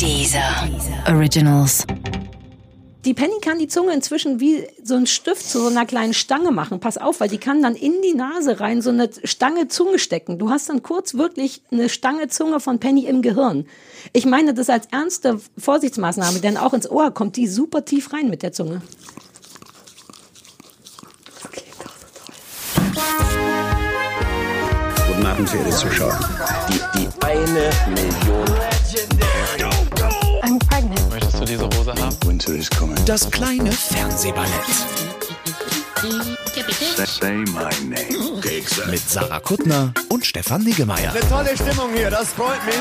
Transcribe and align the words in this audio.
Dieser 0.00 0.66
Originals. 1.08 1.84
Die 3.04 3.12
Penny 3.12 3.34
kann 3.42 3.58
die 3.58 3.68
Zunge 3.68 3.92
inzwischen 3.92 4.40
wie 4.40 4.66
so 4.82 4.94
ein 4.94 5.06
Stift 5.06 5.46
zu 5.46 5.60
so 5.60 5.66
einer 5.66 5.84
kleinen 5.84 6.14
Stange 6.14 6.52
machen. 6.52 6.80
Pass 6.80 6.96
auf, 6.96 7.20
weil 7.20 7.28
die 7.28 7.36
kann 7.36 7.60
dann 7.60 7.74
in 7.74 8.00
die 8.02 8.14
Nase 8.14 8.60
rein 8.60 8.80
so 8.80 8.88
eine 8.88 9.10
Stange 9.24 9.68
Zunge 9.68 9.98
stecken. 9.98 10.38
Du 10.38 10.48
hast 10.48 10.70
dann 10.70 10.82
kurz 10.82 11.12
wirklich 11.14 11.62
eine 11.70 11.90
Stange 11.90 12.28
Zunge 12.28 12.60
von 12.60 12.78
Penny 12.78 13.04
im 13.04 13.20
Gehirn. 13.20 13.66
Ich 14.14 14.24
meine 14.24 14.54
das 14.54 14.70
als 14.70 14.86
ernste 14.90 15.38
Vorsichtsmaßnahme, 15.58 16.40
denn 16.40 16.56
auch 16.56 16.72
ins 16.72 16.90
Ohr 16.90 17.10
kommt 17.10 17.36
die 17.36 17.46
super 17.46 17.84
tief 17.84 18.14
rein 18.14 18.30
mit 18.30 18.42
der 18.42 18.52
Zunge. 18.52 18.80
Guten 25.08 25.26
Abend, 25.26 25.46
verehrte 25.46 25.76
Zuschauer. 25.76 26.18
Die, 26.70 26.98
die 26.98 27.08
eine 27.22 27.70
Million. 27.94 28.79
Pregnant. 30.68 31.10
Möchtest 31.10 31.40
du 31.40 31.44
diese 31.44 31.64
Hose 31.64 31.94
haben? 31.94 32.16
Winter 32.24 32.54
is 32.54 32.68
coming. 32.70 32.96
Das 33.06 33.30
kleine 33.30 33.72
Fernsehballett 33.72 34.50
Say 37.06 37.44
my 37.52 37.68
name. 37.84 38.40
mit 38.90 39.00
Sarah 39.00 39.40
Kuttner 39.40 39.92
und 40.08 40.24
Stefan 40.24 40.62
Niggemeier. 40.64 41.12
Tolle 41.28 41.54
Stimmung 41.54 41.92
hier, 41.94 42.10
das 42.10 42.28
freut 42.32 42.64
mich. 42.64 42.74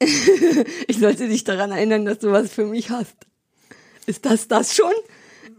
Ich 0.88 0.98
sollte 0.98 1.28
dich 1.28 1.44
daran 1.44 1.70
erinnern, 1.70 2.04
dass 2.04 2.18
du 2.18 2.32
was 2.32 2.50
für 2.50 2.64
mich 2.66 2.90
hast. 2.90 3.14
Ist 4.06 4.24
das 4.24 4.48
das 4.48 4.74
schon? 4.74 4.92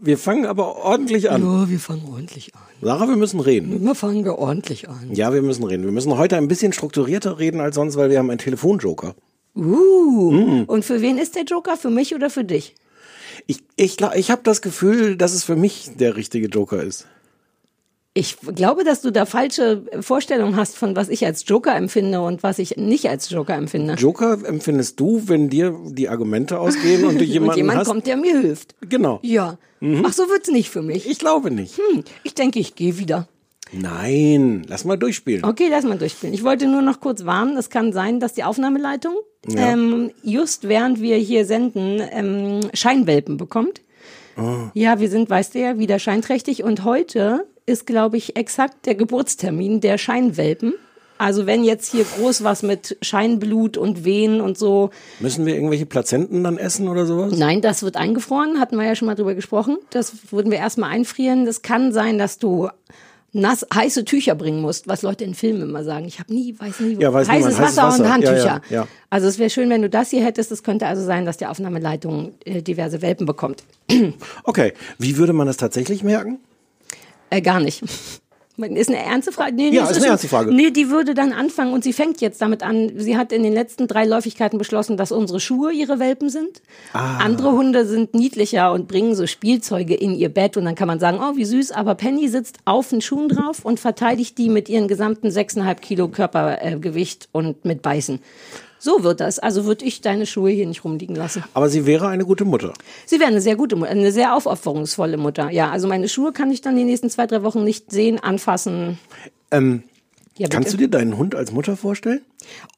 Wir 0.00 0.18
fangen 0.18 0.46
aber 0.46 0.76
ordentlich 0.76 1.30
an. 1.30 1.42
Ja, 1.42 1.68
wir 1.68 1.80
fangen 1.80 2.04
ordentlich 2.10 2.54
an. 2.54 2.69
Sarah, 2.82 3.08
wir 3.08 3.16
müssen 3.16 3.40
reden. 3.40 3.76
Immer 3.76 3.94
fangen 3.94 4.24
wir 4.24 4.38
ordentlich 4.38 4.88
an. 4.88 5.10
Ja, 5.12 5.34
wir 5.34 5.42
müssen 5.42 5.64
reden. 5.64 5.84
Wir 5.84 5.92
müssen 5.92 6.16
heute 6.16 6.36
ein 6.36 6.48
bisschen 6.48 6.72
strukturierter 6.72 7.38
reden 7.38 7.60
als 7.60 7.74
sonst, 7.74 7.96
weil 7.96 8.10
wir 8.10 8.18
haben 8.18 8.30
einen 8.30 8.38
Telefonjoker. 8.38 9.14
Uh, 9.54 10.64
und 10.66 10.84
für 10.84 11.02
wen 11.02 11.18
ist 11.18 11.34
der 11.34 11.44
Joker? 11.44 11.76
Für 11.76 11.90
mich 11.90 12.14
oder 12.14 12.30
für 12.30 12.44
dich? 12.44 12.74
Ich, 13.46 13.58
ich, 13.76 13.98
ich 14.14 14.30
habe 14.30 14.42
das 14.44 14.62
Gefühl, 14.62 15.16
dass 15.16 15.32
es 15.34 15.44
für 15.44 15.56
mich 15.56 15.90
der 15.98 16.16
richtige 16.16 16.46
Joker 16.46 16.82
ist. 16.82 17.06
Ich 18.12 18.38
glaube, 18.56 18.82
dass 18.82 19.02
du 19.02 19.12
da 19.12 19.24
falsche 19.24 19.84
Vorstellungen 20.00 20.56
hast 20.56 20.76
von 20.76 20.96
was 20.96 21.08
ich 21.08 21.24
als 21.24 21.44
Joker 21.46 21.76
empfinde 21.76 22.20
und 22.20 22.42
was 22.42 22.58
ich 22.58 22.76
nicht 22.76 23.08
als 23.08 23.30
Joker 23.30 23.54
empfinde. 23.54 23.94
Joker 23.94 24.36
empfindest 24.44 24.98
du, 24.98 25.22
wenn 25.26 25.48
dir 25.48 25.76
die 25.86 26.08
Argumente 26.08 26.58
ausgehen 26.58 27.04
und 27.04 27.20
du 27.20 27.24
jemanden 27.24 27.50
und 27.52 27.56
jemand 27.56 27.78
hast? 27.80 27.86
kommt, 27.86 28.06
der 28.08 28.16
mir 28.16 28.40
hilft. 28.40 28.74
Genau. 28.88 29.20
Ja. 29.22 29.58
Ach, 30.04 30.12
so 30.12 30.24
wird's 30.28 30.50
nicht 30.50 30.70
für 30.70 30.82
mich. 30.82 31.08
Ich 31.08 31.20
glaube 31.20 31.50
nicht. 31.52 31.78
Hm, 31.78 32.02
ich 32.24 32.34
denke, 32.34 32.58
ich 32.58 32.74
gehe 32.74 32.98
wieder. 32.98 33.28
Nein, 33.72 34.64
lass 34.68 34.84
mal 34.84 34.96
durchspielen. 34.96 35.44
Okay, 35.44 35.68
lass 35.70 35.84
mal 35.84 35.96
durchspielen. 35.96 36.34
Ich 36.34 36.42
wollte 36.42 36.66
nur 36.66 36.82
noch 36.82 37.00
kurz 37.00 37.24
warnen, 37.24 37.56
es 37.56 37.70
kann 37.70 37.92
sein, 37.92 38.18
dass 38.18 38.34
die 38.34 38.42
Aufnahmeleitung 38.42 39.14
Ja. 39.46 39.72
ähm, 39.72 40.10
just 40.24 40.66
während 40.68 41.00
wir 41.00 41.16
hier 41.16 41.44
senden 41.46 42.02
ähm, 42.10 42.60
Scheinwelpen 42.74 43.36
bekommt. 43.36 43.80
Ah. 44.36 44.70
Ja, 44.74 44.98
wir 44.98 45.08
sind, 45.08 45.30
weißt 45.30 45.54
du 45.54 45.60
ja, 45.60 45.78
wieder 45.78 46.00
scheinträchtig 46.00 46.64
und 46.64 46.82
heute 46.84 47.46
ist, 47.70 47.86
glaube 47.86 48.16
ich, 48.16 48.36
exakt 48.36 48.84
der 48.86 48.94
Geburtstermin 48.94 49.80
der 49.80 49.96
Scheinwelpen. 49.96 50.74
Also 51.18 51.46
wenn 51.46 51.64
jetzt 51.64 51.92
hier 51.92 52.04
groß 52.04 52.44
was 52.44 52.62
mit 52.62 52.96
Scheinblut 53.02 53.76
und 53.76 54.04
Wehen 54.04 54.40
und 54.40 54.56
so, 54.56 54.88
Müssen 55.18 55.44
wir 55.44 55.54
irgendwelche 55.54 55.84
Plazenten 55.84 56.42
dann 56.42 56.56
essen 56.56 56.88
oder 56.88 57.04
sowas? 57.04 57.36
Nein, 57.36 57.60
das 57.60 57.82
wird 57.82 57.96
eingefroren, 57.96 58.58
hatten 58.58 58.76
wir 58.76 58.86
ja 58.86 58.94
schon 58.94 59.04
mal 59.04 59.16
drüber 59.16 59.34
gesprochen. 59.34 59.76
Das 59.90 60.32
würden 60.32 60.50
wir 60.50 60.58
erstmal 60.58 60.90
einfrieren. 60.90 61.44
Das 61.44 61.60
kann 61.60 61.92
sein, 61.92 62.16
dass 62.16 62.38
du 62.38 62.70
nass, 63.32 63.66
heiße 63.72 64.06
Tücher 64.06 64.34
bringen 64.34 64.62
musst, 64.62 64.88
was 64.88 65.02
Leute 65.02 65.24
in 65.24 65.34
Filmen 65.34 65.60
immer 65.60 65.84
sagen. 65.84 66.06
Ich 66.06 66.20
habe 66.20 66.32
nie, 66.32 66.58
weiß 66.58 66.80
nie, 66.80 66.96
wo. 66.96 67.00
Ja, 67.02 67.12
weiß 67.12 67.28
heißes 67.28 67.50
niemand. 67.50 67.66
Heißes 67.66 67.76
Wasser, 67.76 67.86
und 67.86 68.00
Wasser. 68.00 68.12
Handtücher. 68.14 68.44
Ja, 68.44 68.62
ja, 68.70 68.76
ja. 68.76 68.88
Also 69.10 69.26
es 69.28 69.38
wäre 69.38 69.50
schön, 69.50 69.68
wenn 69.68 69.82
du 69.82 69.90
das 69.90 70.08
hier 70.08 70.24
hättest. 70.24 70.50
Es 70.50 70.62
könnte 70.62 70.86
also 70.86 71.04
sein, 71.04 71.26
dass 71.26 71.36
die 71.36 71.46
Aufnahmeleitung 71.46 72.32
äh, 72.46 72.62
diverse 72.62 73.02
Welpen 73.02 73.26
bekommt. 73.26 73.62
Okay, 74.44 74.72
wie 74.98 75.18
würde 75.18 75.34
man 75.34 75.46
das 75.46 75.58
tatsächlich 75.58 76.02
merken? 76.02 76.38
Äh, 77.30 77.40
gar 77.40 77.60
nicht. 77.60 77.82
Ist 78.68 78.90
eine 78.90 78.98
ernste 78.98 79.32
Frage? 79.32 79.54
Nee, 79.54 79.70
nee, 79.70 79.76
Ja, 79.76 79.84
es 79.84 79.92
ist 79.92 79.98
eine 79.98 80.08
ernste 80.08 80.28
Frage. 80.28 80.52
Nee, 80.52 80.70
die 80.70 80.90
würde 80.90 81.14
dann 81.14 81.32
anfangen 81.32 81.72
und 81.72 81.82
sie 81.82 81.94
fängt 81.94 82.20
jetzt 82.20 82.42
damit 82.42 82.62
an. 82.62 82.92
Sie 82.96 83.16
hat 83.16 83.32
in 83.32 83.42
den 83.42 83.54
letzten 83.54 83.88
drei 83.88 84.04
Läufigkeiten 84.04 84.58
beschlossen, 84.58 84.98
dass 84.98 85.12
unsere 85.12 85.40
Schuhe 85.40 85.72
ihre 85.72 85.98
Welpen 85.98 86.28
sind. 86.28 86.60
Ah. 86.92 87.18
Andere 87.18 87.52
Hunde 87.52 87.86
sind 87.86 88.14
niedlicher 88.14 88.72
und 88.72 88.86
bringen 88.86 89.14
so 89.14 89.26
Spielzeuge 89.26 89.94
in 89.94 90.14
ihr 90.14 90.28
Bett 90.28 90.58
und 90.58 90.66
dann 90.66 90.74
kann 90.74 90.88
man 90.88 91.00
sagen, 91.00 91.20
oh, 91.22 91.36
wie 91.36 91.44
süß. 91.44 91.72
Aber 91.72 91.94
Penny 91.94 92.28
sitzt 92.28 92.58
auf 92.66 92.90
den 92.90 93.00
Schuhen 93.00 93.28
drauf 93.28 93.64
und 93.64 93.80
verteidigt 93.80 94.36
die 94.36 94.50
mit 94.50 94.68
ihren 94.68 94.88
gesamten 94.88 95.28
6,5 95.28 95.74
Kilo 95.76 96.08
Körpergewicht 96.08 97.30
und 97.32 97.64
mit 97.64 97.80
Beißen. 97.80 98.20
So 98.82 99.02
wird 99.04 99.20
das. 99.20 99.38
Also 99.38 99.66
würde 99.66 99.84
ich 99.84 100.00
deine 100.00 100.24
Schuhe 100.26 100.50
hier 100.50 100.66
nicht 100.66 100.82
rumliegen 100.84 101.14
lassen. 101.14 101.44
Aber 101.54 101.68
sie 101.68 101.84
wäre 101.86 102.08
eine 102.08 102.24
gute 102.24 102.44
Mutter. 102.46 102.72
Sie 103.06 103.20
wäre 103.20 103.28
eine 103.30 103.40
sehr 103.42 103.54
gute 103.54 103.76
Mutter, 103.76 103.90
eine 103.90 104.10
sehr 104.10 104.34
aufopferungsvolle 104.34 105.18
Mutter. 105.18 105.50
Ja, 105.50 105.70
also 105.70 105.86
meine 105.86 106.08
Schuhe 106.08 106.32
kann 106.32 106.50
ich 106.50 106.62
dann 106.62 106.76
die 106.76 106.84
nächsten 106.84 107.10
zwei, 107.10 107.26
drei 107.26 107.42
Wochen 107.42 107.62
nicht 107.62 107.90
sehen, 107.92 108.18
anfassen. 108.18 108.98
Ähm, 109.50 109.82
Ja, 110.38 110.48
kannst 110.48 110.72
du 110.72 110.78
dir 110.78 110.88
deinen 110.88 111.18
Hund 111.18 111.34
als 111.34 111.52
Mutter 111.52 111.76
vorstellen? 111.76 112.22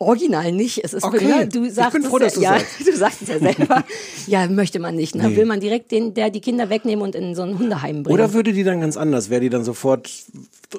Original 0.01 0.51
nicht. 0.51 0.83
Es 0.85 0.93
ist 0.93 1.05
Okay. 1.05 1.29
ja, 1.29 1.45
du 1.45 1.65
Ich 1.65 1.75
sagst 1.75 1.93
bin 1.93 2.03
froh, 2.03 2.17
es, 2.19 2.25
dass 2.25 2.35
du's 2.35 2.43
ja, 2.43 2.59
sagst. 2.59 2.81
du 2.89 2.97
sagst 2.97 3.23
es 3.23 3.29
ja 3.29 3.39
selber. 3.39 3.85
ja, 4.27 4.49
möchte 4.49 4.81
man 4.81 4.97
nicht. 4.97 5.15
Ne? 5.15 5.37
Will 5.37 5.47
man 5.47 5.61
direkt 5.61 5.93
den, 5.93 6.15
der 6.15 6.31
die 6.31 6.41
Kinder 6.41 6.69
wegnehmen 6.69 7.05
und 7.05 7.15
in 7.15 7.37
so 7.37 7.43
ein 7.43 7.57
Hundeheim 7.59 8.03
bringen. 8.03 8.15
Oder 8.15 8.33
würde 8.33 8.53
die 8.53 8.65
dann 8.65 8.81
ganz 8.81 8.97
anders? 8.97 9.31
Wäre 9.31 9.41
die 9.43 9.51
dann 9.51 9.63
sofort, 9.63 10.11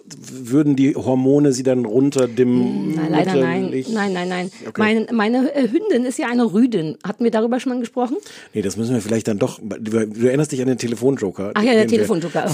würden 0.05 0.75
die 0.75 0.95
Hormone 0.95 1.53
sie 1.53 1.63
dann 1.63 1.85
runterdimmen? 1.85 2.95
Nein, 2.95 3.11
leider 3.11 3.35
nein. 3.35 3.85
Nein, 3.89 4.13
nein, 4.13 4.29
nein. 4.29 4.51
Okay. 4.67 4.81
Meine, 4.81 5.07
meine 5.11 5.55
äh, 5.55 5.67
Hündin 5.67 6.05
ist 6.05 6.17
ja 6.17 6.27
eine 6.27 6.53
Rüdin. 6.53 6.97
Hatten 7.05 7.23
wir 7.23 7.31
darüber 7.31 7.59
schon 7.59 7.73
mal 7.73 7.79
gesprochen? 7.79 8.17
Nee, 8.53 8.61
das 8.61 8.77
müssen 8.77 8.93
wir 8.93 9.01
vielleicht 9.01 9.27
dann 9.27 9.39
doch. 9.39 9.59
Du, 9.61 10.07
du 10.07 10.27
erinnerst 10.27 10.51
dich 10.51 10.61
an 10.61 10.67
den 10.67 10.77
Telefonjoker. 10.77 11.51
Ach 11.53 11.63
ja, 11.63 11.73
der 11.73 11.87
Telefonjoker. 11.87 12.45
Oh. 12.47 12.53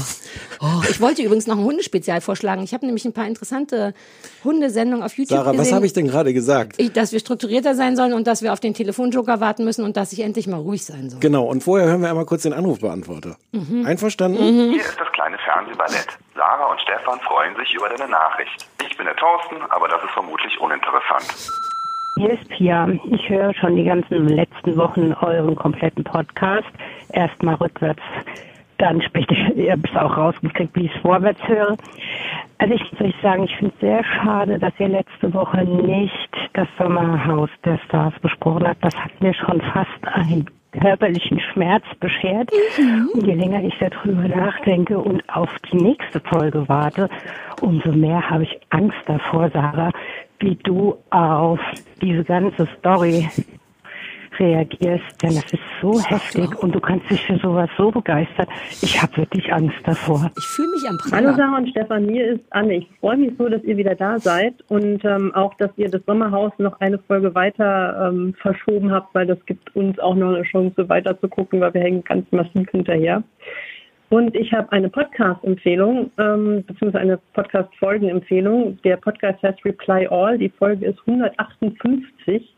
Oh, 0.61 0.81
ich 0.89 0.99
wollte 1.01 1.21
übrigens 1.21 1.47
noch 1.47 1.57
ein 1.57 1.63
Hundespezial 1.63 2.21
vorschlagen. 2.21 2.63
Ich 2.63 2.73
habe 2.73 2.85
nämlich 2.85 3.05
ein 3.05 3.13
paar 3.13 3.27
interessante 3.27 3.93
Hundesendungen 4.43 5.03
auf 5.03 5.17
YouTube 5.17 5.37
Sarah, 5.37 5.51
gesehen. 5.51 5.65
was 5.65 5.71
habe 5.71 5.85
ich 5.85 5.93
denn 5.93 6.07
gerade 6.07 6.33
gesagt? 6.33 6.75
Ich, 6.77 6.91
dass 6.91 7.11
wir 7.11 7.19
strukturierter 7.19 7.75
sein 7.75 7.95
sollen 7.95 8.13
und 8.13 8.27
dass 8.27 8.41
wir 8.41 8.53
auf 8.53 8.59
den 8.59 8.73
Telefonjoker 8.73 9.39
warten 9.39 9.63
müssen 9.63 9.83
und 9.83 9.97
dass 9.97 10.13
ich 10.13 10.19
endlich 10.21 10.47
mal 10.47 10.57
ruhig 10.57 10.83
sein 10.85 11.09
soll. 11.09 11.19
Genau, 11.19 11.45
und 11.45 11.63
vorher 11.63 11.87
hören 11.87 12.01
wir 12.01 12.09
einmal 12.09 12.25
kurz 12.25 12.43
den 12.43 12.53
Anrufbeantworter. 12.53 13.37
Mhm. 13.51 13.85
Einverstanden? 13.85 14.71
Hier 14.71 14.81
ist 14.81 14.97
das 14.99 15.11
kleine 15.13 15.37
Fernsehballett. 15.37 16.07
Sarah 16.39 16.71
und 16.71 16.79
Stefan 16.79 17.19
freuen 17.19 17.53
sich 17.57 17.73
über 17.73 17.89
deine 17.89 18.09
Nachricht. 18.09 18.65
Ich 18.89 18.95
bin 18.95 19.05
der 19.05 19.15
Thorsten, 19.17 19.61
aber 19.71 19.89
das 19.89 20.01
ist 20.01 20.11
vermutlich 20.11 20.57
uninteressant. 20.61 21.27
Hier 22.15 22.29
ist 22.29 22.47
Pia. 22.47 22.87
Ich 23.11 23.27
höre 23.27 23.53
schon 23.55 23.75
die 23.75 23.83
ganzen 23.83 24.29
letzten 24.29 24.77
Wochen 24.77 25.13
euren 25.19 25.53
kompletten 25.57 26.05
Podcast. 26.05 26.69
Erstmal 27.11 27.55
rückwärts, 27.55 28.01
dann 28.77 29.01
später, 29.01 29.35
ihr 29.53 29.73
habt 29.73 29.89
es 29.89 29.95
auch 29.97 30.15
rausgekriegt, 30.15 30.73
wie 30.77 30.85
ich 30.85 30.95
es 30.95 31.01
vorwärts 31.01 31.45
höre. 31.45 31.75
Also 32.59 32.73
ich 32.73 32.89
muss 32.93 33.01
euch 33.01 33.15
sagen, 33.21 33.43
ich 33.43 33.55
finde 33.57 33.73
es 33.75 33.81
sehr 33.81 34.03
schade, 34.05 34.59
dass 34.59 34.71
ihr 34.79 34.87
letzte 34.87 35.33
Woche 35.33 35.65
nicht 35.65 36.29
das 36.53 36.69
Sommerhaus 36.77 37.49
der 37.65 37.77
Stars 37.79 38.13
besprochen 38.21 38.65
habt. 38.65 38.81
Das 38.81 38.95
hat 38.95 39.11
mir 39.19 39.33
schon 39.33 39.59
fast 39.73 40.07
einen 40.13 40.49
körperlichen 40.71 41.39
Schmerz 41.39 41.83
beschert. 41.99 42.51
Und 43.13 43.25
je 43.25 43.33
länger 43.33 43.63
ich 43.63 43.73
darüber 43.79 44.27
nachdenke 44.27 44.97
und 44.97 45.27
auf 45.29 45.49
die 45.71 45.77
nächste 45.77 46.19
Folge 46.19 46.67
warte, 46.67 47.09
umso 47.61 47.91
mehr 47.91 48.29
habe 48.29 48.43
ich 48.43 48.59
Angst 48.69 48.97
davor, 49.05 49.49
Sarah, 49.51 49.91
wie 50.39 50.55
du 50.55 50.95
auf 51.09 51.59
diese 52.01 52.23
ganze 52.23 52.67
Story 52.77 53.27
reagierst, 54.39 55.21
denn 55.21 55.35
das 55.35 55.51
ist 55.51 55.61
so 55.81 55.99
heftig 56.01 56.55
und 56.63 56.73
du 56.73 56.79
kannst 56.79 57.09
dich 57.09 57.25
für 57.25 57.37
sowas 57.37 57.69
so 57.77 57.91
begeistern. 57.91 58.47
Ich 58.81 59.01
habe 59.01 59.17
wirklich 59.17 59.51
Angst 59.51 59.77
davor. 59.83 60.31
Ich 60.37 60.45
fühle 60.45 60.69
mich 60.69 60.89
am 60.89 60.97
Hallo 61.11 61.27
Pranger. 61.27 61.35
Sarah 61.35 61.57
und 61.57 61.69
Stefan, 61.69 62.09
hier 62.09 62.33
ist 62.33 62.43
Anne. 62.51 62.75
Ich 62.75 62.87
freue 62.99 63.17
mich 63.17 63.33
so, 63.37 63.49
dass 63.49 63.63
ihr 63.63 63.77
wieder 63.77 63.95
da 63.95 64.19
seid 64.19 64.55
und 64.69 65.03
ähm, 65.05 65.33
auch, 65.35 65.53
dass 65.55 65.71
ihr 65.77 65.89
das 65.89 66.01
Sommerhaus 66.05 66.51
noch 66.57 66.79
eine 66.79 66.99
Folge 66.99 67.35
weiter 67.35 68.09
ähm, 68.09 68.33
verschoben 68.41 68.91
habt, 68.91 69.13
weil 69.13 69.27
das 69.27 69.43
gibt 69.45 69.75
uns 69.75 69.99
auch 69.99 70.15
noch 70.15 70.33
eine 70.33 70.43
Chance, 70.43 70.87
weiter 70.89 71.19
zu 71.19 71.27
gucken, 71.27 71.61
weil 71.61 71.73
wir 71.73 71.81
hängen 71.81 72.03
ganz 72.03 72.25
massiv 72.31 72.69
hinterher. 72.69 73.23
Und 74.09 74.35
ich 74.35 74.51
habe 74.53 74.71
eine 74.71 74.89
Podcast-Empfehlung, 74.89 76.09
ähm, 76.17 76.63
beziehungsweise 76.65 76.99
eine 76.99 77.19
Podcast-Folgen-Empfehlung. 77.33 78.79
Der 78.83 78.97
Podcast 78.97 79.41
heißt 79.43 79.63
Reply 79.63 80.07
All. 80.07 80.37
Die 80.39 80.49
Folge 80.49 80.87
ist 80.87 80.99
158. 81.05 82.55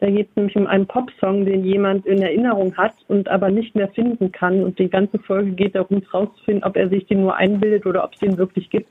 Da 0.00 0.10
geht 0.10 0.28
es 0.28 0.36
nämlich 0.36 0.56
um 0.56 0.66
einen 0.66 0.86
Popsong, 0.86 1.46
den 1.46 1.64
jemand 1.64 2.04
in 2.04 2.20
Erinnerung 2.20 2.76
hat 2.76 2.94
und 3.08 3.28
aber 3.28 3.50
nicht 3.50 3.74
mehr 3.74 3.88
finden 3.88 4.30
kann. 4.30 4.62
Und 4.62 4.78
die 4.78 4.90
ganze 4.90 5.18
Folge 5.18 5.52
geht 5.52 5.74
darum, 5.74 6.02
herauszufinden, 6.02 6.64
ob 6.64 6.76
er 6.76 6.88
sich 6.88 7.06
den 7.06 7.22
nur 7.22 7.34
einbildet 7.34 7.86
oder 7.86 8.04
ob 8.04 8.12
es 8.12 8.20
den 8.20 8.36
wirklich 8.36 8.68
gibt. 8.68 8.90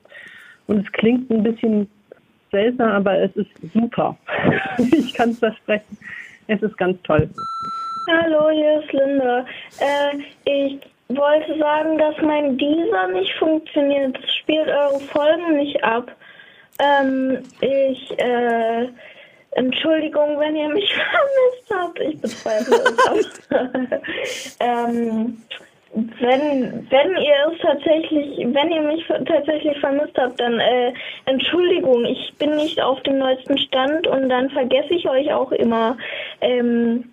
Und 0.68 0.80
es 0.80 0.92
klingt 0.94 1.30
ein 1.30 1.44
bisschen 1.44 1.88
seltsam, 2.52 2.90
aber 2.90 3.20
es 3.20 3.36
ist 3.36 3.52
super. 3.74 4.18
ich 4.78 5.14
kann 5.14 5.30
es 5.30 5.40
versprechen. 5.40 5.98
Es 6.48 6.62
ist 6.62 6.78
ganz 6.78 7.00
toll. 7.04 7.30
Hallo, 8.08 8.50
hier 8.52 8.82
ist 8.82 8.94
Linda. 8.94 9.46
Äh, 9.80 10.18
ich 10.46 10.80
wollte 11.10 11.58
sagen, 11.60 11.98
dass 11.98 12.16
mein 12.22 12.58
Dieser 12.58 13.08
nicht 13.10 13.34
funktioniert. 13.38 14.18
Es 14.24 14.36
spielt 14.36 14.68
eure 14.68 15.00
Folgen 15.00 15.58
nicht 15.58 15.84
ab. 15.84 16.12
Ähm, 16.80 17.40
ich, 17.62 18.12
äh, 18.20 18.88
Entschuldigung, 19.56 20.40
wenn 20.40 20.56
ihr 20.56 20.70
mich 20.70 20.94
vermisst 20.94 21.74
habt. 21.74 22.00
Ich 22.00 22.22
bezweifle 22.22 22.76
es. 23.20 24.58
ähm, 24.60 25.38
wenn, 25.96 26.88
wenn 26.90 27.10
ihr 27.16 27.54
es 27.54 27.60
tatsächlich, 27.62 28.38
wenn 28.54 28.70
ihr 28.70 28.82
mich 28.82 29.06
tatsächlich 29.08 29.80
vermisst 29.80 30.18
habt, 30.18 30.40
dann 30.42 30.60
äh, 30.60 30.92
Entschuldigung, 31.26 32.04
ich 32.04 32.34
bin 32.38 32.58
nicht 32.58 32.82
auf 32.82 33.02
dem 33.04 33.18
neuesten 33.18 33.58
Stand 33.58 34.06
und 34.08 34.28
dann 34.28 34.50
vergesse 34.50 34.94
ich 34.94 35.08
euch 35.08 35.32
auch 35.32 35.54
immer. 35.54 35.98
Ähm, 36.42 37.06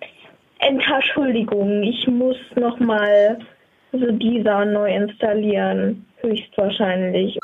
Entschuldigung, 0.59 1.83
ich 1.83 2.05
muss 2.07 2.37
nochmal 2.55 3.39
so 3.93 4.11
dieser 4.11 4.65
neu 4.65 4.93
installieren, 4.93 6.05
höchstwahrscheinlich. 6.21 7.39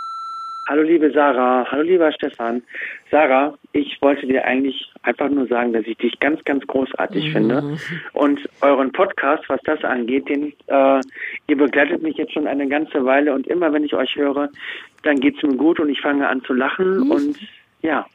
Hallo 0.69 0.83
liebe 0.83 1.09
Sarah, 1.11 1.65
hallo 1.71 1.81
lieber 1.81 2.11
Stefan. 2.11 2.61
Sarah, 3.09 3.57
ich 3.73 3.97
wollte 4.01 4.27
dir 4.27 4.45
eigentlich 4.45 4.93
einfach 5.01 5.27
nur 5.27 5.47
sagen, 5.47 5.73
dass 5.73 5.83
ich 5.87 5.97
dich 5.97 6.19
ganz, 6.19 6.43
ganz 6.45 6.65
großartig 6.67 7.25
Mhm. 7.29 7.31
finde. 7.31 7.77
Und 8.13 8.39
euren 8.61 8.91
Podcast, 8.91 9.43
was 9.49 9.59
das 9.63 9.83
angeht, 9.83 10.29
den 10.29 10.53
äh, 10.67 11.01
ihr 11.47 11.57
begleitet 11.57 12.03
mich 12.03 12.17
jetzt 12.17 12.33
schon 12.33 12.45
eine 12.45 12.67
ganze 12.67 13.03
Weile 13.03 13.33
und 13.33 13.47
immer 13.47 13.73
wenn 13.73 13.83
ich 13.83 13.95
euch 13.95 14.15
höre, 14.15 14.49
dann 15.01 15.19
geht's 15.19 15.41
mir 15.41 15.55
gut 15.55 15.79
und 15.79 15.89
ich 15.89 16.01
fange 16.01 16.27
an 16.29 16.43
zu 16.43 16.53
lachen 16.53 16.99
Mhm. 17.05 17.11
und 17.11 17.39
ja, 17.81 18.05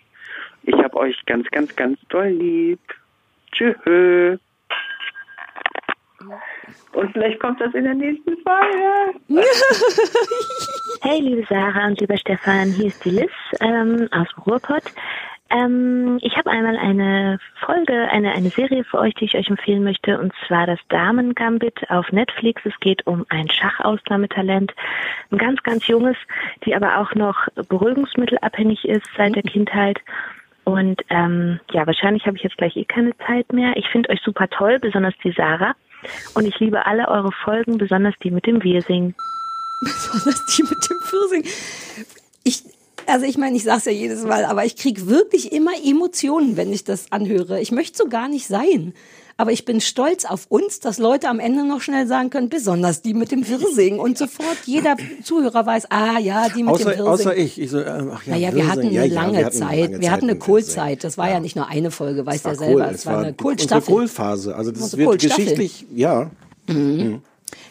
ich 0.63 0.77
hab 0.77 0.95
euch 0.95 1.17
ganz, 1.27 1.51
ganz, 1.51 1.75
ganz 1.75 1.99
doll 2.09 2.29
lieb. 2.29 2.79
Tschüss. 3.51 4.39
Und 6.93 7.13
vielleicht 7.13 7.41
kommt 7.41 7.61
das 7.61 7.75
in 7.75 7.85
der 7.85 7.95
nächsten 7.95 8.37
Folge. 8.39 9.19
Hey, 11.03 11.21
liebe 11.21 11.45
Sarah 11.51 11.89
und 11.89 12.01
lieber 12.01 12.17
Stefan, 12.17 12.71
hier 12.71 12.87
ist 12.87 13.05
die 13.05 13.11
Liz 13.11 13.31
ähm, 13.61 14.09
aus 14.11 14.27
dem 14.35 14.43
Ruhrpott. 14.45 14.85
Ähm, 15.51 16.19
ich 16.23 16.37
habe 16.37 16.51
einmal 16.51 16.79
eine 16.79 17.39
Folge, 17.61 18.09
eine, 18.11 18.33
eine 18.33 18.49
Serie 18.49 18.85
für 18.85 18.99
euch, 18.99 19.15
die 19.15 19.27
ich 19.27 19.37
euch 19.37 19.49
empfehlen 19.49 19.85
möchte, 19.85 20.19
und 20.19 20.33
zwar 20.47 20.67
das 20.67 20.79
Damen 20.89 21.35
Gambit 21.35 21.91
auf 21.91 22.11
Netflix. 22.11 22.63
Es 22.65 22.79
geht 22.81 23.07
um 23.07 23.27
ein 23.29 23.51
Schachausnahmetalent, 23.51 24.73
ein 25.31 25.39
ganz, 25.39 25.63
ganz 25.63 25.87
junges, 25.87 26.17
die 26.65 26.75
aber 26.75 26.99
auch 26.99 27.15
noch 27.15 27.49
beruhigungsmittelabhängig 27.69 28.85
ist 28.87 29.07
seit 29.17 29.37
der 29.37 29.43
Kindheit. 29.43 30.01
Und 30.65 31.03
ähm, 31.11 31.61
ja, 31.73 31.87
wahrscheinlich 31.87 32.27
habe 32.27 32.39
ich 32.39 32.43
jetzt 32.43 32.57
gleich 32.57 32.77
eh 32.77 32.85
keine 32.85 33.17
Zeit 33.19 33.53
mehr. 33.53 33.77
Ich 33.77 33.89
finde 33.89 34.09
euch 34.09 34.23
super 34.23 34.49
toll, 34.49 34.79
besonders 34.79 35.15
die 35.23 35.33
Sarah. 35.33 35.75
Und 36.35 36.47
ich 36.47 36.59
liebe 36.61 36.87
alle 36.87 37.09
eure 37.09 37.31
Folgen, 37.45 37.79
besonders 37.79 38.15
die 38.23 38.31
mit 38.31 38.47
dem 38.47 38.63
Wir-Singen. 38.63 39.15
Besonders 39.81 40.45
die 40.57 40.63
mit 40.63 40.91
dem 40.91 41.01
Pfirsing. 41.01 41.45
Ich, 42.45 42.63
also 43.07 43.27
ich 43.27 43.39
meine, 43.39 43.57
ich 43.57 43.65
sag's 43.65 43.85
ja 43.85 43.93
jedes 43.93 44.25
Mal, 44.25 44.45
aber 44.45 44.65
ich 44.65 44.77
krieg 44.77 45.07
wirklich 45.07 45.53
immer 45.53 45.73
Emotionen, 45.85 46.57
wenn 46.57 46.73
ich 46.73 46.85
das 46.85 47.13
anhöre. 47.13 47.61
Ich 47.61 47.73
möchte 47.73 47.99
so 47.99 48.09
gar 48.09 48.29
nicht 48.29 48.47
sein. 48.47 48.95
Aber 49.37 49.51
ich 49.51 49.65
bin 49.65 49.81
stolz 49.81 50.25
auf 50.25 50.47
uns, 50.49 50.79
dass 50.79 50.99
Leute 50.99 51.29
am 51.29 51.41
Ende 51.41 51.67
noch 51.67 51.81
schnell 51.81 52.07
sagen 52.07 52.31
können, 52.31 52.49
besonders 52.49 53.03
die 53.03 53.15
mit 53.15 53.33
dem 53.33 53.43
Pfirsing. 53.45 53.99
Und 53.99 54.17
sofort 54.17 54.59
jeder 54.65 54.97
Zuhörer 55.25 55.67
weiß, 55.67 55.91
ah 55.91 56.19
ja, 56.21 56.49
die 56.49 56.63
mit 56.63 56.67
dem 56.67 56.69
Außer, 56.69 56.85
Pfirsing. 56.93 57.07
außer 57.07 57.37
ich. 57.37 57.61
ich 57.61 57.71
so, 57.71 57.81
äh, 57.81 57.85
ach 58.13 58.25
ja, 58.27 58.33
naja, 58.35 58.49
wir 58.51 58.55
Wirsing. 58.59 58.71
hatten 58.71 58.81
eine 58.83 58.93
Ja, 58.93 59.05
ja, 59.05 59.15
lange 59.15 59.39
wir 59.39 59.45
hatten 59.47 59.57
Zeit. 59.59 59.81
lange 59.91 60.01
wir 60.01 60.11
hatten 60.13 60.31
eine 60.31 60.39
Kultzeit. 60.39 61.03
Das 61.05 61.19
war 61.19 61.29
ja. 61.29 61.41
nicht 61.41 61.57
nur 61.57 61.67
eine 61.67 61.91
Folge, 61.91 62.25
weiß 62.25 62.45
war 62.45 62.53
der 62.53 62.59
selber. 62.61 62.87
cool. 62.87 62.95
Es 62.95 63.07
war 63.07 63.19
eine 63.19 63.33
die- 63.33 63.43
Kultstaffel. 63.43 63.77
Unsere 63.95 63.97
Kohlphase. 63.97 64.55
Also 64.57 64.71
das 64.71 64.97
wird 64.97 65.09
Kohlstaffel. 65.09 65.45
geschichtlich, 65.45 65.87
ja. 65.95 66.31
Mhm. 66.69 67.21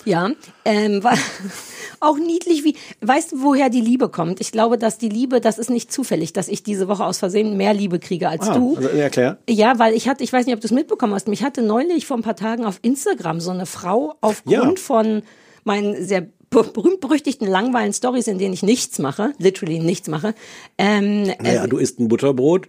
Ja, 0.06 0.32
ähm, 0.66 1.04
war 1.04 1.18
auch 2.00 2.18
niedlich 2.18 2.64
wie, 2.64 2.76
weißt 3.02 3.32
du, 3.32 3.42
woher 3.44 3.70
die 3.70 3.82
Liebe 3.82 4.10
kommt? 4.10 4.42
Ich 4.42 4.52
glaube, 4.52 4.78
dass 4.78 4.98
die 4.98 5.10
Liebe, 5.10 5.40
das 5.42 5.58
ist 5.58 5.70
nicht 5.70 5.92
zufällig, 5.92 6.34
dass 6.34 6.48
ich 6.50 6.64
diese 6.64 6.88
Woche 6.88 7.06
aus 7.06 7.20
Versehen 7.20 7.56
mehr 7.58 7.74
Liebe 7.74 8.00
kriege 8.00 8.28
als 8.30 8.48
Ah, 8.50 8.56
du. 8.58 8.76
also, 8.76 8.90
erklär. 8.90 9.38
Ja, 9.50 9.80
weil 9.80 9.94
ich 9.94 10.08
hatte, 10.10 10.24
ich 10.24 10.34
weiß 10.34 10.46
nicht, 10.46 10.56
ob 10.56 10.62
du 10.62 10.68
es 10.68 10.72
mitbekommen 10.74 11.14
hast, 11.14 11.28
mich 11.28 11.44
hatte 11.44 11.62
neulich 11.62 12.06
vor 12.06 12.18
ein 12.18 12.24
paar 12.24 12.36
Tagen 12.36 12.66
auf 12.66 12.80
Instagram 12.82 13.40
so 13.40 13.52
eine 13.52 13.66
Frau 13.66 14.16
aufgrund 14.22 14.54
Ja. 14.54 14.76
von 14.76 15.22
meinen 15.64 16.06
sehr 16.06 16.22
be- 16.50 16.64
berühmt-berüchtigten 16.64 17.48
langweiligen 17.48 17.94
Stories, 17.94 18.28
in 18.28 18.38
denen 18.38 18.54
ich 18.54 18.64
nichts 18.64 19.00
mache, 19.00 19.34
literally 19.38 19.80
nichts 19.80 20.08
mache, 20.10 20.36
ähm, 20.78 21.32
Naja, 21.42 21.68
du 21.68 21.78
isst 21.78 22.00
ein 22.00 22.10
Butterbrot. 22.10 22.68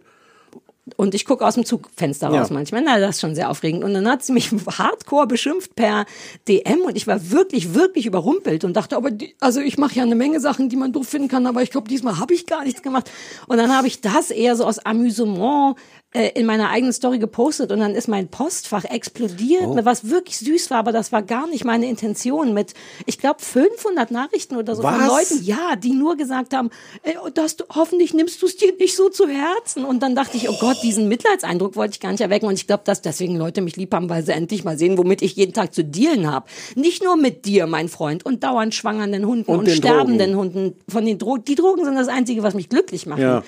Und 0.97 1.15
ich 1.15 1.25
gucke 1.25 1.47
aus 1.47 1.55
dem 1.55 1.65
Zugfenster 1.65 2.29
raus 2.29 2.49
Ja. 2.51 2.55
manchmal. 2.55 2.83
Na, 2.85 2.99
das 2.99 3.17
ist 3.17 3.21
schon 3.23 3.35
sehr 3.35 3.51
aufregend. 3.51 3.85
Und 3.85 3.95
dann 3.95 4.07
hat 4.09 4.23
sie 4.23 4.33
mich 4.33 4.51
hardcore 4.53 5.27
beschimpft 5.27 5.75
per 5.75 6.05
DM 6.47 6.81
und 6.83 6.97
ich 6.97 7.07
war 7.07 7.31
wirklich, 7.31 7.73
wirklich 7.75 8.05
überrumpelt 8.07 8.65
und 8.65 8.75
dachte, 8.77 8.97
aber 8.97 9.11
die, 9.11 9.35
also 9.41 9.61
ich 9.61 9.79
mache 9.79 9.95
ja 9.95 10.03
eine 10.03 10.15
Menge 10.15 10.41
Sachen, 10.41 10.69
die 10.69 10.77
man 10.77 10.93
doof 10.93 11.09
finden 11.09 11.29
kann, 11.29 11.47
aber 11.47 11.63
ich 11.63 11.71
glaube, 11.71 11.89
diesmal 11.89 12.19
habe 12.19 12.35
ich 12.35 12.47
gar 12.47 12.65
nichts 12.65 12.83
gemacht. 12.83 13.11
Und 13.47 13.57
dann 13.57 13.75
habe 13.75 13.87
ich 13.87 14.01
das 14.03 14.31
eher 14.31 14.57
so 14.57 14.65
aus 14.65 14.79
Amüsement 14.79 15.77
äh, 16.15 16.31
in 16.39 16.47
meiner 16.47 16.71
eigenen 16.71 16.93
Story 16.93 17.19
gepostet 17.19 17.73
und 17.73 17.81
dann 17.81 17.95
ist 17.95 18.07
mein 18.09 18.29
Postfach 18.29 18.85
explodiert, 18.85 19.65
Oh. 19.67 19.79
was 19.85 20.09
wirklich 20.09 20.39
süß 20.39 20.71
war, 20.71 20.79
aber 20.79 20.93
das 20.93 21.11
war 21.13 21.23
gar 21.23 21.47
nicht 21.49 21.65
meine 21.65 21.87
Intention 21.87 22.55
mit, 22.55 22.73
ich 23.05 23.19
glaube, 23.19 23.43
500 23.43 24.11
Nachrichten 24.13 24.57
oder 24.57 24.77
so 24.77 24.83
von 24.83 24.95
Was? 24.95 25.31
Leuten, 25.31 25.45
ja, 25.45 25.75
die 25.77 25.91
nur 25.93 26.17
gesagt 26.17 26.55
haben, 26.55 26.71
ey, 27.03 27.17
das, 27.35 27.57
du, 27.57 27.65
hoffentlich 27.75 28.15
nimmst 28.15 28.41
du 28.41 28.47
es 28.47 28.57
dir 28.57 28.73
nicht 28.79 28.95
so 28.95 29.09
zu 29.09 29.27
Herzen. 29.29 29.85
Und 29.85 30.03
dann 30.05 30.15
dachte 30.15 30.37
ich, 30.37 30.49
oh 30.49 30.57
Gott, 30.61 30.77
diesen 30.85 31.09
Mitleidseindruck 31.09 31.75
wollte 31.77 31.95
ich 31.95 32.01
gar 32.01 32.13
nicht 32.13 32.21
erwecken. 32.21 32.47
Und 32.47 32.55
ich 32.55 32.67
glaube, 32.67 32.83
dass 32.85 33.03
deswegen 33.03 33.37
Leute 33.37 33.61
mich 33.61 33.75
lieb 33.77 33.93
haben, 33.93 34.09
weil 34.09 34.25
sie 34.25 34.33
endlich 34.33 34.63
mal 34.63 34.79
sehen, 34.79 34.97
womit 34.97 35.21
ich 35.21 35.35
jeden 35.35 35.53
Tag 35.53 35.75
zu 35.75 35.83
dealen 35.85 36.31
habe. 36.31 36.47
Nicht 36.77 37.03
nur 37.03 37.17
mit 37.17 37.45
dir, 37.45 37.67
mein 37.67 37.89
Freund, 37.89 38.25
und 38.25 38.45
dauernd 38.45 38.75
schwangernden 38.75 39.27
Hunden 39.27 39.51
Und 39.51 39.59
und, 39.61 39.67
den 39.69 39.75
sterbenden 39.77 40.37
Hunden. 40.37 40.77
Von 40.89 41.05
den 41.07 41.19
Dro 41.19 41.39
die 41.39 41.57
Drogen 41.57 41.85
sind 41.85 41.97
das 41.97 42.09
Einzige, 42.09 42.43
was 42.45 42.55
mich 42.55 42.69
glücklich 42.69 43.07
macht. 43.07 43.19
Ja. 43.21 43.43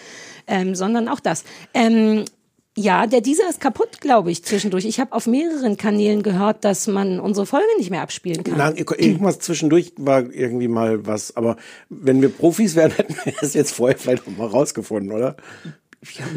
Ähm, 0.48 0.74
sondern 0.74 1.08
auch 1.08 1.20
das. 1.20 1.44
Ähm, 1.74 2.24
ja, 2.76 3.06
der 3.06 3.22
Dieser 3.22 3.48
ist 3.48 3.60
kaputt, 3.60 4.00
glaube 4.00 4.30
ich, 4.30 4.44
zwischendurch. 4.44 4.84
Ich 4.84 5.00
habe 5.00 5.12
auf 5.12 5.26
mehreren 5.26 5.76
Kanälen 5.76 6.22
gehört, 6.22 6.64
dass 6.64 6.86
man 6.86 7.18
unsere 7.20 7.46
Folge 7.46 7.66
nicht 7.78 7.90
mehr 7.90 8.02
abspielen 8.02 8.44
kann. 8.44 8.54
Na, 8.58 8.72
irgendwas 8.76 9.38
zwischendurch 9.38 9.92
war 9.96 10.30
irgendwie 10.30 10.68
mal 10.68 11.06
was. 11.06 11.36
Aber 11.36 11.56
wenn 11.88 12.20
wir 12.22 12.28
Profis 12.28 12.76
wären, 12.76 12.90
hätten 12.96 13.16
wir 13.24 13.32
das 13.40 13.54
jetzt 13.54 13.72
vorher 13.72 13.96
vielleicht 13.98 14.26
noch 14.28 14.36
mal 14.36 14.46
rausgefunden, 14.46 15.10
oder? 15.12 15.36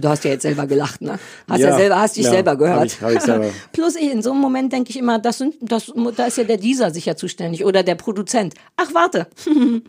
Du 0.01 0.07
hast 0.09 0.23
ja 0.23 0.31
jetzt 0.31 0.41
selber 0.43 0.65
gelacht, 0.65 1.01
ne? 1.01 1.19
Hast 1.47 1.59
ja, 1.59 1.69
Ja, 1.69 1.77
selber, 1.77 1.99
hast 1.99 2.15
dich 2.15 2.23
ja, 2.23 2.31
selber 2.31 2.51
hab 2.51 2.59
gehört. 2.59 2.85
ich- 2.85 3.01
hab 3.01 3.11
ich 3.11 3.21
selber. 3.21 3.49
Plus 3.71 3.95
ich, 3.97 4.09
in 4.11 4.21
so 4.23 4.31
einem 4.31 4.39
Moment 4.41 4.71
denke 4.73 4.89
ich 4.89 4.97
immer, 4.97 5.19
das 5.19 5.37
sind, 5.37 5.55
das, 5.61 5.91
da 6.15 6.25
ist 6.25 6.37
ja 6.37 6.43
der 6.45 6.57
Dieser 6.57 6.91
sicher 6.91 7.15
zuständig 7.17 7.65
oder 7.65 7.83
der 7.83 7.95
Produzent. 7.95 8.55
Ach, 8.77 8.93
warte. 8.93 9.27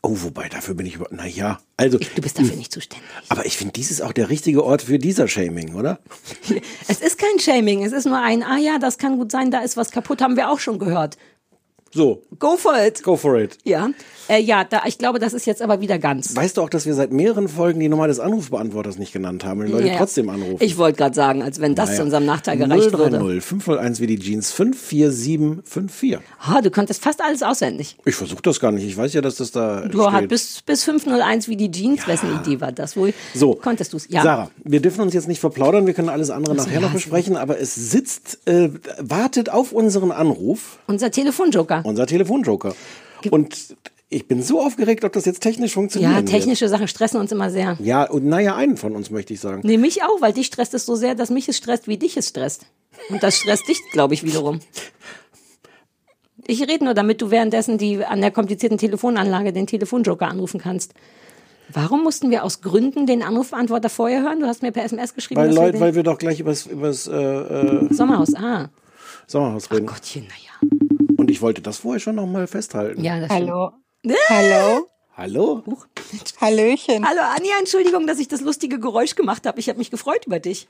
Oh, 0.00 0.14
wobei, 0.22 0.48
dafür 0.48 0.74
bin 0.74 0.86
ich 0.86 0.94
über. 0.94 1.06
Naja, 1.10 1.58
also. 1.76 1.98
Du 1.98 2.22
bist 2.22 2.38
dafür 2.38 2.54
nicht 2.56 2.72
zuständig. 2.72 3.08
Aber 3.28 3.44
ich 3.46 3.56
finde, 3.56 3.72
dies 3.72 3.90
ist 3.90 4.00
auch 4.00 4.12
der 4.12 4.30
richtige 4.30 4.64
Ort 4.64 4.82
für 4.82 4.98
dieser 4.98 5.26
Shaming, 5.26 5.74
oder? 5.74 5.98
Es 6.88 7.00
ist 7.00 7.18
kein 7.18 7.38
Shaming, 7.40 7.84
es 7.84 7.92
ist 7.92 8.06
nur 8.06 8.18
ein, 8.18 8.42
ah 8.42 8.58
ja, 8.58 8.78
das 8.78 8.98
kann 8.98 9.18
gut 9.18 9.32
sein, 9.32 9.50
da 9.50 9.60
ist 9.60 9.76
was 9.76 9.90
kaputt, 9.90 10.22
haben 10.22 10.36
wir 10.36 10.50
auch 10.50 10.60
schon 10.60 10.78
gehört. 10.78 11.18
So, 11.92 12.22
Go 12.38 12.56
for 12.56 12.76
it. 12.78 13.02
go 13.02 13.16
for 13.16 13.38
it. 13.40 13.58
Ja, 13.64 13.90
äh, 14.28 14.38
ja, 14.40 14.64
da, 14.64 14.82
ich 14.86 14.98
glaube, 14.98 15.18
das 15.18 15.32
ist 15.32 15.46
jetzt 15.46 15.62
aber 15.62 15.80
wieder 15.80 15.98
ganz. 15.98 16.34
Weißt 16.36 16.56
du 16.56 16.62
auch, 16.62 16.70
dass 16.70 16.86
wir 16.86 16.94
seit 16.94 17.12
mehreren 17.12 17.48
Folgen 17.48 17.80
die 17.80 17.88
Nummer 17.88 18.06
des 18.08 18.20
Anrufbeantworters 18.20 18.98
nicht 18.98 19.12
genannt 19.12 19.44
haben, 19.44 19.60
weil 19.60 19.66
die 19.66 19.72
Leute 19.72 19.86
Ja. 19.88 19.96
trotzdem 19.98 20.28
anrufen? 20.28 20.58
Ich 20.60 20.76
wollte 20.78 20.98
gerade 20.98 21.14
sagen, 21.14 21.42
als 21.42 21.60
wenn 21.60 21.74
das 21.74 21.96
zu 21.96 22.02
unserem 22.02 22.24
Nachteil 22.26 22.56
gereicht 22.56 22.92
würde. 22.96 23.18
030 23.18 23.42
501 23.44 24.00
wie 24.00 24.06
die 24.06 24.18
Jeans 24.18 24.52
54754. 24.52 26.18
Ha, 26.40 26.60
du 26.60 26.70
konntest 26.70 27.02
fast 27.02 27.20
alles 27.22 27.42
auswendig. 27.42 27.96
Ich 28.04 28.14
versuche 28.14 28.42
das 28.42 28.60
gar 28.60 28.72
nicht. 28.72 28.84
Ich 28.84 28.96
weiß 28.96 29.12
ja, 29.14 29.20
dass 29.20 29.36
das 29.36 29.50
da 29.50 29.82
Du 29.82 30.02
steht. 30.02 30.12
hast 30.12 30.28
bis, 30.28 30.62
bis 30.62 30.84
501 30.84 31.48
wie 31.48 31.56
die 31.56 31.70
Jeans, 31.70 32.06
wessen 32.06 32.28
Idee 32.40 32.60
war 32.60 32.72
das 32.72 32.96
wohl? 32.96 33.12
So. 33.34 33.54
Konntest 33.54 33.92
du's? 33.92 34.06
Ja. 34.08 34.22
Sarah, 34.22 34.50
wir 34.64 34.80
dürfen 34.80 35.00
uns 35.02 35.14
jetzt 35.14 35.28
nicht 35.28 35.40
verplaudern, 35.40 35.86
wir 35.86 35.94
können 35.94 36.08
alles 36.08 36.30
andere 36.30 36.54
nachher 36.54 36.80
noch 36.80 36.88
ja, 36.88 36.94
besprechen, 36.94 37.36
aber 37.36 37.58
es 37.60 37.74
sitzt, 37.74 38.46
äh, 38.46 38.70
wartet 38.98 39.50
auf 39.50 39.72
unseren 39.72 40.12
Anruf, 40.12 40.78
Unser 40.86 41.10
Telefonjoker. 41.10 41.82
unser 41.84 42.06
Telefonjoker. 42.06 42.74
Und 43.30 43.74
ich 44.10 44.26
bin 44.26 44.42
so 44.42 44.60
aufgeregt, 44.60 45.04
ob 45.04 45.12
das 45.12 45.26
jetzt 45.26 45.40
technisch 45.40 45.74
funktioniert. 45.74 46.12
Ja, 46.12 46.22
technische 46.22 46.68
Sachen 46.68 46.88
stressen 46.88 47.20
uns 47.20 47.30
immer 47.30 47.50
sehr. 47.50 47.76
Ja, 47.80 48.04
und 48.04 48.24
naja, 48.24 48.56
einen 48.56 48.76
von 48.76 48.96
uns 48.96 49.10
möchte 49.10 49.34
ich 49.34 49.40
sagen. 49.40 49.60
Nee, 49.64 49.76
mich 49.76 50.02
auch, 50.02 50.20
weil 50.20 50.32
dich 50.32 50.46
stresst 50.46 50.72
es 50.74 50.86
so 50.86 50.94
sehr, 50.94 51.14
dass 51.14 51.30
mich 51.30 51.48
es 51.48 51.58
stresst, 51.58 51.88
wie 51.88 51.98
dich 51.98 52.16
es 52.16 52.28
stresst. 52.28 52.66
Und 53.10 53.22
das 53.22 53.36
stresst 53.36 53.68
dich, 53.68 53.78
glaube 53.92 54.14
ich, 54.14 54.24
wiederum. 54.24 54.60
Ich 56.46 56.62
rede 56.62 56.84
nur, 56.84 56.94
damit 56.94 57.20
du 57.20 57.30
währenddessen 57.30 57.76
die 57.76 58.02
an 58.02 58.22
der 58.22 58.30
komplizierten 58.30 58.78
Telefonanlage 58.78 59.52
den 59.52 59.66
Telefonjoker 59.66 60.26
anrufen 60.26 60.58
kannst. 60.58 60.94
Warum 61.70 62.02
mussten 62.02 62.30
wir 62.30 62.44
aus 62.44 62.62
Gründen 62.62 63.06
den 63.06 63.22
Anrufbeantworter 63.22 63.90
vorher 63.90 64.22
hören? 64.22 64.40
Du 64.40 64.46
hast 64.46 64.62
mir 64.62 64.72
per 64.72 64.84
SMS 64.84 65.14
geschrieben, 65.14 65.38
Weil, 65.38 65.48
dass 65.48 65.56
Leute, 65.56 65.74
wir 65.74 65.80
weil 65.80 65.94
wir 65.94 66.02
doch 66.02 66.16
gleich 66.16 66.40
übers, 66.40 66.64
übers 66.64 67.06
äh, 67.06 67.12
äh, 67.14 67.92
Sommerhaus. 67.92 68.34
Ah, 68.34 68.70
Sommerhaus 69.26 69.70
reden. 69.70 69.84
Gottchen, 69.84 70.22
naja. 70.22 70.72
Und 71.18 71.30
ich 71.30 71.42
wollte 71.42 71.60
das 71.60 71.78
vorher 71.78 72.00
schon 72.00 72.14
noch 72.14 72.26
mal 72.26 72.46
festhalten. 72.46 73.04
Ja, 73.04 73.20
das 73.20 73.28
Hallo. 73.28 73.68
stimmt. 73.68 73.87
Hallo. 74.28 74.86
Hallo? 75.16 75.62
Hallöchen. 76.40 77.06
Hallo 77.06 77.20
Anja, 77.36 77.52
Entschuldigung, 77.58 78.06
dass 78.06 78.18
ich 78.18 78.28
das 78.28 78.40
lustige 78.40 78.78
Geräusch 78.78 79.14
gemacht 79.16 79.46
habe. 79.46 79.58
Ich 79.58 79.68
habe 79.68 79.78
mich 79.78 79.90
gefreut 79.90 80.26
über 80.26 80.38
dich. 80.38 80.68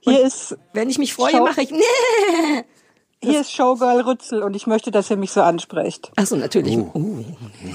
Hier 0.00 0.24
ist 0.24 0.56
Wenn 0.72 0.88
ich 0.88 0.98
mich 0.98 1.12
freue, 1.14 1.32
Schau- 1.32 1.44
mache 1.44 1.62
ich. 1.62 1.70
Nee. 3.24 3.30
hier 3.30 3.40
ist 3.40 3.52
Showgirl 3.52 4.00
Rützel 4.00 4.42
und 4.42 4.56
ich 4.56 4.66
möchte, 4.66 4.90
dass 4.90 5.08
ihr 5.08 5.16
mich 5.16 5.30
so 5.30 5.42
ansprecht. 5.42 6.10
Ach 6.16 6.26
so, 6.26 6.34
natürlich. 6.34 6.76
Uh. 6.76 7.24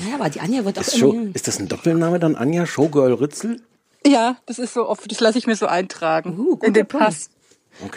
Ja, 0.10 0.16
aber 0.16 0.30
die 0.30 0.42
Anja 0.42 0.66
wird 0.66 0.78
auch 0.78 0.82
Ist, 0.82 0.98
Show, 0.98 1.12
immer... 1.14 1.34
ist 1.34 1.48
das 1.48 1.60
ein 1.60 1.70
Doppelname 1.70 2.20
dann? 2.20 2.36
Anja 2.36 2.66
Showgirl 2.66 3.14
Rützel? 3.14 3.62
Ja, 4.06 4.36
das 4.46 4.60
ist 4.60 4.74
so 4.74 4.88
oft, 4.88 5.10
das 5.10 5.22
lasse 5.22 5.38
ich 5.38 5.48
mir 5.48 5.56
so 5.56 5.66
eintragen 5.68 6.58
in 6.62 6.74
den 6.74 6.86
Pass. 6.86 7.30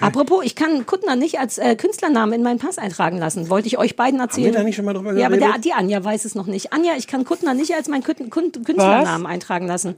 Apropos, 0.01 0.45
ich 0.45 0.55
kann 0.55 0.85
Kuttner 0.87 1.17
nicht 1.17 1.39
als 1.39 1.59
äh, 1.59 1.75
Künstlernamen 1.77 2.33
in 2.33 2.43
meinen 2.43 2.59
Pass 2.59 2.79
eintragen 2.79 3.19
lassen. 3.19 3.49
Wollte 3.49 3.67
ich 3.69 3.79
euch 3.79 3.97
beiden 3.97 4.21
erzählen. 4.21 4.47
wir 4.47 4.53
da 4.53 4.63
nicht 4.63 4.77
schon 4.77 4.85
mal 4.85 4.93
drüber 4.95 5.13
Ja, 5.15 5.27
aber 5.27 5.37
der, 5.37 5.49
geredet? 5.49 5.65
die 5.65 5.73
Anja 5.73 6.03
weiß 6.05 6.25
es 6.25 6.35
noch 6.35 6.47
nicht. 6.47 6.73
Anja, 6.73 6.93
ich 6.97 7.07
kann 7.07 7.25
Kuttner 7.25 7.55
nicht 7.55 7.75
als 7.75 7.89
meinen 7.89 8.03
Kün 8.03 8.31
Kün 8.31 8.53
Künstlernamen 8.53 9.27
eintragen 9.27 9.67
lassen. 9.67 9.95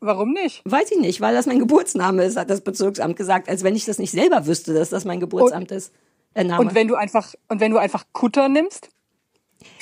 warum 0.00 0.32
nicht? 0.32 0.62
Weiß 0.64 0.90
ich 0.90 0.98
nicht, 1.00 1.20
weil 1.20 1.34
das 1.34 1.46
mein 1.46 1.58
Geburtsname 1.58 2.24
ist, 2.24 2.36
hat 2.36 2.50
das 2.50 2.60
Bezirksamt 2.60 3.16
gesagt. 3.16 3.48
Als 3.48 3.62
wenn 3.64 3.74
ich 3.74 3.84
das 3.84 3.98
nicht 3.98 4.10
selber 4.10 4.46
wüsste, 4.46 4.74
dass 4.74 4.90
das 4.90 5.04
mein 5.04 5.20
Geburtsamt 5.20 5.70
ist. 5.70 5.92
Äh, 6.34 6.44
Name. 6.44 6.60
Und 6.60 6.74
wenn 6.74 6.86
du 6.88 6.94
einfach 6.96 7.34
und 7.48 7.60
wenn 7.60 7.70
du 7.72 7.78
einfach 7.78 8.04
Kutter 8.12 8.48
nimmst? 8.48 8.90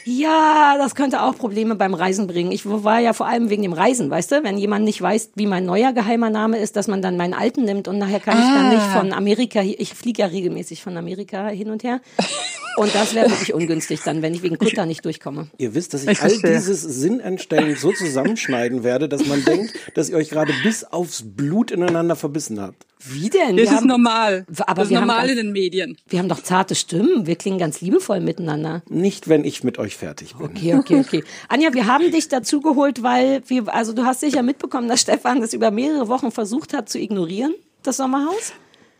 Ja, 0.04 0.76
das 0.78 0.94
könnte 0.94 1.22
auch 1.22 1.34
Probleme 1.36 1.74
beim 1.76 1.94
Reisen 1.94 2.26
bringen. 2.26 2.52
Ich 2.52 2.66
war 2.66 2.98
ja 3.00 3.12
vor 3.14 3.26
allem 3.26 3.48
wegen 3.50 3.62
dem 3.62 3.72
Reisen, 3.72 4.10
weißt 4.10 4.32
du? 4.32 4.44
Wenn 4.44 4.58
jemand 4.58 4.84
nicht 4.84 5.00
weiß, 5.00 5.30
wie 5.34 5.46
mein 5.46 5.64
neuer 5.64 5.92
geheimer 5.92 6.28
Name 6.30 6.58
ist, 6.58 6.76
dass 6.76 6.88
man 6.88 7.00
dann 7.02 7.16
meinen 7.16 7.32
alten 7.34 7.64
nimmt 7.64 7.88
und 7.88 7.98
nachher 7.98 8.20
kann 8.20 8.38
ich 8.38 8.44
dann 8.44 8.66
Ah. 8.66 8.74
nicht 8.74 8.86
von 8.86 9.12
Amerika, 9.12 9.62
ich 9.62 9.94
fliege 9.94 10.22
ja 10.22 10.28
regelmäßig 10.28 10.82
von 10.82 10.96
Amerika 10.96 11.48
hin 11.48 11.70
und 11.70 11.84
her. 11.84 12.00
Und 12.76 12.94
das 12.94 13.14
wäre 13.14 13.30
wirklich 13.30 13.54
ungünstig 13.54 14.00
dann, 14.04 14.22
wenn 14.22 14.34
ich 14.34 14.42
wegen 14.42 14.58
Kutter 14.58 14.86
nicht 14.86 15.04
durchkomme. 15.04 15.48
Ihr 15.58 15.74
wisst, 15.74 15.94
dass 15.94 16.02
ich, 16.04 16.10
Ich 16.10 16.22
all 16.22 16.30
verstehe. 16.30 16.54
dieses 16.54 16.82
Sinnentstellen 16.82 17.76
so 17.76 17.92
zusammenschneiden 17.92 18.82
werde, 18.82 19.08
dass 19.08 19.26
man 19.26 19.44
denkt, 19.44 19.74
dass 19.94 20.08
ihr 20.10 20.16
euch 20.16 20.30
gerade 20.30 20.52
bis 20.62 20.84
aufs 20.84 21.22
Blut 21.24 21.70
ineinander 21.70 22.16
verbissen 22.16 22.60
habt. 22.60 22.86
Wie 23.06 23.28
denn? 23.28 23.50
Das 23.50 23.56
Wir 23.56 23.64
ist 23.64 23.70
haben- 23.72 23.86
normal. 23.86 24.46
Aber 24.60 24.74
das 24.76 24.84
ist 24.84 24.90
wir 24.90 25.00
haben 25.00 25.06
normal 25.06 25.28
in 25.30 25.36
den 25.36 25.52
Medien. 25.52 25.96
Wir 26.08 26.18
haben 26.18 26.28
doch 26.28 26.42
zarte 26.42 26.74
Stimmen. 26.74 27.26
Wir 27.26 27.36
klingen 27.36 27.58
ganz 27.58 27.80
liebevoll 27.80 28.20
miteinander. 28.20 28.82
Nicht, 28.88 29.28
wenn 29.28 29.44
ich 29.44 29.62
mit 29.62 29.78
euch 29.78 29.96
fertig 29.96 30.34
bin. 30.34 30.46
Okay, 30.46 30.74
okay, 30.74 31.00
okay. 31.00 31.24
Anja, 31.48 31.74
wir 31.74 31.86
haben 31.86 32.10
dich 32.10 32.28
dazu 32.28 32.60
geholt, 32.60 33.02
weil 33.02 33.42
wir, 33.46 33.72
also 33.72 33.92
du 33.92 34.04
hast 34.04 34.20
sicher 34.20 34.42
mitbekommen, 34.42 34.88
dass 34.88 35.02
Stefan 35.02 35.40
das 35.40 35.52
über 35.52 35.70
mehrere 35.70 36.08
Wochen 36.08 36.30
versucht 36.30 36.72
hat 36.72 36.88
zu 36.88 36.98
ignorieren, 36.98 37.54
das 37.82 37.98
Sommerhaus. 37.98 38.52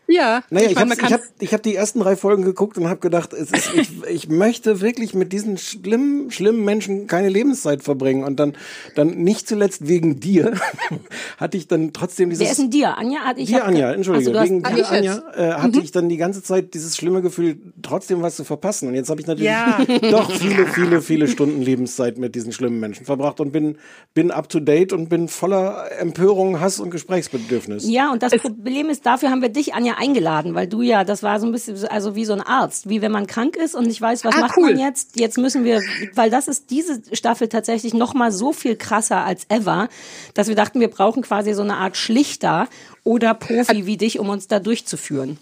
Ja. 0.07 0.43
Naja, 0.49 0.65
ich 0.67 0.71
ich, 0.73 0.77
hab's- 0.77 0.89
man 0.89 0.97
ich 1.07 1.13
habe 1.13 1.23
hab 1.53 1.63
die 1.63 1.75
ersten 1.75 1.99
drei 1.99 2.15
Folgen 2.15 2.43
geguckt 2.43 2.77
und 2.77 2.87
habe 2.87 2.99
gedacht, 2.99 3.33
es 3.33 3.51
ist, 3.51 3.73
ich, 3.73 3.89
ich 4.09 4.29
möchte 4.29 4.81
wirklich 4.81 5.13
mit 5.13 5.33
diesen 5.33 5.57
schlimmen, 5.57 6.29
schlimmen 6.31 6.63
Menschen 6.63 7.07
keine 7.07 7.29
Lebenszeit 7.29 7.81
verbringen. 7.83 8.23
Und 8.23 8.39
dann, 8.39 8.53
dann 8.95 9.09
nicht 9.23 9.47
zuletzt 9.47 9.87
wegen 9.87 10.19
dir, 10.19 10.53
hatte 11.37 11.57
ich 11.57 11.67
dann 11.67 11.91
trotzdem 11.93 12.29
dieses... 12.29 12.43
Wer 12.45 12.51
ist 12.51 12.59
denn 12.59 12.69
dir? 12.69 12.97
Anja 12.97 13.19
hat 13.21 13.37
ich 13.37 13.47
Dir, 13.47 13.61
hab- 13.61 13.67
Anja, 13.67 13.91
entschuldige. 13.93 14.25
Ach 14.25 14.25
so, 14.25 14.33
du 14.33 14.39
hast- 14.39 14.49
Wegen 14.49 14.63
dir, 14.63 14.89
Anja, 14.89 15.23
äh, 15.35 15.53
hatte 15.53 15.77
Mhm. 15.79 15.83
ich 15.83 15.91
dann 15.91 16.09
die 16.09 16.17
ganze 16.17 16.43
Zeit 16.43 16.73
dieses 16.73 16.95
schlimme 16.95 17.21
Gefühl, 17.21 17.57
trotzdem 17.81 18.21
was 18.21 18.35
zu 18.35 18.43
verpassen. 18.43 18.87
Und 18.89 18.95
jetzt 18.95 19.09
habe 19.09 19.21
ich 19.21 19.27
natürlich 19.27 19.49
Ja. 19.51 19.79
doch 20.11 20.31
viele, 20.31 20.67
viele, 20.67 21.01
viele 21.01 21.27
Stunden 21.27 21.61
Lebenszeit 21.61 22.17
mit 22.17 22.35
diesen 22.35 22.51
schlimmen 22.51 22.79
Menschen 22.79 23.05
verbracht 23.05 23.39
und 23.39 23.51
bin, 23.51 23.77
bin 24.13 24.31
up 24.31 24.49
to 24.49 24.59
date 24.59 24.93
und 24.93 25.09
bin 25.09 25.27
voller 25.27 25.91
Empörung, 25.99 26.59
Hass 26.59 26.79
und 26.79 26.91
Gesprächsbedürfnis. 26.91 27.89
Ja, 27.89 28.11
und 28.11 28.21
das 28.23 28.33
Problem 28.37 28.89
ist, 28.89 29.05
dafür 29.05 29.29
haben 29.31 29.41
wir 29.41 29.49
dich, 29.49 29.73
Anja, 29.73 29.94
eingeladen, 29.97 30.53
weil 30.55 30.67
du 30.67 30.81
ja, 30.81 31.03
das 31.03 31.23
war 31.23 31.39
so 31.39 31.45
ein 31.45 31.51
bisschen, 31.51 31.75
so- 31.77 31.87
also 31.87 32.15
wie 32.15 32.25
so 32.25 32.33
ein 32.33 32.41
Arzt, 32.41 32.89
wie 32.89 33.01
wenn 33.01 33.11
man 33.11 33.27
krank 33.27 33.55
ist 33.55 33.75
und 33.75 33.87
nicht 33.87 34.01
weiß, 34.01 34.23
was 34.25 34.35
Ah, 34.35 34.39
macht 34.41 34.57
cool. 34.57 34.71
man 34.71 34.79
jetzt. 34.79 35.19
Jetzt 35.19 35.37
müssen 35.37 35.63
wir, 35.63 35.81
weil 36.13 36.29
das 36.29 36.47
ist 36.47 36.69
diese 36.71 37.01
Staffel 37.13 37.47
tatsächlich 37.49 37.93
noch 37.93 38.13
mal 38.13 38.31
so 38.31 38.53
viel 38.53 38.75
krasser 38.75 39.23
als 39.25 39.45
ever, 39.49 39.89
dass 40.33 40.47
wir 40.47 40.55
dachten, 40.55 40.79
wir 40.79 40.89
brauchen 40.89 41.23
quasi 41.23 41.53
so 41.53 41.61
eine 41.61 41.77
Art 41.77 41.97
Schlichter 41.97 42.67
oder 43.03 43.33
Profi 43.33 43.85
wie 43.85 43.97
dich, 43.97 44.19
um 44.19 44.29
uns 44.29 44.47
da 44.47 44.59
durchzuführen. 44.59 45.37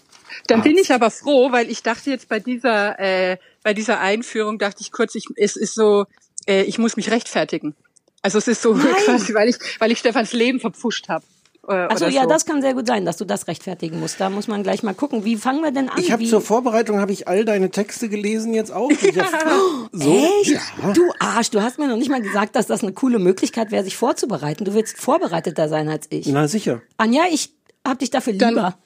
Dann 0.48 0.62
bin 0.62 0.76
ich 0.78 0.92
aber 0.92 1.10
froh, 1.10 1.52
weil 1.52 1.70
ich 1.70 1.82
dachte 1.82 2.10
jetzt 2.10 2.28
bei 2.28 2.40
dieser 2.40 2.98
äh, 2.98 3.36
bei 3.62 3.72
dieser 3.72 4.00
Einführung 4.00 4.58
dachte 4.58 4.78
ich 4.82 4.90
kurz, 4.92 5.14
ich, 5.14 5.26
es 5.36 5.56
ist 5.56 5.74
so, 5.74 6.06
äh, 6.46 6.62
ich 6.64 6.78
muss 6.78 6.96
mich 6.96 7.10
rechtfertigen. 7.10 7.74
Also 8.20 8.38
es 8.38 8.48
ist 8.48 8.60
so 8.62 8.74
quasi, 9.04 9.32
weil 9.34 9.48
ich 9.48 9.56
weil 9.78 9.92
ich 9.92 9.98
Stefans 9.98 10.32
Leben 10.32 10.58
verpfuscht 10.60 11.08
habe. 11.08 11.24
Äh, 11.68 11.72
Also 11.72 12.06
ja, 12.06 12.22
so. 12.22 12.28
das 12.28 12.46
kann 12.46 12.62
sehr 12.62 12.74
gut 12.74 12.86
sein, 12.86 13.04
dass 13.04 13.16
du 13.16 13.24
das 13.24 13.46
rechtfertigen 13.48 14.00
musst. 14.00 14.20
Da 14.20 14.30
muss 14.30 14.48
man 14.48 14.62
gleich 14.62 14.82
mal 14.82 14.94
gucken. 14.94 15.24
Wie 15.24 15.36
fangen 15.36 15.62
wir 15.62 15.70
denn 15.70 15.88
an? 15.88 15.98
Ich 15.98 16.12
habe 16.12 16.24
zur 16.24 16.40
Vorbereitung 16.40 16.98
habe 17.00 17.12
ich 17.12 17.28
all 17.28 17.44
deine 17.44 17.70
Texte 17.70 18.08
gelesen 18.08 18.54
jetzt 18.54 18.72
auch. 18.72 18.90
Hab, 19.16 19.90
so, 19.92 20.28
Echt? 20.40 20.50
Ja. 20.50 20.92
Du 20.92 21.12
Arsch, 21.18 21.50
du 21.50 21.62
hast 21.62 21.78
mir 21.78 21.88
noch 21.88 21.96
nicht 21.96 22.10
mal 22.10 22.22
gesagt, 22.22 22.56
dass 22.56 22.66
das 22.66 22.82
eine 22.82 22.92
coole 22.92 23.18
Möglichkeit 23.18 23.70
wäre, 23.70 23.84
sich 23.84 23.96
vorzubereiten. 23.96 24.64
Du 24.64 24.74
willst 24.74 24.98
vorbereiteter 24.98 25.68
sein 25.68 25.88
als 25.88 26.06
ich. 26.10 26.26
Na 26.26 26.48
sicher. 26.48 26.82
Anja, 26.96 27.24
ich 27.30 27.52
hab 27.86 27.98
dich 27.98 28.10
dafür 28.10 28.32
lieber. 28.32 28.76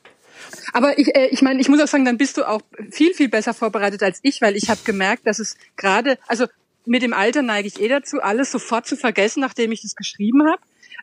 Aber 0.73 0.99
ich, 0.99 1.15
äh, 1.15 1.29
ich 1.29 1.43
meine, 1.43 1.61
ich 1.61 1.69
muss 1.69 1.81
auch 1.81 1.89
sagen, 1.89 2.05
dann 2.05 2.19
bist 2.19 2.37
du 2.37 2.49
auch 2.49 2.61
viel, 2.91 3.13
viel 3.15 3.29
besser 3.29 3.55
vorbereitet 3.55 4.03
als 4.03 4.21
ich, 4.23 4.41
weil 4.41 4.57
ich 4.57 4.71
habe 4.71 4.81
gemerkt, 4.85 5.27
dass 5.27 5.39
es 5.39 5.57
gerade, 5.77 6.19
also 6.27 6.47
mit 6.87 7.03
dem 7.03 7.13
Alter 7.13 7.43
neige 7.43 7.69
ich 7.69 7.81
eh 7.81 7.89
dazu, 7.89 8.21
alles 8.21 8.51
sofort 8.51 8.87
zu 8.87 8.97
vergessen, 8.97 9.41
nachdem 9.41 9.73
ich 9.73 9.83
das 9.83 9.95
geschrieben 9.95 10.47
habe. 10.47 10.61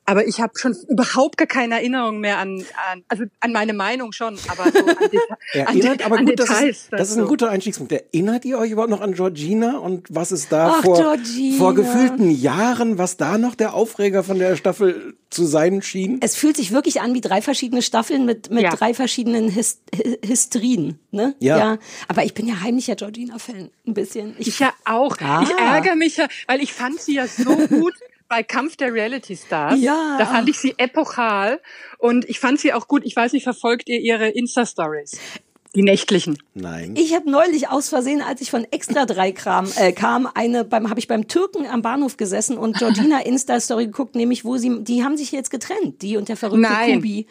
Aber 0.07 0.27
ich 0.27 0.39
habe 0.39 0.53
schon 0.55 0.75
überhaupt 0.87 1.37
gar 1.37 1.47
keine 1.47 1.75
Erinnerung 1.75 2.19
mehr 2.19 2.37
an, 2.37 2.63
an, 2.91 3.03
also 3.07 3.23
an 3.39 3.51
meine 3.51 3.73
Meinung 3.73 4.11
schon, 4.11 4.37
aber 4.47 4.71
so 4.71 4.79
an, 4.85 5.09
Deta 5.11 5.23
an, 5.53 5.67
Erinnert, 5.79 5.99
De 6.01 6.05
aber 6.05 6.17
an 6.19 6.25
gut, 6.27 6.39
das 6.39 6.47
Details. 6.49 6.69
ist, 6.83 6.87
das 6.93 7.09
ist 7.09 7.17
ein 7.17 7.25
guter 7.25 7.49
Einstiegspunkt. 7.49 7.91
Erinnert 7.91 8.45
ihr 8.45 8.59
euch 8.59 8.69
überhaupt 8.71 8.91
noch 8.91 9.01
an 9.01 9.13
Georgina 9.13 9.77
und 9.79 10.05
was 10.09 10.31
es 10.31 10.47
da 10.47 10.75
Ach, 10.77 10.83
vor, 10.83 10.97
Georgina. 10.97 11.57
vor 11.57 11.73
gefühlten 11.73 12.29
Jahren, 12.29 12.97
was 12.99 13.17
da 13.17 13.37
noch 13.39 13.55
der 13.55 13.73
Aufreger 13.73 14.23
von 14.23 14.37
der 14.37 14.55
Staffel 14.55 15.15
zu 15.31 15.45
sein 15.45 15.81
schien? 15.81 16.19
Es 16.21 16.35
fühlt 16.35 16.55
sich 16.55 16.71
wirklich 16.71 17.01
an 17.01 17.13
wie 17.15 17.21
drei 17.21 17.41
verschiedene 17.41 17.81
Staffeln 17.81 18.25
mit, 18.25 18.51
mit 18.51 18.61
Ja. 18.63 18.69
drei 18.75 18.93
verschiedenen 18.93 19.49
His 19.49 19.79
Hi- 19.95 20.19
Hysterien. 20.25 20.99
Ne? 21.11 21.33
Ja. 21.39 21.79
Aber 22.07 22.23
ich 22.23 22.33
bin 22.35 22.47
ja 22.47 22.61
heimlicher 22.61 22.95
Georgina-Fan. 22.95 23.71
Ein 23.87 23.93
bisschen. 23.95 24.35
Ich 24.37 24.59
ja 24.59 24.71
auch. 24.85 25.17
Ah. 25.19 25.41
Ich 25.43 25.49
ärgere 25.57 25.95
mich 25.95 26.17
ja, 26.17 26.27
weil 26.47 26.61
ich 26.61 26.73
fand 26.73 27.01
sie 27.01 27.15
ja 27.15 27.25
so 27.27 27.55
gut 27.69 27.93
bei 28.35 28.43
Kampf 28.43 28.75
der 28.75 28.93
Reality 28.93 29.37
Stars. 29.37 29.79
Ja. 29.79 30.17
Da 30.19 30.25
fand 30.25 30.49
ich 30.49 30.57
sie 30.59 30.73
epochal 30.77 31.61
und 31.99 32.27
ich 32.27 32.41
fand 32.41 32.59
sie 32.59 32.73
auch 32.73 32.89
gut. 32.89 33.03
Ich 33.05 33.15
weiß 33.15 33.31
nicht, 33.31 33.43
verfolgt 33.43 33.87
ihr 33.87 34.01
ihre 34.01 34.27
Insta-Stories? 34.27 35.17
Die 35.73 35.83
nächtlichen. 35.83 36.37
Nein. 36.53 36.95
Ich 36.97 37.15
habe 37.15 37.31
neulich 37.31 37.69
aus 37.69 37.87
Versehen, 37.87 38.21
als 38.21 38.41
ich 38.41 38.51
von 38.51 38.65
Extra 38.71 39.05
3 39.05 39.31
kam, 39.31 39.71
äh, 39.77 39.93
kam 39.93 40.27
eine 40.33 40.65
beim 40.65 40.89
habe 40.89 40.99
ich 40.99 41.07
beim 41.07 41.29
Türken 41.29 41.65
am 41.65 41.81
Bahnhof 41.81 42.17
gesessen 42.17 42.57
und 42.57 42.77
Georgina 42.77 43.19
Insta 43.25 43.57
Story 43.61 43.85
geguckt, 43.85 44.15
nämlich 44.15 44.43
wo 44.43 44.57
sie 44.57 44.83
die 44.83 45.05
haben 45.05 45.15
sich 45.15 45.31
jetzt 45.31 45.49
getrennt, 45.49 46.01
die 46.01 46.17
und 46.17 46.27
der 46.27 46.35
verrückte 46.35 46.59
Nein. 46.59 46.95
Kubi. 46.95 47.27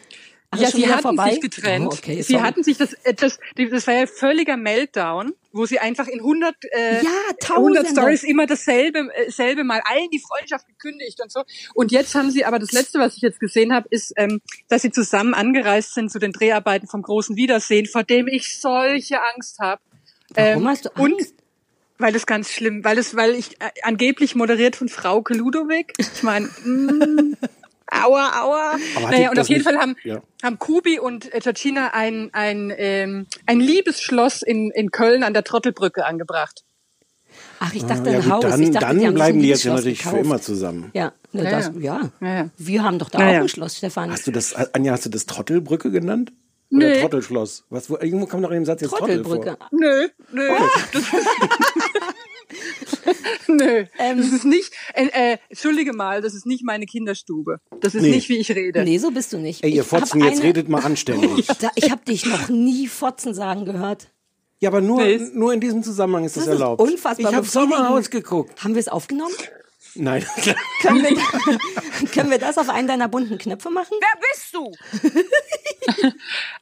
Ach, 0.54 0.60
ja, 0.60 0.70
sie 0.70 0.88
hatten 0.88 1.02
vorbei? 1.02 1.30
sich 1.30 1.40
getrennt. 1.40 1.88
Oh, 1.90 1.96
okay, 1.96 2.22
sie 2.22 2.40
hatten 2.40 2.62
sich 2.62 2.76
das, 2.76 2.92
äh, 3.04 3.14
das, 3.14 3.38
das 3.56 3.86
war 3.86 3.94
ja 3.94 4.06
völliger 4.06 4.56
Meltdown, 4.56 5.34
wo 5.52 5.66
sie 5.66 5.78
einfach 5.78 6.06
in 6.06 6.20
100, 6.20 6.54
äh, 6.72 7.02
Ja, 7.02 7.10
100 7.40 7.40
Tausende. 7.40 7.86
Stories 7.90 8.22
immer 8.24 8.46
dasselbe, 8.46 9.10
äh, 9.14 9.30
selbe 9.30 9.64
mal 9.64 9.80
allen 9.84 10.08
die 10.10 10.20
Freundschaft 10.20 10.66
gekündigt 10.66 11.20
und 11.22 11.30
so. 11.30 11.42
Und 11.74 11.92
jetzt 11.92 12.14
haben 12.14 12.30
sie, 12.30 12.44
aber 12.44 12.58
das 12.58 12.72
letzte, 12.72 12.98
was 12.98 13.16
ich 13.16 13.22
jetzt 13.22 13.40
gesehen 13.40 13.72
habe, 13.74 13.86
ist, 13.90 14.12
ähm, 14.16 14.40
dass 14.68 14.82
sie 14.82 14.90
zusammen 14.90 15.34
angereist 15.34 15.94
sind 15.94 16.10
zu 16.10 16.18
den 16.18 16.32
Dreharbeiten 16.32 16.88
vom 16.88 17.02
großen 17.02 17.36
Wiedersehen, 17.36 17.86
vor 17.86 18.04
dem 18.04 18.28
ich 18.28 18.60
solche 18.60 19.20
Angst 19.34 19.58
habe. 19.58 19.80
Warum 20.34 20.68
hast 20.68 20.86
du 20.86 20.88
Angst? 20.90 21.00
Und 21.00 21.44
weil 21.98 22.12
das 22.12 22.26
ganz 22.26 22.50
schlimm, 22.50 22.84
weil 22.84 22.98
es, 22.98 23.16
weil 23.16 23.34
ich 23.34 23.60
äh, 23.60 23.70
angeblich 23.82 24.34
moderiert 24.34 24.76
von 24.76 24.88
Frauke 24.88 25.34
Ludowig. 25.34 25.92
Ich 25.98 26.22
meine, 26.22 26.46
mm, 26.46 27.36
aua, 27.90 28.42
aua. 28.42 28.76
Aber 28.96 29.10
Naja, 29.10 29.30
und 29.30 29.38
auf 29.38 29.48
jeden 29.48 29.60
nicht- 29.60 29.68
Fall 29.70 29.78
haben, 29.80 29.96
Ja. 30.04 30.20
haben 30.42 30.58
Kubi 30.58 30.98
und 30.98 31.32
äh, 31.32 31.40
ein, 31.92 32.30
ein, 32.32 32.72
ähm, 32.76 33.26
ein 33.46 33.60
Liebesschloss 33.60 34.42
in, 34.42 34.70
in 34.74 34.90
Köln 34.90 35.22
an 35.22 35.32
der 35.34 35.44
Trottelbrücke 35.44 36.04
angebracht. 36.04 36.64
Ach, 37.60 37.72
ich 37.74 37.84
Ah, 37.84 37.88
dachte 37.88 38.10
ja, 38.10 38.16
ein 38.18 38.22
gut, 38.22 38.32
Haus. 38.32 38.42
dann, 38.42 38.62
ich 38.62 38.70
dachte, 38.70 38.86
dann 38.86 38.98
die 38.98 39.06
haben 39.06 39.14
bleiben 39.14 39.40
die 39.40 39.48
jetzt 39.48 39.64
natürlich 39.64 40.02
für 40.02 40.10
gekauft. 40.10 40.24
immer 40.24 40.40
zusammen. 40.40 40.90
Ja, 40.94 41.12
ne, 41.32 41.44
Ja, 41.44 41.50
das, 41.50 41.70
ja. 41.78 42.10
ja. 42.20 42.48
Wir 42.56 42.82
haben 42.84 42.98
doch 42.98 43.10
da 43.10 43.20
Ja, 43.20 43.26
auch 43.28 43.32
ja. 43.32 43.40
ein 43.42 43.48
Schloss, 43.48 43.76
Stefan. 43.78 44.10
Hast 44.10 44.26
du 44.26 44.30
das, 44.32 44.54
Anja, 44.74 44.92
hast 44.92 45.04
du 45.06 45.10
das 45.10 45.26
Trottelbrücke 45.26 45.90
genannt? 45.90 46.32
Oder 46.72 46.88
Nee. 46.88 47.00
Trottelschloss? 47.02 47.64
Was, 47.70 47.88
wo, 47.90 47.96
irgendwo 47.98 48.26
kommt 48.26 48.44
doch 48.44 48.50
in 48.50 48.56
dem 48.56 48.64
Satz 48.64 48.80
jetzt 48.80 48.90
Trottel 48.90 49.22
Trottelbrücke. 49.22 49.56
vor. 49.58 49.68
Nö, 49.72 50.08
nö. 50.32 50.48
Ist, 50.92 51.04
nö, 53.48 53.84
Ähm. 53.98 54.18
das 54.18 54.32
ist 54.32 54.44
nicht, 54.44 54.72
äh, 54.94 55.06
äh, 55.12 55.38
entschuldige 55.48 55.92
mal, 55.92 56.20
das 56.22 56.34
ist 56.34 56.46
nicht 56.46 56.64
meine 56.64 56.86
Kinderstube. 56.86 57.58
Das 57.80 57.94
ist 57.94 58.02
Nee. 58.02 58.10
nicht, 58.10 58.28
wie 58.28 58.36
ich 58.38 58.50
rede. 58.50 58.84
Nee, 58.84 58.98
so 58.98 59.10
bist 59.10 59.32
du 59.32 59.38
nicht. 59.38 59.62
Ey, 59.64 59.70
ihr 59.72 59.82
Ich 59.82 59.86
Fotzen, 59.88 60.22
jetzt 60.22 60.36
eine- 60.38 60.44
redet 60.44 60.68
mal 60.68 60.82
anständig. 60.82 61.46
Da- 61.60 61.70
Ich 61.74 61.90
habe 61.90 62.04
dich 62.04 62.26
noch 62.26 62.48
nie 62.48 62.86
Fotzen 62.88 63.34
sagen 63.34 63.64
gehört. 63.64 64.08
Ja, 64.60 64.70
aber 64.70 64.80
nur, 64.80 65.02
Nee. 65.02 65.20
nur 65.34 65.52
in 65.52 65.60
diesem 65.60 65.82
Zusammenhang 65.82 66.24
ist 66.24 66.36
das, 66.36 66.44
Das 66.46 66.54
ist 66.54 66.60
erlaubt. 66.60 66.80
unfassbar 66.80 67.30
Ich 67.30 67.36
habe. 67.36 67.46
Sommerhaus 67.46 68.08
geguckt. 68.10 68.62
Haben 68.64 68.74
wir 68.74 68.80
es 68.80 68.88
aufgenommen? 68.88 69.34
Nein. 69.96 70.24
Können 70.82 71.02
wir, 71.02 72.08
können 72.08 72.30
wir 72.30 72.38
das 72.38 72.58
auf 72.58 72.68
einen 72.68 72.88
deiner 72.88 73.08
bunten 73.08 73.38
Knöpfe 73.38 73.70
machen? 73.70 73.96
Wer 74.00 74.20
bist 74.20 74.54
du? 74.54 74.72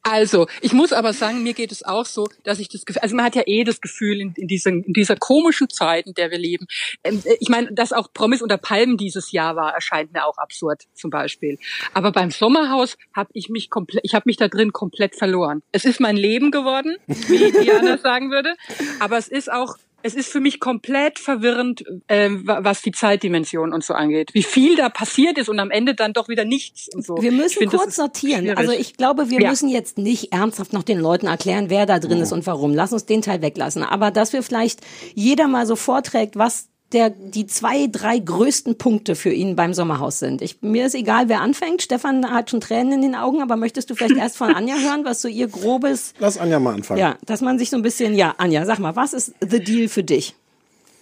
Also, 0.02 0.48
ich 0.60 0.72
muss 0.72 0.92
aber 0.92 1.12
sagen, 1.12 1.42
mir 1.44 1.54
geht 1.54 1.70
es 1.70 1.84
auch 1.84 2.06
so, 2.06 2.28
dass 2.42 2.58
ich 2.58 2.68
das 2.68 2.84
Gefühl, 2.84 3.02
also 3.02 3.14
man 3.14 3.24
hat 3.24 3.36
ja 3.36 3.42
eh 3.46 3.62
das 3.62 3.80
Gefühl 3.80 4.20
in, 4.20 4.34
in, 4.36 4.48
dieser, 4.48 4.70
in 4.70 4.92
dieser 4.92 5.16
komischen 5.16 5.70
Zeit, 5.70 6.06
in 6.06 6.14
der 6.14 6.30
wir 6.32 6.38
leben. 6.38 6.66
Ähm, 7.04 7.22
ich 7.38 7.48
meine, 7.48 7.72
dass 7.72 7.92
auch 7.92 8.12
Promis 8.12 8.42
unter 8.42 8.58
Palmen 8.58 8.96
dieses 8.96 9.30
Jahr 9.30 9.54
war, 9.54 9.72
erscheint 9.72 10.12
mir 10.12 10.26
auch 10.26 10.38
absurd 10.38 10.82
zum 10.94 11.10
Beispiel. 11.10 11.58
Aber 11.94 12.10
beim 12.10 12.32
Sommerhaus 12.32 12.96
habe 13.14 13.30
ich 13.32 13.48
mich 13.48 13.70
komplett, 13.70 14.04
ich 14.04 14.14
habe 14.14 14.24
mich 14.26 14.36
da 14.36 14.48
drin 14.48 14.72
komplett 14.72 15.14
verloren. 15.14 15.62
Es 15.70 15.84
ist 15.84 16.00
mein 16.00 16.16
Leben 16.16 16.50
geworden, 16.50 16.96
wie 17.06 17.52
Diana 17.52 17.98
sagen 18.02 18.30
würde, 18.30 18.56
aber 18.98 19.18
es 19.18 19.28
ist 19.28 19.52
auch 19.52 19.76
es 20.02 20.14
ist 20.14 20.28
für 20.28 20.40
mich 20.40 20.60
komplett 20.60 21.18
verwirrend, 21.18 21.84
äh, 22.08 22.30
was 22.30 22.82
die 22.82 22.92
Zeitdimension 22.92 23.72
und 23.72 23.84
so 23.84 23.94
angeht. 23.94 24.30
Wie 24.34 24.42
viel 24.42 24.76
da 24.76 24.88
passiert 24.88 25.38
ist 25.38 25.48
und 25.48 25.58
am 25.60 25.70
Ende 25.70 25.94
dann 25.94 26.12
doch 26.12 26.28
wieder 26.28 26.44
nichts 26.44 26.88
und 26.94 27.04
so. 27.04 27.16
Wir 27.20 27.32
müssen 27.32 27.58
find, 27.58 27.72
kurz 27.72 27.96
sortieren. 27.96 28.42
schwierig. 28.42 28.58
Also 28.58 28.72
ich 28.72 28.96
glaube, 28.96 29.30
wir 29.30 29.40
Ja. 29.40 29.50
müssen 29.50 29.68
jetzt 29.68 29.98
nicht 29.98 30.32
ernsthaft 30.32 30.72
noch 30.72 30.82
den 30.82 30.98
Leuten 30.98 31.26
erklären, 31.26 31.70
wer 31.70 31.86
da 31.86 31.98
drin 31.98 32.18
ist 32.18 32.32
und 32.32 32.46
warum. 32.46 32.74
Lass 32.74 32.92
uns 32.92 33.06
den 33.06 33.22
Teil 33.22 33.42
weglassen. 33.42 33.82
Aber 33.82 34.10
dass 34.10 34.32
wir 34.32 34.42
vielleicht 34.42 34.80
jeder 35.14 35.48
mal 35.48 35.66
so 35.66 35.76
vorträgt, 35.76 36.36
was 36.36 36.68
der, 36.92 37.10
die 37.10 37.46
zwei, 37.46 37.86
drei 37.90 38.18
größten 38.18 38.76
Punkte 38.78 39.14
für 39.16 39.32
ihn 39.32 39.56
beim 39.56 39.74
Sommerhaus 39.74 40.18
sind. 40.18 40.42
Ich, 40.42 40.60
mir 40.62 40.86
ist 40.86 40.94
egal, 40.94 41.28
wer 41.28 41.40
anfängt. 41.40 41.82
Stefan 41.82 42.30
hat 42.30 42.50
schon 42.50 42.60
Tränen 42.60 42.92
in 42.92 43.02
den 43.02 43.14
Augen, 43.14 43.42
aber 43.42 43.56
möchtest 43.56 43.90
du 43.90 43.94
vielleicht 43.94 44.16
erst 44.18 44.36
von 44.36 44.54
Anja 44.54 44.76
hören, 44.76 45.04
was 45.04 45.22
so 45.22 45.28
ihr 45.28 45.48
grobes, 45.48 46.14
Lass 46.18 46.38
Anja 46.38 46.58
mal 46.58 46.74
anfangen. 46.74 47.00
ja, 47.00 47.16
dass 47.26 47.40
man 47.40 47.58
sich 47.58 47.70
so 47.70 47.76
ein 47.76 47.82
bisschen, 47.82 48.14
ja, 48.14 48.34
Anja, 48.38 48.64
sag 48.66 48.78
mal, 48.78 48.96
was 48.96 49.12
ist 49.12 49.34
the 49.40 49.62
deal 49.62 49.88
für 49.88 50.04
dich? 50.04 50.34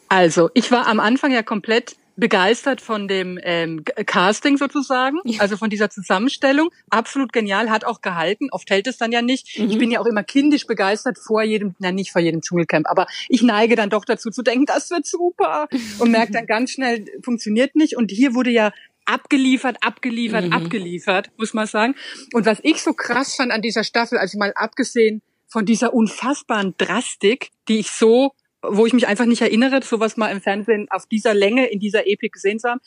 Also, 0.08 0.50
ich 0.54 0.72
war 0.72 0.86
am 0.88 0.98
Anfang 0.98 1.30
ja 1.30 1.42
komplett 1.42 1.96
begeistert 2.16 2.80
von 2.80 3.08
dem 3.08 3.38
ähm, 3.42 3.84
Casting 4.06 4.56
sozusagen, 4.56 5.18
also 5.38 5.56
von 5.56 5.70
dieser 5.70 5.90
Zusammenstellung. 5.90 6.70
Absolut 6.90 7.32
genial, 7.32 7.70
hat 7.70 7.84
auch 7.84 8.00
gehalten. 8.00 8.48
Oft 8.50 8.70
hält 8.70 8.86
es 8.86 8.98
dann 8.98 9.12
ja 9.12 9.22
nicht. 9.22 9.58
Ich 9.58 9.78
bin 9.78 9.90
ja 9.90 10.00
auch 10.00 10.06
immer 10.06 10.22
kindisch 10.22 10.66
begeistert 10.66 11.18
vor 11.18 11.42
jedem, 11.42 11.74
na 11.78 11.92
nicht 11.92 12.12
vor 12.12 12.20
jedem 12.20 12.40
Dschungelcamp, 12.42 12.88
aber 12.88 13.06
ich 13.28 13.42
neige 13.42 13.76
dann 13.76 13.90
doch 13.90 14.04
dazu 14.04 14.30
zu 14.30 14.42
denken, 14.42 14.66
das 14.66 14.90
wird 14.90 15.06
super 15.06 15.68
und 15.98 16.10
merke 16.10 16.32
dann 16.32 16.46
ganz 16.46 16.72
schnell, 16.72 17.04
funktioniert 17.22 17.74
nicht. 17.74 17.96
Und 17.96 18.10
hier 18.10 18.34
wurde 18.34 18.50
ja 18.50 18.72
abgeliefert, 19.06 19.78
abgeliefert, 19.80 20.52
abgeliefert, 20.52 21.30
muss 21.36 21.54
man 21.54 21.66
sagen. 21.66 21.94
Und 22.32 22.46
was 22.46 22.58
ich 22.62 22.82
so 22.82 22.92
krass 22.92 23.34
fand 23.34 23.50
an 23.50 23.62
dieser 23.62 23.84
Staffel, 23.84 24.18
also 24.18 24.38
mal 24.38 24.52
abgesehen 24.54 25.22
von 25.48 25.66
dieser 25.66 25.92
unfassbaren 25.92 26.74
Drastik, 26.78 27.50
die 27.68 27.80
ich 27.80 27.90
so, 27.90 28.32
wo 28.62 28.86
ich 28.86 28.92
mich 28.92 29.06
einfach 29.06 29.26
nicht 29.26 29.42
erinnere, 29.42 29.82
sowas 29.82 30.16
mal 30.16 30.30
im 30.30 30.40
Fernsehen 30.40 30.86
auf 30.90 31.06
dieser 31.06 31.34
Länge, 31.34 31.66
in 31.66 31.78
dieser 31.80 32.06
Epik 32.06 32.32
gesehen 32.34 32.58
zu 32.58 32.68
haben, 32.70 32.80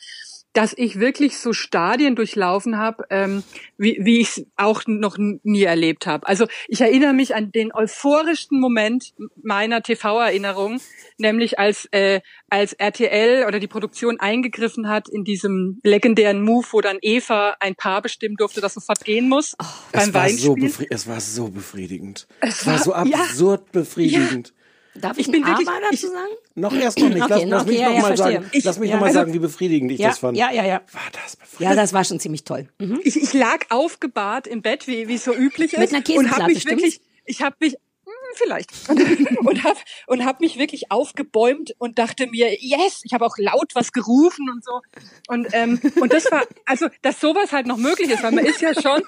dass 0.52 0.72
ich 0.76 1.00
wirklich 1.00 1.38
so 1.38 1.52
Stadien 1.52 2.14
durchlaufen 2.14 2.78
habe, 2.78 3.04
ähm, 3.10 3.42
wie, 3.76 3.98
wie 4.00 4.20
ich 4.20 4.28
es 4.28 4.46
auch 4.56 4.82
noch 4.86 5.16
nie 5.18 5.64
erlebt 5.64 6.06
habe. 6.06 6.28
Also 6.28 6.46
ich 6.68 6.80
erinnere 6.80 7.12
mich 7.12 7.34
an 7.34 7.50
den 7.50 7.74
euphorischsten 7.74 8.60
Moment 8.60 9.14
meiner 9.42 9.82
TV-Erinnerung, 9.82 10.80
nämlich 11.18 11.58
als 11.58 11.86
äh, 11.90 12.20
als 12.50 12.72
RTL 12.72 13.46
oder 13.48 13.58
die 13.58 13.66
Produktion 13.66 14.20
eingegriffen 14.20 14.88
hat 14.88 15.08
in 15.08 15.24
diesem 15.24 15.80
legendären 15.82 16.40
Move, 16.42 16.68
wo 16.70 16.80
dann 16.80 16.98
Eva 17.02 17.56
ein 17.58 17.74
Paar 17.74 18.00
bestimmen 18.00 18.36
durfte, 18.36 18.60
das 18.60 18.74
sofort 18.74 19.04
gehen 19.04 19.28
muss 19.28 19.56
Es 19.90 20.12
beim 20.12 20.14
war, 20.14 20.28
so 20.28 20.56
Weinspiel. 20.56 20.86
es 20.90 21.08
war 21.08 21.20
so 21.20 21.48
befriedigend. 21.48 22.28
Es 22.40 22.60
Es 22.60 22.66
war 22.68 22.78
so 22.78 22.90
war- 22.92 23.04
ja. 23.08 23.16
absurd 23.18 23.72
befriedigend. 23.72 24.54
Darf 24.96 25.18
ich, 25.18 25.26
Ich 25.26 25.32
bin 25.32 25.44
wirklich- 25.44 25.68
dazu 25.90 26.06
sagen? 26.08 26.28
Noch 26.54 26.72
erst 26.72 26.98
noch 27.00 27.08
nicht. 27.08 27.22
Okay, 27.22 27.28
lass, 27.30 27.44
lass 27.48 27.62
okay, 27.62 27.70
mich 27.72 27.80
ja, 27.80 27.88
noch 28.00 28.08
ja, 28.10 28.16
sagen, 28.16 28.50
Ich- 28.52 28.64
lass 28.64 28.78
mich 28.78 28.88
ja, 28.90 28.94
noch 28.96 29.00
mal 29.00 29.06
also- 29.08 29.18
sagen, 29.18 29.32
wie 29.32 29.38
befriedigend 29.40 29.90
ich 29.92 29.98
ja, 29.98 30.08
das 30.08 30.18
fand. 30.18 30.36
Ja, 30.38 30.52
ja, 30.52 30.64
ja. 30.64 30.80
War 30.92 31.02
das 31.12 31.36
befriedigend? 31.36 31.60
Ja, 31.60 31.74
das 31.74 31.92
war 31.92 32.04
schon 32.04 32.20
ziemlich 32.20 32.44
toll. 32.44 32.68
Mhm. 32.78 33.00
ich, 33.02 33.16
ich 33.20 33.32
lag 33.32 33.58
aufgebahrt 33.70 34.46
im 34.46 34.62
Bett, 34.62 34.86
wie 34.86 35.08
wie 35.08 35.14
es 35.14 35.24
so 35.24 35.34
üblich 35.34 35.72
ist, 35.72 35.78
Mit 35.80 35.88
einer 35.90 35.98
und 35.98 36.04
Käseplatte, 36.04 36.42
habe 36.42 36.52
mich 36.52 36.62
stimmt's? 36.62 36.82
wirklich, 36.82 37.00
ich 37.24 37.42
habe 37.42 37.56
mich 37.58 37.72
hm, 37.72 38.12
vielleicht 38.36 38.70
und 39.40 39.64
habe 39.64 39.78
und 40.06 40.24
hab 40.24 40.40
mich 40.40 40.58
wirklich 40.58 40.92
aufgebäumt 40.92 41.74
und 41.78 41.98
dachte 41.98 42.28
mir, 42.28 42.52
yes, 42.60 43.00
ich 43.04 43.14
habe 43.14 43.26
auch 43.26 43.36
laut 43.38 43.72
was 43.74 43.92
gerufen 43.92 44.48
und 44.50 44.64
so 44.64 44.80
und 45.28 45.48
ähm, 45.52 45.80
und 46.00 46.12
das 46.12 46.30
war 46.30 46.42
also, 46.66 46.86
dass 47.02 47.20
sowas 47.20 47.50
halt 47.52 47.66
noch 47.66 47.78
möglich 47.78 48.10
ist, 48.10 48.22
weil 48.22 48.32
man 48.32 48.44
ist 48.46 48.60
ja 48.60 48.74
schon 48.80 49.02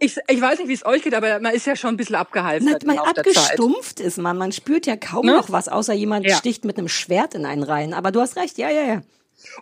ich, 0.00 0.16
ich 0.28 0.40
weiß 0.40 0.58
nicht, 0.58 0.68
wie 0.68 0.72
es 0.74 0.84
euch 0.84 1.02
geht, 1.02 1.14
aber 1.14 1.38
man 1.40 1.54
ist 1.54 1.66
ja 1.66 1.76
schon 1.76 1.90
ein 1.90 1.96
bisschen 1.96 2.16
abgehalftert 2.16 2.84
Man, 2.84 2.98
abgestumpft 2.98 4.00
ist 4.00 4.18
man. 4.18 4.36
Man 4.38 4.50
spürt 4.52 4.86
ja 4.86 4.96
kaum 4.96 5.26
Ne? 5.26 5.32
noch 5.32 5.50
was, 5.52 5.68
außer 5.68 5.92
jemand 5.92 6.26
Ja. 6.26 6.36
sticht 6.36 6.64
mit 6.64 6.78
einem 6.78 6.88
Schwert 6.88 7.34
in 7.34 7.46
einen 7.46 7.62
rein. 7.62 7.94
Aber 7.94 8.10
du 8.10 8.20
hast 8.20 8.36
recht, 8.36 8.58
ja, 8.58 8.70
ja, 8.70 8.82
ja. 8.82 9.02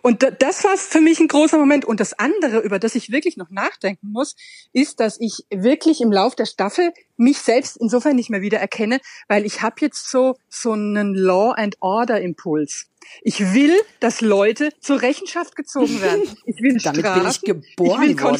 Und 0.01 0.23
da, 0.23 0.29
das 0.31 0.63
war 0.65 0.75
für 0.75 0.99
mich 0.99 1.19
ein 1.21 1.29
großer 1.29 1.57
Moment. 1.57 1.85
Und 1.85 1.99
das 2.01 2.11
andere, 2.19 2.59
über 2.59 2.79
das 2.79 2.95
ich 2.95 3.11
wirklich 3.11 3.37
noch 3.37 3.49
nachdenken 3.49 4.11
muss, 4.11 4.35
ist, 4.73 4.99
dass 4.99 5.17
ich 5.21 5.45
wirklich 5.51 6.01
im 6.01 6.11
Lauf 6.11 6.35
der 6.35 6.45
Staffel 6.45 6.91
mich 7.15 7.37
selbst 7.37 7.77
insofern 7.77 8.15
nicht 8.17 8.29
mehr 8.29 8.41
wiedererkenne, 8.41 8.99
weil 9.29 9.45
ich 9.45 9.61
habe 9.61 9.75
jetzt 9.79 10.09
so 10.09 10.35
so 10.49 10.73
einen 10.73 11.15
Law 11.15 11.51
and 11.51 11.77
Order 11.79 12.19
Impuls. 12.19 12.87
Ich 13.23 13.53
will, 13.53 13.73
dass 14.01 14.19
Leute 14.19 14.69
zur 14.81 15.01
Rechenschaft 15.01 15.55
gezogen 15.55 16.01
werden. 16.01 16.23
Ich 16.45 16.61
will 16.61 16.77
Damit 16.83 17.03
bin 17.03 17.11
Strafen. 17.11 17.27
ich 17.31 17.41
geboren 17.41 18.03
ich 18.03 18.09
will 18.09 18.21
worden. 18.21 18.35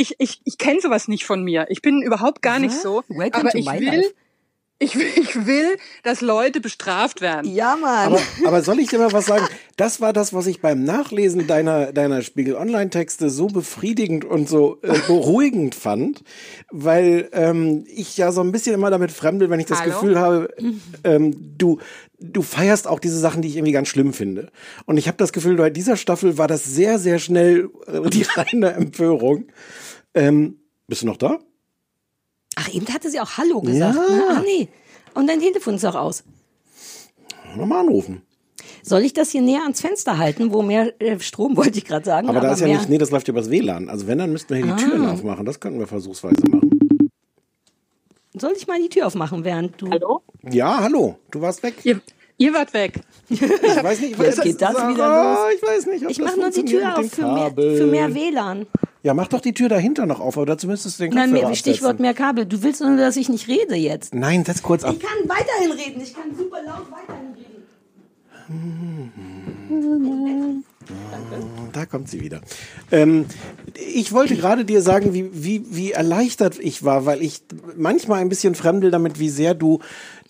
Ich, 0.00 0.14
ich, 0.18 0.40
ich 0.44 0.58
kenne 0.58 0.80
sowas 0.80 1.08
nicht 1.08 1.24
von 1.24 1.42
mir. 1.42 1.66
Ich 1.70 1.82
bin 1.82 2.02
überhaupt 2.02 2.40
gar 2.40 2.60
nicht 2.60 2.72
so. 2.72 3.02
Welcome 3.08 3.40
aber 3.40 3.50
to 3.50 3.58
ich 3.58 3.66
my 3.66 3.80
will, 3.80 3.86
life. 3.86 4.14
Ich 4.78 4.96
will, 4.96 5.06
ich 5.16 5.46
will, 5.46 5.76
dass 6.02 6.20
Leute 6.20 6.60
bestraft 6.60 7.20
werden. 7.20 7.52
Ja, 7.52 7.76
Mann. 7.76 8.06
Aber, 8.06 8.20
aber 8.46 8.62
soll 8.62 8.78
ich 8.78 8.88
dir 8.88 8.98
mal 8.98 9.12
was 9.12 9.26
sagen? 9.26 9.46
Das 9.76 10.00
war 10.00 10.12
das, 10.12 10.32
was 10.32 10.46
ich 10.46 10.60
beim 10.60 10.84
Nachlesen 10.84 11.46
deiner, 11.46 11.92
deiner 11.92 12.22
Spiegel 12.22 12.54
Online-Texte 12.54 13.30
so 13.30 13.46
befriedigend 13.46 14.24
und 14.24 14.48
so 14.48 14.78
äh, 14.82 14.98
beruhigend 15.06 15.74
fand, 15.74 16.22
weil 16.70 17.28
ähm, 17.32 17.84
ich 17.88 18.16
ja 18.16 18.32
so 18.32 18.40
ein 18.40 18.52
bisschen 18.52 18.74
immer 18.74 18.90
damit 18.90 19.12
fremdel, 19.12 19.50
wenn 19.50 19.60
ich 19.60 19.66
das 19.66 19.80
Hallo? 19.80 19.92
Gefühl 19.92 20.18
habe, 20.18 20.54
ähm, 21.04 21.54
du, 21.58 21.78
du 22.20 22.42
feierst 22.42 22.86
auch 22.86 23.00
diese 23.00 23.18
Sachen, 23.18 23.42
die 23.42 23.48
ich 23.48 23.56
irgendwie 23.56 23.72
ganz 23.72 23.88
schlimm 23.88 24.12
finde. 24.12 24.50
Und 24.86 24.96
ich 24.96 25.08
habe 25.08 25.18
das 25.18 25.32
Gefühl, 25.32 25.56
bei 25.56 25.70
dieser 25.70 25.96
Staffel 25.96 26.38
war 26.38 26.48
das 26.48 26.64
sehr, 26.64 26.98
sehr 26.98 27.18
schnell 27.18 27.70
äh, 27.86 28.08
die 28.10 28.22
reine 28.34 28.72
Empörung. 28.72 29.46
Ähm, 30.14 30.60
bist 30.86 31.02
du 31.02 31.06
noch 31.06 31.16
da? 31.16 31.38
Ach, 32.60 32.68
eben 32.74 32.86
hatte 32.92 33.10
sie 33.10 33.20
auch 33.20 33.36
Hallo 33.38 33.60
gesagt. 33.60 33.94
Ja. 33.96 34.14
Ne? 34.16 34.22
Ach 34.30 34.42
nee. 34.42 34.68
Und 35.14 35.28
dein 35.28 35.40
Telefon 35.40 35.74
ist 35.76 35.84
auch 35.84 35.94
aus. 35.94 36.24
Nochmal 37.56 37.80
anrufen. 37.80 38.22
Soll 38.82 39.02
ich 39.02 39.12
das 39.12 39.30
hier 39.30 39.42
näher 39.42 39.62
ans 39.62 39.80
Fenster 39.80 40.18
halten, 40.18 40.52
wo 40.52 40.62
mehr 40.62 41.00
äh, 41.00 41.18
Strom, 41.20 41.56
wollte 41.56 41.78
ich 41.78 41.84
gerade 41.84 42.04
sagen. 42.04 42.28
Aber 42.28 42.40
da 42.40 42.52
ist 42.52 42.60
ja 42.60 42.66
nicht, 42.68 42.88
nee, 42.88 42.98
das 42.98 43.10
läuft 43.10 43.28
ja 43.28 43.32
übers 43.32 43.50
WLAN. 43.50 43.88
Also 43.88 44.06
wenn, 44.06 44.18
dann 44.18 44.32
müssten 44.32 44.50
wir 44.50 44.56
hier 44.56 44.66
die 44.66 44.72
Ah. 44.84 44.88
Türen 44.88 45.06
aufmachen. 45.06 45.44
Das 45.46 45.60
könnten 45.60 45.78
wir 45.78 45.86
versuchsweise 45.86 46.42
machen. 46.50 46.70
Soll 48.34 48.52
ich 48.56 48.66
mal 48.66 48.80
die 48.80 48.88
Tür 48.88 49.06
aufmachen, 49.06 49.44
während 49.44 49.80
du... 49.80 49.90
Hallo? 49.90 50.22
Ja, 50.50 50.78
hallo, 50.80 51.16
du 51.30 51.40
warst 51.40 51.62
weg. 51.62 51.74
Ihr, 51.84 52.00
ihr 52.36 52.54
wart 52.54 52.72
weg. 52.72 53.00
Ich 53.28 53.40
weiß 53.42 54.00
nicht, 54.00 54.18
Jetzt 54.22 54.42
geht 54.42 54.60
das 54.62 54.74
wieder 54.76 55.04
Ah, 55.10 55.46
los. 55.46 55.54
Ich 55.56 55.62
weiß 55.62 55.86
nicht, 55.86 56.04
ob 56.04 56.10
Ich 56.10 56.18
das 56.18 56.26
mache 56.26 56.40
nur 56.40 56.50
die 56.50 56.64
Tür 56.64 56.98
auf 56.98 57.10
für 57.10 57.26
mehr, 57.32 57.52
für 57.54 57.86
mehr 57.86 58.14
WLAN. 58.14 58.66
Ja, 59.02 59.14
mach 59.14 59.28
doch 59.28 59.40
die 59.40 59.54
Tür 59.54 59.68
dahinter 59.68 60.06
noch 60.06 60.18
auf, 60.20 60.36
aber 60.36 60.46
dazu 60.46 60.66
müsstest 60.66 60.98
du 60.98 61.04
den 61.04 61.14
Nein, 61.14 61.30
Kopfhörer 61.30 61.48
mehr, 61.50 61.56
Stichwort 61.56 61.90
absetzen. 61.90 62.02
mehr 62.02 62.14
Kabel. 62.14 62.46
Du 62.46 62.62
willst 62.62 62.80
nur, 62.80 62.96
dass 62.96 63.16
ich 63.16 63.28
nicht 63.28 63.46
rede 63.48 63.76
jetzt. 63.76 64.14
Nein, 64.14 64.44
setz 64.44 64.62
kurz 64.62 64.82
ab. 64.84 64.94
Ich 64.98 65.00
kann 65.00 65.28
weiterhin 65.28 65.72
reden. 65.72 66.00
Ich 66.02 66.14
kann 66.14 66.34
super 66.36 66.58
laut 66.64 66.86
weiterhin 66.90 67.34
reden. 67.34 67.44
Da 71.72 71.84
kommt 71.86 72.08
sie 72.08 72.20
wieder. 72.20 72.40
Ähm, 72.90 73.26
ich 73.74 74.12
wollte 74.12 74.36
gerade 74.36 74.64
dir 74.64 74.80
sagen, 74.82 75.12
wie, 75.14 75.28
wie, 75.32 75.64
wie 75.70 75.92
erleichtert 75.92 76.58
ich 76.58 76.82
war, 76.84 77.04
weil 77.06 77.22
ich 77.22 77.42
manchmal 77.76 78.20
ein 78.20 78.28
bisschen 78.28 78.54
fremdel 78.54 78.90
damit, 78.90 79.18
wie 79.18 79.28
sehr 79.28 79.54
du 79.54 79.80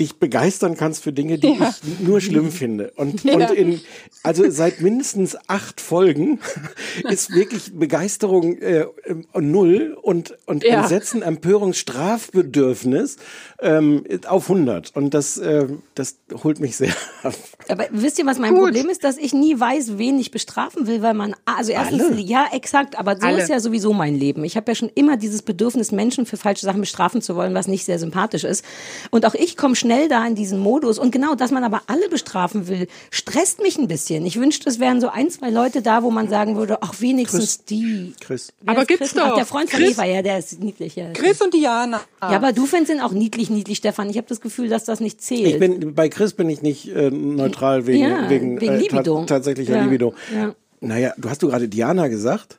dich 0.00 0.16
begeistern 0.16 0.76
kannst 0.76 1.02
für 1.02 1.12
Dinge, 1.12 1.38
die 1.38 1.48
Ja. 1.58 1.70
ich 1.82 2.00
nur 2.06 2.20
schlimm 2.20 2.50
finde. 2.52 2.92
Und, 2.96 3.24
Ja. 3.24 3.34
und 3.34 3.50
in, 3.56 3.80
also 4.22 4.48
seit 4.50 4.80
mindestens 4.80 5.36
acht 5.48 5.80
Folgen 5.80 6.38
ist 7.08 7.32
wirklich 7.34 7.72
Begeisterung 7.76 8.58
äh, 8.58 8.86
null 9.34 9.96
und, 10.00 10.36
und 10.46 10.64
Ja. 10.64 10.82
Entsetzen, 10.82 11.22
Empörung, 11.22 11.72
Strafbedürfnis 11.72 13.16
ähm, 13.60 14.04
auf 14.26 14.50
100. 14.50 14.94
Und 14.94 15.14
das, 15.14 15.38
äh, 15.38 15.66
das 15.94 16.16
holt 16.44 16.60
mich 16.60 16.76
sehr 16.76 16.92
ab. 17.22 17.34
Aber 17.68 17.86
wisst 17.90 18.18
ihr, 18.18 18.26
was 18.26 18.38
mein 18.38 18.54
Gut. 18.54 18.64
Problem 18.64 18.88
ist? 18.88 19.02
Dass 19.04 19.16
ich 19.16 19.32
nie 19.32 19.58
weiß, 19.58 19.98
wen 19.98 20.18
ich 20.18 20.30
bestrafen 20.48 20.86
will, 20.86 21.02
weil 21.02 21.14
man, 21.14 21.34
also 21.44 21.72
erstens, 21.72 22.02
Alle? 22.02 22.20
ja, 22.20 22.46
exakt, 22.52 22.98
aber 22.98 23.16
so 23.16 23.26
Alle. 23.26 23.42
ist 23.42 23.48
ja 23.50 23.60
sowieso 23.60 23.92
mein 23.92 24.14
Leben. 24.18 24.44
Ich 24.44 24.56
habe 24.56 24.70
ja 24.70 24.74
schon 24.74 24.90
immer 24.94 25.16
dieses 25.16 25.42
Bedürfnis, 25.42 25.92
Menschen 25.92 26.24
für 26.26 26.36
falsche 26.36 26.64
Sachen 26.64 26.80
bestrafen 26.80 27.20
zu 27.22 27.36
wollen, 27.36 27.54
was 27.54 27.68
nicht 27.68 27.84
sehr 27.84 27.98
sympathisch 27.98 28.44
ist. 28.44 28.64
Und 29.10 29.26
auch 29.26 29.34
ich 29.34 29.56
komme 29.56 29.76
schnell 29.76 30.08
da 30.08 30.26
in 30.26 30.34
diesen 30.34 30.58
Modus. 30.58 30.98
Und 30.98 31.10
genau, 31.12 31.34
dass 31.34 31.50
man 31.50 31.64
aber 31.64 31.82
alle 31.86 32.08
bestrafen 32.08 32.66
will, 32.68 32.88
stresst 33.10 33.60
mich 33.62 33.78
ein 33.78 33.88
bisschen. 33.88 34.24
Ich 34.26 34.40
wünschte, 34.40 34.68
es 34.70 34.80
wären 34.80 35.00
so 35.00 35.08
ein, 35.08 35.30
zwei 35.30 35.50
Leute 35.50 35.82
da, 35.82 36.02
wo 36.02 36.10
man 36.10 36.28
sagen 36.28 36.56
würde, 36.56 36.78
ach, 36.82 36.94
wenigstens 37.00 37.64
die. 37.64 38.14
Chris. 38.20 38.52
Wer 38.62 38.72
Aber 38.72 38.84
gibt's 38.86 39.10
Chris? 39.12 39.22
Ach, 39.22 39.28
doch. 39.30 39.36
der 39.36 39.46
Freund 39.46 39.70
von 39.70 39.80
Chris- 39.80 39.92
Eva, 39.92 40.04
ja, 40.04 40.22
der 40.22 40.38
ist 40.38 40.60
niedlich. 40.62 40.96
Ja, 40.96 41.10
Chris 41.12 41.40
und 41.42 41.52
Diana. 41.54 42.00
ja 42.22 42.28
aber 42.28 42.52
du 42.52 42.66
findest 42.66 42.92
ihn 42.94 43.00
auch 43.00 43.12
niedlich, 43.12 43.50
niedlich, 43.50 43.78
Stefan. 43.78 44.08
Ich 44.10 44.16
habe 44.16 44.26
das 44.28 44.40
Gefühl, 44.40 44.68
dass 44.68 44.84
das 44.84 45.00
nicht 45.00 45.20
zählt. 45.20 45.46
Ich 45.46 45.58
bin, 45.58 45.94
bei 45.94 46.08
Chris 46.08 46.32
bin 46.32 46.48
ich 46.48 46.62
nicht 46.62 46.88
äh, 46.88 47.10
neutral 47.10 47.86
wegen, 47.86 48.04
Ja, 48.04 48.30
wegen, 48.30 48.60
wegen 48.60 48.72
äh, 48.74 48.78
Libido. 48.78 49.20
ta 49.20 49.26
tatsächlicher 49.38 49.76
Ja, 49.76 49.84
Libido. 49.84 50.14
ja. 50.34 50.37
Naja, 50.80 51.12
du 51.16 51.28
hast 51.28 51.42
du 51.42 51.48
gerade 51.48 51.68
Diana 51.68 52.08
gesagt? 52.08 52.58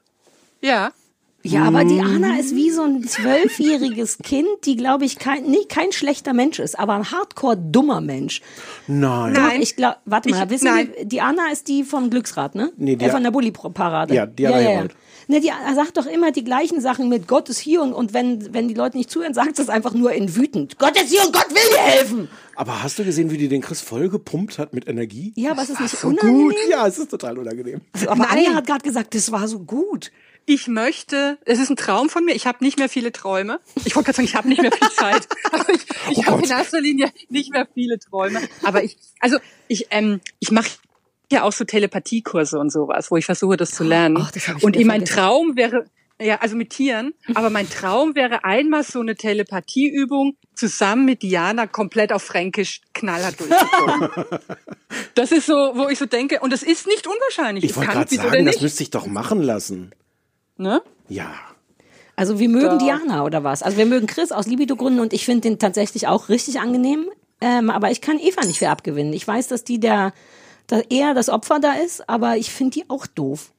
Ja. 0.61 0.91
Ja, 1.43 1.63
aber 1.63 1.85
die 1.85 2.01
Anna 2.01 2.37
ist 2.37 2.53
wie 2.53 2.69
so 2.69 2.83
ein 2.83 3.03
zwölfjähriges 3.07 4.17
Kind, 4.19 4.47
die, 4.65 4.75
glaube 4.75 5.05
ich, 5.05 5.17
kein, 5.17 5.43
nee, 5.45 5.63
kein 5.69 5.91
schlechter 5.91 6.33
Mensch 6.33 6.59
ist, 6.59 6.77
aber 6.77 6.93
ein 6.95 7.11
hardcore 7.11 7.55
dummer 7.57 8.01
Mensch. 8.01 8.41
Nein. 8.87 9.33
Doch, 9.33 9.51
ich 9.53 9.75
glaube, 9.75 9.97
warte 10.05 10.29
mal, 10.29 10.43
Ich- 10.43 10.49
wissen 10.49 10.65
nein. 10.65 10.89
Sie, 10.99 11.05
die 11.07 11.21
Anna 11.21 11.49
ist 11.51 11.67
die 11.69 11.83
vom 11.83 12.09
Glücksrad, 12.09 12.55
ne? 12.55 12.71
Nee, 12.77 12.95
die- 12.97 13.05
äh, 13.05 13.09
von 13.09 13.23
der 13.23 13.31
Bulli-Parade. 13.31 14.13
Ja, 14.13 14.25
die 14.25 14.47
Anna 14.47 14.57
Herold. 14.57 14.95
Ne, 15.29 15.39
die 15.41 15.49
er 15.49 15.75
sagt 15.75 15.95
doch 15.97 16.07
immer 16.07 16.31
die 16.31 16.43
gleichen 16.43 16.81
Sachen 16.81 17.07
mit 17.07 17.27
Gott 17.27 17.49
ist 17.49 17.59
hier 17.59 17.83
und, 17.83 17.93
und 17.93 18.13
wenn, 18.15 18.51
wenn 18.51 18.67
die 18.67 18.73
Leute 18.73 18.97
nicht 18.97 19.11
zuhören, 19.11 19.35
sagt 19.35 19.57
sie 19.57 19.61
es 19.61 19.69
einfach 19.69 19.93
nur 19.93 20.11
in 20.11 20.35
wütend. 20.35 20.79
Gott 20.79 20.99
ist 20.99 21.09
hier 21.11 21.21
und 21.23 21.31
Gott 21.31 21.49
will 21.51 21.69
dir 21.71 21.77
helfen. 21.83 22.27
Aber 22.55 22.81
hast 22.81 22.97
du 22.97 23.05
gesehen, 23.05 23.29
wie 23.29 23.37
die 23.37 23.47
den 23.47 23.61
Chris 23.61 23.79
voll 23.79 24.09
gepumpt 24.09 24.57
hat 24.57 24.73
mit 24.73 24.87
Energie? 24.87 25.31
Ja, 25.35 25.55
was 25.55 25.69
ist 25.69 25.79
nicht 25.81 25.95
So 25.95 26.07
unangenehm? 26.07 26.47
gut. 26.47 26.55
Ja, 26.71 26.87
es 26.87 26.97
ist 26.97 27.11
total 27.11 27.37
unangenehm. 27.37 27.79
Aber 28.07 28.15
Nein. 28.23 28.27
Anja 28.47 28.55
hat 28.55 28.65
gerade 28.65 28.83
gesagt, 28.83 29.13
das 29.13 29.31
war 29.31 29.47
so 29.47 29.59
gut. 29.59 30.11
Ich 30.45 30.67
möchte, 30.67 31.37
es 31.45 31.59
ist 31.59 31.69
ein 31.69 31.75
Traum 31.75 32.09
von 32.09 32.25
mir, 32.25 32.35
ich 32.35 32.47
habe 32.47 32.63
nicht 32.63 32.79
mehr 32.79 32.89
viele 32.89 33.11
Träume. 33.11 33.59
Ich 33.85 33.95
wollte 33.95 34.07
gerade 34.07 34.17
sagen, 34.17 34.27
ich 34.27 34.35
habe 34.35 34.47
nicht 34.47 34.61
mehr 34.61 34.71
viel 34.71 34.89
Zeit. 34.89 35.27
Aber 35.51 35.69
ich 35.73 35.85
ich 36.11 36.17
Oh 36.19 36.31
habe 36.31 36.43
in 36.43 36.49
erster 36.49 36.81
Linie 36.81 37.11
nicht 37.29 37.51
mehr 37.51 37.67
viele 37.73 37.99
Träume. 37.99 38.41
Aber 38.63 38.83
ich, 38.83 38.97
also 39.19 39.37
ich, 39.67 39.87
ähm, 39.91 40.21
ich 40.39 40.51
mache 40.51 40.69
ja 41.31 41.43
auch 41.43 41.51
so 41.51 41.63
Telepathiekurse 41.63 42.59
und 42.59 42.71
sowas, 42.71 43.11
wo 43.11 43.17
ich 43.17 43.25
versuche, 43.25 43.57
das 43.57 43.71
zu 43.71 43.83
lernen. 43.83 44.17
Ach, 44.19 44.31
das 44.31 44.47
ich 44.47 44.63
und 44.63 44.83
mein. 44.85 45.05
Traum 45.05 45.55
wäre, 45.55 45.85
ja, 46.21 46.39
also 46.39 46.55
mit 46.55 46.71
Tieren, 46.71 47.13
aber 47.33 47.49
mein 47.49 47.69
Traum 47.69 48.15
wäre 48.15 48.43
einmal 48.43 48.83
so 48.83 48.99
eine 48.99 49.15
Telepathieübung 49.15 50.35
zusammen 50.53 51.05
mit 51.05 51.23
Diana 51.23 51.67
komplett 51.67 52.11
auf 52.11 52.23
Fränkisch 52.23 52.81
knallhart 52.93 53.39
durchgezogen. 53.39 54.09
das 55.15 55.31
ist 55.31 55.45
so, 55.45 55.53
wo 55.53 55.87
ich 55.87 55.97
so 55.97 56.05
denke, 56.05 56.41
und 56.41 56.51
das 56.51 56.63
ist 56.63 56.87
nicht 56.87 57.07
unwahrscheinlich. 57.07 57.63
Ich 57.63 57.75
wollte 57.75 57.91
gerade 57.91 58.15
sagen, 58.15 58.45
das 58.45 58.61
müsste 58.61 58.83
ich 58.83 58.89
doch 58.89 59.07
machen 59.07 59.41
lassen. 59.41 59.91
Ne? 60.59 60.81
Ja. 61.07 61.31
Also 62.15 62.37
wir 62.37 62.49
mögen 62.49 62.77
Da. 62.77 62.77
Diana 62.77 63.23
oder 63.23 63.45
was? 63.45 63.63
Also 63.63 63.77
wir 63.77 63.85
mögen 63.85 64.05
Chris 64.05 64.33
aus 64.33 64.45
Libido-Gründen 64.45 64.99
und 64.99 65.13
ich 65.13 65.23
finde 65.23 65.41
den 65.41 65.57
tatsächlich 65.57 66.07
auch 66.07 66.27
richtig 66.27 66.59
angenehm. 66.59 67.09
Ähm, 67.39 67.69
aber 67.69 67.91
ich 67.91 68.01
kann 68.01 68.19
Eva 68.19 68.45
nicht 68.45 68.59
für 68.59 68.69
abgewinnen. 68.69 69.13
Ich 69.13 69.25
weiß, 69.25 69.47
dass 69.47 69.63
die 69.63 69.79
der, 69.79 70.11
da 70.67 70.81
eher 70.89 71.13
das 71.13 71.29
Opfer 71.29 71.61
da 71.61 71.73
ist, 71.73 72.09
aber 72.09 72.35
ich 72.35 72.51
finde 72.51 72.73
die 72.73 72.89
auch 72.89 73.07
doof. 73.07 73.53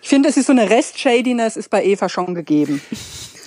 Ich 0.00 0.08
finde, 0.08 0.28
es 0.28 0.36
ist 0.36 0.46
so 0.46 0.52
eine 0.52 0.70
Rest-Shadiness 0.70 1.56
ist 1.56 1.70
bei 1.70 1.84
Eva 1.84 2.08
schon 2.08 2.36
gegeben. 2.36 2.80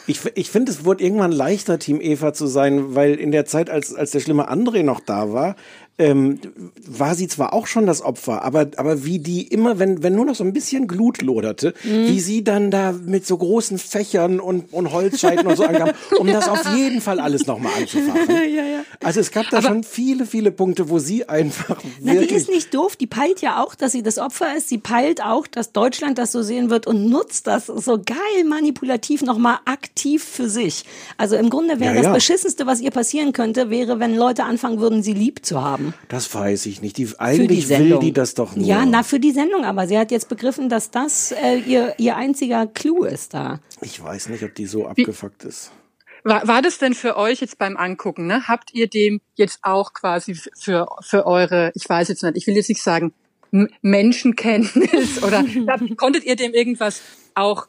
Ich, 0.08 0.20
ich 0.36 0.50
finde, 0.50 0.72
es 0.72 0.84
wurde 0.84 1.04
irgendwann 1.04 1.32
leichter, 1.32 1.80
Team 1.80 2.02
Eva 2.02 2.34
zu 2.34 2.48
sein, 2.48 2.96
weil 2.96 3.16
in 3.16 3.32
der 3.32 3.46
Zeit, 3.46 3.70
als, 3.70 3.96
als 3.96 4.12
der 4.12 4.20
schlimme 4.20 4.52
André 4.52 4.84
noch 4.84 5.00
da 5.00 5.32
war, 5.32 5.56
ähm, 5.98 6.40
war 6.88 7.14
sie 7.16 7.28
zwar 7.28 7.54
auch 7.54 7.68
schon 7.68 7.86
das 7.86 8.02
Opfer, 8.02 8.44
aber, 8.44 8.68
aber 8.78 9.04
wie 9.06 9.20
die 9.20 9.44
immer, 9.48 9.78
wenn, 9.78 10.02
wenn 10.02 10.16
nur 10.16 10.26
noch 10.26 10.34
so 10.36 10.44
ein 10.44 10.54
bisschen 10.54 10.88
Glut 10.88 11.22
loderte, 11.22 11.74
Mhm. 11.84 12.08
wie 12.08 12.20
sie 12.20 12.44
dann 12.44 12.72
da 12.72 12.92
mit 12.94 13.26
so 13.28 13.38
großen 13.38 13.78
Fächern 13.78 14.40
und, 14.40 14.74
und 14.74 14.92
Holzscheiten 14.92 15.46
und 15.46 15.58
so 15.58 15.64
ankam, 15.64 15.92
um 16.20 16.28
das 16.28 16.48
auf 16.50 16.64
jeden 16.76 17.02
Fall 17.02 17.20
alles 17.20 17.46
nochmal 17.46 17.72
anzufachen. 17.78 18.30
ja, 18.30 18.64
ja. 18.64 18.84
Also 19.04 19.20
es 19.20 19.32
gab 19.32 19.50
da 19.52 19.62
schon 19.62 19.84
viele, 19.84 20.26
viele 20.26 20.52
Punkte, 20.52 20.90
wo 20.90 20.98
sie 21.00 21.28
einfach 21.30 21.82
Na, 22.02 22.14
die 22.16 22.26
ist 22.34 22.50
nicht 22.50 22.74
doof. 22.74 22.96
Die 22.96 23.08
peilt 23.08 23.42
ja 23.42 23.62
auch, 23.64 23.76
dass 23.76 23.92
sie 23.92 24.02
das 24.04 24.18
Opfer 24.18 24.56
ist. 24.58 24.70
Sie 24.70 24.78
peilt 24.80 25.24
auch, 25.24 25.46
dass 25.48 25.72
Deutschland 25.72 26.18
das 26.18 26.32
so 26.32 26.42
sehen 26.42 26.70
wird 26.70 26.88
und 26.88 27.10
nutzt 27.10 27.48
das 27.48 27.68
so 27.68 28.00
geil 28.04 28.44
manipulativ 28.48 29.22
nochmal 29.24 29.60
aktiv 29.66 30.24
für 30.24 30.50
sich. 30.50 30.86
Also 31.18 31.36
im 31.36 31.50
Grunde 31.50 31.80
wäre 31.80 31.92
Ja, 31.92 31.98
das 31.98 32.06
ja. 32.08 32.14
Beschissenste, 32.14 32.66
was 32.66 32.80
ihr 32.82 32.92
passieren 32.92 33.34
könnte, 33.34 33.70
wäre, 33.70 34.00
wenn 34.00 34.16
Leute 34.16 34.44
anfangen 34.46 34.80
würden, 34.80 35.04
sie 35.04 35.14
lieb 35.14 35.46
zu 35.46 35.62
haben. 35.62 35.81
Das 36.08 36.34
weiß 36.34 36.66
ich 36.66 36.82
nicht. 36.82 36.98
Die, 36.98 37.06
Für 37.08 37.16
die 37.16 37.20
eigentlich 37.20 37.70
will 37.70 38.00
die 38.00 38.14
das 38.14 38.34
doch 38.34 38.56
nur. 38.56 38.66
Ja, 38.66 38.86
na, 38.86 39.04
für 39.04 39.20
die 39.20 39.32
Sendung, 39.32 39.66
aber 39.66 39.88
sie 39.88 39.98
hat 39.98 40.12
jetzt 40.12 40.30
begriffen, 40.30 40.70
dass 40.70 40.92
das 40.92 41.32
äh, 41.32 41.58
ihr, 41.58 41.96
ihr 41.98 42.16
einziger 42.16 42.68
Clou 42.68 43.04
ist 43.04 43.34
da. 43.34 43.60
Ich 43.82 44.02
weiß 44.02 44.30
nicht, 44.30 44.44
ob 44.44 44.56
die 44.56 44.66
so 44.66 44.88
abgefuckt 44.88 45.44
ist. 45.44 45.72
War, 46.24 46.48
war 46.48 46.62
das 46.62 46.78
denn 46.78 46.94
für 46.94 47.18
euch 47.18 47.42
jetzt 47.42 47.58
beim 47.58 47.78
Angucken, 47.78 48.28
ne? 48.28 48.48
Habt 48.48 48.74
ihr 48.74 48.88
dem 48.88 49.22
jetzt 49.36 49.60
auch 49.64 49.94
quasi 49.94 50.36
für, 50.36 50.88
für 51.02 51.26
eure, 51.26 51.72
ich 51.74 51.88
weiß 51.88 52.10
jetzt 52.10 52.24
nicht, 52.24 52.38
ich 52.38 52.48
will 52.48 52.56
jetzt 52.56 52.70
nicht 52.70 52.84
sagen, 52.84 53.14
Menschenkenntnis 53.82 55.24
oder 55.24 55.44
konntet 55.98 56.24
ihr 56.24 56.36
dem 56.36 56.54
irgendwas 56.54 57.02
auch 57.34 57.68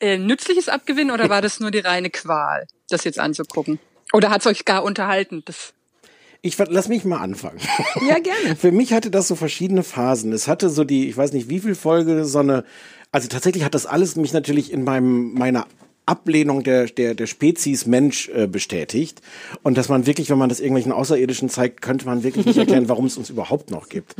äh, 0.00 0.18
Nützliches 0.18 0.68
abgewinnen 0.68 1.10
oder 1.10 1.28
war 1.28 1.42
das 1.42 1.60
nur 1.60 1.70
die 1.70 1.80
reine 1.80 2.10
Qual, 2.10 2.66
das 2.88 3.04
jetzt 3.04 3.18
anzugucken? 3.18 3.78
Oder 4.12 4.30
hat's 4.30 4.46
euch 4.46 4.64
gar 4.64 4.84
unterhalten? 4.84 5.42
Das 5.44 5.72
Ich 6.44 6.58
lass 6.58 6.88
mich 6.88 7.06
mal 7.06 7.20
anfangen. 7.20 7.58
Ja, 8.06 8.18
gerne. 8.18 8.54
Für 8.54 8.70
mich 8.70 8.92
hatte 8.92 9.10
das 9.10 9.28
so 9.28 9.34
verschiedene 9.34 9.82
Phasen. 9.82 10.30
Es 10.32 10.46
hatte 10.46 10.68
so 10.68 10.84
die, 10.84 11.08
ich 11.08 11.16
weiß 11.16 11.32
nicht 11.32 11.48
wie 11.48 11.58
viel 11.58 11.74
Folge, 11.74 12.26
so 12.26 12.40
eine, 12.40 12.64
also 13.12 13.28
tatsächlich 13.28 13.64
hat 13.64 13.74
das 13.74 13.86
alles 13.86 14.14
mich 14.16 14.34
natürlich 14.34 14.70
in 14.70 14.84
meinem, 14.84 15.32
meiner 15.32 15.66
Ablehnung 16.06 16.62
der, 16.62 16.86
der, 16.86 17.14
der 17.14 17.26
Spezies 17.26 17.86
Mensch 17.86 18.28
äh, 18.28 18.46
bestätigt. 18.46 19.20
Und 19.62 19.78
dass 19.78 19.88
man 19.88 20.06
wirklich, 20.06 20.30
wenn 20.30 20.38
man 20.38 20.48
das 20.48 20.60
irgendwelchen 20.60 20.92
Außerirdischen 20.92 21.48
zeigt, 21.48 21.82
könnte 21.82 22.06
man 22.06 22.22
wirklich 22.22 22.46
nicht 22.46 22.58
erklären, 22.58 22.88
warum 22.88 23.06
es 23.06 23.16
uns 23.16 23.30
überhaupt 23.30 23.70
noch 23.70 23.88
gibt. 23.88 24.14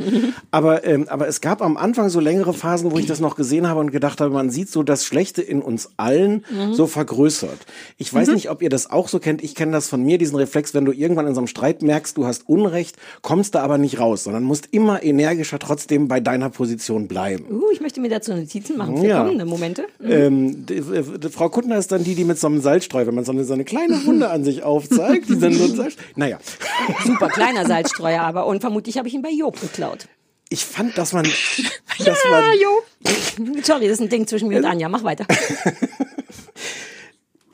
Aber, 0.51 0.83
ähm, 0.85 1.07
aber 1.09 1.27
es 1.27 1.41
gab 1.41 1.61
am 1.61 1.77
Anfang 1.77 2.09
so 2.09 2.19
längere 2.19 2.53
Phasen, 2.53 2.91
wo 2.91 2.97
ich 2.97 3.05
das 3.05 3.19
noch 3.19 3.35
gesehen 3.35 3.67
habe 3.67 3.79
und 3.79 3.91
gedacht 3.91 4.19
habe, 4.21 4.33
man 4.33 4.49
sieht 4.49 4.69
so 4.69 4.83
das 4.83 5.05
Schlechte 5.05 5.41
in 5.41 5.61
uns 5.61 5.89
allen 5.97 6.43
Mhm. 6.49 6.73
so 6.73 6.87
vergrößert. 6.87 7.57
Ich 7.97 8.13
weiß 8.13 8.29
nicht, 8.29 8.49
ob 8.49 8.61
ihr 8.61 8.69
das 8.69 8.89
auch 8.89 9.07
so 9.07 9.19
kennt. 9.19 9.43
Ich 9.43 9.55
kenne 9.55 9.71
das 9.71 9.87
von 9.89 10.03
mir, 10.03 10.17
diesen 10.17 10.35
Reflex, 10.37 10.73
wenn 10.73 10.85
du 10.85 10.91
irgendwann 10.91 11.27
in 11.27 11.33
so 11.33 11.39
einem 11.39 11.47
Streit 11.47 11.81
merkst, 11.81 12.17
du 12.17 12.25
hast 12.25 12.47
Unrecht, 12.49 12.97
kommst 13.21 13.55
da 13.55 13.61
aber 13.63 13.77
nicht 13.77 13.99
raus, 13.99 14.23
sondern 14.23 14.43
musst 14.43 14.67
immer 14.71 15.03
energischer 15.03 15.59
trotzdem 15.59 16.07
bei 16.07 16.19
deiner 16.19 16.49
Position 16.49 17.07
bleiben. 17.07 17.45
Uh, 17.49 17.69
ich 17.71 17.81
möchte 17.81 17.99
mir 18.01 18.09
dazu 18.09 18.33
Notizen 18.33 18.77
machen 18.77 18.97
für 18.97 19.07
Ja. 19.07 19.19
kommende 19.23 19.45
Momente. 19.45 19.85
Ähm, 20.03 20.65
die, 20.65 20.81
die, 20.81 21.29
Frau 21.29 21.49
Kuttner 21.49 21.74
ist 21.77 21.91
dann 21.91 22.03
die, 22.03 22.15
die 22.15 22.23
mit 22.23 22.39
so 22.39 22.47
einem 22.47 22.61
Salzstreu, 22.61 23.05
wenn 23.05 23.15
man 23.15 23.25
so 23.25 23.31
eine, 23.31 23.43
so 23.43 23.53
eine 23.53 23.65
kleine 23.65 24.05
Wunde 24.05 24.29
an 24.29 24.43
sich 24.43 24.63
aufzeigt, 24.63 25.29
die 25.29 25.39
dann 25.39 25.53
so 25.53 25.65
ein 25.65 25.75
Salz, 25.75 25.95
naja. 26.15 26.39
Super 27.05 27.29
kleiner 27.29 27.65
Salzstreuer, 27.65 28.21
aber 28.21 28.45
und 28.45 28.61
vermutlich 28.61 28.97
habe 28.97 29.07
ich 29.07 29.13
ihn 29.13 29.21
bei 29.21 29.31
Job 29.31 29.59
geklaut. 29.59 30.07
Ich 30.49 30.63
fand, 30.63 30.97
dass 30.97 31.13
man, 31.13 31.23
dass 32.05 32.19
man, 32.29 32.43
Job. 32.61 33.63
Sorry, 33.63 33.87
das 33.87 33.93
ist 33.93 34.01
ein 34.01 34.09
Ding 34.09 34.27
zwischen 34.27 34.47
mir 34.47 34.59
und 34.59 34.65
Anja. 34.65 34.89
Mach 34.89 35.03
weiter. 35.03 35.25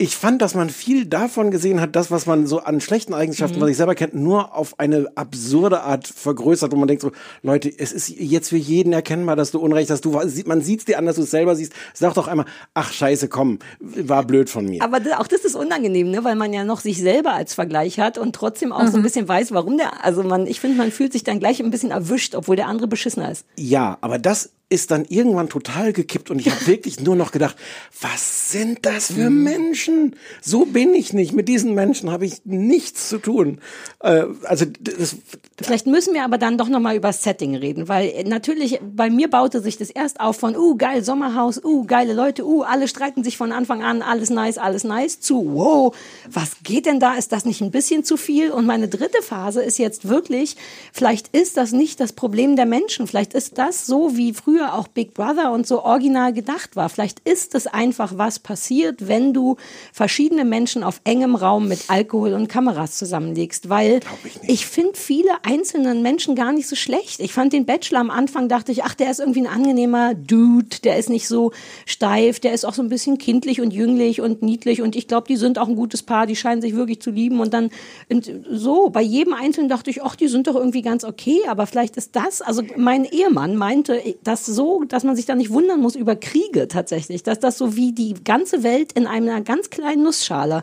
ich 0.02 0.16
fand, 0.16 0.42
dass 0.42 0.54
man 0.54 0.68
viel 0.68 1.06
davon 1.06 1.52
gesehen 1.52 1.80
hat, 1.80 1.94
das, 1.94 2.10
was 2.10 2.26
man 2.26 2.46
so 2.48 2.58
an 2.58 2.80
schlechten 2.80 3.14
Eigenschaften, 3.14 3.58
Mhm. 3.58 3.62
was 3.62 3.70
ich 3.70 3.76
selber 3.76 3.94
kennt, 3.94 4.14
nur 4.14 4.54
auf 4.56 4.78
eine 4.80 5.06
absurde 5.14 5.82
Art 5.82 6.08
vergrößert, 6.08 6.72
wo 6.72 6.76
man 6.76 6.88
denkt 6.88 7.02
so, 7.02 7.12
Leute, 7.42 7.72
es 7.76 7.92
ist 7.92 8.08
jetzt 8.08 8.48
für 8.48 8.56
jeden 8.56 8.92
erkennbar, 8.92 9.36
dass 9.36 9.52
du 9.52 9.60
Unrecht 9.60 9.90
hast. 9.90 10.04
Du, 10.04 10.18
man 10.46 10.60
sieht's 10.60 10.84
dir 10.86 10.98
an, 10.98 11.06
dass 11.06 11.16
du 11.16 11.22
es 11.22 11.30
selber 11.30 11.54
siehst. 11.54 11.72
Sag 11.94 12.14
doch 12.14 12.26
einmal, 12.26 12.46
ach 12.74 12.92
scheiße, 12.92 13.28
komm, 13.28 13.60
war 13.80 14.24
blöd 14.26 14.50
von 14.50 14.64
mir. 14.66 14.82
Aber 14.82 14.98
auch 15.18 15.28
das 15.28 15.44
ist 15.44 15.54
unangenehm, 15.54 16.10
ne? 16.10 16.24
weil 16.24 16.34
man 16.34 16.52
ja 16.52 16.64
noch 16.64 16.80
sich 16.80 16.98
selber 17.00 17.34
als 17.34 17.54
Vergleich 17.54 18.00
hat 18.00 18.18
und 18.18 18.34
trotzdem 18.34 18.72
auch 18.72 18.86
so 18.88 18.96
ein 18.96 19.02
bisschen 19.04 19.28
weiß, 19.28 19.52
warum 19.52 19.78
der, 19.78 20.04
also 20.04 20.24
man, 20.24 20.48
ich 20.48 20.58
finde, 20.60 20.76
man 20.78 20.90
fühlt 20.90 21.12
sich 21.12 21.22
dann 21.22 21.38
gleich 21.38 21.62
ein 21.62 21.70
bisschen 21.70 21.92
erwischt, 21.92 22.34
obwohl 22.34 22.56
der 22.56 22.66
andere 22.66 22.88
beschissener 22.88 23.30
ist. 23.30 23.44
Ja, 23.56 23.98
aber 24.00 24.18
das 24.18 24.50
ist 24.72 24.90
dann 24.90 25.04
irgendwann 25.04 25.50
total 25.50 25.92
gekippt 25.92 26.30
und 26.30 26.38
ich 26.38 26.50
habe 26.50 26.66
wirklich 26.66 26.98
nur 26.98 27.14
noch 27.14 27.30
gedacht, 27.30 27.56
was 28.00 28.50
sind 28.50 28.86
das 28.86 29.12
für 29.12 29.28
Menschen? 29.28 30.16
So 30.40 30.64
bin 30.64 30.94
ich 30.94 31.12
nicht. 31.12 31.34
Mit 31.34 31.46
diesen 31.46 31.74
Menschen 31.74 32.10
habe 32.10 32.24
ich 32.24 32.46
nichts 32.46 33.10
zu 33.10 33.18
tun. 33.18 33.60
Äh, 34.00 34.24
also 34.44 34.64
das, 34.80 35.16
Vielleicht 35.60 35.86
müssen 35.86 36.14
wir 36.14 36.24
aber 36.24 36.38
dann 36.38 36.56
doch 36.56 36.68
nochmal 36.68 36.96
über 36.96 37.08
das 37.08 37.22
Setting 37.22 37.54
reden, 37.54 37.88
weil 37.88 38.08
äh, 38.08 38.24
natürlich 38.24 38.80
bei 38.82 39.10
mir 39.10 39.28
baute 39.28 39.60
sich 39.60 39.76
das 39.76 39.90
erst 39.90 40.20
auf 40.20 40.38
von, 40.38 40.56
uh, 40.56 40.74
geil, 40.76 41.04
Sommerhaus, 41.04 41.62
uh, 41.62 41.84
geile 41.84 42.14
Leute, 42.14 42.46
uh, 42.46 42.62
alle 42.62 42.88
streiten 42.88 43.22
sich 43.22 43.36
von 43.36 43.52
Anfang 43.52 43.82
an, 43.82 44.00
alles 44.00 44.30
nice, 44.30 44.56
alles 44.56 44.84
nice, 44.84 45.20
zu, 45.20 45.54
wow, 45.54 45.94
was 46.30 46.56
geht 46.62 46.86
denn 46.86 46.98
da? 46.98 47.14
Ist 47.14 47.32
das 47.32 47.44
nicht 47.44 47.60
ein 47.60 47.70
bisschen 47.70 48.04
zu 48.04 48.16
viel? 48.16 48.50
Und 48.50 48.64
meine 48.64 48.88
dritte 48.88 49.22
Phase 49.22 49.62
ist 49.62 49.78
jetzt 49.78 50.08
wirklich, 50.08 50.56
vielleicht 50.92 51.28
ist 51.28 51.58
das 51.58 51.72
nicht 51.72 52.00
das 52.00 52.14
Problem 52.14 52.56
der 52.56 52.66
Menschen, 52.66 53.06
vielleicht 53.06 53.34
ist 53.34 53.58
das 53.58 53.86
so, 53.86 54.16
wie 54.16 54.32
früher 54.32 54.61
auch 54.70 54.88
Big 54.88 55.14
Brother 55.14 55.52
und 55.52 55.66
so 55.66 55.82
original 55.82 56.32
gedacht 56.32 56.76
war. 56.76 56.88
Vielleicht 56.88 57.20
ist 57.20 57.54
es 57.54 57.66
einfach, 57.66 58.14
was 58.16 58.38
passiert, 58.38 59.08
wenn 59.08 59.32
du 59.32 59.56
verschiedene 59.92 60.44
Menschen 60.44 60.84
auf 60.84 61.00
engem 61.04 61.34
Raum 61.34 61.68
mit 61.68 61.84
Alkohol 61.88 62.34
und 62.34 62.48
Kameras 62.48 62.96
zusammenlegst, 62.96 63.68
weil 63.68 64.00
ich 64.46 64.66
finde 64.66 64.92
viele 64.94 65.30
einzelnen 65.44 66.02
Menschen 66.02 66.34
gar 66.34 66.52
nicht 66.52 66.68
so 66.68 66.76
schlecht. 66.76 67.20
Ich 67.20 67.32
fand 67.32 67.52
den 67.52 67.66
Bachelor 67.66 68.00
am 68.00 68.10
Anfang, 68.10 68.48
dachte 68.48 68.72
ich, 68.72 68.84
ach, 68.84 68.94
der 68.94 69.10
ist 69.10 69.20
irgendwie 69.20 69.40
ein 69.40 69.46
angenehmer 69.46 70.14
Dude, 70.14 70.76
der 70.84 70.98
ist 70.98 71.10
nicht 71.10 71.28
so 71.28 71.52
steif, 71.86 72.40
der 72.40 72.52
ist 72.52 72.64
auch 72.64 72.74
so 72.74 72.82
ein 72.82 72.88
bisschen 72.88 73.18
kindlich 73.18 73.60
und 73.60 73.72
jünglich 73.72 74.20
und 74.20 74.42
niedlich 74.42 74.82
und 74.82 74.96
ich 74.96 75.08
glaube, 75.08 75.26
die 75.28 75.36
sind 75.36 75.58
auch 75.58 75.68
ein 75.68 75.76
gutes 75.76 76.02
Paar, 76.02 76.26
die 76.26 76.36
scheinen 76.36 76.62
sich 76.62 76.74
wirklich 76.74 77.00
zu 77.00 77.10
lieben 77.10 77.40
und 77.40 77.52
dann 77.54 77.70
so, 78.50 78.90
bei 78.90 79.02
jedem 79.02 79.34
Einzelnen 79.34 79.68
dachte 79.68 79.90
ich, 79.90 80.02
ach, 80.02 80.16
die 80.16 80.28
sind 80.28 80.46
doch 80.46 80.54
irgendwie 80.54 80.82
ganz 80.82 81.04
okay, 81.04 81.40
aber 81.48 81.66
vielleicht 81.66 81.96
ist 81.96 82.14
das, 82.16 82.42
also 82.42 82.62
mein 82.76 83.04
Ehemann 83.04 83.56
meinte, 83.56 84.00
das 84.22 84.46
so, 84.52 84.84
dass 84.84 85.04
man 85.04 85.16
sich 85.16 85.26
da 85.26 85.34
nicht 85.34 85.50
wundern 85.50 85.80
muss 85.80 85.96
über 85.96 86.16
Kriege 86.16 86.68
tatsächlich, 86.68 87.22
dass 87.22 87.40
das 87.40 87.58
so 87.58 87.76
wie 87.76 87.92
die 87.92 88.14
ganze 88.24 88.62
Welt 88.62 88.92
in 88.92 89.06
einer 89.06 89.40
ganz 89.40 89.70
kleinen 89.70 90.02
Nussschale 90.02 90.62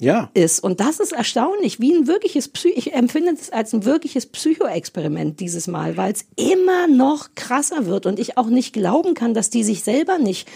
ja. 0.00 0.30
ist. 0.34 0.62
Und 0.62 0.80
das 0.80 1.00
ist 1.00 1.12
erstaunlich, 1.12 1.80
wie 1.80 1.94
ein 1.94 2.06
wirkliches 2.06 2.48
Psy 2.48 2.68
ich 2.70 2.94
empfinde 2.94 3.32
es 3.32 3.50
als 3.50 3.72
ein 3.72 3.84
wirkliches 3.84 4.26
Psychoexperiment 4.26 5.40
dieses 5.40 5.66
Mal, 5.66 5.96
weil 5.96 6.12
es 6.12 6.24
immer 6.36 6.86
noch 6.86 7.28
krasser 7.34 7.86
wird 7.86 8.06
und 8.06 8.18
ich 8.18 8.38
auch 8.38 8.46
nicht 8.48 8.72
glauben 8.72 9.14
kann, 9.14 9.34
dass 9.34 9.50
die 9.50 9.64
sich 9.64 9.82
selber 9.82 10.18
nicht 10.18 10.48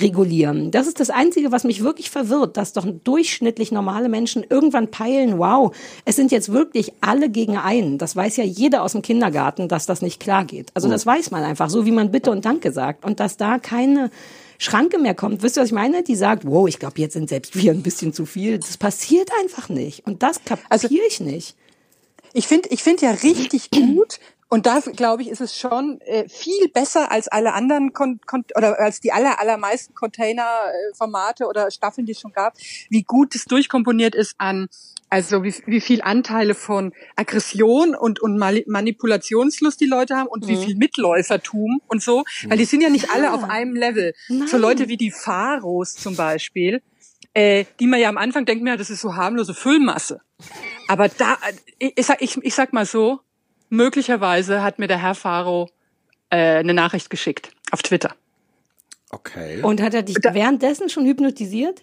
regulieren. 0.00 0.70
Das 0.70 0.86
ist 0.86 1.00
das 1.00 1.10
Einzige, 1.10 1.52
was 1.52 1.64
mich 1.64 1.82
wirklich 1.82 2.10
verwirrt, 2.10 2.56
dass 2.56 2.72
doch 2.72 2.86
durchschnittlich 3.04 3.72
normale 3.72 4.08
Menschen 4.08 4.44
irgendwann 4.48 4.90
peilen, 4.90 5.38
wow, 5.38 5.74
es 6.04 6.16
sind 6.16 6.32
jetzt 6.32 6.52
wirklich 6.52 6.92
alle 7.00 7.30
gegen 7.30 7.56
einen. 7.56 7.98
Das 7.98 8.16
weiß 8.16 8.36
ja 8.36 8.44
jeder 8.44 8.82
aus 8.82 8.92
dem 8.92 9.02
Kindergarten, 9.02 9.68
dass 9.68 9.86
das 9.86 10.02
nicht 10.02 10.20
klar 10.20 10.44
geht. 10.44 10.70
Also 10.74 10.88
das 10.88 11.06
weiß 11.06 11.30
man 11.30 11.42
einfach, 11.44 11.70
so 11.70 11.86
wie 11.86 11.92
man 11.92 12.10
Bitte 12.10 12.30
und 12.30 12.44
Danke 12.44 12.72
sagt. 12.72 13.04
Und 13.04 13.20
dass 13.20 13.36
da 13.36 13.58
keine 13.58 14.10
Schranke 14.58 14.98
mehr 14.98 15.14
kommt. 15.14 15.42
Wisst 15.42 15.56
ihr, 15.56 15.62
was 15.62 15.68
ich 15.68 15.74
meine? 15.74 16.02
Die 16.02 16.16
sagt, 16.16 16.44
wow, 16.44 16.68
ich 16.68 16.78
glaube, 16.78 17.00
jetzt 17.00 17.12
sind 17.12 17.28
selbst 17.28 17.56
wir 17.56 17.72
ein 17.72 17.82
bisschen 17.82 18.12
zu 18.12 18.26
viel. 18.26 18.58
Das 18.58 18.76
passiert 18.76 19.30
einfach 19.40 19.68
nicht. 19.68 20.06
Und 20.06 20.22
das 20.22 20.40
kapiere 20.44 21.06
ich 21.08 21.20
nicht. 21.20 21.56
Ich 22.32 22.46
finde 22.46 22.68
ich 22.70 22.82
finde 22.82 23.06
ja 23.06 23.12
richtig 23.12 23.70
gut, 23.70 24.18
und 24.48 24.66
da 24.66 24.80
glaube 24.80 25.22
ich, 25.22 25.28
ist 25.28 25.40
es 25.40 25.56
schon 25.56 26.00
äh, 26.02 26.28
viel 26.28 26.68
besser 26.72 27.10
als 27.10 27.28
alle 27.28 27.52
anderen 27.52 27.92
Kon 27.92 28.20
Kon 28.26 28.44
oder 28.56 28.78
als 28.80 29.00
die 29.00 29.12
aller 29.12 29.38
allermeisten 29.40 29.94
Container-Formate 29.94 31.46
oder 31.46 31.70
Staffeln, 31.70 32.06
die 32.06 32.12
es 32.12 32.20
schon 32.20 32.32
gab, 32.32 32.56
wie 32.88 33.02
gut 33.02 33.34
es 33.34 33.44
durchkomponiert 33.44 34.14
ist 34.14 34.34
an 34.38 34.68
also 35.10 35.42
wie, 35.42 35.54
wie 35.64 35.80
viel 35.80 36.02
Anteile 36.02 36.54
von 36.54 36.92
Aggression 37.16 37.94
und, 37.94 38.20
und 38.20 38.36
Manipulationslust 38.36 39.80
die 39.80 39.86
Leute 39.86 40.16
haben 40.16 40.26
und 40.28 40.46
wie 40.46 40.56
Mhm. 40.56 40.62
viel 40.62 40.76
Mitläufertum 40.76 41.80
und 41.88 42.02
so, 42.02 42.24
weil 42.48 42.58
die 42.58 42.66
sind 42.66 42.82
ja 42.82 42.90
nicht 42.90 43.10
alle 43.10 43.32
auf 43.32 43.44
einem 43.44 43.74
Level. 43.74 44.12
So 44.28 44.34
Nein. 44.34 44.60
Leute 44.60 44.88
wie 44.88 44.98
die 44.98 45.10
Pharos 45.10 45.94
zum 45.94 46.14
Beispiel, 46.14 46.82
äh, 47.32 47.64
die 47.80 47.86
man 47.86 48.00
ja 48.00 48.10
am 48.10 48.18
Anfang 48.18 48.44
denkt, 48.44 48.62
mir, 48.62 48.76
das 48.76 48.90
ist 48.90 49.00
so 49.00 49.14
harmlose 49.16 49.54
Füllmasse. 49.54 50.20
Aber 50.88 51.08
da, 51.08 51.38
ich, 51.78 51.92
ich, 51.96 52.04
sag, 52.06 52.20
ich, 52.20 52.36
ich 52.42 52.54
sag 52.54 52.74
mal 52.74 52.84
so, 52.84 53.20
möglicherweise 53.68 54.62
hat 54.62 54.78
mir 54.78 54.88
der 54.88 55.00
Herr 55.00 55.14
Faro 55.14 55.70
äh, 56.30 56.58
eine 56.58 56.74
Nachricht 56.74 57.10
geschickt 57.10 57.50
auf 57.70 57.82
Twitter. 57.82 58.14
Okay. 59.10 59.62
Und 59.62 59.80
hat 59.80 59.94
er 59.94 60.02
dich 60.02 60.16
währenddessen 60.16 60.88
schon 60.88 61.06
hypnotisiert? 61.06 61.82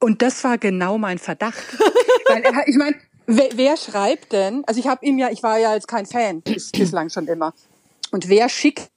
Und 0.00 0.22
das 0.22 0.42
war 0.44 0.58
genau 0.58 0.98
mein 0.98 1.18
Verdacht. 1.18 1.64
Weil 2.26 2.42
er, 2.42 2.68
ich 2.68 2.76
meine, 2.76 2.96
wer, 3.26 3.48
wer 3.54 3.76
schreibt 3.76 4.32
denn? 4.32 4.64
Also 4.66 4.80
ich 4.80 4.86
habe 4.86 5.04
ihm 5.04 5.18
ja, 5.18 5.30
ich 5.30 5.42
war 5.42 5.58
ja 5.58 5.74
jetzt 5.74 5.88
kein 5.88 6.06
Fan 6.06 6.42
bis, 6.42 6.70
bislang 6.70 7.10
schon 7.10 7.26
immer. 7.26 7.54
Und 8.10 8.28
wer 8.28 8.48
schickt 8.48 8.90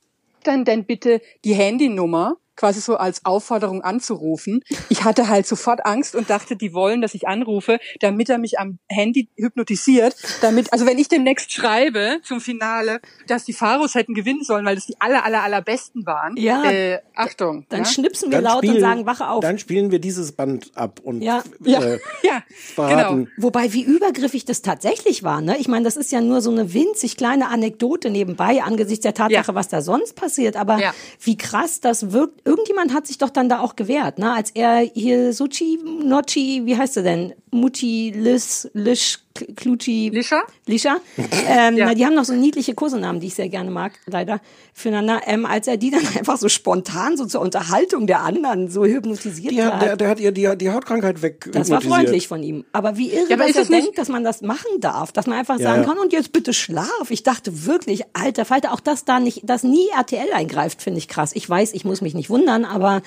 dann 0.43 0.65
denn 0.65 0.85
bitte 0.85 1.21
die 1.43 1.53
Handynummer 1.53 2.37
quasi 2.59 2.81
so 2.81 2.97
als 2.97 3.23
Aufforderung 3.25 3.81
anzurufen? 3.81 4.61
Ich 4.89 5.05
hatte 5.05 5.29
halt 5.29 5.47
sofort 5.47 5.85
Angst 5.85 6.13
und 6.13 6.29
dachte, 6.29 6.57
die 6.57 6.73
wollen, 6.73 7.01
dass 7.01 7.13
ich 7.13 7.25
anrufe, 7.27 7.79
damit 8.01 8.29
er 8.29 8.37
mich 8.37 8.59
am 8.59 8.79
Handy 8.89 9.29
hypnotisiert. 9.37 10.15
Damit, 10.41 10.73
also 10.73 10.85
wenn 10.85 10.97
ich 10.97 11.07
demnächst 11.07 11.51
schreibe 11.53 12.19
zum 12.23 12.41
Finale, 12.41 12.99
dass 13.27 13.45
die 13.45 13.53
Pharos 13.53 13.95
hätten 13.95 14.13
gewinnen 14.13 14.43
sollen, 14.43 14.65
weil 14.65 14.75
das 14.75 14.85
die 14.87 14.99
aller 14.99 15.23
aller 15.23 15.41
allerbesten 15.41 16.05
waren. 16.05 16.35
Ja. 16.35 16.69
Äh, 16.69 16.99
Achtung. 17.15 17.65
Dann 17.69 17.79
ja? 17.79 17.85
schnipsen 17.85 18.29
wir 18.31 18.41
laut 18.41 18.65
und 18.65 18.79
sagen, 18.79 19.05
wache 19.05 19.29
auf. 19.29 19.39
Dann 19.41 19.57
spielen 19.57 19.91
wir 19.91 19.99
dieses 19.99 20.33
Band 20.33 20.71
ab 20.75 20.99
und 21.01 21.21
Ja. 21.21 21.43
äh, 21.63 21.99
ja, 22.23 22.43
verraten. 22.75 23.29
Wobei, 23.37 23.71
wie 23.73 23.83
übergriffig 23.83 24.43
das 24.43 24.61
tatsächlich 24.61 25.23
war. 25.23 25.39
Ne? 25.41 25.57
Ich 25.59 25.67
meine, 25.69 25.85
das 25.85 25.95
ist 25.95 26.11
ja 26.11 26.19
nur 26.19 26.41
so 26.41 26.51
eine 26.51 26.73
winzig 26.73 27.15
kleine 27.15 27.47
Anekdote 27.47 28.09
nebenbei 28.09 28.61
angesichts 28.63 29.03
der 29.03 29.13
Tatsache, 29.13 29.55
was 29.55 29.69
da 29.69 29.81
sonst 29.81 30.15
passiert. 30.15 30.57
Aber 30.57 30.77
Ja. 30.79 30.93
wie 31.21 31.37
krass 31.37 31.79
das 31.79 32.11
wirkt. 32.11 32.41
Irgendjemand 32.49 32.95
hat 32.95 33.05
sich 33.05 33.19
doch 33.19 33.29
dann 33.29 33.47
da 33.47 33.59
auch 33.59 33.75
gewehrt, 33.75 34.17
ne? 34.17 34.33
als 34.33 34.49
er 34.49 34.79
hier 34.79 35.33
Suchi, 35.33 35.77
Nochi, 36.03 36.65
wie 36.65 36.75
heißt 36.75 36.97
er 36.97 37.03
denn? 37.03 37.35
Mutti, 37.51 38.11
Liz, 38.15 38.67
Lisch, 38.73 39.19
Kluchi. 39.55 40.09
Lischa? 40.09 40.41
Lischa. 40.65 40.97
Ähm, 41.47 41.77
Ja. 41.77 41.85
na, 41.87 41.93
die 41.95 42.05
haben 42.05 42.15
noch 42.15 42.25
so 42.25 42.33
niedliche 42.33 42.73
Kosenamen, 42.75 43.19
die 43.21 43.27
ich 43.27 43.35
sehr 43.35 43.49
gerne 43.49 43.71
mag, 43.71 43.93
leider, 44.05 44.39
füreinander. 44.73 45.21
Ähm, 45.25 45.45
als 45.45 45.67
er 45.67 45.77
die 45.77 45.89
dann 45.89 46.01
einfach 46.17 46.37
so 46.37 46.49
spontan 46.49 47.17
so 47.17 47.25
zur 47.25 47.41
Unterhaltung 47.41 48.05
der 48.07 48.21
anderen 48.21 48.69
so 48.69 48.85
hypnotisiert 48.85 49.51
Die 49.51 49.63
hat, 49.63 49.81
der, 49.81 49.97
der 49.97 50.09
hat 50.09 50.19
ihr 50.19 50.31
die, 50.31 50.49
die 50.57 50.69
Hautkrankheit 50.69 51.21
weg. 51.21 51.49
Das 51.53 51.69
war 51.69 51.81
freundlich 51.81 52.27
von 52.27 52.43
ihm. 52.43 52.65
Aber 52.71 52.97
wie 52.97 53.09
irre, 53.11 53.29
Ja, 53.29 53.35
aber 53.35 53.43
dass 53.45 53.51
ist 53.51 53.55
er 53.55 53.61
das 53.61 53.69
denkt, 53.83 53.97
dass 53.97 54.09
man 54.09 54.23
das 54.23 54.41
machen 54.41 54.79
darf. 54.79 55.11
Dass 55.11 55.25
man 55.27 55.39
einfach 55.39 55.57
Ja, 55.59 55.63
sagen 55.69 55.85
kann, 55.85 55.97
und 55.97 56.13
jetzt 56.13 56.31
bitte 56.31 56.53
schlaf. 56.53 57.09
Ich 57.09 57.23
dachte 57.23 57.65
wirklich, 57.65 58.03
alter 58.13 58.45
Falter, 58.45 58.73
auch 58.73 58.79
dass 58.79 59.05
da 59.05 59.19
nicht, 59.19 59.41
dass 59.49 59.63
nie 59.63 59.87
RTL 59.97 60.31
eingreift, 60.33 60.81
finde 60.81 60.99
ich 60.99 61.07
krass. 61.07 61.31
Ich 61.33 61.49
weiß, 61.49 61.73
ich 61.73 61.85
muss 61.85 62.01
mich 62.01 62.13
nicht 62.13 62.29
wundern, 62.29 62.65
aber 62.65 63.01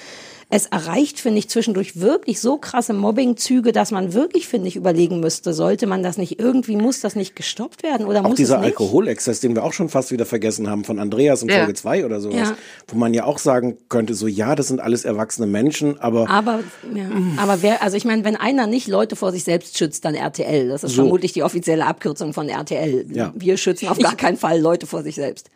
es 0.55 0.67
erreicht, 0.67 1.19
finde 1.19 1.38
ich, 1.38 1.49
zwischendurch 1.49 1.99
wirklich 1.99 2.38
so 2.41 2.59
krasse 2.59 2.93
Mobbingzüge, 2.93 3.73
dass 3.73 3.91
man 3.91 4.12
wirklich, 4.12 4.47
finde 4.47 4.69
ich, 4.69 4.77
überlegen 4.77 5.19
müsste, 5.19 5.55
sollte 5.55 5.87
man 5.87 6.03
das 6.03 6.19
nicht 6.19 6.38
irgendwie, 6.38 6.77
muss 6.77 7.01
das 7.01 7.17
nicht 7.17 7.35
gestoppt 7.35 7.83
werden 7.83 8.07
oder 8.07 8.21
Auch 8.23 8.29
muss 8.29 8.37
dieser 8.37 8.57
es 8.57 8.61
nicht? 8.61 8.79
Alkoholexzess, 8.79 9.41
den 9.41 9.55
wir 9.55 9.65
auch 9.65 9.73
schon 9.73 9.88
fast 9.88 10.11
wieder 10.11 10.27
vergessen 10.27 10.69
haben 10.69 10.85
von 10.85 10.99
Andreas 10.99 11.43
in 11.43 11.49
Ja. 11.49 11.57
Folge 11.57 11.73
2 11.73 12.05
oder 12.05 12.21
sowas, 12.21 12.51
Ja. 12.51 12.57
wo 12.88 12.99
man 12.99 13.15
ja 13.15 13.25
auch 13.25 13.38
sagen 13.38 13.79
könnte, 13.88 14.12
so 14.15 14.27
ja, 14.27 14.55
das 14.55 14.69
sind 14.69 14.81
alles 14.81 15.07
erwachsene 15.07 15.47
Menschen, 15.47 15.99
aber 16.01 16.29
Aber, 16.29 16.61
ja, 16.95 17.07
aber 17.38 17.62
wer, 17.62 17.83
also 17.83 17.97
ich 17.97 18.05
meine, 18.05 18.23
wenn 18.25 18.37
einer 18.37 18.67
nicht 18.67 18.88
Leute 18.88 19.17
vor 19.17 19.33
sich 19.33 19.45
selbst 19.45 19.79
schützt, 19.79 20.05
dann 20.05 20.15
RTL. 20.15 20.69
Das 20.69 20.85
ist 20.85 20.91
So. 20.93 21.03
vermutlich 21.03 21.33
die 21.33 21.43
offizielle 21.43 21.87
Abkürzung 21.87 22.35
von 22.35 22.51
RTL. 22.51 23.07
Ja. 23.11 23.33
Wir 23.35 23.57
schützen 23.57 23.88
auf 23.88 23.99
gar 23.99 24.17
keinen 24.17 24.37
Fall 24.37 24.61
Leute 24.61 24.87
vor 24.87 25.03
sich 25.03 25.15
selbst. 25.15 25.49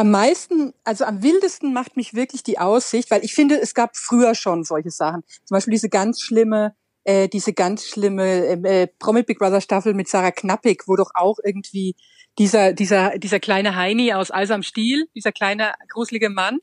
Am 0.00 0.10
meisten, 0.10 0.72
also 0.82 1.04
am 1.04 1.22
wildesten 1.22 1.74
macht 1.74 1.94
mich 1.98 2.14
wirklich 2.14 2.42
die 2.42 2.58
Aussicht, 2.58 3.10
weil 3.10 3.22
ich 3.22 3.34
finde, 3.34 3.60
es 3.60 3.74
gab 3.74 3.98
früher 3.98 4.34
schon 4.34 4.64
solche 4.64 4.90
Sachen. 4.90 5.22
Zum 5.44 5.56
Beispiel 5.56 5.72
diese 5.72 5.90
ganz 5.90 6.22
schlimme, 6.22 6.74
äh, 7.04 7.28
diese 7.28 7.52
ganz 7.52 7.84
schlimme 7.84 8.46
äh, 8.64 8.86
Promi 8.98 9.24
Big 9.24 9.38
Brother 9.38 9.60
Staffel 9.60 9.92
mit 9.92 10.08
Sarah 10.08 10.30
Knappig, 10.30 10.84
wo 10.86 10.96
doch 10.96 11.10
auch 11.12 11.36
irgendwie 11.44 11.96
dieser, 12.38 12.72
dieser, 12.72 13.18
dieser 13.18 13.40
kleine 13.40 13.76
Heini 13.76 14.14
aus 14.14 14.30
Eis 14.30 14.50
am 14.50 14.62
Stiel, 14.62 15.06
dieser 15.14 15.32
kleine 15.32 15.74
gruselige 15.90 16.30
Mann, 16.30 16.60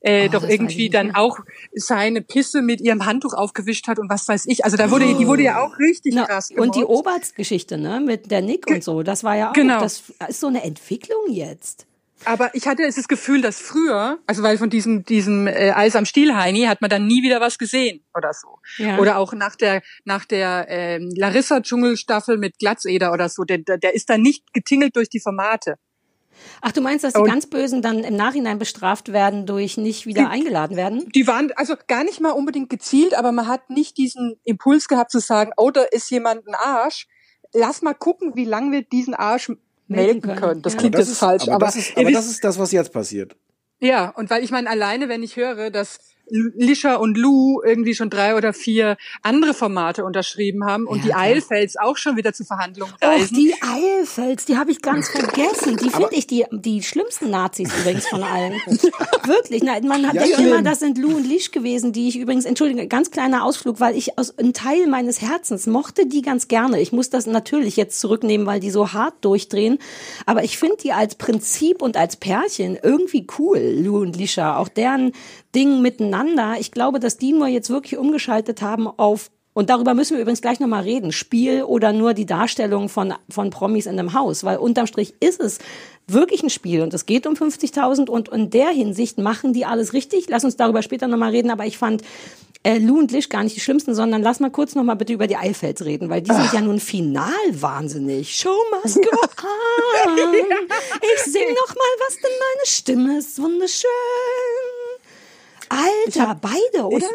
äh, 0.00 0.28
Oh, 0.28 0.32
doch 0.32 0.48
irgendwie 0.48 0.88
dann 0.88 1.14
auch 1.14 1.40
seine 1.74 2.22
Pisse 2.22 2.62
mit 2.62 2.80
ihrem 2.80 3.04
Handtuch 3.04 3.34
aufgewischt 3.34 3.86
hat 3.86 3.98
und 3.98 4.08
was 4.08 4.26
weiß 4.26 4.46
ich. 4.46 4.64
Also 4.64 4.78
da 4.78 4.90
wurde, 4.90 5.14
die 5.14 5.26
wurde 5.26 5.42
ja 5.42 5.62
auch 5.62 5.78
richtig 5.78 6.14
Na, 6.14 6.24
krass 6.24 6.50
und 6.50 6.74
die. 6.74 6.84
Oberst-Geschichte, 6.84 7.76
ne, 7.76 8.00
mit 8.00 8.30
der 8.30 8.40
Nick 8.40 8.66
und 8.66 8.82
so, 8.82 9.02
das 9.02 9.24
war 9.24 9.36
ja 9.36 9.50
auch, 9.50 9.52
Genau. 9.52 9.78
das 9.80 10.04
ist 10.28 10.40
so 10.40 10.46
eine 10.46 10.62
Entwicklung 10.62 11.28
jetzt. 11.28 11.87
Aber 12.24 12.54
ich 12.54 12.66
hatte 12.66 12.82
das 12.84 13.08
Gefühl, 13.08 13.42
dass 13.42 13.60
früher, 13.60 14.18
also 14.26 14.42
weil 14.42 14.58
von 14.58 14.70
diesem 14.70 15.04
diesem 15.04 15.46
äh, 15.46 15.70
Eis 15.70 15.94
am 15.96 16.04
Stiel 16.04 16.34
Heini 16.34 16.62
hat 16.62 16.80
man 16.80 16.90
dann 16.90 17.06
nie 17.06 17.22
wieder 17.22 17.40
was 17.40 17.58
gesehen 17.58 18.04
oder 18.14 18.32
so. 18.32 18.58
Ja. 18.78 18.98
Oder 18.98 19.18
auch 19.18 19.32
nach 19.32 19.56
der 19.56 19.82
nach 20.04 20.24
der 20.24 20.66
ähm, 20.68 21.10
Larissa 21.16 21.60
Dschungelstaffel 21.60 22.36
mit 22.36 22.58
Glatzeder 22.58 23.12
oder 23.12 23.28
so, 23.28 23.44
der, 23.44 23.58
der 23.58 23.94
ist 23.94 24.10
dann 24.10 24.22
nicht 24.22 24.52
getingelt 24.52 24.96
durch 24.96 25.08
die 25.08 25.20
Formate. 25.20 25.76
Ach, 26.60 26.72
du 26.72 26.80
meinst, 26.80 27.04
dass 27.04 27.14
die 27.14 27.20
Und- 27.20 27.28
ganz 27.28 27.46
Bösen 27.46 27.82
dann 27.82 28.04
im 28.04 28.16
Nachhinein 28.16 28.58
bestraft 28.58 29.12
werden 29.12 29.46
durch 29.46 29.76
nicht 29.76 30.06
wieder 30.06 30.30
eingeladen 30.30 30.76
werden? 30.76 31.08
Die 31.14 31.26
waren 31.26 31.50
also 31.56 31.74
gar 31.86 32.04
nicht 32.04 32.20
mal 32.20 32.30
unbedingt 32.30 32.70
gezielt, 32.70 33.14
aber 33.14 33.32
man 33.32 33.48
hat 33.48 33.70
nicht 33.70 33.96
diesen 33.96 34.36
Impuls 34.44 34.88
gehabt 34.88 35.10
zu 35.10 35.18
sagen, 35.20 35.52
oh, 35.56 35.70
da 35.70 35.82
ist 35.82 36.10
jemand 36.10 36.46
ein 36.46 36.54
Arsch. 36.54 37.06
Lass 37.52 37.82
mal 37.82 37.94
gucken, 37.94 38.32
wie 38.34 38.44
lange 38.44 38.72
wir 38.72 38.82
diesen 38.82 39.14
Arsch 39.14 39.50
melden 39.88 40.22
können. 40.22 40.36
können. 40.36 40.62
Das 40.62 40.74
Ja. 40.74 40.78
klingt 40.80 40.94
das 40.94 41.00
jetzt 41.02 41.12
ist, 41.12 41.18
falsch, 41.18 41.42
aber, 41.44 41.54
aber, 41.54 41.66
das 41.66 41.76
ist, 41.76 41.96
aber 41.96 42.10
das 42.10 42.26
ist 42.26 42.44
das, 42.44 42.58
was 42.58 42.72
jetzt 42.72 42.92
passiert. 42.92 43.36
Ja, 43.80 44.10
und 44.10 44.28
weil 44.30 44.42
ich 44.42 44.50
meine, 44.50 44.68
alleine, 44.68 45.08
wenn 45.08 45.22
ich 45.22 45.36
höre, 45.36 45.70
dass 45.70 45.98
Lischa 46.30 46.96
und 46.96 47.16
Lou 47.16 47.62
irgendwie 47.64 47.94
schon 47.94 48.10
drei 48.10 48.36
oder 48.36 48.52
vier 48.52 48.96
andere 49.22 49.54
Formate 49.54 50.04
unterschrieben 50.04 50.64
haben 50.64 50.86
und 50.86 51.04
die 51.04 51.14
Eilfels 51.14 51.76
auch 51.76 51.96
schon 51.96 52.16
wieder 52.16 52.32
zu 52.32 52.44
Verhandlungen 52.44 52.92
Och, 53.02 53.08
reisen. 53.08 53.34
die 53.36 53.54
Eilfels, 53.62 54.44
die 54.44 54.56
habe 54.56 54.70
ich 54.70 54.82
ganz 54.82 55.08
vergessen. 55.10 55.76
Die 55.76 55.90
finde 55.90 56.08
ich 56.12 56.26
die, 56.26 56.44
die 56.50 56.82
schlimmsten 56.82 57.30
Nazis 57.30 57.70
übrigens 57.80 58.06
von 58.08 58.22
allen. 58.22 58.52
Wirklich. 59.24 59.62
Na, 59.62 59.80
man 59.80 60.06
hat 60.06 60.14
Ja, 60.14 60.22
denkt 60.22 60.38
ja. 60.38 60.46
immer, 60.46 60.62
das 60.62 60.80
sind 60.80 60.98
Lou 60.98 61.16
und 61.16 61.26
Lisch 61.26 61.50
gewesen, 61.50 61.92
die 61.92 62.08
ich 62.08 62.18
übrigens, 62.18 62.44
entschuldige, 62.44 62.86
ganz 62.88 63.10
kleiner 63.10 63.44
Ausflug, 63.44 63.80
weil 63.80 63.96
ich 63.96 64.18
aus 64.18 64.38
einem 64.38 64.52
Teil 64.52 64.86
meines 64.86 65.20
Herzens 65.22 65.66
mochte 65.66 66.06
die 66.06 66.22
ganz 66.22 66.48
gerne. 66.48 66.80
Ich 66.80 66.92
muss 66.92 67.10
das 67.10 67.26
natürlich 67.26 67.76
jetzt 67.76 68.00
zurücknehmen, 68.00 68.46
weil 68.46 68.60
die 68.60 68.70
so 68.70 68.92
hart 68.92 69.14
durchdrehen. 69.22 69.78
Aber 70.26 70.44
ich 70.44 70.58
finde 70.58 70.76
die 70.82 70.92
als 70.92 71.14
Prinzip 71.14 71.82
und 71.82 71.96
als 71.96 72.16
Pärchen 72.16 72.78
irgendwie 72.82 73.26
cool, 73.38 73.58
Lou 73.58 73.98
und 74.02 74.16
Lisha. 74.16 74.56
Auch 74.58 74.68
deren 74.68 75.12
Ding 75.54 75.80
miteinander. 75.80 76.17
Ich 76.58 76.70
glaube, 76.70 77.00
dass 77.00 77.16
die 77.16 77.32
nur 77.32 77.48
jetzt 77.48 77.70
wirklich 77.70 77.98
umgeschaltet 77.98 78.62
haben 78.62 78.86
auf 78.86 79.30
und 79.58 79.70
darüber 79.70 79.92
müssen 79.92 80.14
wir 80.14 80.22
übrigens 80.22 80.40
gleich 80.40 80.60
nochmal 80.60 80.84
reden. 80.84 81.10
Spiel 81.10 81.64
oder 81.64 81.92
nur 81.92 82.14
die 82.14 82.26
Darstellung 82.26 82.88
von, 82.88 83.14
von 83.28 83.50
Promis 83.50 83.86
in 83.86 83.98
einem 83.98 84.14
Haus. 84.14 84.44
Weil 84.44 84.58
unterm 84.58 84.86
Strich 84.86 85.14
ist 85.18 85.40
es 85.40 85.58
wirklich 86.06 86.44
ein 86.44 86.50
Spiel 86.50 86.80
und 86.80 86.94
es 86.94 87.06
geht 87.06 87.26
um 87.26 87.34
50.000 87.34 88.08
und 88.08 88.28
in 88.28 88.50
der 88.50 88.68
Hinsicht 88.68 89.18
machen 89.18 89.52
die 89.52 89.64
alles 89.64 89.94
richtig. 89.94 90.26
Lass 90.28 90.44
uns 90.44 90.56
darüber 90.56 90.82
später 90.82 91.08
nochmal 91.08 91.30
reden, 91.30 91.50
aber 91.50 91.66
ich 91.66 91.76
fand 91.76 92.02
äh, 92.62 92.78
Lou 92.78 93.00
und 93.00 93.10
Lisch 93.10 93.28
gar 93.30 93.42
nicht 93.42 93.56
die 93.56 93.60
schlimmsten, 93.60 93.96
sondern 93.96 94.22
lass 94.22 94.38
mal 94.38 94.50
kurz 94.50 94.76
nochmal 94.76 94.94
bitte 94.94 95.12
über 95.12 95.26
die 95.26 95.36
Eifels 95.36 95.84
reden, 95.84 96.08
weil 96.08 96.22
die 96.22 96.32
sind 96.32 96.52
ja 96.52 96.60
nun 96.60 96.78
final 96.78 97.32
wahnsinnig. 97.50 98.36
Show 98.36 98.56
must 98.70 98.96
go 98.96 99.10
on. 100.06 100.34
Ich 101.16 101.32
sing 101.32 101.48
noch 101.48 101.74
mal, 101.74 101.94
was 102.06 102.14
denn 102.14 102.30
meine 102.30 102.66
Stimme 102.66 103.18
ist 103.18 103.42
wunderschön. 103.42 103.88
Alter, 105.68 106.36
beide, 106.40 106.86
oder? 106.86 107.06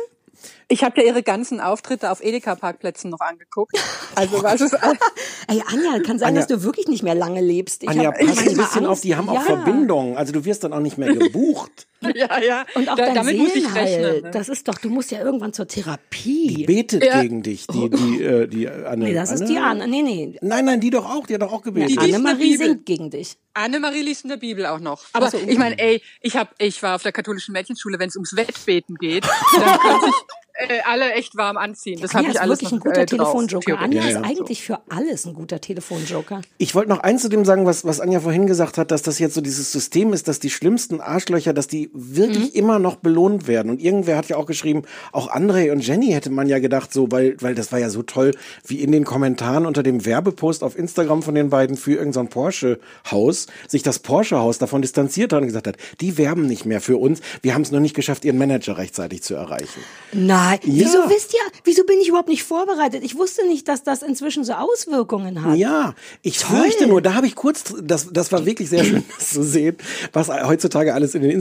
Ich 0.69 0.83
habe 0.83 1.01
ja 1.01 1.07
ihre 1.07 1.23
ganzen 1.23 1.59
Auftritte 1.59 2.09
auf 2.11 2.23
Edeka-Parkplätzen 2.23 3.09
noch 3.09 3.19
angeguckt. 3.19 3.77
Also 4.15 4.41
was 4.43 4.61
ist 4.61 4.73
Ey, 5.47 5.61
Anja, 5.67 5.99
kann 6.05 6.17
sein, 6.19 6.33
Anja- 6.33 6.39
dass 6.39 6.47
du 6.47 6.63
wirklich 6.63 6.87
nicht 6.87 7.03
mehr 7.03 7.15
lange 7.15 7.41
lebst. 7.41 7.83
Ich 7.83 7.89
Anja, 7.89 8.07
hab 8.11 8.17
pass 8.19 8.37
ein 8.39 8.55
bisschen 8.57 8.85
auf, 8.85 9.01
die 9.01 9.15
haben 9.15 9.29
auch 9.29 9.35
Ja. 9.35 9.41
Verbindungen. 9.41 10.17
Also 10.17 10.31
du 10.33 10.45
wirst 10.45 10.63
dann 10.63 10.73
auch 10.73 10.79
nicht 10.79 10.97
mehr 10.97 11.13
gebucht. 11.13 11.87
ja, 12.15 12.39
ja. 12.41 12.65
Und 12.75 12.89
auch 12.89 12.95
Da- 12.95 13.05
dein 13.05 13.15
damit 13.15 13.37
muss 13.37 13.49
ich 13.55 13.63
Seelenheil. 13.63 14.05
rechnen. 14.05 14.23
Ne? 14.23 14.31
Das 14.31 14.49
ist 14.49 14.67
doch, 14.67 14.77
du 14.77 14.89
musst 14.89 15.11
ja 15.11 15.19
irgendwann 15.23 15.53
zur 15.53 15.67
Therapie. 15.67 16.65
Betet 16.65 17.03
Ja. 17.03 17.21
gegen 17.21 17.43
dich, 17.43 17.67
die, 17.67 17.89
die, 17.89 18.23
äh, 18.23 18.47
die 18.47 18.67
Anne. 18.69 19.05
Nee, 19.05 19.13
das 19.13 19.31
ist 19.31 19.45
die 19.45 19.57
Anne. 19.57 19.87
Nee, 19.87 20.01
nee. 20.01 20.37
Nein, 20.41 20.65
nein, 20.65 20.79
die 20.79 20.89
doch 20.89 21.05
auch, 21.09 21.27
die 21.27 21.33
hat 21.35 21.41
doch 21.41 21.51
auch 21.53 21.61
gebetet. 21.61 21.91
Die- 21.91 21.95
die- 21.97 22.05
liest 22.05 22.15
Annemarie 22.15 22.57
singt 22.57 22.85
gegen 22.85 23.09
dich. 23.09 23.37
Annemarie 23.53 24.01
liest 24.01 24.23
in 24.23 24.29
der 24.29 24.37
Bibel 24.37 24.65
auch 24.65 24.79
noch. 24.79 25.03
Aber 25.13 25.27
Ach 25.27 25.31
so, 25.31 25.37
ich 25.37 25.57
meine, 25.57 25.77
ey, 25.77 26.01
ich 26.21 26.35
hab, 26.35 26.55
ich 26.57 26.81
war 26.81 26.95
auf 26.95 27.03
der 27.03 27.11
katholischen 27.11 27.53
Mädchenschule, 27.53 27.99
wenn 27.99 28.09
es 28.09 28.15
ums 28.15 28.35
Wettbeten 28.35 28.95
geht, 28.95 29.25
dann 29.25 29.79
können 29.79 30.01
sich 30.01 30.13
äh, 30.55 30.79
alle 30.85 31.11
echt 31.13 31.35
warm 31.37 31.57
anziehen. 31.57 31.99
Das 32.01 32.11
habe 32.13 32.19
Anja 32.25 32.29
ich 32.31 32.35
ist 32.35 32.41
alles 32.41 32.61
wirklich 32.61 32.71
noch 32.71 32.77
ein 32.77 32.89
guter 32.89 33.01
äh, 33.01 33.05
Telefonjoker. 33.05 33.79
Anja 33.79 34.01
Ja, 34.01 34.07
ist 34.07 34.13
ja. 34.15 34.21
eigentlich 34.21 34.63
für 34.63 34.79
alles 34.89 35.25
ein 35.25 35.33
guter 35.35 35.61
Telefonjoker. 35.61 36.41
Ich 36.57 36.73
wollte 36.73 36.89
noch 36.89 36.99
eins 36.99 37.21
zu 37.21 37.29
dem 37.29 37.45
sagen, 37.45 37.65
was, 37.67 37.85
was 37.85 37.99
Anja 37.99 38.19
vorhin 38.21 38.47
gesagt 38.47 38.77
hat, 38.79 38.89
dass 38.91 39.01
das 39.03 39.19
jetzt 39.19 39.33
so 39.35 39.41
dieses 39.41 39.71
System 39.71 40.13
ist, 40.13 40.27
dass 40.27 40.39
die 40.39 40.49
schlimmsten 40.49 40.99
Arschlöcher, 41.01 41.53
dass 41.53 41.67
die 41.67 41.91
wirklich 41.93 42.55
immer 42.55 42.79
noch 42.79 42.95
belohnt 42.95 43.47
werden. 43.47 43.69
Und 43.69 43.81
irgendwer 43.81 44.17
hat 44.17 44.27
ja 44.29 44.37
auch 44.37 44.45
geschrieben, 44.45 44.83
auch 45.11 45.29
André 45.33 45.71
und 45.71 45.85
Jenny 45.85 46.07
hätte 46.07 46.29
man 46.29 46.49
ja 46.49 46.59
gedacht, 46.59 46.91
so, 46.91 47.11
weil, 47.11 47.35
weil 47.39 47.55
das 47.55 47.71
war 47.71 47.79
ja 47.79 47.89
so 47.89 48.01
toll, 48.03 48.31
wie 48.65 48.81
in 48.81 48.91
den 48.91 49.03
Kommentaren 49.05 49.65
unter 49.65 49.83
dem 49.83 50.05
Werbepost 50.05 50.63
auf 50.63 50.77
Instagram 50.77 51.21
von 51.23 51.35
den 51.35 51.49
beiden 51.49 51.77
für 51.77 51.93
irgendein 51.93 52.29
Porsche-Haus 52.29 53.47
sich 53.67 53.83
das 53.83 53.99
Porsche-Haus 53.99 54.57
davon 54.57 54.81
distanziert 54.81 55.33
hat 55.33 55.41
und 55.41 55.47
gesagt 55.47 55.67
hat, 55.67 55.77
die 56.01 56.17
werben 56.17 56.47
nicht 56.47 56.65
mehr 56.65 56.81
für 56.81 56.97
uns, 56.97 57.21
wir 57.41 57.53
haben 57.53 57.61
es 57.61 57.71
nur 57.71 57.79
nicht 57.79 57.95
geschafft, 57.95 58.25
ihren 58.25 58.37
Manager 58.37 58.77
rechtzeitig 58.77 59.21
zu 59.23 59.35
erreichen. 59.35 59.79
Nein, 60.13 60.59
Ja. 60.63 60.85
wieso 60.85 60.97
wisst 61.09 61.33
ihr, 61.33 61.39
wieso 61.63 61.83
bin 61.85 61.99
ich 62.01 62.07
überhaupt 62.09 62.29
nicht 62.29 62.43
vorbereitet? 62.43 63.03
Ich 63.03 63.17
wusste 63.17 63.47
nicht, 63.47 63.67
dass 63.67 63.83
das 63.83 64.01
inzwischen 64.01 64.43
so 64.43 64.53
Auswirkungen 64.53 65.43
hat. 65.43 65.57
Ja, 65.57 65.93
ich 66.21 66.39
fürchte 66.39 66.87
nur, 66.87 67.01
da 67.01 67.13
habe 67.13 67.27
ich 67.27 67.35
kurz, 67.35 67.63
das, 67.81 68.09
das 68.11 68.31
war 68.31 68.45
wirklich 68.45 68.69
sehr 68.69 68.83
schön 68.83 69.03
zu 69.19 69.43
sehen, 69.43 69.77
was 70.11 70.29
heutzutage 70.29 70.93
alles 70.93 71.15
in 71.15 71.21
den 71.21 71.31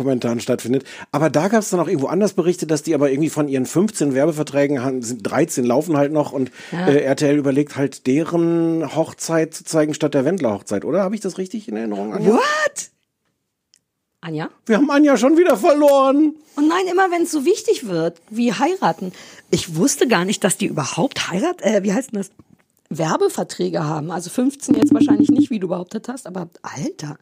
Instagram-Kommentaren 0.00 0.40
stattfindet. 0.40 0.84
Aber 1.12 1.30
da 1.30 1.48
gab 1.48 1.60
es 1.62 1.70
dann 1.70 1.80
auch 1.80 1.88
irgendwo 1.88 2.06
anders 2.08 2.32
Berichte, 2.32 2.66
dass 2.66 2.82
die 2.82 2.94
aber 2.94 3.10
irgendwie 3.10 3.30
von 3.30 3.48
ihren 3.48 3.66
15 3.66 4.14
Werbeverträgen 4.14 4.82
haben, 4.82 5.02
sind 5.02 5.22
13 5.22 5.64
laufen 5.64 5.96
halt 5.96 6.12
noch 6.12 6.32
und 6.32 6.50
Ja. 6.72 6.88
äh, 6.88 7.02
RTL 7.02 7.36
überlegt 7.36 7.76
halt 7.76 8.06
deren 8.06 8.94
Hochzeit 8.94 9.54
zu 9.54 9.64
zeigen 9.64 9.94
statt 9.94 10.14
der 10.14 10.24
Wendler-Hochzeit, 10.24 10.84
oder? 10.84 11.02
Habe 11.02 11.14
ich 11.14 11.20
das 11.20 11.38
richtig 11.38 11.68
in 11.68 11.76
Erinnerung? 11.76 12.12
Anja? 12.14 12.32
What? 12.34 12.90
Anja? 14.22 14.50
Wir 14.66 14.76
haben 14.76 14.90
Anja 14.90 15.16
schon 15.16 15.38
wieder 15.38 15.56
verloren. 15.56 16.34
Und 16.56 16.68
nein, 16.68 16.86
immer 16.90 17.10
wenn 17.10 17.22
es 17.22 17.30
so 17.30 17.44
wichtig 17.44 17.86
wird, 17.86 18.20
wie 18.28 18.52
heiraten. 18.52 19.12
Ich 19.50 19.76
wusste 19.76 20.06
gar 20.08 20.24
nicht, 20.24 20.44
dass 20.44 20.58
die 20.58 20.66
überhaupt 20.66 21.30
heirat, 21.30 21.62
äh, 21.62 21.82
wie 21.82 21.92
heißt 21.92 22.12
denn 22.12 22.20
das? 22.20 22.30
Werbeverträge 22.92 23.84
haben. 23.84 24.10
Also 24.10 24.30
15 24.30 24.74
jetzt 24.74 24.92
wahrscheinlich 24.92 25.30
nicht, 25.30 25.50
wie 25.50 25.60
du 25.60 25.68
behauptet 25.68 26.08
hast, 26.08 26.26
aber 26.26 26.48
Alter. 26.62 27.16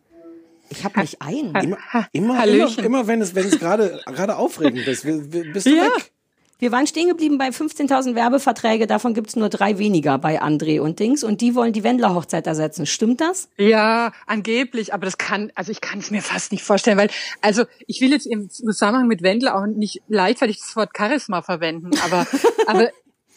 Ich 0.70 0.84
hab 0.84 0.96
mich 0.96 1.20
ein. 1.22 1.54
Immer, 1.54 1.78
immer, 2.12 2.44
immer, 2.46 2.78
immer 2.78 3.06
wenn 3.06 3.20
es, 3.22 3.34
wenn 3.34 3.46
es 3.46 3.58
gerade, 3.58 4.00
gerade 4.06 4.36
aufregend 4.36 4.86
ist, 4.86 5.04
bist 5.04 5.66
du 5.66 5.74
Ja. 5.76 5.84
weg. 5.84 6.12
Wir 6.60 6.72
waren 6.72 6.88
stehen 6.88 7.06
geblieben 7.08 7.38
bei 7.38 7.50
15.000 7.50 8.16
Werbeverträge, 8.16 8.88
davon 8.88 9.14
gibt's 9.14 9.36
nur 9.36 9.48
drei 9.48 9.78
weniger 9.78 10.18
bei 10.18 10.42
André 10.42 10.80
und 10.80 10.98
Dings 10.98 11.22
und 11.22 11.40
die 11.40 11.54
wollen 11.54 11.72
die 11.72 11.84
Wendler-Hochzeit 11.84 12.48
ersetzen. 12.48 12.84
Stimmt 12.84 13.20
das? 13.20 13.48
Ja, 13.58 14.10
angeblich, 14.26 14.92
aber 14.92 15.04
das 15.04 15.18
kann, 15.18 15.52
also 15.54 15.70
ich 15.70 15.80
kann 15.80 16.00
es 16.00 16.10
mir 16.10 16.20
fast 16.20 16.50
nicht 16.50 16.64
vorstellen, 16.64 16.98
weil, 16.98 17.10
also 17.42 17.64
ich 17.86 18.00
will 18.00 18.10
jetzt 18.10 18.26
im 18.26 18.50
Zusammenhang 18.50 19.06
mit 19.06 19.22
Wendler 19.22 19.54
auch 19.56 19.66
nicht 19.66 20.02
leichtfertig 20.08 20.58
das 20.58 20.74
Wort 20.74 20.90
Charisma 20.96 21.42
verwenden, 21.42 21.90
aber, 22.04 22.26
aber 22.66 22.90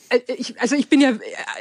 äh, 0.09 0.19
ich, 0.35 0.59
also 0.59 0.75
ich 0.75 0.89
bin 0.89 0.99
ja, 0.99 1.11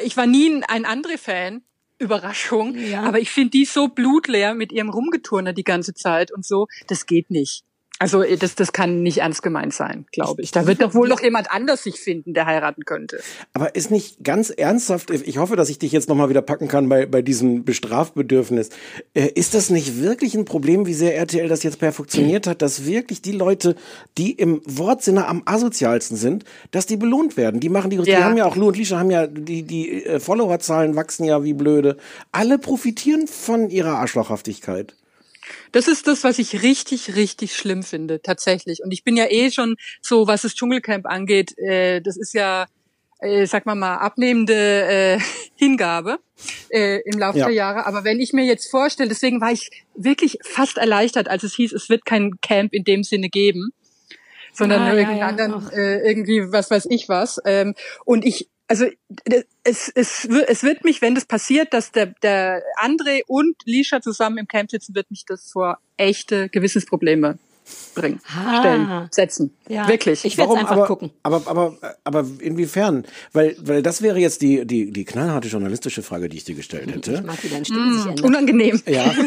ich 0.02 0.16
war 0.16 0.26
nie 0.26 0.62
ein 0.66 0.86
André-Fan. 0.86 1.60
Überraschung. 2.00 2.76
Ja. 2.76 3.02
Aber 3.02 3.20
ich 3.20 3.30
finde 3.30 3.50
die 3.50 3.64
so 3.64 3.88
blutleer 3.88 4.54
mit 4.54 4.72
ihrem 4.72 4.90
Rumgeturner 4.90 5.52
die 5.52 5.64
ganze 5.64 5.94
Zeit 5.94 6.32
und 6.32 6.44
so, 6.44 6.66
das 6.88 7.06
geht 7.06 7.30
nicht. 7.30 7.64
Also 8.00 8.22
äh, 8.22 8.36
das, 8.36 8.54
das 8.54 8.72
kann 8.72 9.02
nicht 9.02 9.18
ernst 9.18 9.42
gemeint 9.42 9.74
sein, 9.74 10.06
glaube 10.10 10.40
ich. 10.42 10.50
Da 10.50 10.66
wird 10.66 10.80
doch 10.80 10.94
wohl 10.94 11.06
noch 11.06 11.22
jemand 11.22 11.50
anders 11.52 11.82
sich 11.84 12.00
finden, 12.00 12.32
der 12.32 12.46
heiraten 12.46 12.84
könnte. 12.86 13.20
Aber 13.52 13.74
ist 13.74 13.90
nicht 13.90 14.24
ganz 14.24 14.48
ernsthaft, 14.48 15.10
ich 15.10 15.36
hoffe, 15.36 15.54
dass 15.54 15.68
ich 15.68 15.78
dich 15.78 15.92
jetzt 15.92 16.08
nochmal 16.08 16.30
wieder 16.30 16.40
packen 16.40 16.66
kann 16.66 16.88
bei, 16.88 17.04
bei 17.04 17.20
diesem 17.20 17.64
Bestrafbedürfnis. 17.64 18.70
Äh, 19.12 19.28
ist 19.34 19.52
das 19.54 19.68
nicht 19.68 20.00
wirklich 20.00 20.34
ein 20.34 20.46
Problem, 20.46 20.86
wie 20.86 20.94
sehr 20.94 21.14
RTL 21.16 21.46
das 21.48 21.62
jetzt 21.62 21.78
perfektioniert 21.78 22.46
hat, 22.46 22.62
dass 22.62 22.86
wirklich 22.86 23.20
die 23.20 23.32
Leute, 23.32 23.76
die 24.16 24.32
im 24.32 24.62
Wortsinne 24.64 25.26
am 25.26 25.42
asozialsten 25.44 26.16
sind, 26.16 26.44
dass 26.70 26.86
die 26.86 26.96
belohnt 26.96 27.36
werden? 27.36 27.60
Die 27.60 27.68
machen 27.68 27.90
die, 27.90 27.98
die 27.98 28.10
Ja. 28.10 28.24
haben 28.24 28.38
ja 28.38 28.46
auch, 28.46 28.56
Lou 28.56 28.68
und 28.68 28.78
Lisha 28.78 28.98
haben 28.98 29.10
ja, 29.10 29.26
die, 29.26 29.62
die 29.62 30.06
äh, 30.06 30.20
Followerzahlen 30.20 30.96
wachsen 30.96 31.24
ja 31.24 31.44
wie 31.44 31.52
blöde. 31.52 31.98
Alle 32.32 32.58
profitieren 32.58 33.26
von 33.26 33.68
ihrer 33.68 33.98
Arschlochhaftigkeit. 33.98 34.94
Das 35.72 35.88
ist 35.88 36.06
das, 36.06 36.24
was 36.24 36.38
ich 36.38 36.62
richtig, 36.62 37.16
richtig 37.16 37.54
schlimm 37.56 37.82
finde, 37.82 38.20
tatsächlich. 38.22 38.82
Und 38.82 38.92
ich 38.92 39.04
bin 39.04 39.16
ja 39.16 39.26
eh 39.30 39.50
schon 39.50 39.76
so, 40.00 40.26
was 40.26 40.42
das 40.42 40.54
Dschungelcamp 40.54 41.06
angeht, 41.06 41.56
äh, 41.58 42.00
das 42.00 42.16
ist 42.16 42.34
ja, 42.34 42.66
äh, 43.20 43.46
sag 43.46 43.66
mal 43.66 43.74
mal, 43.74 43.96
abnehmende 43.96 44.54
äh, 44.54 45.18
Hingabe 45.56 46.18
äh, 46.70 47.00
im 47.04 47.18
Laufe 47.18 47.38
Ja. 47.38 47.46
der 47.46 47.54
Jahre. 47.54 47.86
Aber 47.86 48.04
wenn 48.04 48.20
ich 48.20 48.32
mir 48.32 48.44
jetzt 48.44 48.70
vorstelle, 48.70 49.08
deswegen 49.08 49.40
war 49.40 49.52
ich 49.52 49.70
wirklich 49.94 50.38
fast 50.42 50.78
erleichtert, 50.78 51.28
als 51.28 51.42
es 51.42 51.54
hieß, 51.54 51.72
es 51.72 51.88
wird 51.88 52.04
kein 52.04 52.40
Camp 52.40 52.72
in 52.72 52.84
dem 52.84 53.02
Sinne 53.04 53.28
geben, 53.28 53.70
sondern 54.52 54.82
Ah, 54.82 54.86
ja, 54.88 54.94
irgendeinen 54.94 55.18
ja, 55.20 55.26
anderen, 55.26 55.70
äh, 55.72 55.98
irgendwie 56.08 56.52
was 56.52 56.70
weiß 56.70 56.86
ich 56.90 57.08
was. 57.08 57.40
Ähm, 57.44 57.74
und 58.04 58.24
ich, 58.24 58.48
also 58.70 58.86
es, 59.64 59.88
es, 59.96 60.24
es 60.24 60.62
wird 60.62 60.84
mich, 60.84 61.02
wenn 61.02 61.16
das 61.16 61.24
passiert, 61.24 61.74
dass 61.74 61.90
der, 61.90 62.06
der 62.22 62.62
André 62.80 63.22
und 63.26 63.56
Lisha 63.64 64.00
zusammen 64.00 64.38
im 64.38 64.46
Camp 64.46 64.70
sitzen, 64.70 64.94
wird 64.94 65.10
mich 65.10 65.24
das 65.26 65.50
vor 65.50 65.78
echte 65.96 66.48
Gewissensprobleme 66.48 67.36
bringen, 67.94 68.20
Ah. 68.26 68.60
stellen, 68.60 69.08
setzen. 69.10 69.56
Ja. 69.68 69.88
Wirklich. 69.88 70.24
Ich 70.24 70.36
werde 70.36 70.50
Warum? 70.50 70.60
einfach 70.60 70.76
aber, 70.76 70.86
gucken. 70.86 71.10
Aber, 71.22 71.42
aber, 71.46 71.76
aber 72.04 72.26
inwiefern? 72.40 73.04
Weil, 73.32 73.56
weil 73.60 73.82
das 73.82 74.02
wäre 74.02 74.18
jetzt 74.18 74.42
die, 74.42 74.66
die, 74.66 74.90
die 74.92 75.04
knallharte 75.04 75.48
journalistische 75.48 76.02
Frage, 76.02 76.28
die 76.28 76.36
ich 76.36 76.44
dir 76.44 76.54
gestellt 76.54 76.92
hätte. 76.92 77.14
Ich 77.14 77.22
mag, 77.22 77.42
wie 77.42 77.48
deine 77.48 77.64
Stimme 77.64 77.94
sich 77.94 78.06
ändert. 78.06 78.24
Unangenehm. 78.24 78.80
Ja. 78.86 79.14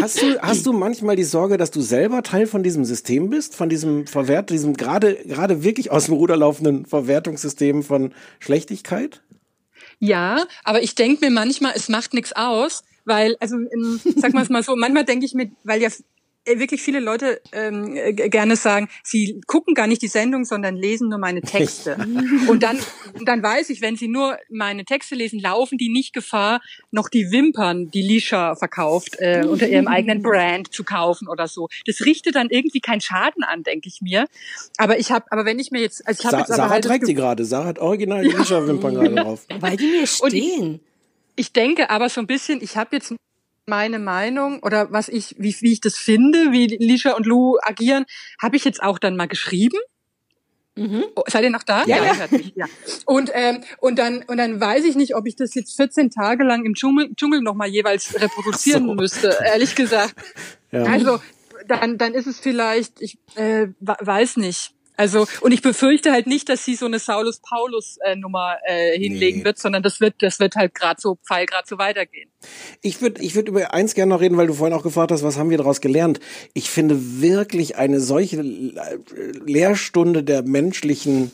Hast 0.00 0.20
du, 0.20 0.38
hast 0.40 0.66
du 0.66 0.72
manchmal 0.72 1.14
die 1.14 1.22
Sorge, 1.22 1.56
dass 1.56 1.70
du 1.70 1.80
selber 1.80 2.24
Teil 2.24 2.48
von 2.48 2.64
diesem 2.64 2.84
System 2.84 3.30
bist, 3.30 3.54
von 3.54 3.68
diesem 3.68 4.08
Verwert, 4.08 4.50
diesem 4.50 4.76
gerade, 4.76 5.14
gerade 5.24 5.62
wirklich 5.62 5.92
aus 5.92 6.06
dem 6.06 6.14
Ruder 6.14 6.36
laufenden 6.36 6.84
Verwertungssystem 6.84 7.84
von 7.84 8.12
Schlechtigkeit? 8.40 9.22
Ja, 10.00 10.46
aber 10.64 10.82
ich 10.82 10.96
denke 10.96 11.24
mir 11.24 11.30
manchmal, 11.30 11.74
es 11.76 11.88
macht 11.88 12.12
nichts 12.12 12.32
aus, 12.34 12.82
weil, 13.04 13.36
also 13.38 13.54
ähm, 13.56 14.00
sag 14.16 14.34
mal 14.34 14.42
es 14.42 14.48
mal 14.48 14.64
so, 14.64 14.74
manchmal 14.74 15.04
denke 15.04 15.26
ich 15.26 15.34
mir, 15.34 15.52
weil 15.62 15.80
ja 15.80 15.90
wirklich 16.46 16.82
viele 16.82 17.00
Leute 17.00 17.40
ähm, 17.52 17.96
äh, 17.96 18.12
gerne 18.12 18.56
sagen, 18.56 18.88
sie 19.02 19.40
gucken 19.46 19.74
gar 19.74 19.86
nicht 19.86 20.02
die 20.02 20.08
Sendung, 20.08 20.44
sondern 20.44 20.76
lesen 20.76 21.08
nur 21.08 21.18
meine 21.18 21.40
Texte. 21.40 21.96
Und 22.48 22.62
dann, 22.62 22.78
dann 23.24 23.42
weiß 23.42 23.70
ich, 23.70 23.80
wenn 23.80 23.96
sie 23.96 24.08
nur 24.08 24.36
meine 24.50 24.84
Texte 24.84 25.14
lesen, 25.14 25.40
laufen 25.40 25.78
die 25.78 25.88
nicht 25.88 26.12
Gefahr, 26.12 26.60
noch 26.90 27.08
die 27.08 27.30
Wimpern, 27.30 27.90
die 27.90 28.02
Lisha 28.02 28.54
verkauft, 28.56 29.16
äh, 29.18 29.44
unter 29.46 29.68
ihrem 29.68 29.88
eigenen 29.88 30.22
Brand 30.22 30.72
zu 30.72 30.84
kaufen 30.84 31.28
oder 31.28 31.48
so. 31.48 31.68
Das 31.86 32.02
richtet 32.04 32.34
dann 32.34 32.48
irgendwie 32.50 32.80
keinen 32.80 33.00
Schaden 33.00 33.42
an, 33.42 33.62
denke 33.62 33.88
ich 33.88 34.00
mir. 34.02 34.26
Aber 34.76 34.98
ich 34.98 35.10
habe, 35.10 35.24
aber 35.30 35.44
wenn 35.44 35.58
ich 35.58 35.70
mir 35.70 35.80
jetzt, 35.80 36.06
also 36.06 36.20
ich 36.20 36.26
habe 36.26 36.38
jetzt 36.38 36.50
aber 36.50 36.56
Sarah 36.56 36.70
halt 36.70 36.84
trägt 36.84 37.08
die 37.08 37.14
gerade. 37.14 37.44
Sarah 37.44 37.66
hat 37.66 37.78
original 37.78 38.22
die 38.22 38.30
Lisha-Wimpern 38.36 38.94
gerade 38.94 39.14
drauf. 39.14 39.46
Weil 39.60 39.76
die 39.76 39.86
mir 39.86 40.00
Und 40.20 40.32
ich- 40.34 40.52
stehen. 40.52 40.80
ich 41.36 41.52
denke 41.52 41.90
aber 41.90 42.08
so 42.08 42.20
ein 42.20 42.26
bisschen, 42.26 42.62
ich 42.62 42.76
habe 42.76 42.96
jetzt 42.96 43.14
meine 43.66 43.98
Meinung 43.98 44.60
oder 44.62 44.92
was 44.92 45.08
ich, 45.08 45.34
wie, 45.38 45.54
wie 45.60 45.72
ich 45.72 45.80
das 45.80 45.96
finde, 45.96 46.52
wie 46.52 46.66
Lisha 46.66 47.12
und 47.12 47.26
Lou 47.26 47.56
agieren, 47.62 48.04
habe 48.40 48.56
ich 48.56 48.64
jetzt 48.64 48.82
auch 48.82 48.98
dann 48.98 49.16
mal 49.16 49.28
geschrieben. 49.28 49.78
Oh, 50.76 51.22
seid 51.28 51.44
ihr 51.44 51.50
noch 51.50 51.62
da? 51.62 51.84
Ja, 51.84 52.04
ja. 52.04 52.14
mich, 52.30 52.52
ja. 52.56 52.66
Und 53.06 53.30
ähm, 53.32 53.62
und 53.78 53.96
dann 53.96 54.24
und 54.26 54.38
dann 54.38 54.60
weiß 54.60 54.84
ich 54.84 54.96
nicht, 54.96 55.14
ob 55.14 55.26
ich 55.26 55.36
das 55.36 55.54
jetzt 55.54 55.76
14 55.76 56.10
Tage 56.10 56.42
lang 56.42 56.64
im 56.64 56.74
Dschungel, 56.74 57.14
Dschungel 57.14 57.42
noch 57.42 57.54
mal 57.54 57.68
jeweils 57.68 58.20
reproduzieren 58.20 58.86
so. 58.88 58.94
müsste. 58.94 59.36
Ehrlich 59.44 59.76
gesagt. 59.76 60.16
Ja. 60.72 60.82
Also 60.84 61.20
dann 61.68 61.96
dann 61.96 62.14
ist 62.14 62.26
es 62.26 62.40
vielleicht, 62.40 63.00
ich 63.00 63.18
äh, 63.36 63.68
weiß 63.78 64.36
nicht. 64.38 64.74
Also 64.96 65.26
und 65.40 65.52
ich 65.52 65.62
befürchte 65.62 66.12
halt 66.12 66.26
nicht, 66.26 66.48
dass 66.48 66.64
sie 66.64 66.74
so 66.76 66.86
eine 66.86 66.98
Saulus 66.98 67.40
Paulus 67.40 67.96
äh, 68.04 68.14
Nummer 68.16 68.56
äh, 68.64 68.98
hinlegen 68.98 69.38
Nee. 69.38 69.44
wird, 69.44 69.58
sondern 69.58 69.82
das 69.82 70.00
wird 70.00 70.14
das 70.20 70.38
wird 70.40 70.54
halt 70.56 70.74
gerade 70.74 71.00
so 71.00 71.18
Pfeil 71.26 71.46
gerade 71.46 71.66
so 71.66 71.78
weitergehen. 71.78 72.30
Ich 72.82 73.00
würde 73.00 73.20
ich 73.22 73.34
würd 73.34 73.48
über 73.48 73.72
eins 73.74 73.94
gerne 73.94 74.10
noch 74.10 74.20
reden, 74.20 74.36
weil 74.36 74.46
du 74.46 74.54
vorhin 74.54 74.76
auch 74.76 74.82
gefragt 74.82 75.10
hast, 75.10 75.22
was 75.22 75.36
haben 75.36 75.50
wir 75.50 75.58
daraus 75.58 75.80
gelernt? 75.80 76.20
Ich 76.52 76.70
finde 76.70 77.20
wirklich 77.20 77.76
eine 77.76 78.00
solche 78.00 78.36
äh, 78.36 78.98
Lehrstunde 79.44 80.22
der 80.22 80.42
menschlichen 80.42 81.32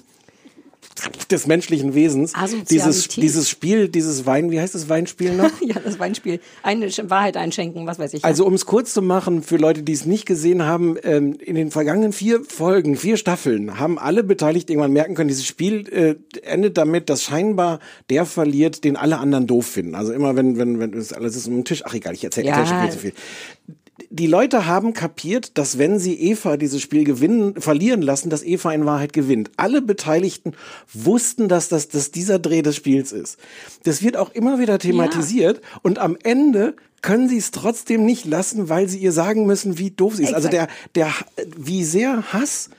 des 1.30 1.46
menschlichen 1.46 1.94
Wesens. 1.94 2.32
Dieses, 2.70 3.08
dieses 3.08 3.48
Spiel, 3.48 3.88
dieses 3.88 4.26
Wein, 4.26 4.50
wie 4.50 4.60
heißt 4.60 4.74
das 4.74 4.88
Weinspiel 4.88 5.34
noch? 5.34 5.50
ja, 5.60 5.76
das 5.82 5.98
Weinspiel. 5.98 6.40
Eine 6.62 6.88
Wahrheit 7.10 7.36
einschenken, 7.36 7.86
was 7.86 7.98
weiß 7.98 8.14
ich. 8.14 8.24
Also 8.24 8.46
um 8.46 8.54
es 8.54 8.66
kurz 8.66 8.92
zu 8.92 9.02
machen, 9.02 9.42
für 9.42 9.56
Leute, 9.56 9.82
die 9.82 9.92
es 9.92 10.06
nicht 10.06 10.26
gesehen 10.26 10.64
haben, 10.64 10.96
ähm, 11.02 11.34
in 11.34 11.54
den 11.54 11.70
vergangenen 11.70 12.12
vier 12.12 12.42
Folgen, 12.44 12.96
vier 12.96 13.16
Staffeln, 13.16 13.78
haben 13.78 13.98
alle 13.98 14.24
Beteiligten 14.24 14.72
irgendwann 14.72 14.92
merken 14.92 15.14
können, 15.14 15.28
dieses 15.28 15.46
Spiel 15.46 15.88
äh, 15.88 16.16
endet 16.42 16.76
damit, 16.76 17.08
dass 17.10 17.22
scheinbar 17.22 17.80
der 18.08 18.26
verliert, 18.26 18.84
den 18.84 18.96
alle 18.96 19.18
anderen 19.18 19.46
doof 19.46 19.66
finden. 19.66 19.94
Also 19.94 20.12
immer 20.12 20.36
wenn, 20.36 20.58
wenn, 20.58 20.78
wenn 20.78 20.94
es 20.94 21.12
alles 21.12 21.36
ist 21.36 21.46
um 21.46 21.54
den 21.56 21.64
Tisch, 21.64 21.82
ach 21.84 21.94
egal, 21.94 22.14
ich 22.14 22.24
erzähle 22.24 22.48
Ja. 22.48 22.58
erzähl 22.58 22.66
schon 22.66 22.82
viel 22.82 22.90
zu 22.90 22.98
viel. 22.98 23.12
Die 24.08 24.26
Leute 24.26 24.66
haben 24.66 24.94
kapiert, 24.94 25.58
dass 25.58 25.78
wenn 25.78 25.98
sie 25.98 26.14
Eva 26.14 26.56
dieses 26.56 26.80
Spiel 26.80 27.04
gewinnen, 27.04 27.60
verlieren 27.60 28.02
lassen, 28.02 28.30
dass 28.30 28.42
Eva 28.42 28.72
in 28.72 28.86
Wahrheit 28.86 29.12
gewinnt. 29.12 29.50
Alle 29.56 29.82
Beteiligten 29.82 30.54
wussten, 30.92 31.48
dass 31.48 31.68
das 31.68 31.88
dass 31.88 32.10
dieser 32.10 32.38
Dreh 32.38 32.62
des 32.62 32.76
Spiels 32.76 33.12
ist. 33.12 33.38
Das 33.84 34.02
wird 34.02 34.16
auch 34.16 34.30
immer 34.30 34.58
wieder 34.58 34.78
thematisiert 34.78 35.60
und 35.82 35.98
am 35.98 36.16
Ende 36.22 36.74
können 37.02 37.28
sie 37.28 37.38
es 37.38 37.50
trotzdem 37.50 38.04
nicht 38.04 38.26
lassen, 38.26 38.68
weil 38.68 38.88
sie 38.88 38.98
ihr 38.98 39.12
sagen 39.12 39.46
müssen, 39.46 39.78
wie 39.78 39.90
doof 39.90 40.16
sie 40.16 40.24
ist. 40.24 40.34
Also 40.34 40.48
der, 40.48 40.68
der, 40.94 41.12
wie 41.56 41.84
sehr 41.84 42.32
Hass 42.32 42.70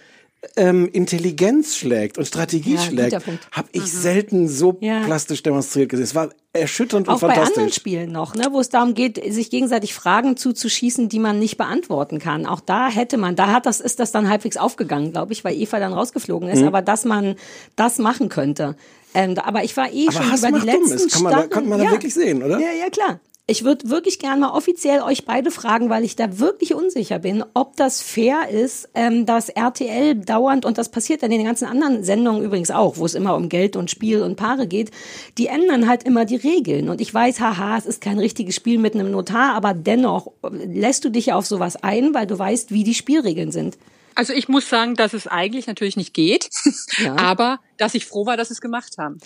ähm, 0.55 0.89
Intelligenz 0.91 1.75
schlägt 1.75 2.17
und 2.17 2.25
Strategie 2.25 2.75
Ja, 2.75 2.81
schlägt, 2.81 3.13
habe 3.51 3.67
ich 3.71 3.83
selten 3.91 4.47
so 4.47 4.77
Ja. 4.81 5.01
plastisch 5.03 5.43
demonstriert 5.43 5.89
gesehen. 5.89 6.03
Es 6.03 6.15
war 6.15 6.29
erschütternd 6.53 7.07
und 7.07 7.13
Auch 7.13 7.19
bei 7.21 7.27
anderen 7.29 7.45
fantastisch. 7.47 7.75
Spielen 7.75 8.11
noch, 8.11 8.35
ne, 8.35 8.47
wo 8.51 8.59
es 8.59 8.69
darum 8.69 8.93
geht, 8.95 9.21
sich 9.33 9.49
gegenseitig 9.49 9.93
Fragen 9.93 10.35
zuzuschießen, 10.37 11.09
die 11.09 11.19
man 11.19 11.39
nicht 11.39 11.57
beantworten 11.57 12.19
kann. 12.19 12.45
Auch 12.45 12.59
da 12.59 12.89
hätte 12.89 13.17
man, 13.17 13.35
da 13.35 13.47
hat 13.53 13.65
das, 13.65 13.79
ist 13.79 13.99
das 13.99 14.11
dann 14.11 14.29
halbwegs 14.29 14.57
aufgegangen, 14.57 15.11
glaube 15.11 15.31
ich, 15.33 15.43
weil 15.43 15.55
Eva 15.55 15.79
dann 15.79 15.93
rausgeflogen 15.93 16.49
ist, 16.49 16.61
Mhm. 16.61 16.67
aber 16.67 16.81
dass 16.81 17.05
man 17.05 17.35
das 17.75 17.99
machen 17.99 18.27
könnte. 18.29 18.75
Ähm, 19.13 19.35
aber 19.37 19.63
ich 19.63 19.75
war 19.77 19.91
eh 19.93 20.07
Aber 20.07 20.23
schon 20.23 20.25
über 20.37 20.47
die 20.47 20.51
macht 20.53 20.67
dumm. 20.73 20.81
letzten 20.89 20.91
Das 20.91 21.07
kann 21.13 21.23
man 21.23 21.31
da- 21.31 21.37
Staffeln- 21.39 21.49
kann 21.51 21.69
man 21.69 21.79
da 21.79 21.91
wirklich 21.91 22.13
sehen, 22.13 22.43
oder? 22.43 22.59
Ja, 22.59 22.71
ja, 22.77 22.89
klar. 22.89 23.19
Ich 23.47 23.63
würde 23.65 23.89
wirklich 23.89 24.19
gern 24.19 24.39
mal 24.39 24.51
offiziell 24.51 25.01
euch 25.01 25.25
beide 25.25 25.51
fragen, 25.51 25.89
weil 25.89 26.03
ich 26.03 26.15
da 26.15 26.39
wirklich 26.39 26.75
unsicher 26.75 27.19
bin, 27.19 27.43
ob 27.53 27.75
das 27.75 28.01
fair 28.01 28.49
ist, 28.49 28.87
ähm, 28.93 29.25
dass 29.25 29.49
RTL 29.49 30.15
dauernd, 30.15 30.63
und 30.63 30.77
das 30.77 30.89
passiert 30.89 31.23
in 31.23 31.31
den 31.31 31.43
ganzen 31.43 31.65
anderen 31.65 32.03
Sendungen 32.03 32.43
übrigens 32.43 32.71
auch, 32.71 32.97
wo 32.97 33.05
es 33.05 33.15
immer 33.15 33.35
um 33.35 33.49
Geld 33.49 33.75
und 33.75 33.89
Spiel 33.89 34.21
und 34.21 34.35
Paare 34.35 34.67
geht, 34.67 34.91
die 35.37 35.47
ändern 35.47 35.87
halt 35.87 36.03
immer 36.03 36.25
die 36.25 36.35
Regeln. 36.35 36.87
Und 36.87 37.01
ich 37.01 37.13
weiß, 37.13 37.41
haha, 37.41 37.77
es 37.77 37.85
ist 37.85 37.99
kein 37.99 38.19
richtiges 38.19 38.55
Spiel 38.55 38.77
mit 38.77 38.93
einem 38.93 39.11
Notar, 39.11 39.55
aber 39.55 39.73
dennoch 39.73 40.27
äh, 40.43 40.49
lässt 40.65 41.03
du 41.03 41.09
dich 41.09 41.27
ja 41.27 41.35
auf 41.35 41.47
sowas 41.47 41.75
ein, 41.75 42.13
weil 42.13 42.27
du 42.27 42.37
weißt, 42.37 42.71
wie 42.71 42.83
die 42.83 42.93
Spielregeln 42.93 43.51
sind. 43.51 43.77
Also 44.15 44.33
ich 44.33 44.47
muss 44.49 44.69
sagen, 44.69 44.95
dass 44.95 45.13
es 45.13 45.27
eigentlich 45.27 45.67
natürlich 45.67 45.97
nicht 45.97 46.13
geht, 46.13 46.49
aber 47.17 47.59
dass 47.77 47.95
ich 47.95 48.05
froh 48.05 48.25
war, 48.25 48.37
dass 48.37 48.49
sie 48.49 48.53
es 48.53 48.61
gemacht 48.61 48.97
haben. 48.97 49.19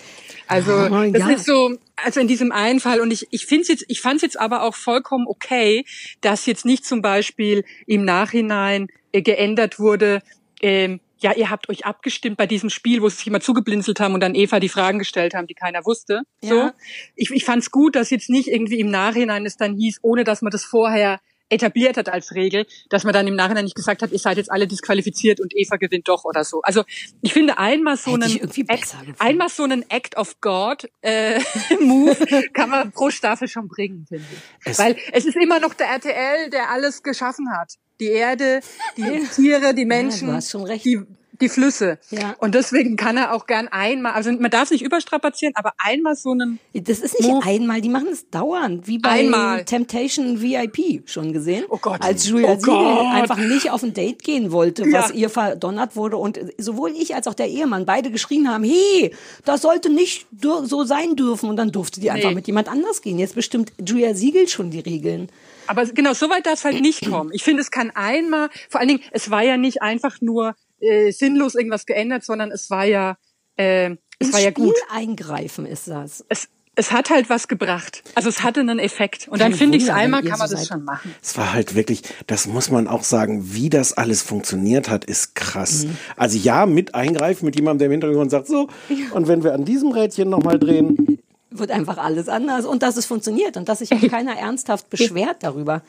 Also 0.48 0.72
Ah, 0.72 1.08
das 1.10 1.20
ja. 1.22 1.30
ist 1.32 1.46
so, 1.46 1.76
also 1.96 2.20
in 2.20 2.28
diesem 2.28 2.52
einen 2.52 2.80
Fall 2.80 3.00
und 3.02 3.12
ich 3.12 3.28
ich 3.32 3.46
finde 3.46 3.68
jetzt, 3.70 3.86
ich 3.88 4.02
fand 4.02 4.18
es 4.18 4.22
jetzt 4.22 4.40
aber 4.40 4.62
auch 4.64 4.76
vollkommen 4.76 5.26
okay, 5.28 5.86
dass 6.22 6.46
jetzt 6.46 6.66
nicht 6.66 6.86
zum 6.86 7.02
Beispiel 7.02 7.64
im 7.88 8.06
Nachhinein 8.06 8.88
äh, 9.12 9.22
geändert 9.22 9.80
wurde. 9.80 10.22
Ähm, 10.62 11.00
ja, 11.18 11.34
ihr 11.34 11.50
habt 11.50 11.70
euch 11.70 11.86
abgestimmt 11.86 12.38
bei 12.38 12.46
diesem 12.46 12.70
Spiel, 12.70 13.02
wo 13.02 13.10
sie 13.10 13.16
sich 13.18 13.28
immer 13.28 13.40
zugeblinzelt 13.40 14.00
haben 14.00 14.14
und 14.14 14.20
dann 14.20 14.36
Eva 14.36 14.60
die 14.60 14.70
Fragen 14.70 15.00
gestellt 15.00 15.34
haben, 15.34 15.48
die 15.48 15.54
keiner 15.56 15.86
wusste. 15.86 16.22
So, 16.42 16.56
Ja. 16.56 16.74
ich, 17.16 17.32
ich 17.32 17.46
fand 17.46 17.64
es 17.64 17.72
gut, 17.72 17.96
dass 17.96 18.10
jetzt 18.10 18.30
nicht 18.30 18.48
irgendwie 18.48 18.80
im 18.80 18.92
Nachhinein 18.92 19.46
es 19.46 19.58
dann 19.58 19.76
hieß, 19.76 20.00
ohne 20.02 20.24
dass 20.24 20.42
man 20.42 20.52
das 20.52 20.64
vorher 20.66 21.20
etabliert 21.50 21.98
hat 21.98 22.10
als 22.10 22.34
Regel, 22.34 22.66
dass 22.90 23.04
man 23.04 23.14
dann 23.14 23.28
im 23.28 23.36
Nachhinein 23.36 23.66
nicht 23.66 23.76
gesagt 23.76 24.02
hat, 24.02 24.12
ihr 24.12 24.20
seid 24.20 24.38
jetzt 24.38 24.52
alle 24.52 24.68
disqualifiziert 24.68 25.40
und 25.40 25.56
Eva 25.56 25.76
gewinnt 25.78 26.08
doch 26.08 26.26
oder 26.26 26.44
so. 26.44 26.62
Also 26.62 26.84
ich 27.22 27.34
finde 27.34 27.58
einmal 27.58 27.98
so 27.98 28.14
Hätte 28.14 28.26
einen 28.26 28.68
Act, 28.70 28.96
einmal 29.20 29.50
so 29.50 29.64
einen 29.64 29.90
Act 29.90 30.18
of 30.18 30.40
God 30.42 30.90
äh, 31.02 31.40
Move 31.80 32.16
kann 32.54 32.70
man 32.70 32.92
pro 32.92 33.10
Staffel 33.10 33.48
schon 33.48 33.68
bringen, 33.68 34.06
finde 34.08 34.26
ich. 34.32 34.72
Es- 34.72 34.80
Weil 34.80 34.98
es 35.12 35.26
ist 35.26 35.36
immer 35.38 35.60
noch 35.60 35.74
der 35.74 35.88
RTL, 35.88 36.50
der 36.50 36.70
alles 36.72 37.04
geschaffen 37.04 37.48
hat. 37.52 37.74
Die 38.00 38.08
Erde, 38.10 38.60
die 38.98 39.04
Tiere, 39.36 39.74
die 39.74 39.86
Menschen, 39.86 40.30
recht. 40.66 40.84
die 40.84 41.00
die 41.42 41.50
Flüsse. 41.50 42.00
Ja. 42.10 42.36
Und 42.40 42.56
deswegen 42.56 42.96
kann 42.96 43.18
er 43.18 43.34
auch 43.34 43.46
gern 43.48 43.68
einmal, 43.68 44.14
also 44.14 44.32
man 44.32 44.52
darf 44.52 44.64
es 44.66 44.72
nicht 44.72 44.84
überstrapazieren, 44.84 45.54
aber 45.56 45.74
einmal 45.78 46.16
so 46.16 46.32
einen 46.32 46.60
Das 46.74 47.00
ist 47.00 47.20
nicht 47.20 47.30
Move. 47.30 47.46
einmal, 47.46 47.82
die 47.82 47.90
machen 47.90 48.08
es 48.12 48.30
dauernd, 48.30 48.88
wie 48.88 48.98
bei 49.00 49.10
Einmal. 49.10 49.66
Temptation 49.66 50.42
VIP 50.42 51.04
schon 51.10 51.34
gesehen. 51.34 51.66
Oh 51.70 51.78
Gott. 51.82 52.02
Als 52.02 52.28
Julia 52.28 52.52
Oh 52.54 52.56
Siegel 52.60 52.74
Gott. 52.74 53.14
einfach 53.14 53.38
nicht 53.38 53.72
auf 53.72 53.84
ein 53.84 53.94
Date 53.94 54.24
gehen 54.24 54.52
wollte, 54.52 54.88
Ja. 54.88 55.04
was 55.04 55.12
ihr 55.12 55.30
verdonnert 55.30 55.96
wurde 55.96 56.18
und 56.18 56.40
sowohl 56.58 56.92
ich 56.92 57.16
als 57.16 57.28
auch 57.28 57.34
der 57.34 57.48
Ehemann 57.48 57.86
beide 57.86 58.12
geschrien 58.12 58.50
haben, 58.50 58.64
hey, 58.64 59.14
das 59.44 59.62
sollte 59.62 59.90
nicht 59.92 60.28
so 60.42 60.84
sein 60.84 61.16
dürfen 61.16 61.50
und 61.50 61.58
dann 61.58 61.72
durfte 61.72 62.00
die 62.00 62.12
einfach 62.12 62.30
Nee. 62.30 62.36
mit 62.36 62.48
jemand 62.48 62.70
anders 62.70 63.02
gehen. 63.02 63.20
Jetzt 63.20 63.36
bestimmt 63.36 63.72
Julia 63.86 64.14
Siegel 64.14 64.48
schon 64.48 64.72
die 64.72 64.80
Regeln. 64.80 65.30
Aber 65.68 65.84
genau, 65.86 66.14
so 66.14 66.30
weit 66.30 66.46
darf 66.46 66.54
es 66.56 66.66
halt 66.66 66.80
nicht 66.82 67.10
kommen. 67.10 67.32
Ich 67.34 67.44
finde, 67.44 67.62
es 67.62 67.72
kann 67.72 67.92
einmal, 67.96 68.50
vor 68.70 68.80
allen 68.80 68.90
Dingen, 68.90 69.02
es 69.12 69.32
war 69.32 69.42
ja 69.44 69.58
nicht 69.58 69.82
einfach 69.82 70.22
nur 70.22 70.56
äh, 70.80 71.12
sinnlos 71.12 71.56
irgendwas 71.56 71.86
geändert, 71.86 72.24
sondern 72.24 72.52
es 72.52 72.70
war 72.70 72.86
ja, 72.86 73.18
äh, 73.58 73.92
es 74.20 74.28
Ins 74.28 74.34
war 74.34 74.40
ja 74.42 74.52
Spiel 74.52 74.66
gut. 74.66 74.76
eingreifen 74.90 75.66
ist 75.66 75.88
das. 75.88 76.26
Es, 76.30 76.48
es 76.76 76.92
hat 76.92 77.10
halt 77.10 77.30
was 77.30 77.48
gebracht. 77.48 78.04
Also 78.16 78.28
es 78.30 78.44
hatte 78.44 78.60
einen 78.60 78.80
Effekt. 78.80 79.28
Und 79.30 79.40
dann 79.40 79.54
finde 79.54 79.78
ich 79.78 79.84
es 79.84 79.90
einmal, 79.90 80.22
kann 80.24 80.34
so 80.34 80.38
man 80.40 80.50
das 80.50 80.60
seid. 80.62 80.68
schon 80.68 80.84
machen. 80.84 81.16
Es 81.22 81.38
war 81.38 81.54
halt 81.54 81.76
wirklich, 81.76 82.02
das 82.28 82.48
muss 82.48 82.70
man 82.70 82.88
auch 82.88 83.04
sagen, 83.04 83.54
wie 83.54 83.70
das 83.70 83.94
alles 83.94 84.22
funktioniert 84.22 84.90
hat, 84.90 85.06
ist 85.06 85.36
krass. 85.36 85.86
Mhm. 85.86 85.98
Also 86.18 86.38
ja, 86.38 86.66
mit 86.66 86.94
eingreifen, 86.94 87.46
mit 87.46 87.56
jemandem, 87.56 87.80
der 87.80 87.86
im 87.88 87.92
Hintergrund 87.94 88.32
sagt, 88.32 88.48
so, 88.48 88.68
und 89.12 89.28
wenn 89.28 89.44
wir 89.44 89.54
an 89.54 89.64
diesem 89.66 89.92
Rädchen 89.92 90.30
nochmal 90.30 90.60
drehen, 90.60 91.20
Wird 91.50 91.72
einfach 91.72 91.98
alles 91.98 92.28
anders 92.28 92.66
und 92.66 92.84
dass 92.84 92.98
es 92.98 93.06
funktioniert 93.06 93.56
und 93.56 93.70
dass 93.70 93.80
sich 93.80 93.94
auch 93.94 94.02
keiner 94.10 94.38
ernsthaft 94.38 94.90
beschwert 94.90 95.38
darüber. 95.42 95.82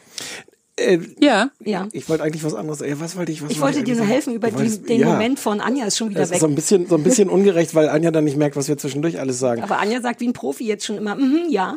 Äh, 0.79 0.99
Ja. 1.19 1.51
Ja. 1.65 1.89
ich 1.93 2.09
wollte 2.09 2.23
eigentlich 2.25 2.45
was 2.45 2.55
anderes, 2.55 2.81
äh, 2.81 2.99
was 3.01 3.17
wollte 3.17 3.33
ich, 3.33 3.43
was 3.43 3.51
Ich 3.51 3.61
wollte 3.61 3.83
dir 3.83 3.97
nur 3.97 4.07
helfen 4.07 4.35
über 4.35 4.51
die, 4.51 4.79
den 4.79 5.01
ja. 5.01 5.09
Moment 5.09 5.39
von 5.39 5.61
Anja 5.61 5.87
ist 5.87 5.97
schon 5.97 6.11
wieder 6.11 6.21
Das 6.21 6.31
weg. 6.31 6.37
ist 6.37 6.41
so 6.43 6.47
ein 6.47 6.55
bisschen, 6.55 6.87
so 6.87 6.97
ein 6.97 7.03
bisschen 7.03 7.29
ungerecht, 7.29 7.75
weil 7.75 7.89
Anja 7.89 8.11
dann 8.11 8.25
nicht 8.25 8.37
merkt, 8.37 8.57
was 8.57 8.69
wir 8.69 8.77
zwischendurch 8.79 9.19
alles 9.19 9.39
sagen. 9.39 9.63
Aber 9.63 9.79
Anja 9.79 10.01
sagt 10.01 10.21
wie 10.21 10.29
ein 10.29 10.33
Profi 10.33 10.65
jetzt 10.67 10.85
schon 10.85 10.97
immer, 10.97 11.15
mhm, 11.17 11.47
ja. 11.49 11.77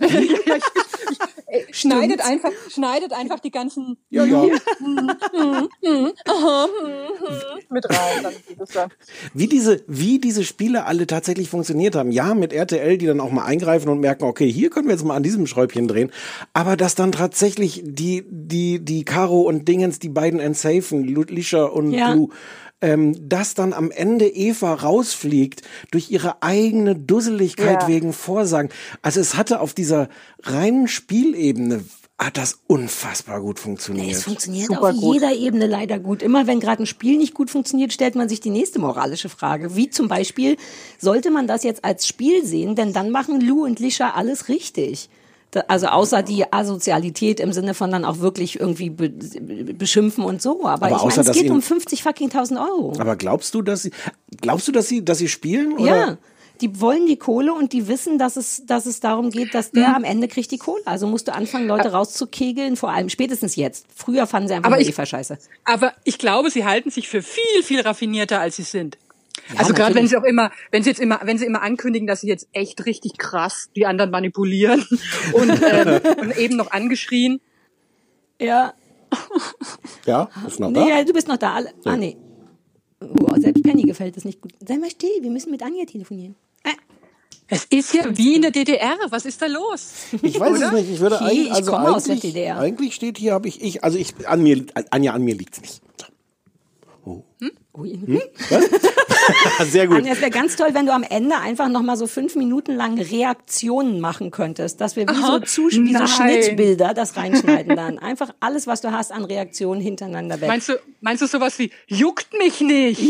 Schneidet 1.70 2.20
einfach, 2.24 2.50
schneidet 2.68 3.12
einfach 3.12 3.40
die 3.40 3.50
ganzen 3.50 3.98
Ja, 4.10 4.24
ja. 4.24 4.42
mit 7.68 7.88
rein. 7.90 8.22
Dann 8.22 8.32
geht 8.48 8.60
es 8.60 8.70
dann. 8.70 8.90
Wie 9.34 9.46
diese, 9.46 9.82
wie 9.86 10.18
diese 10.18 10.44
Spiele 10.44 10.84
alle 10.86 11.06
tatsächlich 11.06 11.48
funktioniert 11.48 11.94
haben. 11.94 12.10
Ja, 12.12 12.34
mit 12.34 12.52
RTL, 12.52 12.98
die 12.98 13.06
dann 13.06 13.20
auch 13.20 13.30
mal 13.30 13.44
eingreifen 13.44 13.88
und 13.88 14.00
merken, 14.00 14.24
okay, 14.24 14.50
hier 14.50 14.70
können 14.70 14.86
wir 14.86 14.94
jetzt 14.94 15.04
mal 15.04 15.16
an 15.16 15.22
diesem 15.22 15.46
Schräubchen 15.46 15.88
drehen. 15.88 16.10
Aber 16.52 16.76
dass 16.76 16.94
dann 16.94 17.12
tatsächlich 17.12 17.82
die, 17.84 18.24
die, 18.28 18.78
die 18.80 19.04
Caro 19.04 19.42
und 19.42 19.68
Dingens, 19.68 19.98
die 19.98 20.08
beiden 20.08 20.40
entsafen, 20.40 21.04
Lisha 21.04 21.64
und 21.64 21.92
Ja. 21.92 22.14
Lou, 22.14 22.28
ähm, 22.82 23.28
dass 23.28 23.54
dann 23.54 23.72
am 23.72 23.90
Ende 23.90 24.28
Eva 24.28 24.74
rausfliegt 24.74 25.62
durch 25.90 26.10
ihre 26.10 26.42
eigene 26.42 26.94
Dusseligkeit 26.96 27.82
Ja. 27.82 27.88
wegen 27.88 28.12
Vorsagen. 28.12 28.68
Also 29.00 29.20
es 29.20 29.36
hatte 29.36 29.60
auf 29.60 29.72
dieser 29.72 30.08
reinen 30.42 30.88
Spielebene 30.88 31.84
hat 32.18 32.36
das 32.36 32.60
unfassbar 32.68 33.40
gut 33.40 33.58
funktioniert. 33.58 34.12
Es 34.12 34.22
funktioniert 34.22 34.68
Super 34.68 34.90
auf 34.90 34.96
gut. 34.96 35.14
jeder 35.14 35.32
Ebene 35.34 35.66
leider 35.66 35.98
gut. 35.98 36.22
Immer 36.22 36.46
wenn 36.46 36.60
gerade 36.60 36.82
ein 36.84 36.86
Spiel 36.86 37.16
nicht 37.18 37.34
gut 37.34 37.50
funktioniert, 37.50 37.92
stellt 37.92 38.14
man 38.14 38.28
sich 38.28 38.38
die 38.38 38.50
nächste 38.50 38.78
moralische 38.78 39.28
Frage. 39.28 39.74
Wie 39.74 39.90
zum 39.90 40.06
Beispiel, 40.06 40.56
sollte 41.00 41.30
man 41.32 41.48
das 41.48 41.64
jetzt 41.64 41.84
als 41.84 42.06
Spiel 42.06 42.44
sehen? 42.44 42.76
Denn 42.76 42.92
dann 42.92 43.10
machen 43.10 43.40
Lou 43.40 43.64
und 43.64 43.80
Lisha 43.80 44.10
alles 44.10 44.48
richtig. 44.48 45.08
Also 45.68 45.86
außer 45.88 46.22
die 46.22 46.50
Asozialität 46.52 47.38
im 47.40 47.52
Sinne 47.52 47.74
von 47.74 47.90
dann 47.90 48.04
auch 48.04 48.18
wirklich 48.20 48.58
irgendwie 48.58 48.90
be 48.90 49.10
beschimpfen 49.10 50.24
und 50.24 50.40
so. 50.40 50.66
Aber, 50.66 50.86
Aber 50.86 50.88
ich 50.96 51.02
außer, 51.02 51.22
meine, 51.22 51.30
es 51.30 51.36
geht 51.36 51.50
um 51.50 51.60
50 51.62 52.02
fucking 52.02 52.28
1000 52.30 52.58
Euro. 52.60 52.94
Aber 52.98 53.16
glaubst 53.16 53.54
du, 53.54 53.62
dass 53.62 53.82
sie, 53.82 53.90
glaubst 54.40 54.66
du, 54.68 54.72
dass 54.72 54.88
sie, 54.88 55.04
dass 55.04 55.18
sie 55.18 55.28
spielen? 55.28 55.74
Oder? 55.74 55.96
Ja, 55.96 56.18
die 56.60 56.80
wollen 56.80 57.06
die 57.06 57.16
Kohle 57.16 57.52
und 57.52 57.72
die 57.72 57.88
wissen, 57.88 58.18
dass 58.18 58.36
es, 58.36 58.62
dass 58.66 58.86
es 58.86 59.00
darum 59.00 59.30
geht, 59.30 59.52
dass 59.52 59.72
der 59.72 59.96
am 59.96 60.04
Ende 60.04 60.28
kriegt 60.28 60.50
die 60.52 60.58
Kohle. 60.58 60.80
Also 60.86 61.06
musst 61.08 61.26
du 61.26 61.34
anfangen, 61.34 61.66
Leute 61.66 61.90
rauszukegeln, 61.90 62.76
vor 62.76 62.90
allem 62.90 63.08
spätestens 63.08 63.56
jetzt. 63.56 63.86
Früher 63.94 64.26
fanden 64.28 64.48
sie 64.48 64.54
einfach 64.54 64.68
Aber 64.68 64.76
nur 64.76 64.82
ich- 64.82 64.90
Eva 64.90 65.04
scheiße. 65.04 65.38
Aber 65.64 65.92
ich 66.04 66.18
glaube, 66.18 66.50
sie 66.50 66.64
halten 66.64 66.90
sich 66.90 67.08
für 67.08 67.20
viel, 67.20 67.62
viel 67.64 67.80
raffinierter, 67.80 68.40
als 68.40 68.56
sie 68.56 68.62
sind. 68.62 68.96
Also 69.56 69.72
gerade 69.74 69.94
wenn 69.94 70.06
sie 70.08 70.16
auch 70.16 70.24
immer, 70.24 70.50
wenn 70.70 70.82
sie 70.82 70.90
jetzt 70.90 71.00
immer, 71.00 71.20
wenn 71.24 71.38
sie 71.38 71.44
immer 71.46 71.62
ankündigen, 71.62 72.06
dass 72.06 72.20
sie 72.22 72.28
jetzt 72.28 72.48
echt 72.52 72.84
richtig 72.86 73.18
krass 73.18 73.70
die 73.76 73.86
anderen 73.86 74.10
manipulieren 74.10 74.84
und, 75.32 75.50
ähm, 75.62 76.00
und 76.20 76.36
eben 76.38 76.56
noch 76.56 76.70
angeschrien. 76.70 77.40
Ja. 78.40 78.74
Ja, 80.06 80.28
ist 80.46 80.58
noch 80.60 80.70
Nee, 80.70 80.74
da? 80.80 80.88
ja, 80.98 81.04
du 81.04 81.12
bist 81.12 81.28
noch 81.28 81.36
da. 81.36 81.54
Alle- 81.54 81.72
Ah, 81.84 81.96
nee. 81.96 82.16
Oh, 83.00 83.34
selbst 83.36 83.62
Penny 83.62 83.82
gefällt 83.82 84.16
es 84.16 84.24
nicht 84.24 84.40
gut. 84.40 84.52
Sei 84.66 84.78
mal 84.78 84.90
still, 84.90 85.10
wir 85.20 85.30
müssen 85.30 85.50
mit 85.50 85.62
Anja 85.62 85.84
telefonieren. 85.84 86.34
Es 87.48 87.66
ist 87.66 87.92
ja 87.92 88.04
wie 88.16 88.36
in 88.36 88.42
der 88.42 88.50
DDR. 88.50 88.96
Was 89.10 89.26
ist 89.26 89.42
da 89.42 89.46
los? 89.46 89.92
Ich 90.22 90.40
weiß 90.40 90.58
es 90.58 90.72
nicht. 90.72 90.88
Ich 90.90 91.00
würde 91.00 91.16
Okay, 91.16 91.24
eigentlich, 91.26 91.46
ich 91.48 91.52
also 91.52 91.70
komme 91.72 91.94
aus 91.94 92.04
der 92.04 92.12
eigentlich, 92.14 92.32
DDR. 92.32 92.58
eigentlich 92.58 92.94
steht 92.94 93.18
hier, 93.18 93.34
habe 93.34 93.46
ich, 93.46 93.60
ich, 93.62 93.84
also 93.84 93.98
ich, 93.98 94.14
an 94.26 94.42
mir, 94.42 94.64
Anja, 94.90 95.12
an 95.12 95.22
mir 95.22 95.34
liegt's 95.34 95.60
nicht. 95.60 95.82
Oh. 97.04 97.24
Ui. 97.74 97.98
Sehr 99.64 99.86
gut. 99.86 99.98
Anja, 99.98 100.12
es 100.12 100.20
wäre 100.20 100.30
ganz 100.30 100.56
toll, 100.56 100.70
wenn 100.72 100.86
du 100.86 100.92
am 100.92 101.02
Ende 101.02 101.36
einfach 101.36 101.68
noch 101.68 101.82
mal 101.82 101.96
so 101.96 102.06
fünf 102.06 102.36
Minuten 102.36 102.74
lang 102.74 103.00
Reaktionen 103.00 104.00
machen 104.00 104.30
könntest, 104.30 104.80
dass 104.80 104.94
wir 104.94 105.08
wie 105.08 105.14
so. 105.14 105.38
Zus 105.40 105.72
wie 105.74 105.94
so. 105.94 106.06
Schnittbilder 106.06 106.92
das 106.94 107.16
reinschneiden 107.16 107.74
dann. 107.76 107.98
Einfach 107.98 108.34
alles, 108.40 108.66
was 108.66 108.82
du 108.82 108.92
hast 108.92 109.10
an 109.10 109.24
Reaktionen 109.24 109.80
hintereinander 109.80 110.40
weg. 110.40 110.48
Meinst 110.48 110.68
du, 110.68 110.74
meinst 111.00 111.22
du 111.22 111.26
sowas 111.26 111.58
wie, 111.58 111.70
juckt 111.86 112.32
mich 112.38 112.60
nicht? 112.60 113.00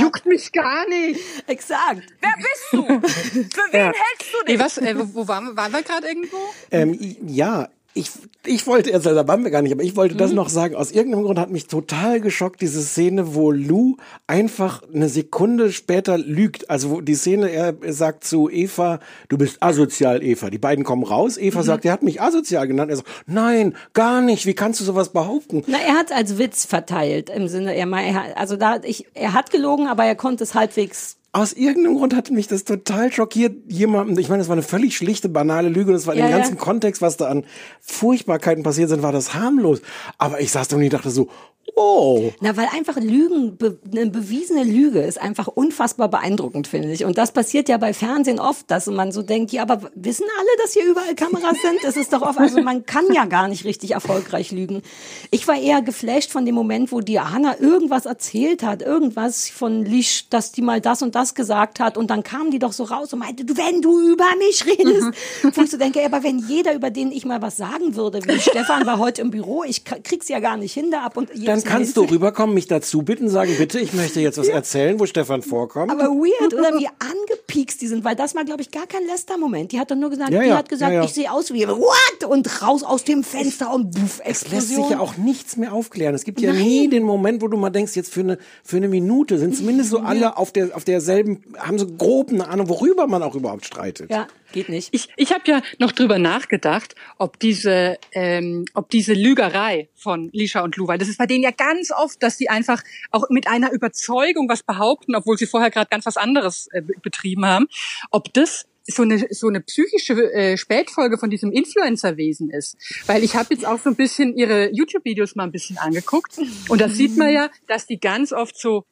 Juckt 0.00 0.26
mich 0.26 0.52
gar 0.52 0.88
nicht. 0.88 1.20
Exakt. 1.46 2.02
Wer 2.20 2.34
bist 2.36 2.68
du? 2.72 2.82
Für 2.84 3.72
wen 3.72 3.80
hältst 3.80 4.32
du 4.32 4.44
dich? 4.44 4.56
Nee, 4.56 4.58
was, 4.58 4.78
äh, 4.78 4.94
wo, 5.14 5.26
waren 5.26 5.46
wir, 5.46 5.56
waren 5.56 5.72
wir 5.72 5.82
gerade 5.82 6.06
irgendwo? 6.08 6.36
Ähm, 6.70 7.16
ja, 7.26 7.68
ich, 7.92 8.10
ich 8.46 8.66
wollte, 8.68 8.94
also 8.94 9.12
da 9.14 9.26
waren 9.26 9.42
wir 9.42 9.50
gar 9.50 9.62
nicht, 9.62 9.72
aber 9.72 9.82
ich 9.82 9.96
wollte 9.96 10.14
Mhm. 10.14 10.18
das 10.18 10.32
noch 10.32 10.48
sagen. 10.48 10.76
Aus 10.76 10.92
irgendeinem 10.92 11.24
Grund 11.24 11.38
hat 11.40 11.50
mich 11.50 11.66
total 11.66 12.20
geschockt, 12.20 12.60
diese 12.60 12.80
Szene, 12.82 13.34
wo 13.34 13.50
Lou 13.50 13.96
einfach 14.28 14.82
eine 14.94 15.08
Sekunde 15.08 15.72
später 15.72 16.16
lügt. 16.16 16.70
Also 16.70 16.90
wo 16.90 17.00
die 17.00 17.16
Szene, 17.16 17.50
er 17.50 17.74
sagt 17.92 18.22
zu 18.24 18.48
Eva, 18.48 19.00
du 19.28 19.36
bist 19.38 19.60
asozial, 19.60 20.22
Eva. 20.22 20.50
Die 20.50 20.58
beiden 20.58 20.84
kommen 20.84 21.02
raus. 21.02 21.36
Eva 21.36 21.60
Mhm. 21.60 21.64
sagt, 21.64 21.84
er 21.84 21.92
hat 21.92 22.02
mich 22.04 22.22
asozial 22.22 22.68
genannt. 22.68 22.90
Er 22.90 22.96
sagt, 22.98 23.08
nein, 23.26 23.74
gar 23.92 24.20
nicht. 24.20 24.46
Wie 24.46 24.54
kannst 24.54 24.78
du 24.80 24.84
sowas 24.84 25.08
behaupten? 25.08 25.64
Na, 25.66 25.78
er 25.78 25.94
hat 25.94 26.12
als 26.12 26.38
Witz 26.38 26.64
verteilt 26.66 27.28
im 27.28 27.48
Sinne, 27.48 27.74
er, 27.74 28.36
also 28.38 28.56
da 28.56 28.78
ich, 28.84 29.06
er 29.14 29.32
hat 29.34 29.50
gelogen, 29.50 29.88
aber 29.88 30.04
er 30.04 30.14
konnte 30.14 30.44
es 30.44 30.54
halbwegs. 30.54 31.16
Aus 31.32 31.52
irgendeinem 31.52 31.96
Grund 31.96 32.14
hat 32.16 32.30
mich 32.30 32.48
das 32.48 32.64
total 32.64 33.12
schockiert, 33.12 33.54
jemandem, 33.68 34.18
ich 34.18 34.28
meine, 34.28 34.40
das 34.40 34.48
war 34.48 34.54
eine 34.54 34.64
völlig 34.64 34.96
schlichte, 34.96 35.28
banale 35.28 35.68
Lüge, 35.68 35.86
und 35.90 35.92
das 35.92 36.08
war 36.08 36.14
Ja, 36.16 36.24
im 36.24 36.30
ja. 36.32 36.38
ganzen 36.38 36.58
Kontext, 36.58 37.02
was 37.02 37.16
da 37.16 37.28
an 37.28 37.44
Furchtbarkeiten 37.80 38.64
passiert 38.64 38.88
sind, 38.88 39.02
war 39.02 39.12
das 39.12 39.32
harmlos. 39.34 39.80
Aber 40.18 40.40
ich 40.40 40.50
saß 40.50 40.66
da 40.68 40.76
und 40.76 40.82
ich 40.82 40.90
dachte 40.90 41.10
so, 41.10 41.28
oh. 41.76 42.32
Na, 42.40 42.56
weil 42.56 42.68
einfach 42.74 42.96
Lügen, 42.96 43.56
be, 43.56 43.78
eine 43.90 44.10
bewiesene 44.10 44.64
Lüge 44.64 45.00
ist 45.00 45.20
einfach 45.20 45.46
unfassbar 45.48 46.08
beeindruckend, 46.08 46.66
finde 46.66 46.92
ich. 46.92 47.04
Und 47.04 47.18
das 47.18 47.32
passiert 47.32 47.68
ja 47.68 47.76
bei 47.78 47.92
Fernsehen 47.92 48.40
oft, 48.40 48.70
dass 48.70 48.86
man 48.86 49.12
so 49.12 49.22
denkt, 49.22 49.52
ja, 49.52 49.62
aber 49.62 49.90
wissen 49.94 50.26
alle, 50.38 50.48
dass 50.62 50.72
hier 50.72 50.86
überall 50.86 51.14
Kameras 51.14 51.56
sind? 51.62 51.84
Es 51.84 51.96
ist 51.96 52.12
doch 52.12 52.22
oft, 52.22 52.38
also 52.38 52.62
man 52.62 52.86
kann 52.86 53.12
ja 53.12 53.24
gar 53.24 53.48
nicht 53.48 53.64
richtig 53.64 53.92
erfolgreich 53.92 54.52
lügen. 54.52 54.82
Ich 55.30 55.46
war 55.48 55.56
eher 55.56 55.82
geflasht 55.82 56.30
von 56.30 56.44
dem 56.44 56.54
Moment, 56.54 56.92
wo 56.92 57.00
Diana 57.00 57.58
irgendwas 57.58 58.06
erzählt 58.06 58.62
hat, 58.62 58.82
irgendwas 58.82 59.48
von 59.48 59.84
Lisch, 59.84 60.28
dass 60.28 60.52
die 60.52 60.62
mal 60.62 60.80
das 60.80 61.02
und 61.02 61.14
das 61.14 61.34
gesagt 61.34 61.80
hat 61.80 61.96
und 61.96 62.10
dann 62.10 62.22
kam 62.22 62.50
die 62.50 62.58
doch 62.58 62.72
so 62.72 62.84
raus 62.84 63.12
und 63.12 63.20
meinte, 63.20 63.44
du, 63.44 63.56
wenn 63.56 63.82
du 63.82 64.00
über 64.00 64.26
mich 64.38 64.66
redest, 64.66 65.10
wo 65.54 65.62
ich 65.62 65.70
so 65.70 65.76
denke, 65.76 66.04
aber 66.04 66.22
wenn 66.22 66.38
jeder, 66.38 66.74
über 66.74 66.90
den 66.90 67.12
ich 67.12 67.24
mal 67.24 67.42
was 67.42 67.56
sagen 67.56 67.96
würde, 67.96 68.20
wie 68.26 68.40
Stefan 68.40 68.86
war 68.86 68.98
heute 68.98 69.22
im 69.22 69.30
Büro, 69.30 69.64
ich 69.64 69.84
krieg's 69.84 70.28
ja 70.28 70.40
gar 70.40 70.56
nicht 70.56 70.72
hin 70.72 70.90
da 70.90 71.02
ab 71.02 71.16
und 71.16 71.30
Dann 71.64 71.72
kannst 71.72 71.96
du 71.96 72.02
rüberkommen, 72.02 72.54
mich 72.54 72.66
dazu 72.66 73.02
bitten, 73.02 73.28
sagen, 73.28 73.54
bitte, 73.58 73.80
ich 73.80 73.92
möchte 73.92 74.20
jetzt 74.20 74.38
was 74.38 74.48
erzählen, 74.48 74.98
wo 75.00 75.06
Stefan 75.06 75.42
vorkommt. 75.42 75.90
Aber 75.90 76.04
weird, 76.04 76.54
oder 76.54 76.78
wie 76.78 76.88
angepiekst 76.88 77.80
die 77.80 77.86
sind, 77.86 78.04
weil 78.04 78.16
das 78.16 78.34
war, 78.34 78.44
glaube 78.44 78.62
ich, 78.62 78.70
gar 78.70 78.86
kein 78.86 79.06
Lester-Moment. 79.06 79.72
Die 79.72 79.78
hat 79.80 79.90
doch 79.90 79.96
nur 79.96 80.10
gesagt, 80.10 80.30
Ja, 80.30 80.40
die 80.42 80.48
ja, 80.48 80.56
hat 80.56 80.68
gesagt, 80.68 80.92
ja, 80.92 81.04
ich 81.04 81.12
sehe 81.12 81.30
aus 81.30 81.52
wie 81.52 81.66
what? 81.68 82.24
Und 82.28 82.62
raus 82.62 82.82
aus 82.82 83.04
dem 83.04 83.22
Fenster 83.24 83.72
und 83.72 83.90
buff, 83.92 84.20
Es 84.24 84.42
lässt 84.42 84.52
Explosion. 84.52 84.82
sich 84.82 84.90
ja 84.92 85.00
auch 85.00 85.16
nichts 85.16 85.56
mehr 85.56 85.72
aufklären. 85.72 86.14
Es 86.14 86.24
gibt 86.24 86.40
ja 86.40 86.52
Nein. 86.52 86.62
nie 86.62 86.88
den 86.88 87.02
Moment, 87.02 87.42
wo 87.42 87.48
du 87.48 87.56
mal 87.56 87.70
denkst, 87.70 87.96
jetzt 87.96 88.12
für 88.12 88.20
eine, 88.20 88.38
für 88.62 88.76
eine 88.76 88.88
Minute 88.88 89.38
sind 89.38 89.56
zumindest 89.56 89.90
so 89.90 89.98
alle 89.98 90.36
auf 90.36 90.52
der, 90.52 90.76
auf 90.76 90.84
derselben, 90.84 91.42
haben 91.58 91.78
so 91.78 91.86
grob 91.86 92.30
eine 92.30 92.48
Ahnung, 92.48 92.68
worüber 92.68 93.06
man 93.06 93.22
auch 93.22 93.34
überhaupt 93.34 93.64
streitet. 93.64 94.10
Ja, 94.10 94.26
geht 94.52 94.68
nicht. 94.68 94.88
Ich, 94.92 95.08
ich 95.16 95.32
habe 95.32 95.42
ja 95.46 95.62
noch 95.78 95.92
drüber 95.92 96.18
nachgedacht, 96.18 96.94
ob 97.18 97.38
diese, 97.38 97.98
ähm, 98.12 98.64
ob 98.74 98.90
diese 98.90 99.14
Lügerei 99.14 99.88
von 99.94 100.30
Lisha 100.32 100.62
und 100.62 100.76
Lou, 100.76 100.88
weil 100.88 100.98
das 100.98 101.08
ist 101.08 101.18
bei 101.18 101.26
denen 101.26 101.42
ja 101.42 101.50
ganz 101.50 101.90
oft, 101.90 102.22
dass 102.22 102.38
sie 102.38 102.48
einfach 102.48 102.82
auch 103.10 103.24
mit 103.30 103.46
einer 103.48 103.72
Überzeugung 103.72 104.48
was 104.48 104.62
behaupten, 104.62 105.14
obwohl 105.14 105.36
sie 105.38 105.46
vorher 105.46 105.70
gerade 105.70 105.88
ganz 105.90 106.06
was 106.06 106.16
anderes 106.16 106.68
äh, 106.72 106.82
be- 106.82 106.94
betrieben 107.02 107.46
haben, 107.46 107.66
ob 108.10 108.32
das 108.34 108.66
so 108.86 109.02
eine 109.02 109.26
so 109.30 109.46
eine 109.46 109.60
psychische 109.60 110.14
äh, 110.32 110.56
Spätfolge 110.56 111.18
von 111.18 111.30
diesem 111.30 111.52
Influencer-Wesen 111.52 112.50
ist, 112.50 112.76
weil 113.06 113.22
ich 113.22 113.36
habe 113.36 113.54
jetzt 113.54 113.64
auch 113.66 113.78
so 113.78 113.90
ein 113.90 113.94
bisschen 113.94 114.36
ihre 114.36 114.70
YouTube-Videos 114.72 115.36
mal 115.36 115.44
ein 115.44 115.52
bisschen 115.52 115.78
angeguckt 115.78 116.38
und 116.68 116.80
da 116.80 116.88
sieht 116.88 117.16
man 117.16 117.30
ja, 117.32 117.50
dass 117.68 117.86
die 117.86 118.00
ganz 118.00 118.32
oft 118.32 118.58
so 118.58 118.84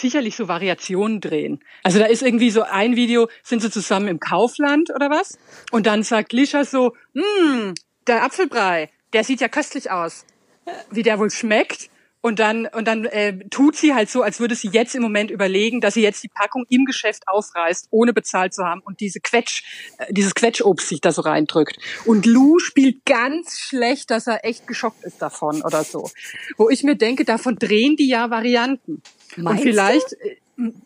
sicherlich 0.00 0.36
so 0.36 0.48
Variationen 0.48 1.20
drehen. 1.20 1.60
Also 1.82 1.98
da 1.98 2.06
ist 2.06 2.22
irgendwie 2.22 2.50
so 2.50 2.62
ein 2.62 2.96
Video, 2.96 3.28
sind 3.42 3.62
sie 3.62 3.70
zusammen 3.70 4.08
im 4.08 4.20
Kaufland 4.20 4.90
oder 4.94 5.10
was? 5.10 5.38
Und 5.70 5.86
dann 5.86 6.02
sagt 6.02 6.32
Lisha 6.32 6.64
so, 6.64 6.94
hm, 7.14 7.74
der 8.06 8.24
Apfelbrei, 8.24 8.90
der 9.12 9.24
sieht 9.24 9.40
ja 9.40 9.48
köstlich 9.48 9.90
aus. 9.90 10.24
Wie 10.90 11.02
der 11.02 11.18
wohl 11.18 11.30
schmeckt. 11.30 11.90
Und 12.22 12.38
dann, 12.38 12.66
und 12.66 12.86
dann 12.86 13.06
äh, 13.06 13.38
tut 13.48 13.76
sie 13.76 13.94
halt 13.94 14.10
so, 14.10 14.22
als 14.22 14.40
würde 14.40 14.54
sie 14.54 14.68
jetzt 14.68 14.94
im 14.94 15.02
Moment 15.02 15.30
überlegen, 15.30 15.80
dass 15.80 15.94
sie 15.94 16.02
jetzt 16.02 16.22
die 16.22 16.28
Packung 16.28 16.66
im 16.68 16.84
Geschäft 16.84 17.26
aufreißt, 17.26 17.88
ohne 17.90 18.12
bezahlt 18.12 18.52
zu 18.52 18.64
haben 18.64 18.82
und 18.82 19.00
diese 19.00 19.20
Quetsch, 19.20 19.62
äh, 19.98 20.12
dieses 20.12 20.34
Quetschobst 20.34 20.88
sich 20.88 21.00
da 21.00 21.12
so 21.12 21.22
reindrückt. 21.22 21.78
Und 22.04 22.26
Lou 22.26 22.58
spielt 22.58 23.06
ganz 23.06 23.58
schlecht, 23.58 24.10
dass 24.10 24.26
er 24.26 24.44
echt 24.44 24.66
geschockt 24.66 25.02
ist 25.04 25.22
davon 25.22 25.62
oder 25.62 25.82
so. 25.82 26.10
Wo 26.58 26.68
ich 26.68 26.82
mir 26.82 26.96
denke, 26.96 27.24
davon 27.24 27.56
drehen 27.56 27.96
die 27.96 28.08
ja 28.08 28.28
Varianten. 28.30 29.02
Meinst 29.36 29.62
und 29.64 29.68
vielleicht, 29.70 30.12
äh, 30.12 30.36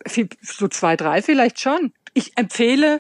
viel- 0.07 0.29
so 0.41 0.69
zwei, 0.69 0.97
drei 0.97 1.21
vielleicht 1.21 1.59
schon. 1.61 1.93
Ich 2.13 2.37
empfehle, 2.37 2.99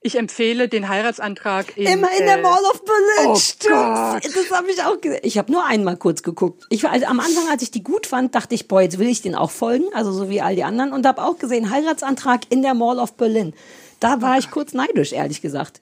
ich 0.00 0.16
empfehle 0.16 0.68
den 0.68 0.88
Heiratsantrag 0.88 1.76
in, 1.76 1.86
Immer 1.86 2.08
in 2.18 2.24
der 2.24 2.38
äh, 2.38 2.42
Mall 2.42 2.62
of 2.70 2.84
Berlin, 2.84 3.26
Oh? 3.26 3.32
Gott. 3.32 4.24
Das 4.24 4.50
habe 4.56 4.70
ich 4.70 4.82
auch 4.82 5.00
gesehen. 5.00 5.20
Ich 5.24 5.38
habe 5.38 5.50
nur 5.50 5.64
einmal 5.66 5.96
kurz 5.96 6.22
geguckt. 6.22 6.64
Ich 6.70 6.84
war, 6.84 6.92
also 6.92 7.06
am 7.06 7.18
Anfang, 7.18 7.48
als 7.50 7.62
ich 7.62 7.70
die 7.72 7.82
gut 7.82 8.06
fand, 8.06 8.34
dachte 8.34 8.54
ich, 8.54 8.68
boah, 8.68 8.80
jetzt 8.80 8.98
will 8.98 9.08
ich 9.08 9.22
den 9.22 9.34
auch 9.34 9.50
folgen, 9.50 9.86
also 9.94 10.12
so 10.12 10.30
wie 10.30 10.40
all 10.40 10.54
die 10.54 10.62
anderen. 10.62 10.92
Und 10.92 11.04
habe 11.04 11.22
auch 11.22 11.38
gesehen, 11.38 11.70
Heiratsantrag 11.70 12.42
in 12.50 12.62
der 12.62 12.74
Mall 12.74 12.98
of 12.98 13.14
Berlin. 13.16 13.54
Da 13.98 14.22
war 14.22 14.38
ich 14.38 14.50
kurz 14.50 14.72
neidisch, 14.72 15.12
ehrlich 15.12 15.42
gesagt. 15.42 15.80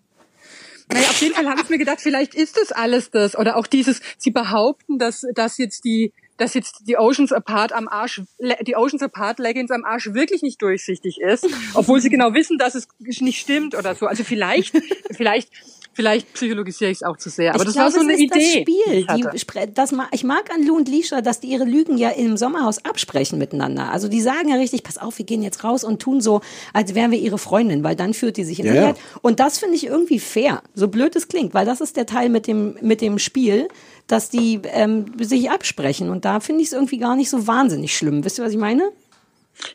Naja, 0.90 1.08
auf 1.08 1.20
jeden 1.20 1.34
Fall 1.34 1.48
habe 1.48 1.60
ich 1.60 1.68
mir 1.68 1.78
gedacht, 1.78 2.00
vielleicht 2.00 2.34
ist 2.34 2.56
das 2.56 2.72
alles 2.72 3.10
das. 3.10 3.36
Oder 3.36 3.56
auch 3.56 3.66
dieses, 3.66 4.00
sie 4.16 4.30
behaupten, 4.30 4.98
dass, 4.98 5.24
dass 5.34 5.58
jetzt 5.58 5.84
die, 5.84 6.14
dass 6.36 6.54
jetzt 6.54 6.82
die 6.86 6.96
Oceans 6.96 7.32
Apart 7.32 7.72
am 7.72 7.88
Arsch, 7.88 8.22
die 8.66 8.76
Oceans 8.76 9.02
Apart 9.02 9.38
Leggings 9.38 9.70
am 9.70 9.84
Arsch 9.84 10.12
wirklich 10.12 10.42
nicht 10.42 10.60
durchsichtig 10.62 11.20
ist, 11.20 11.46
obwohl 11.74 12.00
sie 12.00 12.10
genau 12.10 12.34
wissen, 12.34 12.58
dass 12.58 12.74
es 12.74 12.88
nicht 12.98 13.40
stimmt 13.40 13.74
oder 13.74 13.94
so. 13.94 14.06
Also 14.06 14.24
vielleicht, 14.24 14.76
vielleicht, 15.12 15.50
vielleicht 15.96 16.32
psychologisiere 16.34 16.90
ich 16.92 16.98
es 16.98 17.02
auch 17.02 17.16
zu 17.16 17.30
sehr. 17.30 17.52
Aber 17.54 17.62
ich 17.62 17.66
das 17.66 17.74
glaube, 17.74 17.86
war 17.86 17.90
so 17.92 17.98
es 17.98 18.04
eine 18.04 18.12
ist 18.12 18.20
Idee. 18.20 18.34
Das 18.34 18.44
die 18.44 18.60
Spiel. 18.60 19.06
Die, 19.32 19.38
spre- 19.40 19.66
das, 19.66 19.90
ma- 19.92 20.08
ich 20.12 20.22
mag 20.22 20.48
an 20.54 20.64
Lou 20.64 20.76
und 20.76 20.88
Lisha, 20.88 21.20
dass 21.22 21.40
die 21.40 21.48
ihre 21.48 21.64
Lügen 21.64 21.96
ja 21.98 22.10
im 22.10 22.36
Sommerhaus 22.36 22.84
absprechen 22.84 23.38
miteinander. 23.38 23.90
Also 23.90 24.06
die 24.08 24.20
sagen 24.20 24.48
ja 24.50 24.56
richtig, 24.56 24.82
pass 24.84 24.98
auf, 24.98 25.18
wir 25.18 25.24
gehen 25.24 25.42
jetzt 25.42 25.64
raus 25.64 25.82
und 25.82 26.00
tun 26.00 26.20
so, 26.20 26.42
als 26.72 26.94
wären 26.94 27.10
wir 27.10 27.18
ihre 27.18 27.38
Freundin, 27.38 27.82
weil 27.82 27.96
dann 27.96 28.14
führt 28.14 28.36
die 28.36 28.44
sich 28.44 28.60
in 28.60 28.66
Ja, 28.66 28.72
Sicherheit. 28.72 28.96
ja. 28.98 29.02
Und 29.22 29.40
das 29.40 29.58
finde 29.58 29.74
ich 29.74 29.86
irgendwie 29.86 30.20
fair, 30.20 30.62
so 30.74 30.86
blöd 30.88 31.16
es 31.16 31.26
klingt, 31.28 31.54
weil 31.54 31.66
das 31.66 31.80
ist 31.80 31.96
der 31.96 32.06
Teil 32.06 32.28
mit 32.28 32.46
dem, 32.46 32.76
mit 32.82 33.00
dem 33.00 33.18
Spiel, 33.18 33.66
dass 34.06 34.28
die 34.28 34.60
ähm, 34.72 35.06
sich 35.20 35.50
absprechen. 35.50 36.10
Und 36.10 36.24
da 36.24 36.38
finde 36.40 36.60
ich 36.62 36.68
es 36.68 36.72
irgendwie 36.74 36.98
gar 36.98 37.16
nicht 37.16 37.30
so 37.30 37.46
wahnsinnig 37.46 37.96
schlimm. 37.96 38.24
Wisst 38.24 38.38
ihr, 38.38 38.44
was 38.44 38.52
ich 38.52 38.58
meine? 38.58 38.90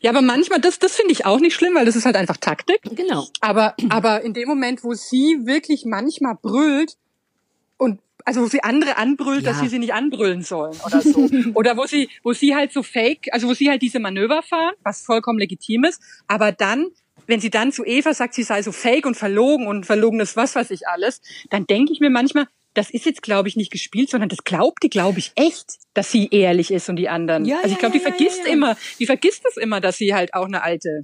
Ja, 0.01 0.11
aber 0.11 0.21
manchmal, 0.21 0.59
das, 0.59 0.79
das 0.79 0.95
finde 0.95 1.11
ich 1.13 1.25
auch 1.25 1.39
nicht 1.39 1.55
schlimm, 1.55 1.75
weil 1.75 1.85
das 1.85 1.95
ist 1.95 2.05
halt 2.05 2.15
einfach 2.15 2.37
Taktik. 2.37 2.79
Genau. 2.83 3.27
Aber, 3.39 3.75
aber 3.89 4.21
in 4.21 4.33
dem 4.33 4.47
Moment, 4.47 4.83
wo 4.83 4.93
sie 4.93 5.39
wirklich 5.45 5.85
manchmal 5.85 6.35
brüllt 6.41 6.95
und 7.77 7.99
also 8.23 8.41
wo 8.41 8.45
sie 8.45 8.63
andere 8.63 8.97
anbrüllt, 8.97 9.45
dass 9.47 9.57
Ja. 9.57 9.63
sie 9.63 9.69
sie 9.69 9.79
nicht 9.79 9.93
anbrüllen 9.93 10.43
sollen 10.43 10.77
oder 10.85 11.01
so. 11.01 11.27
oder 11.55 11.75
wo 11.77 11.85
sie, 11.87 12.09
wo 12.23 12.33
sie 12.33 12.55
halt 12.55 12.71
so 12.71 12.83
fake, 12.83 13.27
also 13.31 13.47
wo 13.47 13.53
sie 13.53 13.69
halt 13.69 13.81
diese 13.81 13.99
Manöver 13.99 14.43
fahren, 14.43 14.73
was 14.83 15.01
vollkommen 15.03 15.39
legitim 15.39 15.83
ist, 15.85 15.99
aber 16.27 16.51
dann, 16.51 16.87
wenn 17.25 17.39
sie 17.39 17.49
dann 17.49 17.71
zu 17.71 17.83
Eva 17.83 18.13
sagt, 18.13 18.35
sie 18.35 18.43
sei 18.43 18.61
so 18.61 18.71
fake 18.71 19.05
und 19.07 19.15
verlogen 19.15 19.65
und 19.67 19.85
verlogenes 19.87 20.35
was 20.35 20.55
weiß 20.55 20.69
ich 20.69 20.87
alles, 20.87 21.21
dann 21.49 21.65
denke 21.65 21.93
ich 21.93 21.99
mir 21.99 22.11
manchmal, 22.11 22.47
das 22.73 22.89
ist 22.91 23.05
jetzt, 23.05 23.21
glaube 23.21 23.49
ich, 23.49 23.55
nicht 23.57 23.71
gespielt, 23.71 24.09
sondern 24.09 24.29
das 24.29 24.43
glaubt 24.45 24.81
die, 24.83 24.89
glaube 24.89 25.19
ich, 25.19 25.31
echt, 25.35 25.79
dass 25.93 26.11
sie 26.11 26.27
ehrlich 26.31 26.71
ist 26.71 26.87
und 26.89 26.95
die 26.95 27.09
anderen. 27.09 27.45
Ja, 27.45 27.57
also 27.57 27.67
ich 27.67 27.73
ja, 27.73 27.79
glaube, 27.79 27.97
die 27.97 28.03
ja, 28.03 28.09
ja, 28.09 28.15
vergisst 28.15 28.39
ja, 28.43 28.47
ja. 28.47 28.53
immer, 28.53 28.77
die 28.99 29.05
vergisst 29.05 29.43
es 29.49 29.57
immer, 29.57 29.81
dass 29.81 29.97
sie 29.97 30.13
halt 30.13 30.33
auch 30.33 30.45
eine 30.45 30.63
alte 30.63 31.01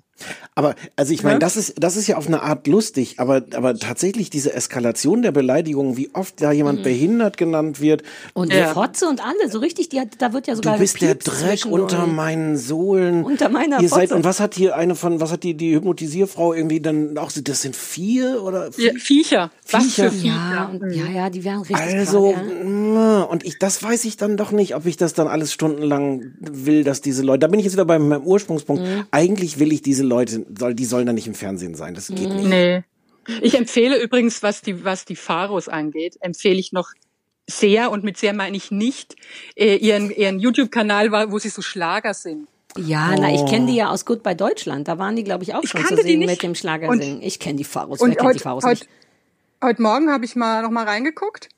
Aber 0.55 0.75
also 0.95 1.13
ich 1.13 1.23
meine, 1.23 1.35
Ne? 1.35 1.39
das 1.39 1.57
ist 1.57 1.75
das 1.77 1.95
ist 1.97 2.07
ja 2.07 2.17
auf 2.17 2.27
eine 2.27 2.41
Art 2.41 2.67
lustig, 2.67 3.19
aber 3.19 3.43
aber 3.53 3.75
tatsächlich 3.77 4.29
diese 4.29 4.53
Eskalation 4.53 5.21
der 5.21 5.31
Beleidigungen, 5.31 5.97
wie 5.97 6.09
oft 6.13 6.41
da 6.41 6.51
jemand 6.51 6.83
behindert 6.83 7.37
genannt 7.37 7.81
wird. 7.81 8.03
Und 8.33 8.51
Ja. 8.53 8.73
Fotze 8.73 9.07
und 9.07 9.23
alle, 9.23 9.49
so 9.51 9.59
richtig, 9.59 9.89
die 9.89 9.99
hat, 9.99 10.09
da 10.19 10.33
wird 10.33 10.47
ja 10.47 10.53
Du 10.53 10.57
sogar 10.63 10.77
bist 10.77 11.01
der 11.01 11.15
Dreck 11.15 11.65
unter 11.65 12.07
meinen 12.07 12.57
Sohlen. 12.57 13.23
Unter 13.25 13.49
meiner 13.49 13.79
Ihr 13.81 13.89
seid 13.89 14.03
Fotze. 14.09 14.15
und 14.15 14.23
was 14.23 14.39
hat 14.39 14.55
hier 14.55 14.75
eine 14.75 14.95
von 14.95 15.19
was 15.19 15.31
hat 15.31 15.43
die 15.43 15.55
die 15.55 15.75
Hypnotisierfrau 15.75 16.53
irgendwie 16.53 16.79
dann 16.81 17.17
auch 17.17 17.31
das 17.33 17.61
sind 17.61 17.75
vier 17.75 18.41
oder 18.41 18.69
Ja, 18.77 18.93
Viecher. 18.97 19.51
Was 19.69 19.83
Viecher. 19.83 20.11
für 20.11 20.17
Ja, 20.27 20.69
Viecher. 20.71 20.79
und, 20.81 20.91
ja, 20.93 21.05
ja, 21.07 21.29
die 21.29 21.43
wären 21.43 21.59
richtig 21.61 21.75
Also, 21.77 22.31
ja. 22.31 22.41
mh, 22.63 23.23
und 23.23 23.45
ich, 23.45 23.59
das 23.59 23.83
weiß 23.83 24.05
ich 24.05 24.17
dann 24.17 24.37
doch 24.37 24.51
nicht, 24.51 24.73
ob 24.77 24.85
ich 24.85 24.95
das 24.95 25.13
dann 25.13 25.27
alles 25.27 25.51
stundenlang 25.51 26.33
will, 26.39 26.83
dass 26.83 27.01
diese 27.01 27.23
Leute, 27.23 27.39
da 27.39 27.47
bin 27.47 27.59
ich 27.59 27.65
jetzt 27.65 27.73
wieder 27.73 27.85
bei 27.85 27.97
meinem 27.97 28.23
Ursprungspunkt. 28.23 28.83
Mhm. 28.83 29.05
Eigentlich 29.09 29.57
will 29.57 29.71
ich 29.71 29.81
diese 29.81 30.03
Leute, 30.03 30.45
soll, 30.57 30.75
die 30.75 30.85
sollen 30.85 31.07
dann 31.07 31.15
nicht 31.15 31.27
im 31.27 31.33
Fernsehen 31.33 31.73
sein. 31.73 31.95
Das 31.95 32.07
geht 32.07 32.29
nicht. 32.29 32.47
Nee. 32.47 32.83
Ich 33.41 33.57
empfehle 33.57 34.01
übrigens, 34.01 34.43
was 34.43 34.61
die, 34.61 34.85
was 34.85 35.05
die 35.05 35.15
Pharos 35.15 35.67
angeht, 35.67 36.17
empfehle 36.21 36.59
ich 36.59 36.71
noch 36.71 36.91
sehr, 37.49 37.91
und 37.91 38.03
mit 38.03 38.17
sehr 38.17 38.33
meine 38.33 38.55
ich 38.55 38.69
nicht, 38.69 39.15
äh, 39.55 39.77
ihren, 39.77 40.11
ihren 40.11 40.39
YouTube-Kanal, 40.39 41.11
wo 41.31 41.39
sie 41.39 41.49
so 41.49 41.61
Schlager 41.63 42.13
singen. 42.13 42.47
Ja, 42.77 43.15
na, 43.17 43.33
ich 43.33 43.45
kenne 43.47 43.65
die 43.65 43.75
ja 43.75 43.89
aus 43.89 44.05
Goodbye 44.05 44.35
Deutschland. 44.35 44.87
Da 44.87 44.99
waren 44.99 45.15
die, 45.15 45.23
glaube 45.23 45.43
ich, 45.43 45.55
auch 45.55 45.63
Ich 45.63 45.71
schon 45.71 45.83
zu 45.83 45.95
die 45.95 46.17
nicht. 46.17 46.29
mit 46.29 46.43
dem 46.43 46.53
Schlagersingen. 46.53 47.23
Ich 47.23 47.39
kenne 47.39 47.55
die 47.55 47.63
Faros. 47.63 47.99
Wer 47.99 48.03
Und 48.03 48.09
kennt 48.11 48.21
die 48.21 48.25
heute, 48.27 48.39
Faros 48.39 48.63
heute, 48.63 48.81
nicht? 48.81 48.89
heute 49.63 49.81
Morgen 49.81 50.11
habe 50.11 50.23
ich 50.25 50.35
mal 50.35 50.61
noch 50.61 50.69
mal 50.69 50.85
reingeguckt 50.85 51.49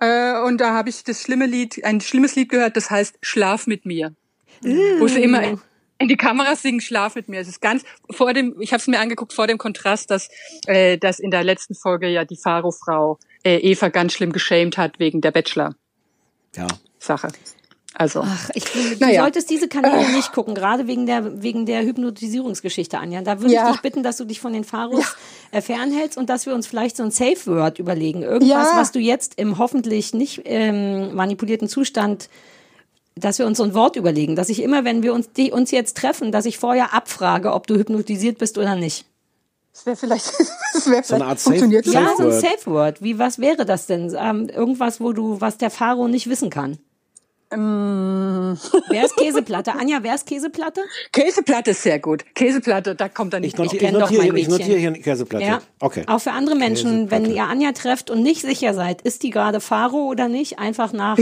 äh, 0.00 0.40
und 0.40 0.60
da 0.60 0.74
habe 0.74 0.88
ich 0.88 1.04
das 1.04 1.22
schlimme 1.22 1.46
Lied, 1.46 1.84
ein 1.84 2.00
schlimmes 2.00 2.36
Lied 2.36 2.48
gehört, 2.48 2.76
das 2.76 2.90
heißt 2.90 3.18
Schlaf 3.22 3.66
mit 3.66 3.84
mir. 3.84 4.14
Wo 4.62 5.06
sie 5.06 5.22
immer 5.22 5.42
in, 5.42 5.60
in 5.98 6.08
die 6.08 6.16
Kamera 6.16 6.56
singen, 6.56 6.80
Schlaf 6.80 7.14
mit 7.14 7.28
mir. 7.28 7.40
Es 7.40 7.48
ist 7.48 7.60
ganz 7.60 7.84
vor 8.10 8.32
dem, 8.32 8.60
ich 8.60 8.72
habe 8.72 8.80
es 8.80 8.86
mir 8.86 9.00
angeguckt 9.00 9.32
vor 9.32 9.46
dem 9.46 9.58
Kontrast, 9.58 10.10
dass, 10.10 10.28
äh, 10.66 10.98
dass 10.98 11.18
in 11.18 11.30
der 11.30 11.44
letzten 11.44 11.74
Folge 11.74 12.08
ja 12.08 12.24
die 12.24 12.36
Faro-Frau 12.36 13.18
äh, 13.44 13.56
Eva 13.58 13.88
ganz 13.88 14.12
schlimm 14.12 14.32
geschämt 14.32 14.78
hat 14.78 14.98
wegen 14.98 15.20
der 15.20 15.30
Bachelor-Sache. 15.32 17.28
Ja. 17.28 17.57
Also, 17.94 18.20
Ach, 18.24 18.50
ich, 18.54 18.64
du 18.64 18.78
Naja. 19.00 19.22
solltest 19.22 19.48
diese 19.50 19.66
Kanäle 19.66 20.12
nicht 20.12 20.32
gucken, 20.32 20.54
gerade 20.54 20.86
wegen 20.86 21.06
der, 21.06 21.42
wegen 21.42 21.64
der 21.66 21.82
Hypnotisierungsgeschichte, 21.82 22.98
Anja. 22.98 23.22
Da 23.22 23.40
würde 23.40 23.54
Ja. 23.54 23.66
ich 23.66 23.72
dich 23.72 23.82
bitten, 23.82 24.02
dass 24.02 24.18
du 24.18 24.24
dich 24.24 24.40
von 24.40 24.52
den 24.52 24.62
Faros 24.64 25.16
äh, 25.50 25.60
fernhältst 25.62 26.18
und 26.18 26.28
dass 26.30 26.46
wir 26.46 26.54
uns 26.54 26.66
vielleicht 26.66 26.96
so 26.96 27.02
ein 27.02 27.10
Safe 27.10 27.46
Word 27.46 27.78
überlegen. 27.78 28.22
Irgendwas, 28.22 28.68
Ja. 28.70 28.76
was 28.76 28.92
du 28.92 28.98
jetzt 29.00 29.34
im 29.38 29.58
hoffentlich 29.58 30.12
nicht 30.14 30.42
ähm, 30.44 31.14
manipulierten 31.14 31.68
Zustand 31.68 32.28
dass 33.20 33.40
wir 33.40 33.46
uns 33.48 33.58
so 33.58 33.64
ein 33.64 33.74
Wort 33.74 33.96
überlegen, 33.96 34.36
dass 34.36 34.48
ich 34.48 34.62
immer, 34.62 34.84
wenn 34.84 35.02
wir 35.02 35.12
uns, 35.12 35.32
die, 35.32 35.50
uns 35.50 35.72
jetzt 35.72 35.96
treffen, 35.96 36.30
dass 36.30 36.44
ich 36.46 36.56
vorher 36.56 36.94
abfrage, 36.94 37.52
ob 37.52 37.66
du 37.66 37.74
hypnotisiert 37.74 38.38
bist 38.38 38.56
oder 38.58 38.76
nicht. 38.76 39.06
das 39.72 39.86
wäre 39.86 39.96
vielleicht, 39.96 40.26
das 40.72 40.88
wäre 40.88 41.02
So 41.02 41.16
eine 41.16 41.24
vielleicht 41.24 41.24
Art 41.24 41.38
Safe- 41.40 41.42
funktioniert. 41.58 41.84
Safe 41.86 41.96
Ja, 41.98 42.12
so 42.16 42.26
ein. 42.28 42.32
Safe 42.32 42.66
Word. 42.70 43.02
Wie, 43.02 43.18
was 43.18 43.40
wäre 43.40 43.66
das 43.66 43.86
denn? 43.86 44.14
Ähm, 44.16 44.48
irgendwas, 44.48 45.00
wo 45.00 45.12
du, 45.12 45.40
was 45.40 45.58
der 45.58 45.70
Faro 45.70 46.06
nicht 46.06 46.30
wissen 46.30 46.48
kann. 46.48 46.78
Ähm, 47.50 48.58
Wer 48.88 49.04
ist 49.04 49.16
Käseplatte? 49.16 49.72
Anja, 49.72 49.98
wer 50.02 50.14
ist 50.14 50.26
Käseplatte? 50.26 50.82
Käseplatte 51.12 51.70
ist 51.70 51.82
sehr 51.82 51.98
gut. 51.98 52.24
Käseplatte, 52.34 52.94
da 52.94 53.08
kommt 53.08 53.32
dann 53.32 53.42
Ich 53.42 53.56
nicht 53.56 53.78
kenn 53.78 53.94
ich 53.94 54.00
doch 54.00 54.10
notiere, 54.10 54.26
mein 54.32 54.36
ich 54.36 54.48
notiere 54.48 54.78
hier 54.78 54.88
eine 54.88 55.00
Käseplatte. 55.00 55.44
Ja. 55.44 55.62
Okay. 55.80 56.04
Auch 56.06 56.20
für 56.20 56.32
andere 56.32 56.56
Menschen, 56.56 57.10
wenn 57.10 57.24
ihr 57.24 57.44
Anja 57.44 57.72
trefft 57.72 58.10
und 58.10 58.22
nicht 58.22 58.42
sicher 58.42 58.74
seid, 58.74 59.02
ist 59.02 59.22
die 59.22 59.30
gerade 59.30 59.60
Faro 59.60 60.04
oder 60.06 60.28
nicht, 60.28 60.58
einfach 60.58 60.92
nach 60.92 61.18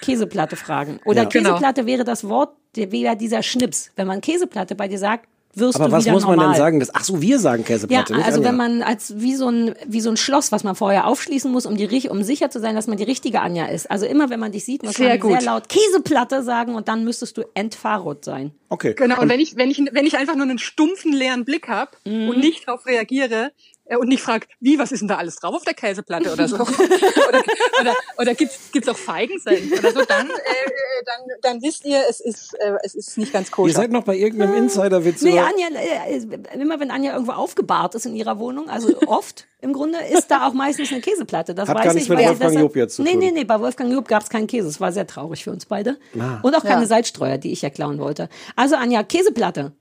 Käseplatte 0.00 0.56
fragen. 0.56 1.00
Oder 1.04 1.22
Ja. 1.22 1.28
Genau. 1.28 1.50
Käseplatte 1.50 1.86
wäre 1.86 2.04
das 2.04 2.28
Wort, 2.28 2.56
der 2.76 2.92
wäre 2.92 3.16
dieser 3.16 3.42
Schnips. 3.42 3.90
Wenn 3.96 4.06
man 4.06 4.20
Käseplatte 4.20 4.74
bei 4.74 4.88
dir 4.88 4.98
sagt, 4.98 5.26
wirst 5.54 5.76
Aber 5.76 5.86
du 5.86 5.92
was 5.92 6.04
wieder 6.04 6.12
muss 6.12 6.22
man 6.26 6.36
normal. 6.36 6.52
denn 6.54 6.58
sagen? 6.58 6.80
Das, 6.80 6.94
ach 6.94 7.04
so, 7.04 7.20
wir 7.20 7.38
sagen 7.38 7.62
Ja, 7.62 7.66
Käseplatte. 7.66 8.14
nicht 8.14 8.24
also 8.24 8.38
Anja. 8.38 8.48
wenn 8.50 8.56
man 8.56 8.82
als 8.82 9.14
wie 9.20 9.34
so 9.34 9.48
ein 9.48 9.74
wie 9.86 10.00
so 10.00 10.10
ein 10.10 10.16
Schloss, 10.16 10.52
was 10.52 10.62
man 10.64 10.74
vorher 10.76 11.06
aufschließen 11.06 11.50
muss, 11.50 11.66
um 11.66 11.76
die 11.76 12.08
um 12.08 12.22
sicher 12.22 12.50
zu 12.50 12.60
sein, 12.60 12.74
dass 12.76 12.86
man 12.86 12.96
die 12.98 13.04
richtige 13.04 13.40
Anja 13.40 13.66
ist. 13.66 13.90
Also 13.90 14.06
immer 14.06 14.30
wenn 14.30 14.38
man 14.40 14.52
dich 14.52 14.64
sieht, 14.64 14.82
muss 14.84 14.94
Sehr 14.94 15.08
man 15.08 15.20
gut. 15.20 15.32
sehr 15.32 15.42
laut 15.42 15.68
Käseplatte 15.68 16.42
sagen 16.42 16.74
und 16.74 16.88
dann 16.88 17.04
müsstest 17.04 17.36
du 17.36 17.42
entfahrrot 17.54 18.24
sein. 18.24 18.52
Okay. 18.68 18.94
Genau, 18.94 19.20
und 19.20 19.28
wenn 19.28 19.40
ich, 19.40 19.56
wenn 19.56 19.70
ich, 19.70 19.82
wenn 19.92 20.06
ich 20.06 20.16
einfach 20.16 20.36
nur 20.36 20.44
einen 20.44 20.58
stumpfen, 20.58 21.12
leeren 21.12 21.44
Blick 21.44 21.68
habe 21.68 21.90
Mhm. 22.04 22.28
und 22.28 22.38
nicht 22.38 22.68
darauf 22.68 22.86
reagiere 22.86 23.50
und 23.98 24.08
nicht 24.08 24.22
frage, 24.22 24.46
wie, 24.60 24.78
was 24.78 24.92
ist 24.92 25.00
denn 25.00 25.08
da 25.08 25.16
alles 25.16 25.36
drauf 25.36 25.54
auf 25.54 25.64
der 25.64 25.74
Käseplatte 25.74 26.32
oder 26.32 26.48
so? 26.48 26.56
oder 27.28 27.42
oder, 27.80 27.96
oder 28.18 28.34
gibt's 28.34 28.70
gibt's 28.72 28.88
auch 28.88 28.96
Feigensenf 28.96 29.78
oder 29.78 29.92
so, 29.92 30.04
dann, 30.04 30.28
äh, 30.28 30.32
äh, 30.32 31.04
dann, 31.04 31.36
dann 31.42 31.62
wisst 31.62 31.84
ihr, 31.84 32.02
es 32.08 32.20
ist, 32.20 32.54
äh, 32.54 32.74
es 32.82 32.94
ist 32.94 33.18
nicht 33.18 33.32
ganz 33.32 33.48
Ihr 33.48 33.52
koscher. 33.52 33.74
seid 33.74 33.90
noch 33.90 34.04
bei 34.04 34.16
irgendeinem 34.16 34.54
Insider-Witz. 34.54 35.22
Nee, 35.22 35.38
Anja, 35.38 35.68
äh, 35.78 36.60
immer 36.60 36.80
wenn 36.80 36.90
Anja 36.90 37.12
irgendwo 37.12 37.32
aufgebahrt 37.32 37.94
ist 37.94 38.06
in 38.06 38.14
ihrer 38.14 38.38
Wohnung, 38.38 38.68
also 38.68 38.94
oft 39.06 39.46
im 39.60 39.72
Grunde, 39.72 39.98
ist 40.10 40.30
da 40.30 40.46
auch 40.46 40.54
meistens 40.54 40.90
eine 40.90 41.00
Käseplatte. 41.00 41.54
Das 41.54 41.68
Hat 41.68 41.76
weiß 41.76 41.84
gar 41.84 41.94
nichts 41.94 42.08
ich, 42.08 42.16
mit 42.16 42.26
Wolfgang 42.26 42.58
Job 42.58 42.76
jetzt 42.76 42.96
zu 42.96 43.02
nee, 43.02 43.10
tun. 43.12 43.18
Nee, 43.18 43.30
nee, 43.32 43.44
bei 43.44 43.60
Wolfgang 43.60 43.92
Job 43.92 44.08
gab 44.08 44.22
es 44.22 44.30
keinen 44.30 44.46
Käse. 44.46 44.68
Es 44.68 44.80
war 44.80 44.92
sehr 44.92 45.06
traurig 45.06 45.44
für 45.44 45.50
uns 45.50 45.66
beide. 45.66 45.98
Ah. 46.18 46.38
Und 46.42 46.54
auch 46.54 46.62
keine 46.62 46.82
Ja. 46.82 46.86
Salzstreuer, 46.86 47.38
die 47.38 47.52
ich 47.52 47.62
ja 47.62 47.70
klauen 47.70 47.98
wollte. 47.98 48.28
Also 48.56 48.76
Anja, 48.76 49.02
Käseplatte. 49.02 49.72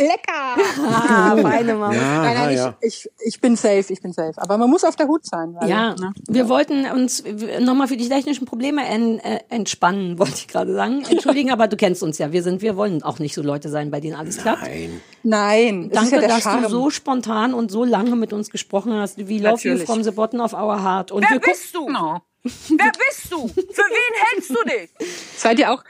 Lecker! 0.00 0.56
Ah, 0.82 1.36
feine 1.42 1.74
Maus. 1.74 1.94
Ja, 1.94 2.22
nein, 2.22 2.34
nein, 2.34 2.56
ja. 2.56 2.74
ich, 2.80 3.04
ich, 3.04 3.26
ich 3.26 3.40
bin 3.40 3.56
safe, 3.56 3.84
ich 3.92 4.00
bin 4.00 4.12
safe. 4.12 4.32
Aber 4.36 4.56
man 4.58 4.70
muss 4.70 4.82
auf 4.84 4.96
der 4.96 5.06
Hut 5.06 5.24
sein. 5.26 5.54
Weil, 5.54 5.68
Ja, 5.68 5.94
ne? 5.94 6.12
wir 6.28 6.48
wollten 6.48 6.86
uns 6.86 7.22
nochmal 7.60 7.86
für 7.88 7.96
die 7.96 8.08
technischen 8.08 8.46
Probleme 8.46 8.84
en, 8.86 9.18
äh, 9.20 9.40
entspannen, 9.50 10.18
wollte 10.18 10.34
ich 10.36 10.48
gerade 10.48 10.74
sagen. 10.74 11.04
Entschuldigen, 11.08 11.50
aber 11.50 11.68
du 11.68 11.76
kennst 11.76 12.02
uns 12.02 12.18
ja. 12.18 12.32
Wir 12.32 12.42
sind, 12.42 12.62
wir 12.62 12.76
wollen 12.76 13.02
auch 13.02 13.18
nicht 13.18 13.34
so 13.34 13.42
Leute 13.42 13.68
sein, 13.68 13.90
bei 13.90 14.00
denen 14.00 14.16
alles 14.16 14.38
klappt. 14.38 14.62
Nein. 14.62 15.00
Nein, 15.22 15.90
Danke, 15.92 16.16
ja 16.22 16.28
dass 16.28 16.42
Charme. 16.44 16.62
du 16.62 16.68
so 16.70 16.90
spontan 16.90 17.52
und 17.54 17.70
so 17.70 17.84
lange 17.84 18.16
mit 18.16 18.32
uns 18.32 18.50
gesprochen 18.50 18.94
hast. 18.94 19.18
wie 19.28 19.38
Love 19.38 19.60
You 19.68 19.76
from 19.78 20.02
the 20.02 20.10
bottom 20.10 20.40
of 20.40 20.52
our 20.54 20.82
heart. 20.82 21.12
Und 21.12 21.22
Wer 21.24 21.32
wir 21.32 21.40
bist 21.40 21.74
du? 21.74 21.86
Genau. 21.86 22.20
Wer 22.42 22.92
bist 23.06 23.30
du? 23.30 23.48
Für 23.48 23.54
wen 23.82 24.14
hältst 24.32 24.50
du 24.50 24.64
dich? 24.64 24.90
Seid 25.36 25.58
ihr 25.58 25.70
auch, 25.72 25.84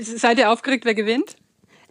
seid 0.00 0.38
ihr 0.38 0.50
aufgeregt, 0.50 0.84
wer 0.84 0.94
gewinnt? 0.94 1.36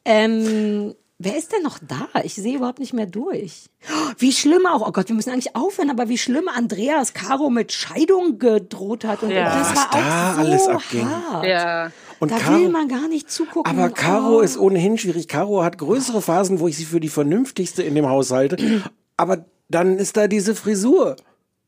Ähm, 0.03 0.93
wer 1.23 1.37
ist 1.37 1.51
denn 1.51 1.63
noch 1.63 1.79
da? 1.79 2.07
Ich 2.23 2.35
sehe 2.35 2.57
überhaupt 2.57 2.79
nicht 2.79 2.93
mehr 2.93 3.05
durch. 3.05 3.65
Oh, 3.89 4.11
Wie 4.17 4.31
schlimm 4.31 4.65
auch. 4.65 4.87
Oh 4.87 4.91
Gott, 4.91 5.07
wir 5.09 5.15
müssen 5.15 5.31
eigentlich 5.31 5.55
aufhören, 5.55 5.89
aber 5.89 6.09
wie 6.09 6.17
schlimm 6.17 6.47
Andreas 6.47 7.13
Caro 7.13 7.49
mit 7.49 7.71
Scheidung 7.71 8.39
gedroht 8.39 9.05
hat. 9.05 9.23
Und 9.23 9.31
Ja. 9.31 9.57
das 9.57 9.69
Was 9.71 9.75
war 9.77 9.89
da 9.91 10.31
auch 10.31 10.35
so 10.35 10.39
alles 10.41 10.67
abging. 10.67 11.09
hart. 11.09 11.45
Ja. 11.45 11.91
Und 12.19 12.31
da 12.31 12.37
Caro- 12.37 12.59
will 12.59 12.69
man 12.69 12.87
gar 12.87 13.07
nicht 13.07 13.29
zugucken. 13.31 13.71
Aber 13.71 13.89
Caro 13.89 14.37
Oh. 14.37 14.41
ist 14.41 14.57
ohnehin 14.57 14.97
schwierig. 14.97 15.27
Caro 15.27 15.63
hat 15.63 15.77
größere 15.77 16.21
Phasen, 16.21 16.59
wo 16.59 16.67
ich 16.67 16.77
sie 16.77 16.85
für 16.85 16.99
die 16.99 17.09
vernünftigste 17.09 17.83
in 17.83 17.95
dem 17.95 18.07
Haus 18.07 18.31
halte. 18.31 18.81
Aber 19.17 19.45
dann 19.69 19.97
ist 19.97 20.15
da 20.17 20.27
diese 20.27 20.55
Frisur. 20.55 21.15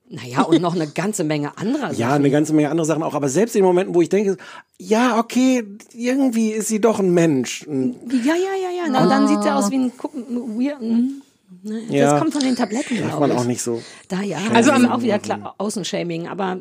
Naja, 0.07 0.43
und 0.43 0.61
noch 0.61 0.75
eine 0.75 0.87
ganze 0.87 1.23
Menge 1.23 1.57
anderer 1.57 1.87
Sachen. 1.87 1.97
Ja, 1.99 2.13
eine 2.13 2.29
ganze 2.29 2.53
Menge 2.53 2.69
andere 2.69 2.85
Sachen 2.85 3.01
auch. 3.01 3.15
Aber 3.15 3.27
selbst 3.27 3.55
in 3.55 3.63
Momenten, 3.63 3.95
wo 3.95 4.01
ich 4.01 4.09
denke, 4.09 4.37
ja, 4.77 5.17
okay, 5.17 5.63
irgendwie 5.93 6.51
ist 6.51 6.67
sie 6.67 6.79
doch 6.79 6.99
ein 6.99 7.11
Mensch. 7.11 7.65
Ja, 7.67 7.73
ja, 8.35 8.35
ja, 8.35 8.69
ja. 8.77 8.89
Na, 8.89 9.07
dann 9.07 9.27
sieht 9.27 9.43
er 9.43 9.57
aus 9.57 9.71
wie 9.71 9.77
ein 9.77 9.97
Gucken. 9.97 10.23
Weird. 10.59 10.79
Ne, 10.81 11.81
Ja. 11.89 12.11
Das 12.11 12.19
kommt 12.19 12.33
von 12.33 12.43
den 12.43 12.55
Tabletten, 12.55 12.97
Darf 12.97 13.07
glaube 13.09 13.19
man 13.27 13.31
ich. 13.31 13.37
auch 13.37 13.45
nicht 13.45 13.61
so. 13.63 13.81
Da 14.07 14.21
ja, 14.21 14.37
Also 14.53 14.71
also 14.71 14.85
am- 14.85 14.91
auch 14.91 15.01
wieder 15.01 15.17
klar, 15.19 15.55
Außenshaming, 15.57 16.27
aber 16.27 16.59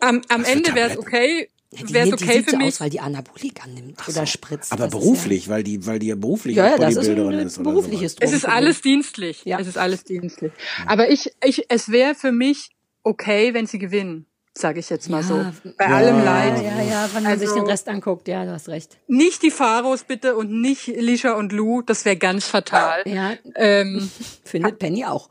Am, 0.00 0.22
am 0.28 0.44
Ende 0.44 0.74
wäre 0.74 0.90
es 0.90 0.96
Tabletten? 0.96 1.46
Okay, 1.72 1.84
die, 1.86 1.94
wäre 1.94 2.04
es 2.04 2.10
nimmt- 2.10 2.20
die 2.20 2.24
okay 2.24 2.32
sieht 2.38 2.44
für 2.46 2.50
so 2.52 2.56
mich. 2.58 2.66
aus, 2.68 2.80
weil 2.80 2.90
die 2.90 3.00
Anabolik 3.00 3.64
annimmt 3.64 4.08
oder 4.08 4.26
spritzt. 4.26 4.72
Aber 4.72 4.84
Das 4.84 4.90
beruflich, 4.92 5.48
weil 5.48 5.62
die, 5.62 5.86
weil 5.86 5.98
die 5.98 6.06
ja 6.08 6.14
beruflich 6.16 6.56
Ja, 6.56 6.66
ja, 6.70 6.78
das 6.78 6.96
ist 6.96 7.02
ist. 7.08 7.08
oder 7.10 7.30
berufliches 7.64 8.12
sowas. 8.12 8.30
Es 8.30 8.32
ist 8.36 8.44
alles 8.46 8.80
dienstlich. 8.82 9.44
Ja. 9.44 9.58
Es 9.58 9.66
ist 9.66 9.78
alles 9.78 10.04
dienstlich. 10.04 10.52
Aber 10.86 11.10
ich, 11.10 11.30
ich, 11.44 11.66
es 11.68 11.90
wäre 11.90 12.14
für 12.14 12.32
mich 12.32 12.70
okay, 13.02 13.54
wenn 13.54 13.66
sie 13.66 13.78
gewinnen, 13.78 14.26
sage 14.54 14.80
ich 14.80 14.90
jetzt 14.90 15.08
mal 15.08 15.22
so. 15.22 15.36
Ja. 15.36 15.52
Bei 15.78 15.84
Ja. 15.84 15.96
allem 15.96 16.16
Ja, 16.18 16.24
Leid. 16.24 16.62
ja, 16.64 16.82
ja, 16.82 17.08
wenn 17.14 17.22
man 17.22 17.38
sich 17.38 17.48
Also- 17.48 17.60
den 17.60 17.68
Rest 17.70 17.88
anguckt, 17.88 18.26
ja, 18.28 18.44
du 18.44 18.50
hast 18.52 18.68
recht. 18.68 18.98
Nicht 19.06 19.42
die 19.42 19.50
Pharos 19.52 20.02
bitte 20.04 20.36
und 20.36 20.50
nicht 20.50 20.88
Lisha 20.88 21.34
und 21.34 21.52
Lou, 21.52 21.82
das 21.82 22.04
wäre 22.04 22.16
ganz 22.16 22.46
fatal. 22.48 23.02
Ja, 23.06 23.34
Ähm, 23.54 24.10
findet 24.44 24.78
Penny 24.80 25.04
auch. 25.04 25.28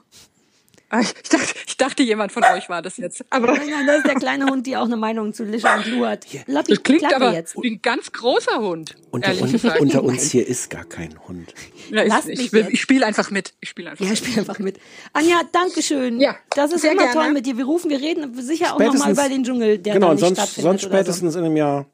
Ich, 1.02 1.30
dachte, 1.30 1.54
ich 1.68 1.78
dachte, 1.78 2.04
jemand 2.04 2.32
von 2.32 2.44
euch 2.44 2.70
war 2.70 2.82
das 2.82 2.98
jetzt. 2.98 3.26
Aber 3.30 3.48
Nein, 3.48 3.68
nein, 3.70 3.88
das 3.88 3.98
ist 3.98 4.08
der 4.08 4.16
kleine 4.16 4.46
Hund, 4.46 4.66
die 4.66 4.78
auch 4.78 4.86
eine 4.86 4.96
Meinung 4.96 5.34
zu 5.34 5.44
Lisha 5.44 5.76
und 5.78 5.86
Lou 5.88 6.06
hat. 6.06 6.26
Lappi, 6.48 6.74
das 6.76 6.84
klingt 6.84 7.14
aber 7.14 7.34
jetzt. 7.34 7.56
wie 7.62 7.72
ein 7.72 7.82
ganz 7.82 8.12
großer 8.12 8.60
Hund. 8.60 8.96
Unter, 9.12 9.28
ehrlich 9.30 9.44
un, 9.44 9.52
gesagt. 9.52 9.80
unter 9.82 10.04
uns 10.04 10.32
hier 10.32 10.48
ist 10.48 10.70
gar 10.70 10.86
kein 10.86 11.16
Hund. 11.28 11.54
Ja, 11.92 12.04
Lass 12.04 12.28
ich 12.28 12.52
mich 12.52 12.54
ich, 12.54 12.68
ich 12.74 12.82
spiele 12.82 13.06
einfach 13.06 13.32
mit. 13.32 13.54
Ich 13.60 13.70
spiele 13.70 13.90
einfach. 13.92 14.06
Ja, 14.06 14.16
spiel 14.16 14.40
einfach 14.40 14.60
mit. 14.60 14.80
Anja, 15.14 15.42
danke 15.52 15.82
schön. 15.82 16.20
Ja, 16.22 16.36
das 16.56 16.72
ist 16.72 16.82
sehr 16.82 16.92
immer 16.94 17.04
gerne. 17.04 17.14
toll 17.16 17.34
mit 17.34 17.46
dir. 17.46 17.58
Wir 17.58 17.66
rufen, 17.66 17.90
wir 17.90 18.00
reden 18.00 18.34
sicher 18.42 18.68
auch 18.76 18.80
nochmal 18.80 18.88
Spätestens- 18.98 19.12
über 19.20 19.30
den 19.30 19.44
Dschungel, 19.44 19.78
der 19.80 19.94
genau, 19.96 20.12
nicht 20.12 20.20
sonst, 20.22 20.38
stattfindet. 20.38 20.64
sonst 20.72 20.86
oder 20.86 20.92
so. 20.98 20.98
spätestens 21.04 21.36
in 21.36 21.44
einem 21.46 21.58
Jahr. 21.58 21.86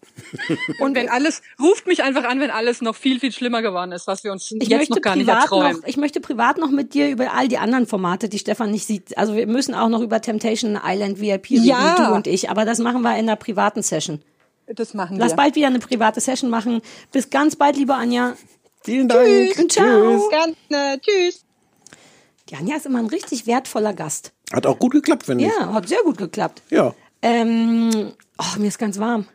Und 0.79 0.95
wenn 0.95 1.09
alles, 1.09 1.41
ruft 1.59 1.87
mich 1.87 2.03
einfach 2.03 2.23
an, 2.25 2.39
wenn 2.39 2.51
alles 2.51 2.81
noch 2.81 2.95
viel, 2.95 3.19
viel 3.19 3.31
schlimmer 3.31 3.61
geworden 3.61 3.91
ist, 3.91 4.05
was 4.07 4.23
wir 4.23 4.31
uns 4.31 4.51
Ich 4.51 4.67
jetzt 4.67 4.89
noch 4.89 5.01
gar 5.01 5.15
nicht 5.15 5.27
erträumen. 5.27 5.77
noch, 5.77 5.87
ich 5.87 5.97
möchte 5.97 6.19
privat 6.19 6.57
noch 6.57 6.69
mit 6.69 6.93
dir 6.93 7.09
über 7.09 7.33
all 7.33 7.47
die 7.47 7.57
anderen 7.57 7.87
Formate, 7.87 8.29
die 8.29 8.37
Stefan 8.39 8.71
nicht 8.71 8.82
sieht. 8.85 9.17
Also 9.17 9.35
wir 9.35 9.47
müssen 9.47 9.73
auch 9.75 9.89
noch 9.89 10.01
über 10.01 10.21
Temptation 10.21 10.79
Island 10.83 11.19
VIP 11.19 11.51
reden, 11.51 11.65
Ja. 11.65 11.95
du 12.09 12.13
und 12.15 12.27
ich. 12.27 12.49
Aber 12.49 12.65
das 12.65 12.79
machen 12.79 13.01
wir 13.01 13.11
in 13.13 13.27
einer 13.29 13.35
privaten 13.35 13.81
Session. 13.81 14.21
Das 14.67 14.93
machen 14.93 15.17
Lass 15.17 15.31
wir. 15.33 15.35
bald 15.37 15.55
wieder 15.55 15.67
eine 15.67 15.79
private 15.79 16.19
Session 16.21 16.49
machen. 16.49 16.81
Bis 17.11 17.29
ganz 17.29 17.55
bald, 17.55 17.75
liebe 17.75 17.93
Anja. 17.95 18.33
Vielen 18.83 19.07
Dank. 19.07 19.71
Ciao. 19.71 20.29
Gerne. 20.29 20.99
Tschüss. 21.01 21.43
Die 22.49 22.55
Anja 22.55 22.75
ist 22.75 22.85
immer 22.85 22.99
ein 22.99 23.07
richtig 23.07 23.47
wertvoller 23.47 23.93
Gast. 23.93 24.31
Hat 24.51 24.65
auch 24.65 24.77
gut 24.79 24.91
geklappt, 24.91 25.25
finde 25.25 25.45
ich. 25.45 25.51
Ja, 25.51 25.73
hat 25.73 25.87
sehr 25.87 26.01
gut 26.03 26.17
geklappt. 26.17 26.61
Ja. 26.69 26.93
Ähm, 27.21 28.11
oh, 28.37 28.59
mir 28.59 28.67
ist 28.67 28.77
ganz 28.79 28.99
warm. 28.99 29.25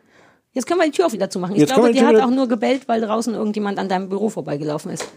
Jetzt 0.53 0.65
können 0.67 0.79
wir 0.79 0.85
die 0.85 0.91
Tür 0.91 1.07
auch 1.07 1.11
wieder 1.11 1.29
zumachen. 1.29 1.55
Ich 1.55 1.61
Jetzt 1.61 1.73
glaube, 1.73 1.91
die 1.91 1.99
die 1.99 2.05
hat 2.05 2.15
auch 2.17 2.29
nur 2.29 2.47
gebellt, 2.47 2.87
weil 2.87 3.01
draußen 3.01 3.33
irgendjemand 3.33 3.77
an 3.79 3.89
deinem 3.89 4.09
Büro 4.09 4.29
vorbeigelaufen 4.29 4.91
ist. 4.91 5.07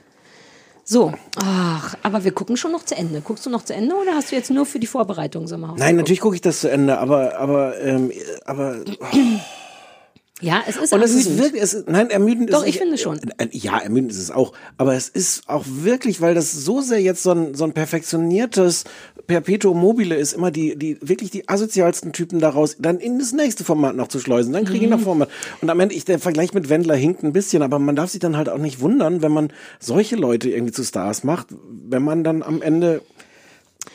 So, 0.84 1.12
ach, 1.36 1.94
aber 2.02 2.24
wir 2.24 2.32
gucken 2.32 2.56
schon 2.56 2.72
noch 2.72 2.84
zu 2.84 2.96
Ende. 2.96 3.20
Guckst 3.20 3.46
du 3.46 3.50
noch 3.50 3.64
zu 3.64 3.74
Ende 3.74 3.94
oder 3.94 4.14
hast 4.14 4.32
du 4.32 4.36
jetzt 4.36 4.50
nur 4.50 4.66
für 4.66 4.80
die 4.80 4.86
Vorbereitung 4.86 5.46
Sommerhaus? 5.46 5.78
Nein, 5.78 5.96
natürlich 5.96 6.20
gucke 6.20 6.34
ich 6.34 6.40
das 6.40 6.60
zu 6.60 6.70
Ende, 6.70 6.98
aber, 6.98 7.38
aber, 7.38 7.80
ähm, 7.80 8.10
aber, 8.44 8.76
oh. 9.00 9.16
Ja, 10.42 10.62
es 10.68 10.76
ist 10.76 10.92
Und 10.92 11.00
es 11.02 11.14
ist 11.14 11.38
wirklich, 11.38 11.62
es 11.62 11.72
ist, 11.72 11.88
nein, 11.88 12.10
ermüdend 12.10 12.52
Doch, 12.52 12.62
ist 12.62 12.68
ich 12.70 12.78
finde 12.78 12.98
schon. 12.98 13.18
Äh, 13.38 13.48
Ja, 13.52 13.78
ermüdend 13.78 14.10
ist 14.10 14.18
es 14.18 14.30
auch. 14.30 14.52
Aber 14.76 14.94
es 14.94 15.08
ist 15.08 15.48
auch 15.48 15.64
wirklich, 15.66 16.20
weil 16.20 16.34
das 16.34 16.52
so 16.52 16.80
sehr 16.80 17.00
jetzt 17.00 17.22
so 17.22 17.30
ein, 17.30 17.54
so 17.54 17.64
ein 17.64 17.72
perfektioniertes 17.72 18.84
Perpetuum 19.26 19.78
mobile 19.80 20.14
ist, 20.16 20.32
immer 20.32 20.50
die, 20.50 20.76
die, 20.76 20.98
wirklich 21.00 21.30
die 21.30 21.48
asozialsten 21.48 22.12
Typen 22.12 22.40
daraus, 22.40 22.76
dann 22.78 22.98
in 22.98 23.18
das 23.20 23.32
nächste 23.32 23.64
Format 23.64 23.94
noch 23.96 24.08
zu 24.08 24.18
schleusen. 24.18 24.52
Dann 24.52 24.64
kriege 24.64 24.78
ich 24.84 24.90
Mhm. 24.90 24.96
noch 24.96 25.00
Format. 25.00 25.28
Und 25.60 25.70
am 25.70 25.78
Ende, 25.80 25.94
ich, 25.94 26.04
der 26.04 26.18
Vergleich 26.18 26.52
mit 26.52 26.68
Wendler 26.68 26.96
hinkt 26.96 27.22
ein 27.22 27.32
bisschen, 27.32 27.62
aber 27.62 27.78
man 27.78 27.94
darf 27.96 28.10
sich 28.10 28.20
dann 28.20 28.36
halt 28.36 28.48
auch 28.48 28.58
nicht 28.58 28.80
wundern, 28.80 29.22
wenn 29.22 29.32
man 29.32 29.52
solche 29.78 30.16
Leute 30.16 30.50
irgendwie 30.50 30.72
zu 30.72 30.82
Stars 30.84 31.22
macht, 31.24 31.46
wenn 31.88 32.02
man 32.02 32.24
dann 32.24 32.42
am 32.42 32.60
Ende 32.62 33.00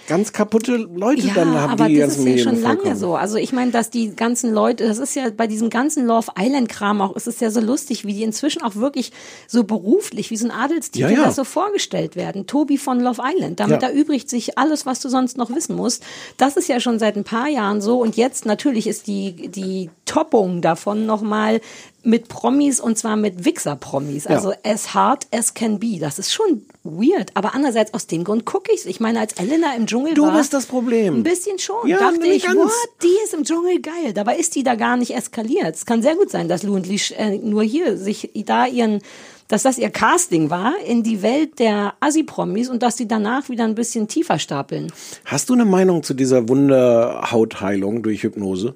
ganz 0.08 0.34
kaputte 0.34 0.78
Leute 0.78 1.28
Ja, 1.28 1.34
dann 1.36 1.54
haben, 1.54 1.72
aber 1.74 1.88
die 1.88 1.98
das 1.98 2.16
ganzen 2.16 2.28
ist 2.28 2.38
ja 2.46 2.52
schon 2.52 2.62
lange 2.62 2.96
so. 2.96 3.16
Also 3.16 3.38
ich 3.38 3.52
meine, 3.54 3.72
dass 3.72 3.90
die 3.90 4.16
ganzen 4.16 4.54
Leute, 4.54 4.88
das 4.88 4.98
ist 4.98 5.16
ja 5.16 5.30
bei 5.30 5.48
diesem 5.48 5.70
ganzen 5.70 6.06
Love 6.06 6.32
Island 6.40 6.70
Kram 6.70 7.02
auch, 7.02 7.16
es 7.16 7.28
ist 7.28 7.42
ja 7.42 7.52
so 7.52 7.60
lustig, 7.60 8.06
wie 8.06 8.14
die 8.14 8.24
inzwischen 8.24 8.62
auch 8.64 8.76
wirklich 8.76 9.12
so 9.48 9.64
beruflich, 9.64 10.32
wie 10.32 10.38
so 10.38 10.48
ein 10.48 10.52
Adelstitel, 10.52 11.12
Ja, 11.12 11.20
ja. 11.20 11.26
das 11.26 11.36
so 11.36 11.44
vorgestellt 11.44 12.16
werden. 12.16 12.48
Tobi 12.48 12.78
von 12.78 13.00
Love 13.00 13.22
Island. 13.24 13.60
Damit 13.60 13.82
Ja. 13.82 13.90
erübrigt 13.90 14.30
sich 14.30 14.58
alles, 14.58 14.86
was 14.86 15.00
du 15.02 15.10
sonst 15.10 15.38
noch 15.38 15.54
wissen 15.54 15.76
musst. 15.76 16.04
Das 16.38 16.58
ist 16.58 16.70
ja 16.70 16.80
schon 16.80 17.00
seit 17.00 17.18
ein 17.18 17.24
paar 17.24 17.48
Jahren 17.50 17.82
so. 17.82 18.02
Und 18.02 18.16
jetzt 18.18 18.46
natürlich 18.46 18.88
ist 18.88 19.08
die, 19.08 19.50
die 19.50 19.90
Toppung 20.06 20.62
davon 20.62 21.06
nochmal 21.06 21.60
mit 22.08 22.30
Promis 22.30 22.80
und 22.80 22.98
zwar 22.98 23.18
mit 23.18 23.44
Wichser-Promis. 23.44 24.24
Ja. 24.24 24.32
Also 24.32 24.54
as 24.64 24.94
hard 24.94 25.28
as 25.34 25.54
can 25.54 25.78
be. 25.78 26.00
Das 26.00 26.18
ist 26.20 26.34
schon 26.34 26.66
weird. 26.84 27.32
Aber 27.36 27.54
andererseits 27.54 27.94
aus 27.94 28.08
dem 28.08 28.24
Grund 28.24 28.46
gucke 28.46 28.72
ich's. 28.74 28.86
Ich 28.86 29.00
meine, 29.02 29.20
als 29.20 29.34
Elena 29.34 29.76
im 29.76 29.86
Dschungel 29.88 30.14
Du 30.14 30.24
war. 30.24 30.38
bist 30.38 30.54
das 30.54 30.66
Problem. 30.68 31.16
Ein 31.16 31.24
bisschen 31.24 31.60
schon. 31.60 31.86
Ja, 31.88 31.98
dachte 31.98 32.26
ich, 32.26 32.44
ganz. 32.44 32.56
what? 32.56 32.72
Die 33.04 33.14
ist 33.26 33.34
im 33.34 33.44
Dschungel 33.44 33.82
geil. 33.82 34.14
Dabei 34.14 34.38
ist 34.38 34.56
die 34.56 34.64
da 34.64 34.76
gar 34.76 34.96
nicht 34.96 35.14
eskaliert. 35.16 35.76
Es 35.76 35.86
kann 35.86 36.02
sehr 36.02 36.16
gut 36.16 36.30
sein, 36.30 36.48
dass 36.48 36.64
Lou 36.64 36.76
und 36.76 36.88
Lish 36.88 37.12
äh, 37.12 37.38
nur 37.38 37.64
hier 37.64 37.98
sich 37.98 38.32
da 38.46 38.66
ihren, 38.66 39.02
dass 39.50 39.64
das 39.64 39.78
ihr 39.78 39.90
Casting 39.90 40.50
war 40.50 40.74
in 40.86 41.04
die 41.04 41.22
Welt 41.22 41.60
der 41.60 41.96
Assi-Promis 42.00 42.70
und 42.70 42.84
dass 42.84 42.96
sie 42.96 43.10
danach 43.10 43.50
wieder 43.50 43.66
ein 43.66 43.76
bisschen 43.76 44.08
tiefer 44.08 44.40
stapeln. 44.40 44.94
Hast 45.26 45.50
du 45.50 45.54
eine 45.56 45.66
Meinung 45.66 46.04
zu 46.04 46.14
dieser 46.14 46.48
Wunderhautheilung 46.48 48.02
durch 48.02 48.24
Hypnose? 48.24 48.76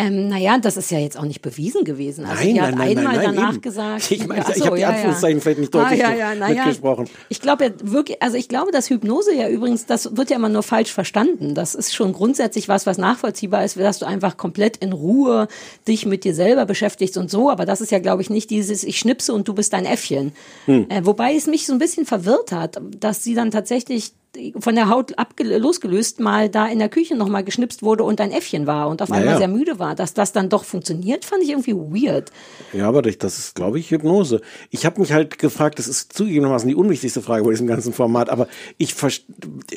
Ähm, 0.00 0.28
naja, 0.28 0.56
das 0.56 0.78
ist 0.78 0.90
ja 0.90 0.98
jetzt 0.98 1.18
auch 1.18 1.26
nicht 1.26 1.42
bewiesen 1.42 1.84
gewesen. 1.84 2.24
Also 2.24 2.42
Nein, 2.42 2.54
die 2.54 2.60
hat 2.60 2.70
nein, 2.70 2.78
nein, 2.78 2.98
einmal 2.98 3.04
nein, 3.04 3.24
nein, 3.24 3.34
danach 3.36 3.52
eben. 3.52 3.60
gesagt. 3.60 4.10
Ich 4.10 4.26
meine, 4.26 4.40
Ja, 4.40 4.50
ich 4.56 4.64
habe 4.64 4.76
die 4.76 4.82
ja, 4.82 4.88
ja. 4.88 4.94
Anführungszeichen 4.94 5.40
vielleicht 5.42 5.58
nicht 5.60 5.74
deutlich 5.74 6.04
ah, 6.04 6.14
ja, 6.14 6.32
ja, 6.32 6.48
ja. 6.48 6.48
mitgesprochen. 6.48 7.10
Ich 7.28 7.40
glaube 7.42 7.64
ja 7.64 7.70
wirklich, 7.82 8.22
also 8.22 8.38
ich 8.38 8.48
glaube, 8.48 8.72
dass 8.72 8.88
Hypnose 8.88 9.34
ja 9.34 9.48
übrigens, 9.50 9.84
das 9.84 10.16
wird 10.16 10.30
ja 10.30 10.36
immer 10.36 10.48
nur 10.48 10.62
falsch 10.62 10.90
verstanden. 10.90 11.54
Das 11.54 11.74
ist 11.74 11.94
schon 11.94 12.14
grundsätzlich 12.14 12.66
was, 12.68 12.86
was 12.86 12.96
nachvollziehbar 12.96 13.62
ist, 13.62 13.78
dass 13.78 13.98
du 13.98 14.06
einfach 14.06 14.38
komplett 14.38 14.78
in 14.78 14.94
Ruhe 14.94 15.48
dich 15.86 16.06
mit 16.06 16.24
dir 16.24 16.34
selber 16.34 16.64
beschäftigst 16.64 17.18
und 17.18 17.30
so. 17.30 17.50
Aber 17.50 17.66
das 17.66 17.82
ist 17.82 17.90
ja, 17.92 17.98
glaube 17.98 18.22
ich, 18.22 18.30
nicht 18.30 18.48
dieses, 18.48 18.84
ich 18.84 18.98
schnipse 18.98 19.34
und 19.34 19.48
du 19.48 19.54
bist 19.54 19.74
dein 19.74 19.84
Äffchen. 19.84 20.32
Hm. 20.64 20.88
Äh, 20.88 21.04
wobei 21.04 21.34
es 21.34 21.46
mich 21.46 21.66
so 21.66 21.74
ein 21.74 21.78
bisschen 21.78 22.06
verwirrt 22.06 22.52
hat, 22.52 22.80
dass 22.98 23.22
sie 23.22 23.34
dann 23.34 23.50
tatsächlich 23.50 24.12
von 24.60 24.74
der 24.76 24.88
Haut 24.88 25.12
losgelöst 25.40 26.20
mal 26.20 26.48
da 26.48 26.66
in 26.68 26.78
der 26.78 26.88
Küche 26.88 27.16
nochmal 27.16 27.42
geschnipst 27.44 27.82
wurde 27.82 28.04
und 28.04 28.20
ein 28.20 28.30
Äffchen 28.30 28.66
war 28.66 28.88
und 28.88 29.02
auf 29.02 29.08
Ja, 29.08 29.16
einmal 29.16 29.32
ja. 29.34 29.38
sehr 29.38 29.48
müde 29.48 29.78
war. 29.78 29.94
Dass 29.94 30.14
das 30.14 30.32
dann 30.32 30.48
doch 30.48 30.64
funktioniert, 30.64 31.24
fand 31.24 31.42
ich 31.42 31.50
irgendwie 31.50 31.74
weird. 31.74 32.30
Ja, 32.72 32.86
aber 32.88 33.02
das 33.02 33.38
ist, 33.38 33.54
glaube 33.56 33.78
ich, 33.78 33.90
Hypnose. 33.90 34.40
Ich 34.70 34.86
habe 34.86 35.00
mich 35.00 35.12
halt 35.12 35.38
gefragt, 35.38 35.78
das 35.78 35.88
ist 35.88 36.12
zugegebenermaßen 36.12 36.68
die 36.68 36.74
unwichtigste 36.76 37.22
Frage 37.22 37.44
bei 37.44 37.50
diesem 37.50 37.66
ganzen 37.66 37.92
Format, 37.92 38.30
aber 38.30 38.46
ich, 38.78 38.94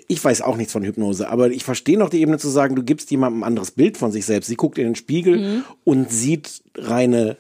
ich 0.08 0.24
weiß 0.24 0.42
auch 0.44 0.56
nichts 0.58 0.74
von 0.74 0.84
Hypnose, 0.84 1.30
aber 1.30 1.50
ich 1.50 1.64
verstehe 1.64 1.98
noch 1.98 2.10
die 2.10 2.22
Ebene 2.22 2.38
zu 2.38 2.50
sagen, 2.50 2.76
du 2.76 2.84
gibst 2.84 3.10
jemandem 3.12 3.42
ein 3.44 3.48
anderes 3.48 3.72
Bild 3.72 3.98
von 3.98 4.12
sich 4.12 4.26
selbst. 4.26 4.48
Sie 4.48 4.56
guckt 4.56 4.78
in 4.78 4.86
den 4.86 4.96
Spiegel 4.96 5.34
Mhm. 5.40 5.64
und 5.84 6.12
sieht 6.12 6.62
reine 6.78 7.38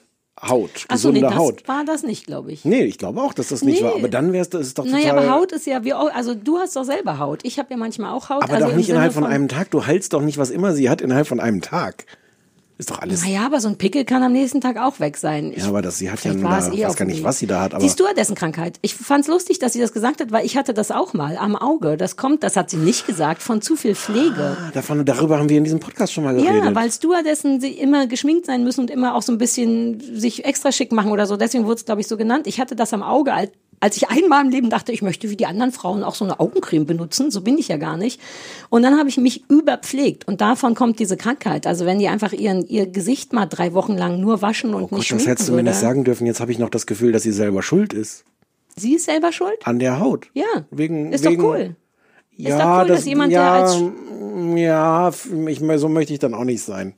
Haut, 0.48 0.70
Ach 0.88 0.98
so, 0.98 1.10
gesunde 1.10 1.22
nee, 1.22 1.28
das 1.28 1.36
Haut. 1.36 1.68
war 1.68 1.86
das 1.86 2.04
nicht, 2.04 2.26
glaube 2.28 2.52
ich. 2.52 2.66
Nee, 2.66 2.84
ich 2.84 2.98
glaube 2.98 3.22
auch, 3.22 3.34
dass 3.34 3.48
das 3.50 3.64
nicht 3.64 3.82
Nee. 3.82 3.88
war. 3.88 3.96
Aber 3.96 4.10
dann 4.10 4.34
wär's 4.34 4.50
das 4.50 4.68
ist 4.68 4.78
doch 4.78 4.84
total. 4.86 5.00
Naja, 5.02 5.14
aber 5.16 5.30
Haut 5.32 5.52
ist 5.52 5.66
ja 5.66 5.84
wie, 5.84 5.94
auch- 5.94 6.14
also 6.14 6.34
du 6.36 6.58
hast 6.60 6.76
doch 6.76 6.84
selber 6.84 7.20
Haut. 7.20 7.39
Ich 7.44 7.60
habe 7.60 7.70
ja 7.72 7.78
manchmal 7.78 8.12
auch 8.14 8.30
Haut. 8.30 8.44
aber 8.44 8.54
also 8.54 8.68
doch 8.68 8.76
nicht 8.76 8.89
innerhalb 8.89 9.14
von 9.14 9.24
einem 9.26 9.48
Tag. 9.48 9.72
Du 9.72 9.86
heilst 9.86 10.14
doch 10.14 10.22
nicht, 10.22 10.38
was 10.38 10.50
immer 10.50 10.74
sie 10.74 10.89
hat, 10.89 11.02
innerhalb 11.02 11.28
von 11.28 11.39
einem 11.39 11.62
Tag. 11.62 12.06
Ist 12.78 12.90
doch 12.90 13.00
alles. 13.00 13.24
Naja, 13.24 13.46
aber 13.46 13.60
so 13.62 13.68
ein 13.68 13.78
Pickel 13.78 14.04
kann 14.04 14.24
am 14.24 14.32
nächsten 14.32 14.60
Tag 14.60 14.78
auch 14.78 15.00
weg 15.00 15.18
sein. 15.18 15.54
Ja, 15.56 15.68
aber 15.68 15.82
das, 15.84 16.00
sie 16.00 16.10
hat 16.10 16.24
ja, 16.24 16.32
es 16.32 16.42
da, 16.42 16.72
eh 16.74 16.84
weiß 16.86 16.96
gar 16.96 17.06
nicht, 17.06 17.18
Weg. 17.18 17.24
was 17.24 17.38
sie 17.38 17.46
da 17.46 17.62
hat. 17.62 17.76
Aber 17.76 17.84
Die 17.84 17.90
Stewardessen-Krankheit. 17.90 18.80
Ich 18.82 18.96
fand's 18.96 19.28
lustig, 19.28 19.60
dass 19.60 19.74
sie 19.74 19.80
das 19.80 19.94
gesagt 19.94 20.22
hat, 20.22 20.32
weil 20.32 20.46
ich 20.46 20.58
hatte 20.58 20.74
das 20.74 20.90
auch 20.90 21.14
mal 21.14 21.38
am 21.38 21.56
Auge. 21.56 21.98
Das 21.98 22.18
kommt, 22.18 22.42
das 22.44 22.56
hat 22.56 22.72
sie 22.72 22.78
nicht 22.78 23.06
gesagt, 23.06 23.44
von 23.44 23.62
zu 23.62 23.76
viel 23.76 23.94
Pflege. 23.94 24.58
davon, 24.74 25.06
darüber 25.06 25.38
haben 25.38 25.50
wir 25.50 25.58
in 25.58 25.64
diesem 25.64 25.80
Podcast 25.80 26.14
schon 26.14 26.24
mal 26.24 26.34
geredet. 26.34 26.64
Ja, 26.64 26.74
weil 26.76 26.92
Stewardessen 26.92 27.62
sie 27.62 27.72
immer 27.72 28.08
geschminkt 28.08 28.48
sein 28.48 28.64
müssen 28.64 28.82
und 28.82 28.90
immer 28.90 29.16
auch 29.16 29.22
so 29.22 29.32
ein 29.32 29.38
bisschen 29.38 30.00
sich 30.00 30.44
extra 30.46 30.72
schick 30.72 30.92
machen 30.92 31.12
oder 31.12 31.28
so. 31.28 31.38
Deswegen 31.38 31.66
wurde 31.66 31.76
es, 31.76 31.86
glaube 31.86 32.02
ich, 32.02 32.08
so 32.08 32.18
genannt. 32.18 32.48
Ich 32.48 32.60
hatte 32.60 32.76
das 32.76 32.92
am 32.94 33.04
Auge, 33.04 33.34
als, 33.34 33.52
als 33.84 33.98
ich 33.98 34.08
einmal 34.08 34.46
im 34.46 34.50
Leben 34.50 34.70
dachte, 34.70 34.94
ich 34.94 35.02
möchte 35.02 35.30
wie 35.30 35.36
die 35.36 35.46
anderen 35.46 35.74
Frauen 35.74 36.04
auch 36.04 36.16
so 36.16 36.24
eine 36.24 36.40
Augencreme 36.40 36.86
benutzen. 36.86 37.32
So 37.32 37.42
bin 37.42 37.58
ich 37.58 37.68
ja 37.68 37.76
gar 37.76 37.98
nicht. 37.98 38.22
Und 38.70 38.82
dann 38.82 38.98
habe 38.98 39.10
ich 39.10 39.18
mich 39.18 39.44
überpflegt. 39.50 40.26
Und 40.26 40.40
davon 40.40 40.74
kommt 40.74 41.00
diese 41.00 41.18
Krankheit. 41.18 41.68
Also 41.68 41.86
wenn 41.86 42.00
die 42.00 42.08
einfach 42.08 42.32
ihren, 42.32 42.66
ihr 42.66 42.88
Gesicht 42.88 43.34
mal 43.34 43.46
drei 43.46 43.74
Wochen 43.74 43.98
lang 43.98 44.22
nur 44.22 44.42
waschen 44.42 44.74
und 44.74 44.84
nicht 44.84 44.92
Oh 44.92 44.96
Gott, 44.96 45.00
das 45.00 45.06
schminken 45.08 45.28
hättest 45.28 45.50
du 45.50 45.54
mir 45.54 45.64
nicht 45.64 45.76
sagen 45.76 46.06
dürfen. 46.06 46.26
Jetzt 46.26 46.40
habe 46.40 46.54
ich 46.54 46.60
noch 46.60 46.70
das 46.70 46.86
Gefühl, 46.86 47.12
dass 47.12 47.24
sie 47.24 47.34
selber 47.34 47.62
schuld 47.62 47.92
ist. 47.92 48.24
Sie 48.78 48.96
ist 48.96 49.04
selber 49.04 49.34
schuld? 49.34 49.58
An 49.66 49.80
der 49.80 50.00
Haut. 50.00 50.28
Ja. 50.34 50.46
Wegen, 50.72 51.12
Ist 51.12 51.26
wegen, 51.26 51.42
doch 51.42 51.50
cool. 51.50 51.76
Ja, 52.38 52.50
ist 52.50 52.64
doch 52.64 52.82
cool, 52.82 52.88
das, 52.88 52.98
dass 53.00 53.06
jemand, 53.06 53.34
ja, 53.34 53.44
der 53.44 53.64
als 53.64 53.82
ja, 54.56 55.12
ich, 55.50 55.80
so 55.82 55.90
möchte 55.90 56.14
ich 56.14 56.20
dann 56.20 56.34
auch 56.34 56.46
nicht 56.46 56.64
sein. 56.64 56.96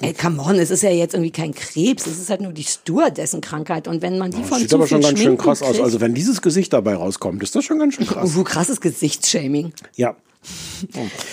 Ey, 0.00 0.14
come 0.14 0.42
on, 0.42 0.56
es 0.58 0.70
ist 0.70 0.82
ja 0.82 0.90
jetzt 0.90 1.14
irgendwie 1.14 1.30
kein 1.30 1.54
Krebs, 1.54 2.06
es 2.06 2.18
ist 2.18 2.28
halt 2.30 2.40
nur 2.40 2.52
die 2.52 2.64
Stewardessen-Krankheit. 2.64 3.86
Und 3.86 4.02
wenn 4.02 4.18
man 4.18 4.30
die 4.32 4.38
Das 4.40 4.48
von 4.48 4.58
sieht 4.58 4.70
zu 4.70 4.76
aber 4.76 4.86
schon 4.88 5.00
ganz 5.00 5.18
schön 5.20 5.36
krass 5.36 5.62
aus. 5.62 5.72
kriegt- 5.72 5.84
Also 5.84 6.00
wenn 6.00 6.14
dieses 6.14 6.42
Gesicht 6.42 6.72
dabei 6.72 6.94
rauskommt, 6.96 7.42
ist 7.42 7.54
das 7.54 7.64
schon 7.64 7.78
ganz 7.78 7.94
schön 7.94 8.06
krass. 8.06 8.32
Oh, 8.36 8.42
krasses 8.42 8.80
Gesichtsshaming. 8.80 9.72
Ja. 9.96 10.16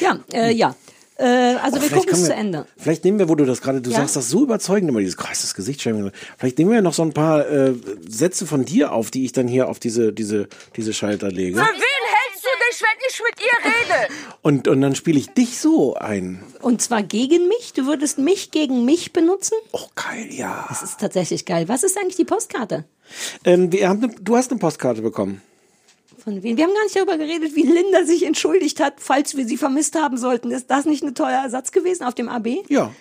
Ja, 0.01 0.19
äh, 0.33 0.51
ja. 0.53 0.75
Äh, 1.17 1.23
also 1.25 1.57
Aber 1.63 1.73
wir 1.75 1.81
vielleicht 1.81 1.93
gucken 2.07 2.13
es 2.21 2.25
zu 2.25 2.33
Ende. 2.33 2.65
Vielleicht 2.77 3.03
nehmen 3.03 3.19
wir, 3.19 3.27
wo 3.27 3.35
du 3.35 3.43
das 3.45 3.59
gerade, 3.61 3.81
du 3.81 3.89
Ja. 3.89 3.97
sagst 3.97 4.15
das 4.15 4.29
so 4.29 4.43
überzeugend 4.43 4.89
immer, 4.89 4.99
dieses 4.99 5.17
krasses 5.17 5.53
Gesichtsshaming. 5.55 6.11
Vielleicht 6.37 6.57
nehmen 6.59 6.71
wir 6.71 6.81
noch 6.81 6.93
so 6.93 7.01
ein 7.01 7.11
paar 7.11 7.49
äh, 7.49 7.73
Sätze 8.07 8.45
von 8.45 8.63
dir 8.65 8.93
auf, 8.93 9.09
die 9.11 9.25
ich 9.25 9.31
dann 9.33 9.47
hier 9.47 9.67
auf 9.67 9.79
diese, 9.79 10.13
diese, 10.13 10.47
diese 10.77 10.93
Schalter 10.93 11.29
lege. 11.31 11.57
Du 11.57 11.63
dich, 12.69 12.81
wenn 12.81 13.07
ich 13.07 13.21
mit 13.21 13.39
ihr 13.41 13.71
rede? 13.71 14.13
Und, 14.41 14.67
und 14.67 14.81
dann 14.81 14.95
spiele 14.95 15.19
ich 15.19 15.29
dich 15.29 15.59
so 15.59 15.95
ein. 15.95 16.43
Und 16.61 16.81
zwar 16.81 17.03
gegen 17.03 17.47
mich? 17.47 17.73
Du 17.73 17.85
würdest 17.85 18.17
mich 18.17 18.51
gegen 18.51 18.85
mich 18.85 19.13
benutzen? 19.13 19.55
Oh, 19.71 19.87
geil, 19.95 20.27
ja. 20.31 20.65
Das 20.69 20.83
ist 20.83 20.99
tatsächlich 20.99 21.45
geil. 21.45 21.67
Was 21.67 21.83
ist 21.83 21.97
eigentlich 21.97 22.15
die 22.17 22.25
Postkarte? 22.25 22.85
Ähm, 23.43 23.71
wir 23.71 23.89
haben 23.89 23.99
ne, 24.01 24.09
du 24.21 24.35
hast 24.37 24.51
eine 24.51 24.59
Postkarte 24.59 25.01
bekommen. 25.01 25.41
Von 26.23 26.43
wem? 26.43 26.57
Wir 26.57 26.65
haben 26.65 26.73
gar 26.73 26.83
nicht 26.83 26.95
darüber 26.95 27.17
geredet, 27.17 27.55
wie 27.55 27.63
Linda 27.63 28.03
sich 28.05 28.25
entschuldigt 28.25 28.79
hat, 28.79 28.95
falls 28.97 29.37
wir 29.37 29.45
sie 29.45 29.57
vermisst 29.57 29.95
haben 29.95 30.17
sollten. 30.17 30.51
Ist 30.51 30.69
das 30.69 30.85
nicht 30.85 31.03
ein 31.03 31.15
toller 31.15 31.43
Ersatz 31.43 31.71
gewesen 31.71 32.03
auf 32.03 32.13
dem 32.13 32.27
AB? 32.29 32.47
Ja. 32.67 32.91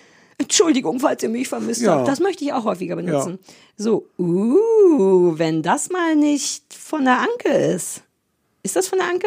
Entschuldigung, 0.41 1.01
falls 1.01 1.23
ihr 1.25 1.29
mich 1.29 1.49
vermisst 1.49 1.83
Ja. 1.83 1.97
habt. 1.97 2.09
Das 2.09 2.21
möchte 2.21 2.45
ich 2.45 2.53
auch 2.53 2.65
häufiger 2.65 2.95
benutzen. 2.95 3.41
So, 3.77 4.07
uh, 4.19 5.37
wenn 5.37 5.63
das 5.65 5.91
mal 5.91 6.15
nicht 6.15 6.73
von 6.73 7.05
der 7.05 7.19
Anke 7.19 7.49
ist. 7.49 8.03
Ist 8.65 8.75
das 8.75 8.89
von 8.89 8.99
der 8.99 9.09
Anke? 9.09 9.27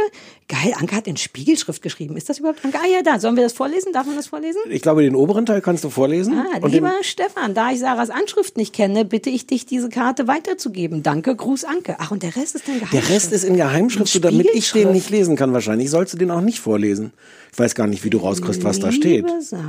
Geil, 0.50 0.74
Anke 0.78 0.96
hat 0.96 1.08
in 1.08 1.16
Spiegelschrift 1.16 1.82
geschrieben. 1.82 2.18
Ist 2.18 2.30
das 2.30 2.40
überhaupt 2.40 2.64
Anke? 2.66 2.78
Ah 2.84 2.88
ja, 2.88 3.02
da. 3.02 3.18
Sollen 3.18 3.38
wir 3.38 3.44
das 3.44 3.54
vorlesen? 3.54 3.94
Darf 3.94 4.06
man 4.06 4.18
das 4.18 4.28
vorlesen? 4.28 4.60
Ich 4.70 4.82
glaube, 4.82 5.04
den 5.04 5.16
oberen 5.16 5.46
Teil 5.46 5.62
kannst 5.62 5.86
du 5.86 5.90
vorlesen. 5.90 6.38
Ah, 6.38 6.68
lieber 6.68 6.94
Stefan, 7.02 7.54
da 7.54 7.72
ich 7.72 7.80
Sarahs 7.80 8.10
Anschrift 8.10 8.58
nicht 8.58 8.74
kenne, 8.74 9.06
bitte 9.06 9.30
ich 9.30 9.48
dich, 9.48 9.66
diese 9.66 9.88
Karte 9.88 10.28
weiterzugeben. 10.28 11.02
Danke, 11.02 11.34
Gruß 11.36 11.64
Anke. 11.64 11.96
Ach, 12.00 12.12
und 12.12 12.24
der 12.24 12.36
Rest 12.36 12.56
ist 12.56 12.68
der 12.68 12.76
Geheimschrift. 12.76 13.10
Rest 13.10 13.32
ist 13.32 13.44
in 13.46 13.56
Geheimschrift, 13.56 14.12
so 14.12 14.20
damit 14.20 14.50
ich 14.54 14.72
den 14.74 14.92
nicht 14.92 15.10
lesen 15.10 15.38
kann 15.38 15.54
wahrscheinlich. 15.54 15.90
Sollst 15.90 16.14
du 16.14 16.18
den 16.18 16.30
auch 16.30 16.42
nicht 16.42 16.60
vorlesen. 16.60 17.14
Ich 17.54 17.58
weiß 17.58 17.74
gar 17.74 17.88
nicht, 17.88 18.04
wie 18.04 18.10
du 18.10 18.18
rauskriegst, 18.18 18.66
was 18.66 18.80
da 18.80 18.92
steht. 18.92 19.26
Liebe 19.26 19.42
Sarah. 19.42 19.62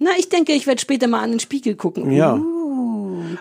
Na, 0.00 0.10
ich 0.16 0.28
denke, 0.28 0.52
ich 0.52 0.66
werde 0.66 0.80
später 0.80 1.08
mal 1.08 1.22
an 1.22 1.30
den 1.30 1.40
Spiegel 1.40 1.74
gucken. 1.74 2.12
Ja. 2.12 2.36
Uh. 2.36 2.57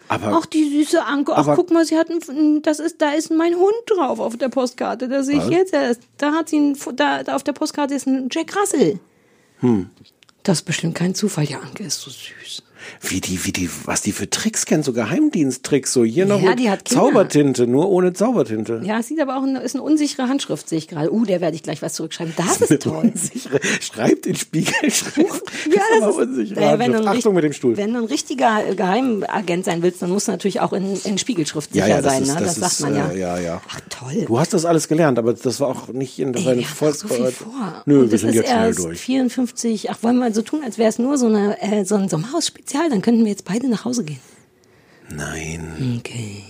Aber 0.07 0.39
Ach, 0.41 0.45
die 0.45 0.69
süße 0.69 1.03
Anke. 1.03 1.33
Ach, 1.33 1.39
Aber- 1.39 1.55
guck 1.55 1.71
mal, 1.71 1.85
sie 1.85 1.97
hat 1.97 2.09
ein, 2.09 2.61
das 2.61 2.79
ist, 2.79 3.01
da 3.01 3.11
ist 3.11 3.31
mein 3.31 3.55
Hund 3.55 3.73
drauf 3.87 4.19
auf 4.19 4.37
der 4.37 4.49
Postkarte. 4.49 5.07
Da 5.07 5.23
sehe 5.23 5.37
ich 5.37 5.49
jetzt 5.49 5.73
erst. 5.73 6.01
Da 6.17 6.31
hat 6.33 6.49
sie 6.49 6.59
ein, 6.59 6.77
da, 6.95 7.23
da 7.23 7.35
auf 7.35 7.43
der 7.43 7.53
Postkarte 7.53 7.93
ist 7.95 8.07
ein 8.07 8.29
Jack 8.31 8.55
Russell. 8.55 8.99
Hm. 9.59 9.89
Das 10.43 10.59
ist 10.59 10.63
bestimmt 10.63 10.95
kein 10.95 11.13
Zufall. 11.15 11.45
Ja, 11.45 11.59
Anke 11.59 11.83
ist 11.83 11.99
so 12.01 12.09
süß. 12.09 12.63
Wie 13.01 13.21
die, 13.21 13.45
wie 13.45 13.51
die, 13.51 13.69
was 13.85 14.01
die 14.01 14.11
für 14.11 14.29
Tricks 14.29 14.65
kennt, 14.65 14.85
so 14.85 14.93
Geheimdiensttricks, 14.93 15.93
so 15.93 16.03
hier 16.03 16.25
noch 16.25 16.41
Ja, 16.41 16.51
mit 16.51 16.59
die 16.59 16.69
hat 16.69 16.85
Kinder. 16.85 17.03
Zaubertinte, 17.03 17.67
nur 17.67 17.89
ohne 17.89 18.13
Zaubertinte. 18.13 18.81
Ja, 18.83 18.99
es 18.99 19.07
sieht 19.07 19.21
aber 19.21 19.37
auch, 19.37 19.43
eine, 19.43 19.59
ist 19.61 19.75
eine 19.75 19.83
unsichere 19.83 20.27
Handschrift, 20.27 20.69
sehe 20.69 20.77
ich 20.77 20.87
gerade. 20.87 21.11
Uh, 21.13 21.25
der 21.25 21.41
werde 21.41 21.55
ich 21.55 21.63
gleich 21.63 21.81
was 21.81 21.93
zurückschreiben. 21.93 22.33
Das 22.37 22.61
ist 22.61 22.81
toll. 22.83 23.11
Unsichere, 23.13 23.59
schreibt 23.81 24.25
in 24.25 24.35
Spiegelschrift. 24.35 25.43
Ja, 25.67 25.81
das 25.99 26.03
aber 26.03 26.23
ist, 26.23 26.29
unsichere 26.29 26.59
Naja, 26.59 26.79
wenn, 26.79 26.93
Handschrift. 26.93 27.07
ein, 27.09 27.17
Achtung 27.17 27.35
mit 27.35 27.43
dem 27.43 27.53
Stuhl. 27.53 27.77
wenn 27.77 27.93
du 27.93 27.99
ein 27.99 28.05
richtiger 28.05 28.67
äh, 28.67 28.75
Geheimagent 28.75 29.65
sein 29.65 29.81
willst, 29.81 30.01
dann 30.01 30.09
musst 30.09 30.27
du 30.27 30.31
natürlich 30.31 30.59
auch 30.61 30.73
in, 30.73 30.97
in 31.03 31.17
Spiegelschrift 31.17 31.73
sicher 31.73 31.87
ja, 31.87 31.95
ja, 31.97 32.01
das 32.01 32.13
sein. 32.13 32.23
ist, 32.23 32.29
ne? 32.29 32.33
das, 32.35 32.59
das 32.59 32.71
ist, 32.71 32.77
sagt 32.79 32.91
man 32.91 32.99
ja. 32.99 33.09
Äh, 33.11 33.19
ja, 33.19 33.39
ja. 33.39 33.61
Ach, 33.69 33.79
toll. 33.89 34.25
Du 34.27 34.39
hast 34.39 34.53
das 34.53 34.65
alles 34.65 34.87
gelernt, 34.87 35.19
aber 35.19 35.33
das 35.33 35.59
war 35.59 35.67
auch 35.69 35.89
nicht 35.89 36.19
in 36.19 36.33
deinem 36.33 36.61
Noch 36.61 36.93
so. 36.93 37.07
Nö, 37.85 38.01
Und 38.01 38.11
wir 38.11 38.17
sind 38.17 38.29
ist 38.29 38.35
jetzt 38.35 38.49
schnell 38.49 38.75
durch. 38.75 38.99
54. 38.99 39.89
Ach, 39.91 39.97
wollen 40.01 40.17
wir 40.19 40.31
so 40.33 40.41
tun, 40.41 40.61
als 40.63 40.77
wäre 40.77 40.89
es 40.89 40.99
nur 40.99 41.17
so, 41.17 41.27
eine, 41.27 41.61
äh, 41.61 41.83
so 41.85 41.95
ein 41.95 42.09
Sommerhaus-Spezial? 42.09 42.76
Dann 42.89 43.01
könnten 43.01 43.23
wir 43.23 43.31
jetzt 43.31 43.45
beide 43.45 43.67
nach 43.67 43.85
Hause 43.85 44.03
gehen. 44.03 44.19
Nein. 45.09 45.99
Okay. 45.99 46.43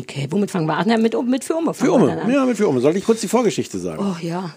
Okay, 0.00 0.26
womit 0.30 0.50
fangen 0.50 0.66
wir 0.66 0.76
an? 0.76 0.88
Ja, 0.88 0.96
mit, 0.98 1.20
mit 1.26 1.44
für 1.44 1.54
Umme 1.54 1.74
Für 1.74 1.92
Umme, 1.92 2.22
ja, 2.32 2.44
mit 2.44 2.56
für 2.56 2.68
Umme. 2.68 2.80
Soll 2.80 2.96
ich 2.96 3.04
kurz 3.04 3.20
die 3.20 3.28
Vorgeschichte 3.28 3.78
sagen? 3.78 4.04
Oh 4.04 4.16
ja. 4.24 4.54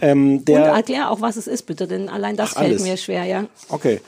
Ähm, 0.00 0.38
Und 0.38 0.48
erklär 0.48 1.10
auch, 1.10 1.20
was 1.20 1.36
es 1.36 1.46
ist, 1.46 1.62
bitte, 1.66 1.86
denn 1.86 2.08
allein 2.08 2.36
das 2.36 2.50
Ach, 2.52 2.60
fällt 2.60 2.72
alles. 2.72 2.82
mir 2.82 2.96
schwer, 2.96 3.24
ja. 3.24 3.46
Okay. 3.68 4.00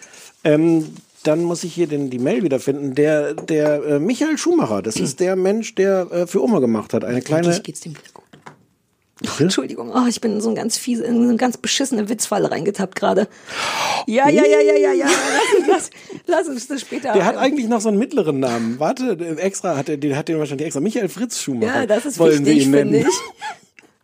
Ähm, 0.44 0.86
dann 1.22 1.42
muss 1.42 1.64
ich 1.64 1.74
hier 1.74 1.86
den, 1.86 2.10
die 2.10 2.18
Mail 2.18 2.42
wiederfinden. 2.42 2.94
Der, 2.94 3.34
der 3.34 3.84
äh, 3.84 3.98
Michael 4.00 4.38
Schumacher, 4.38 4.82
das 4.82 4.96
ist 4.96 5.20
der 5.20 5.36
Mensch, 5.36 5.74
der 5.74 6.10
äh, 6.10 6.26
für 6.26 6.42
Oma 6.42 6.60
gemacht 6.60 6.94
hat. 6.94 7.04
Eine 7.04 7.20
kleine. 7.20 7.60
Geht's 7.60 7.80
dem 7.80 7.92
wieder 7.92 8.02
gut. 8.14 8.24
Oh, 9.26 9.28
Entschuldigung, 9.42 9.92
oh, 9.94 10.06
ich 10.08 10.20
bin 10.20 10.32
in 10.32 10.40
so 10.40 10.48
ein 10.48 10.54
ganz 10.54 10.78
fiese, 10.78 11.04
in 11.04 11.16
so 11.16 11.28
eine 11.28 11.36
ganz 11.36 11.56
beschissene 11.58 12.08
Witzfalle 12.08 12.50
reingetappt 12.50 12.94
gerade. 12.96 13.28
Ja, 14.06 14.28
ja, 14.30 14.44
ja, 14.46 14.60
ja, 14.60 14.74
ja, 14.78 14.92
ja. 14.92 15.06
Lass, 15.06 15.68
lass, 15.68 15.90
lass 16.26 16.48
uns 16.48 16.68
das 16.68 16.80
später. 16.80 17.12
Der 17.12 17.24
hat 17.26 17.36
eigentlich 17.36 17.68
noch 17.68 17.80
so 17.80 17.88
einen 17.90 17.98
mittleren 17.98 18.40
Namen. 18.40 18.78
Warte, 18.80 19.18
äh, 19.20 19.36
extra 19.40 19.76
hat 19.76 19.88
er, 19.88 19.98
den 19.98 20.16
hat 20.16 20.28
den 20.28 20.38
wahrscheinlich 20.38 20.66
extra. 20.66 20.80
Michael 20.80 21.08
Fritz 21.08 21.40
Schumacher. 21.40 21.80
ja, 21.80 21.86
das 21.86 22.06
ist 22.06 22.18
wollen 22.18 22.44
wir 22.44 22.52
wichtig, 22.54 22.66
ihn 22.68 22.72
finde 22.74 22.96
nennen. 22.98 23.08
ich. 23.10 23.46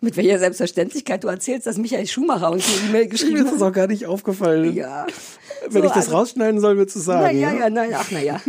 Mit 0.03 0.17
welcher 0.19 0.39
Selbstverständlichkeit 0.39 1.25
du 1.25 1.29
erzählst, 1.29 1.67
dass 1.67 1.79
Michael 1.79 2.07
Schumacher 2.07 2.51
uns 2.51 2.65
eine 2.67 2.89
E-Mail 2.91 3.03
Mir 3.05 3.09
geschrieben 3.09 3.37
ist 3.39 3.53
das 3.55 3.61
hat. 3.63 3.63
auch 3.63 3.73
gar 3.73 3.87
nicht 3.87 4.05
aufgefallen. 4.05 4.75
Ja. 4.75 5.07
Wenn 5.71 5.83
So, 5.83 5.89
ich 5.89 5.95
das 5.95 6.07
also- 6.09 6.17
rausschneiden 6.19 6.61
soll, 6.61 6.77
willst 6.77 6.95
du 6.95 7.01
Na, 7.01 7.05
sagen. 7.05 7.41
ja, 7.41 7.53
ne? 7.53 7.59
ja, 7.61 7.71
nein, 7.71 7.91
ach, 7.95 8.07
na 8.11 8.21
ja. 8.21 8.41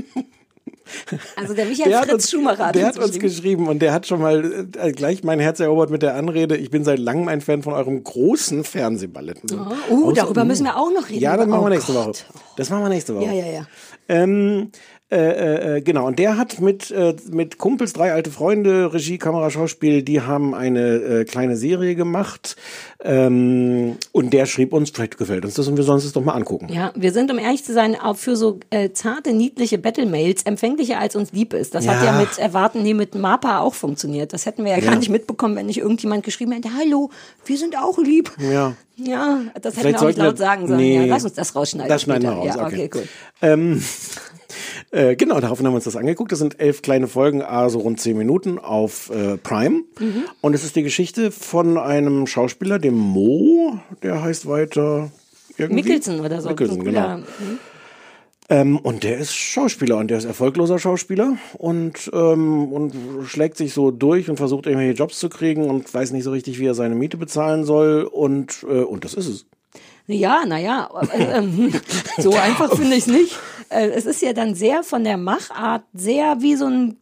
Also 1.35 1.53
der 1.53 1.65
Michael 1.65 1.89
Der 1.89 1.99
Fritz 2.03 2.13
uns, 2.13 2.31
Schumacher 2.31 2.67
hat 2.67 2.75
der 2.75 2.87
uns 2.87 2.97
hat 2.97 3.05
uns 3.05 3.19
geschrieben. 3.19 3.67
und 3.67 3.79
der 3.79 3.93
hat 3.93 4.07
schon 4.07 4.21
mal 4.21 4.67
äh, 4.77 4.91
gleich 4.91 5.23
mein 5.23 5.39
Herz 5.39 5.59
erobert 5.59 5.89
mit 5.89 6.01
der 6.01 6.15
Anrede, 6.15 6.57
ich 6.57 6.69
bin 6.69 6.83
seit 6.83 6.99
langem 6.99 7.27
ein 7.27 7.41
Fan 7.41 7.63
von 7.63 7.73
eurem 7.73 8.03
großen 8.03 8.63
Fernsehballett. 8.63 9.41
Oh, 9.89 9.93
uh, 9.93 10.11
darüber 10.11 10.43
müssen 10.45 10.65
wir 10.65 10.77
auch 10.77 10.91
noch 10.91 11.09
reden. 11.09 11.21
Ja, 11.21 11.37
das 11.37 11.47
machen 11.47 11.63
wir 11.63 11.69
Oh 11.69 11.69
nächste. 11.69 11.93
Woche. 11.93 12.11
Das 12.57 12.69
machen 12.69 12.83
wir 12.83 12.89
nächste 12.89 13.15
Woche. 13.15 13.25
Ja, 13.25 13.31
ja, 13.33 13.45
ja. 13.45 13.67
Ähm, 14.09 14.71
äh, 15.09 15.77
äh, 15.77 15.81
genau, 15.81 16.05
und 16.05 16.19
der 16.19 16.37
hat 16.37 16.59
mit, 16.59 16.91
äh, 16.91 17.15
mit 17.31 17.57
Kumpels, 17.57 17.93
drei 17.93 18.11
alte 18.11 18.29
Freunde, 18.29 18.93
Regie, 18.93 19.17
Kamera, 19.17 19.49
Schauspiel, 19.49 20.01
die 20.03 20.19
haben 20.19 20.53
eine 20.53 20.95
äh, 20.95 21.23
kleine 21.23 21.55
Serie 21.55 21.95
gemacht. 21.95 22.57
Ähm, 23.01 23.95
und 24.11 24.33
der 24.33 24.45
schrieb 24.45 24.73
uns, 24.73 24.89
vielleicht 24.89 25.17
gefällt 25.17 25.45
uns 25.45 25.53
das 25.53 25.67
und 25.69 25.77
wir 25.77 25.85
sollen 25.85 25.95
uns 25.95 26.03
das 26.03 26.11
doch 26.11 26.23
mal 26.25 26.33
angucken. 26.33 26.67
Ja, 26.69 26.91
wir 26.95 27.13
sind, 27.13 27.31
um 27.31 27.39
ehrlich 27.39 27.63
zu 27.63 27.71
sein, 27.73 27.95
auch 27.95 28.17
für 28.17 28.35
so 28.35 28.59
äh, 28.69 28.89
zarte, 28.91 29.31
niedliche 29.31 29.77
Battle-Mails 29.77 30.43
empfänglicher, 30.43 30.99
als 30.99 31.15
uns 31.15 31.31
lieb 31.31 31.53
ist. 31.53 31.73
Das 31.73 31.87
hat 31.87 32.03
Ja. 32.03 32.11
ja 32.13 32.19
mit 32.19 32.37
Erwarten, 32.37 32.83
nee, 32.83 32.93
mit 32.93 33.15
MAPA 33.15 33.59
auch 33.59 33.75
funktioniert. 33.75 34.33
Das 34.33 34.45
hätten 34.45 34.65
wir 34.65 34.71
ja, 34.71 34.79
Ja. 34.79 34.89
gar 34.89 34.97
nicht 34.97 35.09
mitbekommen, 35.09 35.55
wenn 35.55 35.67
nicht 35.67 35.79
irgendjemand 35.79 36.23
geschrieben 36.25 36.51
hätte, 36.51 36.69
hallo, 36.77 37.11
wir 37.45 37.57
sind 37.57 37.77
auch 37.77 37.97
lieb. 37.97 38.31
Ja. 38.39 38.73
Ja, 38.97 39.41
das 39.53 39.75
hätten 39.75 39.79
Vielleicht 39.81 39.99
wir 39.99 40.01
auch 40.01 40.07
nicht 40.07 40.17
wir- 40.17 40.23
laut 40.25 40.37
sagen 40.37 40.67
sollen. 40.67 40.79
Nee. 40.79 40.97
Ja, 40.97 41.05
lass 41.05 41.23
uns 41.23 41.33
das 41.35 41.55
rausschneiden. 41.55 41.87
Das 41.89 42.01
schneiden 42.01 42.23
wir 42.23 42.31
später. 42.31 42.49
raus, 42.51 42.55
Ja, 42.57 42.65
okay. 42.65 42.75
okay, 42.75 42.89
cool. 42.95 43.07
Ähm, 43.43 43.83
äh, 44.91 45.15
genau, 45.15 45.39
daraufhin 45.39 45.65
haben 45.67 45.73
wir 45.73 45.77
uns 45.77 45.83
das 45.85 45.95
angeguckt. 45.95 46.31
Das 46.31 46.39
sind 46.39 46.59
elf 46.59 46.81
kleine 46.81 47.07
Folgen, 47.07 47.41
also 47.43 47.79
rund 47.79 47.99
zehn 47.99 48.17
Minuten 48.17 48.57
auf 48.57 49.09
äh, 49.11 49.37
Prime. 49.37 49.83
Mhm. 49.99 50.23
Und 50.41 50.53
es 50.55 50.63
ist 50.63 50.75
die 50.75 50.83
Geschichte 50.83 51.31
von 51.31 51.77
einem 51.77 52.25
Schauspieler, 52.27 52.79
dem 52.79 52.95
Mo, 52.95 53.79
der 54.01 54.23
heißt 54.23 54.47
weiter 54.47 55.11
irgendwie. 55.57 55.83
Mickelson 55.83 56.19
oder 56.21 56.41
so. 56.41 56.49
Mickelson, 56.49 56.83
genau. 56.83 56.99
cooler- 57.01 57.17
Mhm. 57.17 57.59
Ähm, 58.49 58.77
und 58.77 59.03
der 59.03 59.17
ist 59.17 59.33
Schauspieler 59.33 59.97
und 59.97 60.09
der 60.09 60.19
ist 60.19 60.25
erfolgloser 60.25 60.79
Schauspieler 60.79 61.37
und, 61.57 62.09
ähm, 62.13 62.71
und 62.71 62.93
schlägt 63.25 63.57
sich 63.57 63.73
so 63.73 63.91
durch 63.91 64.29
und 64.29 64.37
versucht 64.37 64.67
irgendwelche 64.67 64.97
Jobs 64.97 65.19
zu 65.19 65.27
kriegen 65.27 65.69
und 65.69 65.93
weiß 65.93 66.11
nicht 66.11 66.23
so 66.23 66.31
richtig, 66.31 66.57
wie 66.57 66.65
er 66.65 66.73
seine 66.73 66.95
Miete 66.95 67.17
bezahlen 67.17 67.65
soll 67.65 68.03
und, 68.03 68.63
äh, 68.63 68.83
und 68.83 69.03
das 69.03 69.15
ist 69.15 69.27
es. 69.27 69.45
Ja, 70.07 70.45
naja, 70.45 70.89
äh, 71.13 71.39
ähm, 71.39 71.73
so 72.17 72.33
einfach 72.35 72.73
finde 72.73 72.95
ich 72.95 73.07
es 73.07 73.07
nicht. 73.07 73.37
Äh, 73.69 73.89
es 73.89 74.05
ist 74.05 74.21
ja 74.21 74.31
dann 74.31 74.55
sehr 74.55 74.83
von 74.83 75.03
der 75.03 75.17
Machart 75.17 75.83
sehr 75.93 76.37
wie 76.39 76.55
so 76.55 76.67
ein, 76.67 76.97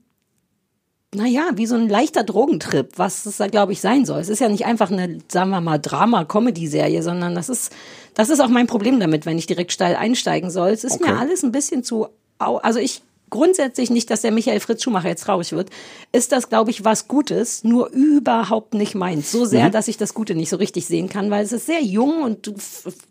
naja, 1.16 1.44
wie 1.56 1.66
so 1.66 1.76
ein 1.76 1.90
leichter 1.90 2.24
Drogentrip, 2.24 2.94
was 2.98 3.26
es 3.26 3.38
da, 3.38 3.48
glaube 3.48 3.72
ich, 3.74 3.82
sein 3.82 4.06
soll. 4.06 4.20
Es 4.20 4.30
ist 4.30 4.40
ja 4.40 4.50
nicht 4.50 4.66
einfach 4.66 4.92
eine, 4.92 5.18
sagen 5.32 5.50
wir 5.50 5.62
mal, 5.62 5.78
Drama-Comedy-Serie, 5.80 7.02
sondern 7.04 7.36
das 7.36 7.50
ist, 7.50 7.72
das 8.14 8.30
ist 8.30 8.40
auch 8.40 8.50
mein 8.50 8.68
Problem 8.68 9.00
damit, 9.00 9.26
wenn 9.26 9.38
ich 9.38 9.48
direkt 9.48 9.72
steil 9.72 9.96
einsteigen 9.96 10.50
soll. 10.52 10.70
Es 10.70 10.84
ist 10.84 11.02
Okay. 11.02 11.12
mir 11.12 11.18
alles 11.20 11.44
ein 11.44 11.52
bisschen 11.52 11.84
zu, 11.84 12.08
also 12.40 12.80
ich 12.80 13.02
grundsätzlich 13.32 13.90
nicht, 13.90 14.10
dass 14.12 14.22
der 14.22 14.32
Michael 14.32 14.60
Fritz 14.60 14.84
Schumacher 14.84 15.10
jetzt 15.10 15.24
traurig 15.24 15.52
wird, 15.52 15.70
ist 16.12 16.32
das, 16.32 16.48
glaube 16.48 16.70
ich, 16.70 16.86
was 16.86 17.08
Gutes, 17.08 17.64
nur 17.64 17.90
überhaupt 17.90 18.74
nicht 18.76 18.94
meins. 18.96 19.32
So 19.32 19.46
sehr, 19.46 19.68
Mhm. 19.68 19.72
dass 19.72 19.88
ich 19.88 19.98
das 19.98 20.14
Gute 20.14 20.36
nicht 20.36 20.50
so 20.50 20.58
richtig 20.58 20.86
sehen 20.86 21.10
kann, 21.10 21.32
weil 21.32 21.44
es 21.44 21.52
ist 21.52 21.66
sehr 21.66 21.82
jung 21.84 22.22
und 22.22 22.54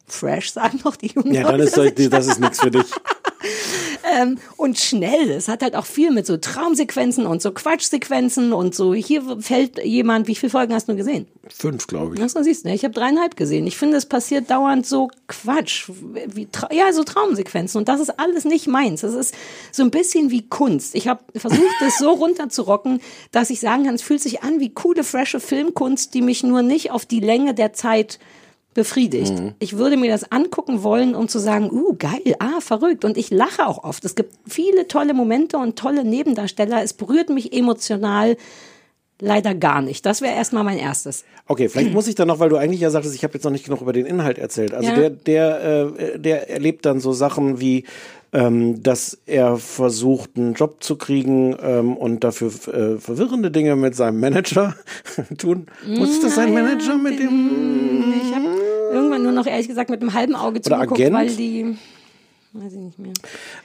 fresh, 0.06 0.52
sagen 0.52 0.80
noch 0.84 0.96
die 0.96 1.08
jungen 1.08 1.34
Ja, 1.34 1.50
dann 1.50 1.60
ist 1.60 1.76
das, 1.76 1.90
das 2.10 2.26
ist 2.28 2.40
nichts 2.40 2.60
für 2.60 2.70
dich. 2.70 2.84
ähm, 4.18 4.38
und 4.56 4.78
schnell. 4.78 5.30
Es 5.30 5.48
hat 5.48 5.62
halt 5.62 5.76
auch 5.76 5.86
viel 5.86 6.10
mit 6.10 6.26
so 6.26 6.36
Traumsequenzen 6.36 7.26
und 7.26 7.42
so 7.42 7.52
Quatschsequenzen 7.52 8.52
und 8.52 8.74
so. 8.74 8.94
Hier 8.94 9.22
fällt 9.40 9.82
jemand, 9.84 10.26
wie 10.26 10.34
viele 10.34 10.50
Folgen 10.50 10.74
hast 10.74 10.88
du 10.88 10.96
gesehen? 10.96 11.26
Fünf, 11.48 11.86
glaube 11.86 12.14
ich. 12.14 12.22
Ach 12.22 12.28
so, 12.28 12.42
siehst 12.42 12.64
du, 12.64 12.70
ich 12.70 12.84
habe 12.84 12.94
dreieinhalb 12.94 13.36
gesehen. 13.36 13.66
Ich 13.66 13.76
finde, 13.76 13.96
es 13.96 14.06
passiert 14.06 14.50
dauernd 14.50 14.86
so 14.86 15.08
Quatsch, 15.28 15.88
wie, 15.88 16.46
Tra- 16.46 16.72
ja, 16.74 16.92
so 16.92 17.04
Traumsequenzen. 17.04 17.78
Und 17.78 17.88
das 17.88 18.00
ist 18.00 18.18
alles 18.18 18.44
nicht 18.44 18.66
meins. 18.66 19.02
Das 19.02 19.14
ist 19.14 19.34
so 19.72 19.82
ein 19.82 19.90
bisschen 19.90 20.30
wie 20.30 20.48
Kunst. 20.48 20.94
Ich 20.94 21.08
habe 21.08 21.20
versucht, 21.36 21.62
das 21.80 21.98
so 21.98 22.10
runterzurocken, 22.12 23.00
dass 23.30 23.50
ich 23.50 23.60
sagen 23.60 23.84
kann, 23.84 23.94
es 23.94 24.02
fühlt 24.02 24.22
sich 24.22 24.42
an 24.42 24.60
wie 24.60 24.70
coole, 24.70 25.04
frische 25.04 25.40
Filmkunst, 25.40 26.14
die 26.14 26.22
mich 26.22 26.42
nur 26.42 26.62
nicht 26.62 26.90
auf 26.90 27.04
die 27.06 27.20
Länge 27.20 27.54
der 27.54 27.72
Zeit 27.72 28.18
befriedigt. 28.74 29.32
Mhm. 29.32 29.54
Ich 29.60 29.78
würde 29.78 29.96
mir 29.96 30.10
das 30.10 30.30
angucken 30.30 30.82
wollen, 30.82 31.14
um 31.14 31.28
zu 31.28 31.38
sagen, 31.38 31.70
uh, 31.70 31.94
geil, 31.98 32.34
ah, 32.40 32.60
verrückt. 32.60 33.04
Und 33.04 33.16
ich 33.16 33.30
lache 33.30 33.66
auch 33.66 33.82
oft. 33.84 34.04
Es 34.04 34.14
gibt 34.14 34.34
viele 34.46 34.88
tolle 34.88 35.14
Momente 35.14 35.56
und 35.56 35.76
tolle 35.76 36.04
Nebendarsteller. 36.04 36.82
Es 36.82 36.92
berührt 36.92 37.30
mich 37.30 37.52
emotional 37.52 38.36
leider 39.20 39.54
gar 39.54 39.80
nicht. 39.80 40.04
Das 40.06 40.20
wäre 40.20 40.34
erstmal 40.34 40.64
mein 40.64 40.78
erstes. 40.78 41.24
Okay, 41.46 41.68
vielleicht 41.68 41.92
muss 41.92 42.08
ich 42.08 42.14
dann 42.14 42.28
noch, 42.28 42.40
weil 42.40 42.48
du 42.48 42.56
eigentlich 42.56 42.80
ja 42.80 42.90
sagtest, 42.90 43.14
ich 43.14 43.22
habe 43.22 43.34
jetzt 43.34 43.44
noch 43.44 43.50
nicht 43.52 43.64
genug 43.64 43.80
über 43.80 43.92
den 43.92 44.06
Inhalt 44.06 44.38
erzählt. 44.38 44.74
Also 44.74 44.90
Ja. 44.90 44.96
der, 44.96 45.10
der, 45.10 45.64
äh, 45.94 46.18
der 46.18 46.50
erlebt 46.50 46.84
dann 46.84 47.00
so 47.00 47.12
Sachen 47.12 47.60
wie, 47.60 47.84
ähm, 48.32 48.82
dass 48.82 49.18
er 49.26 49.56
versucht, 49.58 50.30
einen 50.36 50.54
Job 50.54 50.82
zu 50.82 50.96
kriegen 50.96 51.56
ähm, 51.62 51.96
und 51.96 52.24
dafür 52.24 52.48
äh, 52.48 52.98
verwirrende 52.98 53.50
Dinge 53.52 53.76
mit 53.76 53.94
seinem 53.94 54.18
Manager 54.18 54.74
tun. 55.38 55.66
Muss 55.86 56.20
das 56.20 56.34
sein 56.34 56.52
Manager 56.52 56.96
mit 56.96 57.20
dem? 57.20 58.12
Ich 58.20 58.34
habe 58.34 58.46
irgendwann 58.92 59.22
nur 59.22 59.23
noch 59.34 59.46
ehrlich 59.46 59.68
gesagt 59.68 59.90
mit 59.90 60.00
einem 60.00 60.14
halben 60.14 60.34
Auge 60.34 60.60
zugeguckt, 60.60 61.12
weil 61.12 61.28
die 61.36 61.76
weiß 62.56 62.72
ich 62.72 62.78
nicht 62.78 62.98
mehr. 63.00 63.12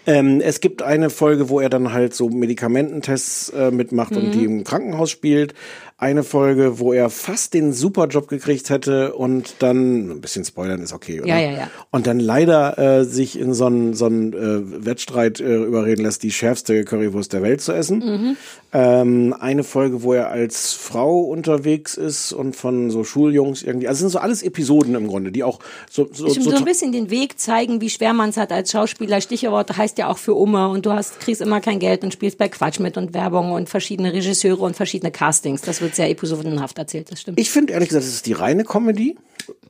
Ähm, 0.07 0.41
es 0.41 0.61
gibt 0.61 0.81
eine 0.81 1.11
Folge, 1.11 1.49
wo 1.49 1.59
er 1.59 1.69
dann 1.69 1.93
halt 1.93 2.15
so 2.15 2.27
Medikamententests 2.29 3.49
äh, 3.49 3.69
mitmacht 3.71 4.15
und 4.15 4.27
Mhm. 4.27 4.31
die 4.31 4.45
im 4.45 4.63
Krankenhaus 4.63 5.11
spielt. 5.11 5.53
Eine 6.01 6.23
Folge, 6.23 6.79
wo 6.79 6.93
er 6.93 7.09
fast 7.09 7.53
den 7.53 7.73
Superjob 7.73 8.29
gekriegt 8.29 8.69
hätte 8.69 9.13
und 9.15 9.55
dann, 9.59 10.09
ein 10.09 10.21
bisschen 10.21 10.45
spoilern 10.45 10.81
ist 10.81 10.93
okay, 10.93 11.19
oder? 11.19 11.27
Ja, 11.27 11.39
ja, 11.39 11.51
ja. 11.51 11.69
Und 11.91 12.07
dann 12.07 12.21
leider 12.21 12.77
äh, 12.77 13.03
sich 13.03 13.37
in 13.37 13.53
so 13.53 13.65
einen 13.65 13.93
so 13.93 14.05
einen, 14.05 14.31
äh, 14.31 14.85
Wettstreit 14.85 15.41
äh, 15.41 15.57
überreden 15.57 16.03
lässt, 16.03 16.23
die 16.23 16.31
schärfste 16.31 16.85
Currywurst 16.85 17.33
der 17.33 17.41
Welt 17.41 17.59
zu 17.59 17.73
essen. 17.73 17.99
Mhm. 17.99 18.37
Ähm, 18.71 19.35
eine 19.37 19.65
Folge, 19.65 20.03
wo 20.03 20.13
er 20.13 20.29
als 20.29 20.71
Frau 20.71 21.19
unterwegs 21.21 21.95
ist 21.95 22.31
und 22.31 22.55
von 22.55 22.91
so 22.91 23.03
Schuljungs 23.03 23.63
irgendwie. 23.63 23.89
Also 23.89 24.01
sind 24.01 24.09
so 24.09 24.19
alles 24.19 24.41
Episoden 24.41 24.95
im 24.95 25.07
Grunde, 25.07 25.33
die 25.33 25.43
auch 25.43 25.59
so, 25.89 26.07
so, 26.13 26.27
Ich 26.27 26.35
so, 26.35 26.49
so 26.49 26.55
ein 26.55 26.65
bisschen 26.65 26.93
den 26.93 27.09
Weg 27.09 27.39
zeigen, 27.39 27.81
wie 27.81 27.89
schwer 27.89 28.13
man 28.13 28.29
es 28.29 28.37
hat 28.37 28.53
als 28.53 28.71
Schauspieler. 28.71 29.19
Stichwort 29.19 29.75
heißt 29.75 29.97
ja 29.97 30.07
auch 30.07 30.17
für 30.17 30.35
Umme 30.35 30.69
und 30.69 30.85
du 30.85 30.93
hast, 30.93 31.19
kriegst 31.19 31.41
immer 31.41 31.59
kein 31.59 31.79
Geld 31.79 32.05
und 32.05 32.13
spielst 32.13 32.37
bei 32.37 32.47
Quatsch 32.47 32.79
mit 32.79 32.95
und 32.95 33.13
Werbung 33.13 33.51
und 33.51 33.67
verschiedene 33.67 34.13
Regisseure 34.13 34.61
und 34.61 34.75
verschiedene 34.77 35.11
Castings. 35.11 35.61
Das 35.61 35.81
wird 35.81 35.88
sehr 35.95 36.09
episodenhaft 36.09 36.77
erzählt, 36.77 37.11
das 37.11 37.21
stimmt. 37.21 37.39
Ich 37.39 37.49
finde 37.49 37.73
ehrlich 37.73 37.89
gesagt, 37.89 38.05
es 38.05 38.13
ist 38.13 38.25
die 38.25 38.33
reine 38.33 38.63
Comedy. 38.63 39.17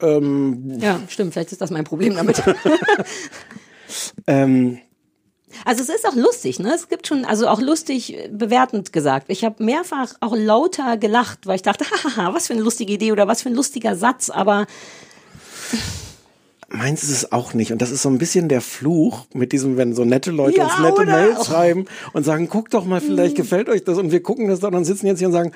Ähm, 0.02 0.80
ja, 0.80 1.00
stimmt, 1.08 1.34
vielleicht 1.34 1.52
ist 1.52 1.62
das 1.62 1.72
mein 1.72 1.84
Problem 1.84 2.16
damit. 2.16 2.42
ähm, 4.28 4.80
Also 5.66 5.82
es 5.84 5.90
ist 5.90 6.08
auch 6.08 6.16
lustig, 6.16 6.60
ne? 6.60 6.74
Es 6.74 6.90
gibt 6.90 7.08
schon, 7.08 7.26
also 7.26 7.48
auch 7.48 7.62
lustig 7.62 8.14
äh, 8.16 8.30
bewertend 8.32 8.94
gesagt. 8.94 9.28
Ich 9.30 9.44
habe 9.44 9.64
mehrfach 9.64 10.14
auch 10.20 10.36
lauter 10.36 10.98
gelacht, 10.98 11.48
weil 11.48 11.56
ich 11.56 11.62
dachte, 11.62 11.86
haha, 12.04 12.34
was 12.34 12.48
für 12.48 12.54
eine 12.54 12.62
lustige 12.62 12.94
Idee 12.94 13.12
oder 13.12 13.28
was 13.28 13.42
für 13.42 13.50
ein 13.50 13.56
lustiger 13.56 13.96
Satz, 13.96 14.30
aber 14.30 14.68
meins 16.72 17.04
ist 17.04 17.10
es 17.10 17.32
auch 17.32 17.54
nicht. 17.54 17.72
Und 17.72 17.82
das 17.82 17.92
ist 17.92 18.02
so 18.02 18.10
ein 18.10 18.18
bisschen 18.18 18.48
der 18.48 18.62
Fluch 18.62 19.26
mit 19.34 19.52
diesem, 19.52 19.78
wenn 19.78 19.94
so 19.94 20.06
nette 20.06 20.32
Leute 20.32 20.58
Ja, 20.58 20.66
uns 20.66 20.80
nette? 20.80 21.06
Mails 21.06 21.48
schreiben 21.48 21.86
und 22.14 22.24
sagen, 22.24 22.48
guck 22.50 22.70
doch 22.70 22.86
mal, 22.86 23.02
vielleicht 23.02 23.36
gefällt 23.36 23.70
euch 23.70 23.84
das. 23.84 23.98
Und 23.98 24.12
wir 24.12 24.22
gucken 24.22 24.48
das 24.48 24.60
dann 24.60 24.76
und 24.76 24.86
sitzen 24.86 25.08
jetzt 25.08 25.20
hier 25.20 25.28
und 25.28 25.34
sagen, 25.34 25.52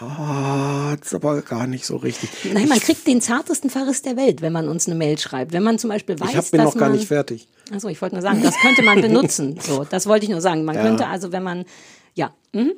ah, 0.00 0.96
das 0.98 1.08
ist 1.08 1.14
aber 1.14 1.42
gar 1.42 1.66
nicht 1.66 1.86
so 1.86 1.96
richtig. 1.96 2.30
Nein, 2.52 2.68
man 2.68 2.80
kriegt 2.80 3.06
den 3.06 3.20
zartesten 3.20 3.70
Verriss 3.70 4.02
der 4.02 4.16
Welt, 4.16 4.42
wenn 4.42 4.52
man 4.52 4.68
uns 4.68 4.86
eine 4.86 4.96
Mail 4.96 5.18
schreibt. 5.18 5.52
Wenn 5.52 5.62
man 5.62 5.78
zum 5.78 5.90
Beispiel 5.90 6.18
weiß, 6.18 6.30
ich 6.30 6.36
hab, 6.36 6.50
bin 6.50 6.58
dass 6.60 6.74
noch 6.74 6.80
gar 6.80 6.88
man, 6.88 6.98
nicht 6.98 7.08
fertig. 7.08 7.48
Also 7.72 7.88
ich 7.88 8.00
wollte 8.02 8.14
nur 8.16 8.22
sagen, 8.22 8.42
das 8.42 8.56
könnte 8.58 8.82
man 8.82 9.00
benutzen. 9.02 9.58
So, 9.60 9.84
das 9.84 10.06
wollte 10.06 10.24
ich 10.24 10.30
nur 10.30 10.40
sagen. 10.40 10.64
Man 10.64 10.76
Ja. 10.76 10.82
könnte 10.82 11.06
also, 11.06 11.32
wenn 11.32 11.42
man, 11.42 11.64
ja, 12.14 12.34
mhm. 12.52 12.72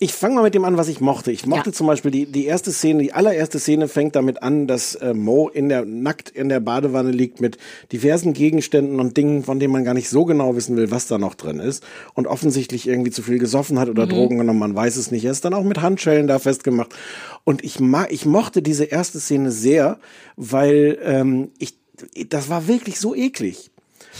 Ich 0.00 0.12
fange 0.12 0.36
mal 0.36 0.42
mit 0.44 0.54
dem 0.54 0.64
an, 0.64 0.76
was 0.76 0.86
ich 0.86 1.00
mochte. 1.00 1.32
Ich 1.32 1.44
mochte 1.44 1.70
Ja. 1.70 1.74
zum 1.74 1.88
Beispiel 1.88 2.12
die, 2.12 2.26
die 2.26 2.46
erste 2.46 2.70
Szene, 2.70 3.02
die 3.02 3.12
allererste 3.12 3.58
Szene 3.58 3.88
fängt 3.88 4.14
damit 4.14 4.44
an, 4.44 4.68
dass 4.68 4.94
äh, 4.94 5.12
Mo 5.12 5.48
in 5.48 5.68
der, 5.68 5.84
nackt 5.84 6.30
in 6.30 6.48
der 6.48 6.60
Badewanne 6.60 7.10
liegt 7.10 7.40
mit 7.40 7.58
diversen 7.90 8.32
Gegenständen 8.32 9.00
und 9.00 9.16
Dingen, 9.16 9.42
von 9.42 9.58
denen 9.58 9.72
man 9.72 9.84
gar 9.84 9.94
nicht 9.94 10.08
so 10.08 10.24
genau 10.24 10.54
wissen 10.54 10.76
will, 10.76 10.92
was 10.92 11.08
da 11.08 11.18
noch 11.18 11.34
drin 11.34 11.58
ist. 11.58 11.82
Und 12.14 12.28
offensichtlich 12.28 12.86
irgendwie 12.86 13.10
zu 13.10 13.22
viel 13.22 13.40
gesoffen 13.40 13.80
hat 13.80 13.88
oder 13.88 14.06
Mhm. 14.06 14.10
Drogen 14.10 14.38
genommen, 14.38 14.60
man 14.60 14.76
weiß 14.76 14.96
es 14.96 15.10
nicht. 15.10 15.24
Er 15.24 15.32
ist 15.32 15.44
dann 15.44 15.54
auch 15.54 15.64
mit 15.64 15.82
Handschellen 15.82 16.28
da 16.28 16.38
festgemacht. 16.38 16.94
Und 17.42 17.64
ich, 17.64 17.80
ma 17.80 18.06
ich 18.08 18.24
mochte 18.24 18.62
diese 18.62 18.84
erste 18.84 19.18
Szene 19.18 19.50
sehr, 19.50 19.98
weil 20.36 20.96
ähm, 21.02 21.50
ich, 21.58 21.74
das 22.28 22.48
war 22.48 22.68
wirklich 22.68 23.00
so 23.00 23.16
eklig. 23.16 23.70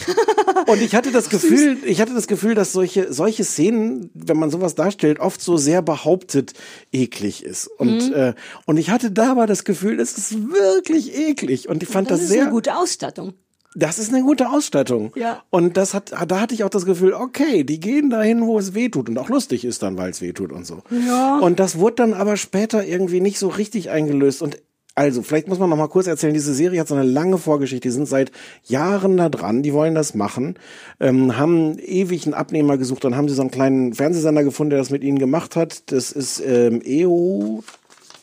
Und 0.66 0.82
ich 0.82 0.94
hatte 0.94 1.10
das 1.12 1.28
Gefühl, 1.28 1.78
ich 1.84 2.00
hatte 2.00 2.14
das 2.14 2.26
Gefühl, 2.26 2.54
dass 2.54 2.72
solche, 2.72 3.12
solche 3.12 3.44
Szenen, 3.44 4.10
wenn 4.14 4.36
man 4.38 4.50
sowas 4.50 4.74
darstellt, 4.74 5.20
oft 5.20 5.40
so 5.40 5.56
sehr 5.56 5.82
behauptet 5.82 6.52
eklig 6.92 7.44
ist. 7.44 7.66
Und, 7.78 8.08
Mhm. 8.08 8.14
äh, 8.14 8.34
und 8.66 8.76
ich 8.76 8.90
hatte 8.90 9.10
da 9.10 9.30
aber 9.32 9.46
das 9.46 9.64
Gefühl, 9.64 10.00
es 10.00 10.16
ist 10.18 10.50
wirklich 10.50 11.16
eklig. 11.16 11.68
Und 11.68 11.82
ich 11.82 11.88
fand 11.88 12.10
das 12.10 12.18
das, 12.20 12.24
ist 12.24 12.32
sehr. 12.32 12.42
eine 12.42 12.50
gute 12.50 12.76
Ausstattung. 12.76 13.34
Das 13.74 13.98
ist 13.98 14.12
eine 14.12 14.22
gute 14.24 14.48
Ausstattung. 14.50 15.12
Ja. 15.14 15.42
Und 15.50 15.76
das 15.76 15.94
hat, 15.94 16.12
da 16.26 16.40
hatte 16.40 16.54
ich 16.54 16.64
auch 16.64 16.70
das 16.70 16.86
Gefühl, 16.86 17.12
okay, 17.12 17.64
die 17.64 17.78
gehen 17.78 18.10
dahin, 18.10 18.46
wo 18.46 18.58
es 18.58 18.74
weh 18.74 18.88
tut 18.88 19.08
und 19.08 19.18
auch 19.18 19.28
lustig 19.28 19.64
ist 19.64 19.82
dann, 19.82 19.96
weil 19.98 20.10
es 20.10 20.20
weh 20.20 20.32
tut 20.32 20.52
und 20.52 20.66
so. 20.66 20.82
Ja. 21.06 21.38
Und 21.38 21.60
das 21.60 21.78
wurde 21.78 21.96
dann 21.96 22.14
aber 22.14 22.36
später 22.36 22.84
irgendwie 22.84 23.20
nicht 23.20 23.38
so 23.38 23.48
richtig 23.48 23.90
eingelöst 23.90 24.42
und 24.42 24.58
also, 24.98 25.22
vielleicht 25.22 25.46
muss 25.46 25.60
man 25.60 25.70
noch 25.70 25.76
mal 25.76 25.86
kurz 25.86 26.08
erzählen, 26.08 26.34
diese 26.34 26.52
Serie 26.52 26.80
hat 26.80 26.88
so 26.88 26.96
eine 26.96 27.04
lange 27.04 27.38
Vorgeschichte, 27.38 27.86
die 27.86 27.92
sind 27.92 28.08
seit 28.08 28.32
Jahren 28.64 29.16
da 29.16 29.28
dran, 29.28 29.62
die 29.62 29.72
wollen 29.72 29.94
das 29.94 30.16
machen, 30.16 30.56
ähm, 30.98 31.38
haben 31.38 31.78
ewig 31.78 32.24
einen 32.24 32.34
Abnehmer 32.34 32.76
gesucht, 32.78 33.04
dann 33.04 33.14
haben 33.14 33.28
sie 33.28 33.36
so 33.36 33.42
einen 33.42 33.52
kleinen 33.52 33.94
Fernsehsender 33.94 34.42
gefunden, 34.42 34.70
der 34.70 34.80
das 34.80 34.90
mit 34.90 35.04
ihnen 35.04 35.20
gemacht 35.20 35.54
hat, 35.54 35.92
das 35.92 36.10
ist 36.10 36.42
ähm, 36.44 36.82
EO 36.84 37.62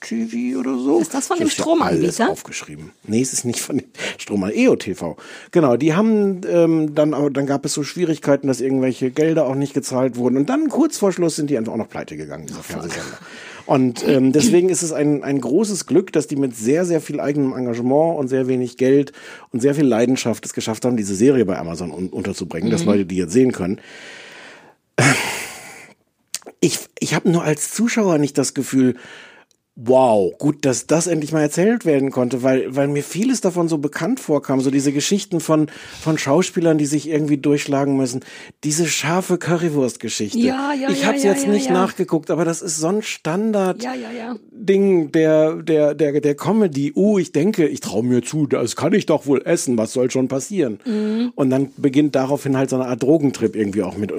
TV 0.01 0.59
oder 0.59 0.77
so. 0.77 0.99
Ist 0.99 1.13
das 1.13 1.27
von 1.27 1.37
dem 1.37 1.49
Stromanbieter? 1.49 2.29
aufgeschrieben. 2.29 2.91
Nee, 3.03 3.21
es 3.21 3.31
ist 3.31 3.45
nicht 3.45 3.61
von 3.61 3.77
dem 3.77 3.87
Stromanbieter. 4.17 4.61
EO 4.61 4.75
TV. 4.75 5.15
Genau, 5.51 5.77
die 5.77 5.93
haben 5.93 6.41
ähm, 6.45 6.93
dann, 6.93 7.13
aber 7.13 7.29
dann 7.31 7.45
gab 7.45 7.63
es 7.63 7.73
so 7.73 7.83
Schwierigkeiten, 7.83 8.47
dass 8.47 8.59
irgendwelche 8.59 9.11
Gelder 9.11 9.47
auch 9.47 9.55
nicht 9.55 9.73
gezahlt 9.73 10.17
wurden. 10.17 10.35
Und 10.35 10.49
dann 10.49 10.67
kurz 10.67 10.97
vor 10.97 11.13
Schluss 11.13 11.37
sind 11.37 11.49
die 11.49 11.57
einfach 11.57 11.71
auch 11.71 11.77
noch 11.77 11.89
pleite 11.89 12.17
gegangen, 12.17 12.47
dieser 12.47 12.63
Fernsehsender. 12.63 13.17
Und 13.65 14.07
ähm, 14.07 14.31
deswegen 14.31 14.69
ist 14.69 14.83
es 14.83 14.91
ein, 14.91 15.23
ein 15.23 15.41
großes 15.41 15.87
Glück, 15.87 16.11
dass 16.13 16.27
die 16.27 16.35
mit 16.35 16.55
sehr, 16.55 16.85
sehr 16.85 17.01
viel 17.01 17.19
eigenem 17.19 17.53
Engagement 17.53 18.19
und 18.19 18.27
sehr 18.27 18.47
wenig 18.47 18.77
Geld 18.77 19.11
und 19.51 19.61
sehr 19.61 19.73
viel 19.73 19.85
Leidenschaft 19.85 20.45
es 20.45 20.53
geschafft 20.53 20.85
haben, 20.85 20.97
diese 20.97 21.15
Serie 21.15 21.45
bei 21.45 21.57
Amazon 21.57 21.91
un 21.91 22.09
unterzubringen, 22.09 22.69
dass 22.69 22.81
Mhm. 22.81 22.87
Leute 22.87 23.05
die 23.05 23.17
jetzt 23.17 23.33
sehen 23.33 23.51
können. 23.51 23.79
Ich, 26.59 26.79
ich 26.99 27.13
habe 27.13 27.29
nur 27.29 27.43
als 27.43 27.71
Zuschauer 27.71 28.17
nicht 28.17 28.37
das 28.37 28.53
Gefühl, 28.53 28.95
wow, 29.75 30.33
gut, 30.37 30.63
dass 30.63 30.87
das 30.87 31.07
endlich 31.07 31.33
mal 31.33 31.41
erzählt 31.41 31.83
werden 31.83 32.09
konnte, 32.09 32.43
weil, 32.43 32.73
weil 32.73 32.87
mir 32.87 33.03
vieles 33.03 33.41
davon 33.41 33.67
so 33.67 33.77
bekannt 33.77 34.21
vorkam, 34.21 34.61
so 34.61 34.71
diese 34.71 34.93
Geschichten 34.93 35.41
von, 35.41 35.67
von 36.01 36.17
Schauspielern, 36.17 36.77
die 36.77 36.85
sich 36.85 37.09
irgendwie 37.09 37.37
durchschlagen 37.37 37.97
müssen. 37.97 38.23
Diese 38.63 38.85
scharfe 38.87 39.37
Currywurst-Geschichte. 39.37 40.39
Ja, 40.39 40.71
ja, 40.73 40.89
ich 40.89 41.01
ja, 41.01 41.07
habe 41.07 41.17
ja, 41.17 41.25
jetzt 41.25 41.45
ja, 41.45 41.51
nicht 41.51 41.67
ja. 41.67 41.73
nachgeguckt, 41.73 42.31
aber 42.31 42.45
das 42.45 42.61
ist 42.61 42.77
so 42.77 42.87
ein 42.87 43.01
Standard. 43.01 43.83
Ja, 43.83 43.93
ja, 43.93 44.11
ja. 44.11 44.35
Ding 44.51 45.11
der, 45.11 45.55
der, 45.61 45.93
der, 45.93 46.21
der 46.21 46.35
Comedy. 46.35 46.93
Uh, 46.95 47.19
ich 47.19 47.33
denke, 47.33 47.67
ich 47.67 47.81
traue 47.81 48.03
mir 48.03 48.23
zu, 48.23 48.47
das 48.47 48.77
kann 48.77 48.93
ich 48.93 49.05
doch 49.05 49.25
wohl 49.25 49.41
essen, 49.43 49.77
was 49.77 49.91
soll 49.91 50.09
schon 50.09 50.29
passieren? 50.29 50.79
Mhm. 50.85 51.33
Und 51.35 51.49
dann 51.49 51.71
beginnt 51.75 52.15
daraufhin 52.15 52.55
halt 52.55 52.69
so 52.69 52.77
eine 52.77 52.85
Art 52.85 53.03
Drogentrip 53.03 53.57
irgendwie 53.57 53.83
auch 53.83 53.97
mit. 53.97 54.13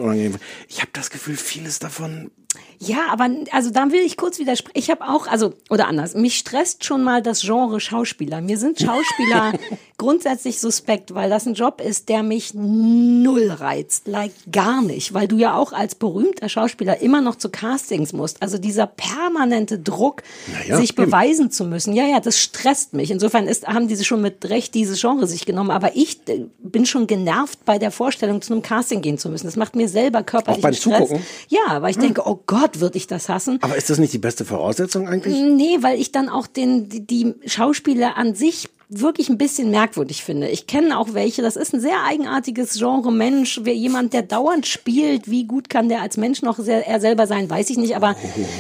Ich 0.69 0.81
habe 0.81 0.91
das 0.93 1.09
Gefühl, 1.09 1.37
vieles 1.37 1.79
davon 1.79 2.31
Ja, 2.79 3.07
aber 3.11 3.29
also 3.53 3.71
da 3.71 3.91
will 3.91 4.01
ich 4.01 4.17
kurz 4.17 4.39
widersprechen. 4.39 4.79
Ich 4.79 4.91
habe 4.91 5.07
auch, 5.09 5.27
also, 5.27 5.55
oder 5.71 5.89
anders, 5.89 6.15
mich 6.15 6.37
stresst 6.37 6.85
schon 6.85 7.03
mal 7.03 7.23
das 7.23 7.43
Genre 7.43 7.81
Schauspieler. 7.81 8.41
Mir 8.41 8.59
sind 8.59 8.81
Schauspieler 8.81 9.53
grundsätzlich 9.99 10.61
suspekt, 10.61 11.15
weil 11.15 11.31
das 11.31 11.47
ein 11.47 11.55
Job 11.55 11.81
ist, 11.81 12.09
der 12.09 12.23
mich 12.23 12.53
null 12.55 13.51
reizt. 13.51 14.07
Like 14.07 14.33
gar 14.53 14.83
nicht. 14.83 15.15
Weil 15.15 15.27
du 15.27 15.39
ja 15.39 15.57
auch 15.57 15.73
als 15.73 15.95
berühmter 15.95 16.49
Schauspieler 16.49 17.01
immer 17.01 17.21
noch 17.21 17.37
zu 17.37 17.49
Castings 17.49 18.13
musst. 18.13 18.43
Also 18.43 18.59
dieser 18.59 18.87
permanente 18.87 19.79
Druck, 19.79 20.23
ja, 20.69 20.77
sich 20.77 20.91
eben. 20.91 21.07
beweisen 21.07 21.51
zu 21.51 21.65
müssen. 21.65 21.95
Ja, 21.95 22.07
ja, 22.07 22.21
das 22.21 22.39
stresst 22.39 22.93
mich. 22.93 23.11
Insofern 23.11 23.47
ist, 23.47 23.67
haben 23.67 23.89
diese 23.89 24.05
schon 24.05 24.21
mit 24.21 24.45
Recht 24.49 24.75
dieses 24.75 25.01
Genre 25.01 25.27
sich 25.27 25.47
genommen. 25.47 25.71
Aber 25.71 25.97
ich 25.97 26.21
äh, 26.29 26.45
bin 26.59 26.85
schon 26.85 27.07
genervt 27.07 27.65
bei 27.65 27.79
der 27.79 27.91
Vorstellung, 27.91 28.43
zu 28.43 28.53
einem 28.53 28.63
Casting 28.63 29.01
gehen 29.01 29.19
zu 29.19 29.31
müssen. 29.31 29.47
Das 29.47 29.57
macht 29.57 29.77
mir 29.77 29.89
selber 29.89 30.23
körperlichen 30.23 30.63
beim 30.63 30.75
Stress. 30.75 31.09
Zugucken? 31.09 31.27
Ja, 31.49 31.81
weil 31.81 31.91
ich 31.91 31.99
denke, 31.99 32.23
oh 32.27 32.41
Gott, 32.47 32.81
würde 32.81 32.99
ich 32.99 33.07
das 33.07 33.29
hassen. 33.29 33.59
Aber 33.63 33.77
ist 33.77 33.89
das 33.89 33.99
nicht 33.99 34.13
die 34.13 34.19
beste 34.19 34.45
Voraussetzung 34.45 35.09
eigentlich? 35.09 35.35
Nee, 35.35 35.79
weil 35.81 35.99
ich 35.99 36.13
dann 36.13 36.29
auch 36.29 36.47
den, 36.47 36.89
die, 36.89 37.07
die 37.07 37.35
Schauspieler 37.47 38.17
an 38.17 38.35
sich 38.35 38.69
wirklich 38.89 39.29
ein 39.29 39.39
bisschen 39.39 39.71
merkwürdig 39.71 40.23
finde. 40.23 40.49
Ich 40.49 40.67
kenne 40.67 40.99
auch 40.99 41.13
welche, 41.13 41.43
das 41.43 41.57
ist 41.57 41.75
ein 41.75 41.81
sehr 41.81 42.05
eigenartiges 42.05 42.75
Genre 42.79 43.11
Mensch. 43.11 43.61
Wer 43.65 43.75
jemand, 43.75 44.13
der 44.13 44.23
dauernd 44.23 44.67
spielt, 44.67 45.29
wie 45.29 45.45
gut 45.45 45.69
kann 45.69 45.89
der 45.89 46.03
als 46.03 46.17
Mensch 46.17 46.43
noch 46.43 46.59
sehr, 46.59 46.87
er 46.87 47.01
selber 47.01 47.27
sein, 47.27 47.51
weiß 47.51 47.71
ich 47.71 47.79
nicht. 47.79 47.97
Aber 47.97 48.15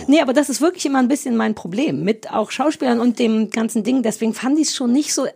nee, 0.09 0.20
aber 0.20 0.33
das 0.33 0.49
ist 0.49 0.61
wirklich 0.61 0.85
immer 0.87 0.99
ein 0.99 1.09
bisschen 1.09 1.37
mein 1.37 1.55
Problem 1.55 2.03
mit 2.03 2.33
auch 2.33 2.51
Schauspielern 2.51 2.99
und 3.01 3.18
dem 3.20 3.51
ganzen 3.51 3.85
Ding. 3.85 4.03
Deswegen 4.03 4.35
fand 4.35 4.59
ich 4.59 4.68
es 4.68 4.74
schon 4.74 4.93
nicht 4.93 5.14
so 5.14 5.27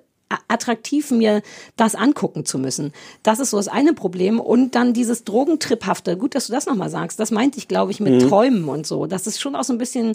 attraktiv, 0.49 1.11
mir 1.11 1.43
das 1.77 1.95
angucken 1.95 2.45
zu 2.45 2.59
müssen. 2.59 2.93
Das 3.23 3.41
ist 3.41 3.51
so 3.51 3.57
das 3.57 3.69
eine 3.69 3.95
Problem. 3.95 4.39
Und 4.39 4.75
dann 4.75 4.93
dieses 4.93 5.25
Drogentriphafte. 5.25 6.17
Gut, 6.17 6.35
dass 6.35 6.47
du 6.47 6.53
das 6.53 6.67
nochmal 6.67 6.91
sagst. 6.91 7.19
Das 7.19 7.31
meinte 7.31 7.59
ich, 7.59 7.69
glaube 7.69 7.91
ich, 7.91 8.01
mit 8.01 8.23
Mhm. 8.23 8.29
Träumen 8.29 8.69
und 8.69 8.87
so. 8.87 9.07
Das 9.07 9.27
ist 9.27 9.41
schon 9.41 9.57
auch 9.57 9.65
so 9.65 9.73
ein 9.73 9.79
bisschen 9.79 10.15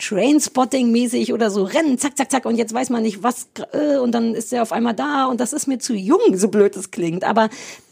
Trainspotting-mäßig 0.00 1.32
oder 1.32 1.50
so 1.50 1.64
rennen, 1.64 1.98
zack, 1.98 2.16
zack, 2.16 2.30
zack, 2.30 2.44
und 2.46 2.56
jetzt 2.56 2.74
weiß 2.74 2.90
man 2.90 3.02
nicht, 3.02 3.22
was, 3.22 3.48
äh, 3.72 3.98
und 3.98 4.12
dann 4.12 4.34
ist 4.34 4.52
er 4.52 4.62
auf 4.62 4.72
einmal 4.72 4.94
da 4.94 5.26
und 5.26 5.40
das 5.40 5.52
ist 5.52 5.66
mir 5.66 5.78
zu 5.78 5.94
jung, 5.94 6.36
so 6.36 6.48
blöd 6.48 6.76
es 6.76 6.90
klingt. 6.90 7.24
Aber 7.24 7.48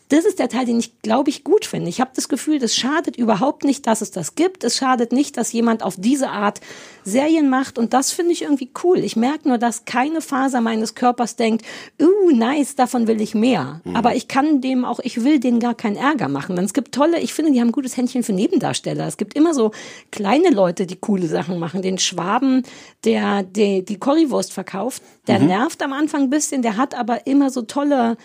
das 0.08 0.24
ist 0.24 0.38
der 0.38 0.48
Teil, 0.48 0.64
den 0.64 0.78
ich, 0.78 1.00
glaube 1.02 1.30
ich, 1.30 1.44
gut 1.44 1.66
finde. 1.66 1.88
Ich 1.88 2.00
habe 2.00 2.10
das 2.14 2.28
Gefühl, 2.28 2.58
das 2.58 2.74
schadet 2.74 3.16
überhaupt 3.16 3.64
nicht, 3.64 3.86
dass 3.86 4.00
es 4.00 4.10
das 4.10 4.34
gibt. 4.34 4.64
Es 4.64 4.76
schadet 4.76 5.12
nicht, 5.12 5.36
dass 5.36 5.52
jemand 5.52 5.82
auf 5.82 5.96
diese 5.98 6.30
Art 6.30 6.60
Serien 7.04 7.50
macht. 7.50 7.78
Und 7.78 7.92
das 7.92 8.12
finde 8.12 8.32
ich 8.32 8.42
irgendwie 8.42 8.70
cool. 8.82 8.98
Ich 8.98 9.16
merke 9.16 9.48
nur, 9.48 9.58
dass 9.58 9.84
keine 9.84 10.20
Faser 10.20 10.60
meines 10.60 10.94
Körpers 10.94 11.36
denkt, 11.36 11.64
uh, 12.00 12.30
nice, 12.30 12.74
davon 12.74 13.06
will 13.06 13.20
ich 13.20 13.34
mehr. 13.34 13.80
Mhm. 13.84 13.96
Aber 13.96 14.14
ich 14.14 14.28
kann 14.28 14.60
dem 14.60 14.84
auch, 14.84 15.00
ich 15.00 15.24
will 15.24 15.40
denen 15.40 15.60
gar 15.60 15.74
keinen 15.74 15.96
Ärger 15.96 16.28
machen. 16.28 16.56
Denn 16.56 16.64
es 16.64 16.74
gibt 16.74 16.94
tolle, 16.94 17.20
ich 17.20 17.34
finde, 17.34 17.52
die 17.52 17.60
haben 17.60 17.68
ein 17.68 17.72
gutes 17.72 17.96
Händchen 17.96 18.22
für 18.22 18.32
Nebendarsteller. 18.32 19.06
Es 19.06 19.16
gibt 19.16 19.34
immer 19.34 19.54
so 19.54 19.72
kleine 20.10 20.50
Leute, 20.50 20.86
die 20.86 20.96
coole 20.96 21.26
Sachen 21.26 21.58
machen. 21.58 21.82
Den 21.82 21.98
Schwaben, 21.98 22.62
der, 23.04 23.42
der 23.42 23.82
die 23.82 23.98
Currywurst 23.98 24.52
verkauft, 24.52 25.02
der 25.26 25.38
Mhm. 25.38 25.46
nervt 25.46 25.82
am 25.82 25.92
Anfang 25.92 26.22
ein 26.22 26.30
bisschen, 26.30 26.62
der 26.62 26.76
hat 26.76 26.94
aber 26.94 27.26
immer 27.26 27.50
so 27.50 27.62
tolle, 27.62 28.16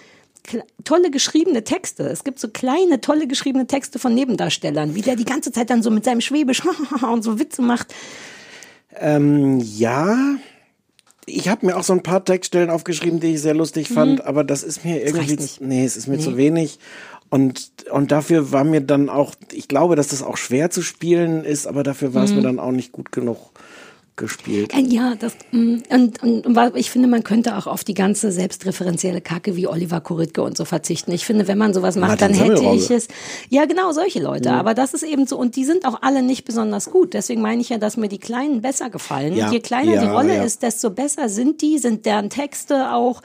tolle 0.83 1.09
geschriebene 1.11 1.63
Texte. 1.63 2.03
Es 2.03 2.23
gibt 2.23 2.39
so 2.39 2.49
kleine, 2.49 2.99
tolle 3.01 3.27
geschriebene 3.27 3.65
Texte 3.67 3.97
von 3.99 4.13
Nebendarstellern, 4.13 4.93
wie 4.95 5.01
der 5.01 5.15
die 5.15 5.25
ganze 5.25 5.51
Zeit 5.51 5.69
dann 5.69 5.81
so 5.83 5.89
mit 5.89 6.03
seinem 6.05 6.21
Schwäbisch 6.21 6.61
und 7.11 7.23
so 7.23 7.39
Witze 7.39 7.61
macht. 7.61 7.93
Ähm, 8.95 9.59
ja. 9.59 10.35
Ich 11.25 11.47
habe 11.47 11.65
mir 11.65 11.77
auch 11.77 11.83
so 11.83 11.93
ein 11.93 12.03
paar 12.03 12.23
Textstellen 12.25 12.69
aufgeschrieben, 12.69 13.19
die 13.21 13.33
ich 13.35 13.41
sehr 13.41 13.53
lustig 13.53 13.89
Mhm. 13.89 13.93
fand, 13.93 14.25
aber 14.25 14.43
das 14.43 14.61
ist 14.63 14.83
mir 14.83 15.01
irgendwie, 15.05 15.35
nicht. 15.37 15.61
nee, 15.61 15.85
es 15.85 15.95
ist 15.95 16.07
mir 16.07 16.17
Nee. 16.17 16.23
zu 16.23 16.35
wenig. 16.37 16.79
Und, 17.29 17.71
und 17.89 18.11
dafür 18.11 18.51
war 18.51 18.63
mir 18.63 18.81
dann 18.81 19.09
auch, 19.09 19.33
ich 19.51 19.67
glaube, 19.67 19.95
dass 19.95 20.09
das 20.09 20.21
auch 20.21 20.37
schwer 20.37 20.69
zu 20.69 20.81
spielen 20.83 21.45
ist, 21.45 21.65
aber 21.65 21.81
dafür 21.83 22.13
war 22.13 22.25
es 22.25 22.31
Mhm. 22.31 22.35
mir 22.37 22.41
dann 22.43 22.59
auch 22.59 22.71
nicht 22.71 22.91
gut 22.91 23.11
genug 23.11 23.37
gespielt. 24.15 24.73
Äh, 24.73 24.81
Ja, 24.81 25.15
das 25.15 25.35
mm, 25.51 25.77
und, 25.89 26.23
und, 26.23 26.45
und 26.45 26.75
ich 26.75 26.91
finde, 26.91 27.07
man 27.07 27.23
könnte 27.23 27.57
auch 27.57 27.67
auf 27.67 27.83
die 27.83 27.93
ganze 27.93 28.31
selbstreferenzielle 28.31 29.21
Kacke 29.21 29.55
wie 29.55 29.67
Oliver 29.67 30.01
Kuritke 30.01 30.43
und 30.43 30.57
so 30.57 30.65
verzichten. 30.65 31.11
Ich 31.11 31.25
finde, 31.25 31.47
wenn 31.47 31.57
man 31.57 31.73
sowas 31.73 31.95
macht, 31.95 32.21
Martin 32.21 32.37
dann 32.37 32.45
hätte 32.45 32.63
ich 32.75 32.91
es. 32.91 33.07
Ja, 33.49 33.65
genau, 33.65 33.91
solche 33.91 34.21
Leute. 34.21 34.49
Mhm. 34.49 34.55
Aber 34.55 34.73
das 34.73 34.93
ist 34.93 35.03
eben 35.03 35.25
so, 35.25 35.37
und 35.37 35.55
die 35.55 35.65
sind 35.65 35.85
auch 35.85 36.01
alle 36.01 36.21
nicht 36.21 36.45
besonders 36.45 36.91
gut. 36.91 37.13
Deswegen 37.13 37.41
meine 37.41 37.61
ich 37.61 37.69
ja, 37.69 37.77
dass 37.77 37.97
mir 37.97 38.09
die 38.09 38.19
Kleinen 38.19 38.61
besser 38.61 38.89
gefallen. 38.89 39.35
Ja, 39.35 39.51
Je 39.51 39.59
kleiner 39.59 39.99
die 39.99 40.05
ja, 40.05 40.13
Rolle 40.13 40.35
ja. 40.35 40.43
ist, 40.43 40.63
desto 40.63 40.89
besser 40.89 41.29
sind 41.29 41.61
die, 41.61 41.77
sind 41.77 42.05
deren 42.05 42.29
Texte 42.29 42.91
auch. 42.91 43.21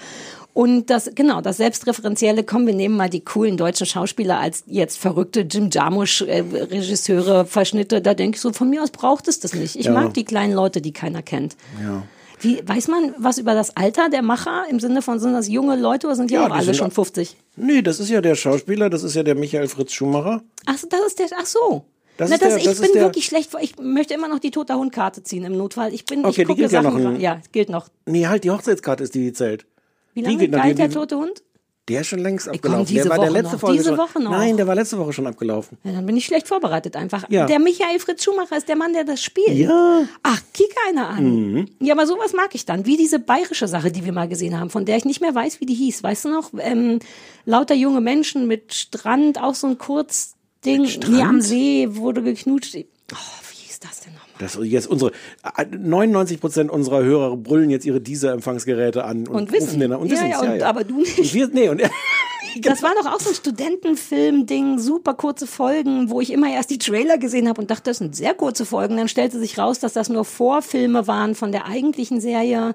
Und 0.61 0.91
das, 0.91 1.09
genau, 1.15 1.41
das 1.41 1.59
Selbstreferenzielle, 1.59 2.43
komm, 2.43 2.67
wir 2.67 2.75
nehmen 2.75 2.97
mal 2.97 3.09
die 3.09 3.21
coolen 3.25 3.57
deutschen 3.57 3.87
Schauspieler 3.87 4.41
als 4.41 4.65
jetzt 4.67 4.99
verrückte 4.99 5.43
Jim 5.43 5.71
Jarmusch-Regisseure, 5.71 7.47
Verschnitte. 7.47 8.01
Da 8.03 8.15
denke 8.15 8.35
ich 8.37 8.41
so, 8.41 8.53
von 8.53 8.69
mir 8.69 8.83
aus 8.83 8.91
braucht 8.91 9.29
es 9.29 9.39
das 9.39 9.55
nicht. 9.55 9.77
Ich 9.77 9.87
Ja. 9.87 9.93
mag 9.93 10.15
die 10.15 10.25
kleinen 10.25 10.53
Leute, 10.55 10.81
die 10.81 10.93
keiner 10.93 11.23
kennt. 11.23 11.57
Ja. 11.81 12.03
Wie, 12.41 12.61
weiß 12.67 12.89
man 12.89 13.15
was 13.19 13.39
über 13.39 13.55
das 13.55 13.77
Alter 13.77 14.09
der 14.09 14.23
Macher 14.23 14.65
im 14.69 14.81
Sinne 14.81 15.01
von, 15.01 15.21
sind 15.21 15.33
das 15.33 15.47
junge 15.47 15.77
Leute 15.77 16.09
oder 16.09 16.17
sind 16.17 16.31
die 16.31 16.35
Ja, 16.35 16.43
auch 16.45 16.47
die 16.49 16.53
alle 16.55 16.75
schon 16.75 16.89
auch- 16.89 16.93
50? 16.93 17.37
Nee, 17.55 17.83
das 17.83 18.01
ist 18.01 18.11
ja 18.11 18.21
der 18.21 18.35
Schauspieler, 18.35 18.91
das 18.91 19.05
ist 19.05 19.15
ja 19.15 19.23
der 19.23 19.37
Michael 19.37 19.69
Fritz 19.69 19.93
Schumacher. 19.93 20.43
Ach, 20.67 20.77
so, 20.77 20.89
das 20.89 21.01
ist 21.07 21.19
der, 21.21 21.27
ach 21.41 21.47
so. 21.47 21.85
Das 22.17 22.31
Na, 22.31 22.35
ist 22.35 22.43
der- 22.43 22.49
das, 22.51 22.59
ich 22.59 22.65
das 22.65 22.81
bin 22.81 22.95
wirklich 23.01 23.27
schlecht. 23.27 23.51
Ich 23.61 23.77
möchte 23.81 24.13
immer 24.15 24.27
noch 24.27 24.41
die 24.41 24.51
tote 24.51 24.75
Hundkarte 24.75 25.23
ziehen 25.23 25.45
im 25.45 25.57
Notfall. 25.57 25.95
Ich 25.95 26.05
bin, 26.05 26.21
Okay, 26.25 26.31
ich 26.31 26.37
die 26.39 26.45
gucke 26.47 26.63
ja 26.63 26.69
Sachen. 26.69 27.01
noch 27.03 27.11
ein- 27.13 27.21
ja, 27.21 27.41
gilt 27.53 27.69
noch. 27.69 27.87
Nee, 28.07 28.27
halt, 28.27 28.43
die 28.43 28.51
Hochzeitskarte 28.51 29.05
ist 29.05 29.15
die, 29.15 29.21
die 29.21 29.33
zählt. 29.33 29.67
Wie 30.19 30.23
Die 30.23 30.47
lange 30.47 30.49
noch, 30.49 30.59
galt 30.59 30.71
die- 30.73 30.75
der 30.77 30.89
die- 30.89 30.95
tote 30.95 31.17
Hund? 31.17 31.43
Der 31.89 32.03
ist 32.03 32.09
schon 32.09 32.19
längst 32.19 32.45
komm, 32.47 32.55
abgelaufen. 32.57 32.85
diese 32.87 33.03
der 33.05 33.11
war 33.11 33.19
der 33.19 33.29
Woche 33.31 33.39
letzte 33.39 33.53
noch. 33.55 33.61
Folge 33.61 33.79
Diese 33.79 33.89
schon. 33.89 33.99
Woche 33.99 34.21
noch. 34.23 34.31
Nein, 34.31 34.57
der 34.59 34.67
war 34.67 34.75
letzte 34.75 34.99
Woche 34.99 35.13
schon 35.15 35.27
abgelaufen. 35.27 35.79
Ja, 35.85 35.93
dann 35.93 36.05
bin 36.05 36.19
ich 36.19 36.27
schlecht 36.27 36.47
vorbereitet 36.47 36.97
einfach. 36.97 37.25
Ja. 37.31 37.47
Der 37.47 37.59
Michael 37.59 37.99
Fritz 37.99 38.23
Schumacher 38.25 38.59
ist 38.59 38.69
der 38.69 38.77
Mann, 38.77 38.93
der 38.93 39.05
das 39.05 39.23
spielt. 39.23 39.57
Ja. 39.57 40.03
Ach, 40.23 40.43
kick 40.53 40.69
einer 40.87 41.09
an. 41.09 41.25
Mhm. 41.53 41.69
Ja, 41.81 41.95
aber 41.95 42.07
sowas 42.07 42.35
mag 42.35 42.51
ich 42.55 42.67
dann. 42.67 42.85
Wie 42.85 42.99
diese 42.99 43.19
bayerische 43.19 43.69
Sache, 43.69 43.91
die 43.91 44.05
wir 44.05 44.13
mal 44.13 44.29
gesehen 44.29 44.61
haben, 44.61 44.69
von 44.69 44.85
der 44.85 44.99
ich 44.99 45.07
nicht 45.07 45.23
mehr 45.23 45.35
weiß, 45.35 45.63
wie 45.63 45.67
die 45.67 45.73
hieß. 45.75 46.03
Weißt 46.03 46.27
du 46.27 46.29
noch? 46.29 46.51
Ähm, 46.59 46.99
lauter 47.47 47.75
junge 47.75 48.03
Menschen 48.03 48.47
mit 48.47 48.75
Strand, 48.75 49.43
auch 49.43 49.55
so 49.55 49.67
ein 49.69 49.79
Kurzding. 49.79 50.83
Nee, 51.09 51.23
am 51.23 51.41
See 51.41 51.89
wurde 51.97 52.23
geknutscht. 52.23 52.77
Oh, 53.13 53.17
hieß 53.81 53.89
das 53.91 54.01
denn 54.01 54.15
noch? 54.15 54.21
Das 54.39 54.59
jetzt 54.63 54.87
unsere 54.89 55.13
99 55.71 56.41
Prozent 56.41 56.71
unserer 56.71 57.03
Hörer 57.03 57.37
brüllen 57.37 57.71
jetzt 57.71 57.85
ihre 57.87 58.01
Deezer-Empfangsgeräte 58.01 59.05
an 59.05 59.27
und, 59.27 59.35
Und 59.37 59.53
wissen. 59.53 59.81
den 59.81 59.93
an 59.93 60.01
und 60.01 60.07
Ja, 60.09 60.13
wissen's, 60.15 60.31
ja, 60.31 60.41
und- 60.53 60.63
aber 60.63 60.85
du 60.85 60.99
nicht. 60.99 61.19
Und 61.19 61.35
wir, 61.35 61.49
nee, 61.49 61.69
und 61.69 61.83
Das 62.63 62.83
war 62.83 62.93
doch 63.01 63.13
auch 63.13 63.21
so 63.21 63.29
ein 63.29 63.35
Studentenfilm-Ding, 63.35 64.79
super 64.79 65.15
kurze 65.15 65.47
Folgen, 65.47 66.09
wo 66.11 66.21
ich 66.21 66.33
immer 66.33 66.51
erst 66.51 66.71
die 66.71 66.79
Trailer 66.79 67.19
gesehen 67.19 67.47
habe 67.49 67.61
und 67.61 67.71
dachte, 67.71 67.85
das 67.91 67.99
sind 67.99 68.17
sehr 68.17 68.35
kurze 68.35 68.65
Folgen. 68.65 68.97
Dann 68.97 69.09
stellte 69.09 69.39
sich 69.39 69.59
raus, 69.59 69.79
dass 69.81 69.93
das 69.93 70.09
nur 70.09 70.25
Vorfilme 70.25 71.07
waren 71.07 71.35
von 71.35 71.53
der 71.53 71.67
eigentlichen 71.67 72.21
Serie. 72.21 72.75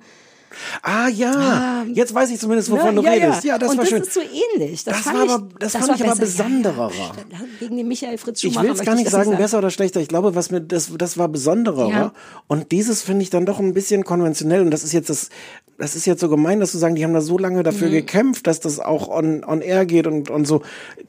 Ah 0.82 1.08
ja, 1.08 1.86
jetzt 1.94 2.14
weiß 2.14 2.30
ich 2.32 2.40
zumindest, 2.40 2.70
wovon 2.72 2.96
Ne? 2.96 3.02
du 3.02 3.08
redest. 3.10 3.44
Ja, 3.44 3.58
das 3.58 3.72
und 3.72 3.78
war 3.78 3.84
das 3.84 3.90
schön. 3.90 4.02
ist 4.04 4.14
so 4.14 4.20
ähnlich. 4.22 4.84
Das, 4.84 4.98
Das 4.98 5.04
fand 5.06 5.18
war 5.18 5.26
ich, 5.26 5.32
aber- 5.32 5.50
das 5.60 5.72
fand 5.74 5.88
war 5.90 5.96
ich 5.96 6.04
aber 6.06 6.16
besonderer. 6.16 6.92
Ja, 6.98 7.12
Gegen 7.60 7.78
den 7.78 7.88
Michael 7.88 8.18
Fritz 8.18 8.44
Ich 8.44 8.54
Schumacher. 8.54 8.68
will 8.68 8.74
es 8.80 8.86
gar 8.86 8.96
nicht 8.96 9.06
das 9.08 9.12
sagen, 9.14 9.36
besser 9.38 9.58
oder 9.58 9.70
schlechter. 9.72 10.00
Ich 10.00 10.08
glaube, 10.08 10.36
was 10.36 10.52
mir 10.52 10.62
das, 10.62 10.90
das 10.98 11.18
war 11.18 11.28
besonderer. 11.28 11.90
Ja. 11.90 12.14
Und 12.48 12.72
dieses 12.72 13.02
finde 13.02 13.24
ich 13.24 13.30
dann 13.30 13.46
doch 13.46 13.60
ein 13.60 13.74
bisschen 13.74 14.04
konventionell. 14.04 14.62
Und 14.62 14.72
das 14.72 14.84
ist 14.84 14.94
jetzt 14.94 15.10
das, 15.10 15.30
das 15.78 15.96
ist 15.96 16.06
jetzt 16.06 16.20
so 16.22 16.30
gemein, 16.30 16.60
dass 16.60 16.72
zu 16.72 16.78
sagen, 16.78 16.96
die 16.96 17.04
haben 17.04 17.14
da 17.14 17.22
so 17.22 17.38
lange 17.38 17.64
dafür 17.64 17.88
Mhm. 17.88 17.94
gekämpft, 17.94 18.48
dass 18.48 18.60
das 18.60 18.80
auch 18.80 19.08
on, 19.08 19.44
on 19.44 19.62
air 19.62 19.86
geht 19.86 20.08
und, 20.08 20.30
und 20.30 20.46
so. 20.46 20.62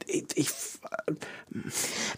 Ich, 0.07 0.25
ich 0.35 0.49
äh, 0.49 1.11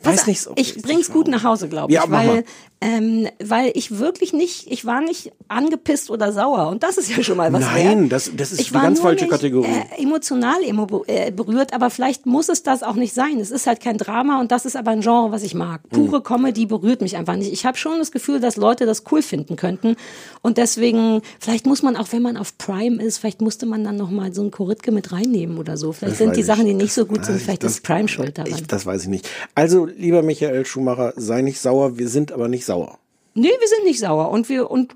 weiß 0.04 0.28
nicht 0.28 0.42
so. 0.42 0.54
Ich 0.56 0.82
bring's 0.82 1.12
gut 1.12 1.28
nach 1.28 1.44
Hause, 1.44 1.68
glaube 1.68 1.92
ich, 1.92 1.96
Ja, 1.96 2.04
weil. 2.10 2.46
Ähm, 2.80 3.28
weil 3.44 3.72
ich 3.74 3.98
wirklich 3.98 4.34
nicht, 4.34 4.72
ich 4.72 4.86
war 4.86 5.02
nicht 5.02 5.32
angepisst 5.48 6.12
oder 6.12 6.32
sauer 6.32 6.68
und 6.68 6.84
das 6.84 6.98
ist 6.98 7.10
ja 7.16 7.24
schon 7.24 7.38
mal 7.38 7.52
was 7.52 7.62
Nein, 7.62 8.02
wert. 8.04 8.12
das, 8.12 8.32
das 8.36 8.52
ist 8.52 8.60
Ich 8.62 8.68
die 8.68 8.74
ganz 8.74 9.00
falsche 9.00 9.24
nicht, 9.26 9.32
Kategorie. 9.32 9.68
Äh, 9.68 10.04
emotional 10.04 10.62
emo 10.64 11.04
äh, 11.08 11.32
berührt, 11.32 11.74
aber 11.74 11.90
vielleicht 11.90 12.26
muss 12.28 12.50
es 12.50 12.62
das 12.62 12.84
auch 12.84 12.94
nicht 12.96 13.14
sein. 13.16 13.40
Es 13.40 13.50
ist 13.50 13.66
halt 13.66 13.80
kein 13.82 13.98
Drama 13.98 14.40
und 14.40 14.52
das 14.52 14.66
ist 14.66 14.76
aber 14.76 14.92
ein 14.92 15.02
Genre, 15.02 15.32
was 15.32 15.42
ich 15.42 15.56
mag. 15.56 15.82
Hm. 15.92 16.06
Pure 16.08 16.22
Comedy 16.22 16.68
berührt 16.68 17.02
mich 17.02 17.18
einfach 17.18 17.36
nicht. 17.36 17.52
Ich 17.52 17.66
habe 17.66 17.78
schon 17.78 17.98
das 17.98 18.12
Gefühl, 18.12 18.40
dass 18.40 18.58
Leute 18.58 18.86
das 18.86 19.04
cool 19.12 19.22
finden 19.24 19.56
könnten 19.56 19.96
und 20.44 20.58
deswegen, 20.60 21.22
vielleicht 21.40 21.66
muss 21.66 21.82
man 21.82 21.96
auch, 21.98 22.08
wenn 22.12 22.22
man 22.22 22.38
auf 22.38 22.58
Prime 22.60 23.02
ist, 23.02 23.18
vielleicht 23.18 23.42
musste 23.42 23.66
man 23.66 23.84
dann 23.84 23.98
noch 23.98 24.12
mal 24.12 24.34
so 24.36 24.44
ein 24.44 24.52
Koritke 24.52 24.92
mit 24.92 25.12
reinnehmen 25.12 25.58
oder 25.58 25.78
so. 25.78 25.94
Vielleicht 25.94 26.12
Das 26.12 26.18
sind 26.20 26.36
die 26.36 26.42
ich. 26.42 26.46
Sachen, 26.46 26.66
die 26.66 26.76
nicht 26.76 26.94
so 26.94 27.06
gut 27.08 27.26
sind, 27.26 27.42
vielleicht 27.42 27.64
das- 27.64 27.72
ist 27.74 27.84
Prime 27.84 28.08
schuld 28.08 28.38
daran. 28.38 28.52
ich, 28.52 28.68
das 28.68 28.86
weiß 28.86 29.04
ich 29.04 29.08
nicht. 29.10 29.28
Also, 29.56 29.86
lieber 29.86 30.22
Michael 30.22 30.66
Schumacher, 30.66 31.14
sei 31.16 31.42
nicht 31.42 31.60
sauer. 31.60 31.98
Wir 31.98 32.08
sind 32.10 32.32
aber 32.32 32.48
nicht 32.48 32.66
sauer. 32.68 33.00
Nee, 33.34 33.50
wir 33.60 33.68
sind 33.68 33.84
nicht 33.86 34.00
sauer. 34.00 34.30
Und 34.30 34.48
wir, 34.50 34.70
und 34.70 34.96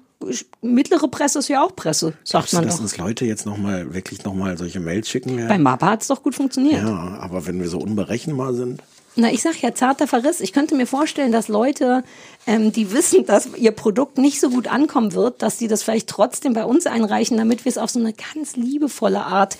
mittlere 0.62 1.08
Presse 1.08 1.40
ist 1.40 1.48
ja 1.48 1.64
auch 1.64 1.76
Presse, 1.76 2.14
sagt 2.24 2.30
Glaubst 2.30 2.54
du, 2.54 2.58
man 2.58 2.66
dass 2.68 2.76
doch. 2.76 2.82
uns 2.84 2.98
Leute 2.98 3.26
jetzt 3.26 3.46
noch 3.48 3.58
mal 3.58 3.94
wirklich 3.94 4.24
noch 4.24 4.36
mal 4.36 4.56
solche 4.58 4.80
Mails 4.80 5.10
schicken 5.10 5.36
werden? 5.38 5.48
Bei 5.50 5.58
Mappa 5.58 5.88
hat's 5.92 6.08
doch 6.08 6.22
gut 6.22 6.36
funktioniert. 6.36 6.84
ja, 6.84 7.18
aber 7.20 7.48
wenn 7.48 7.60
wir 7.60 7.68
so 7.70 7.80
unberechenbar 7.80 8.54
sind. 8.54 8.82
Na, 9.16 9.30
ich 9.32 9.42
sag 9.42 9.62
ja, 9.62 9.74
zarter 9.74 10.08
Verriss. 10.08 10.40
Ich 10.40 10.54
könnte 10.54 10.74
mir 10.76 10.88
vorstellen, 10.88 11.32
dass 11.34 11.50
Leute, 11.50 12.04
ähm, 12.48 12.72
die 12.72 12.94
wissen, 12.94 13.26
dass 13.26 13.50
ihr 13.58 13.72
Produkt 13.72 14.18
nicht 14.18 14.40
so 14.40 14.50
gut 14.52 14.68
ankommen 14.68 15.14
wird, 15.14 15.42
dass 15.42 15.58
sie 15.60 15.68
das 15.68 15.84
vielleicht 15.84 16.08
trotzdem 16.08 16.54
bei 16.54 16.64
uns 16.64 16.86
einreichen, 16.86 17.36
damit 17.38 17.66
wir 17.66 17.70
es 17.72 17.78
auf 17.78 17.90
so 17.90 18.00
eine 18.00 18.14
ganz 18.14 18.56
liebevolle 18.56 19.22
Art 19.26 19.58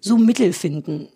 so 0.00 0.16
Mittel 0.18 0.52
finden. 0.52 1.08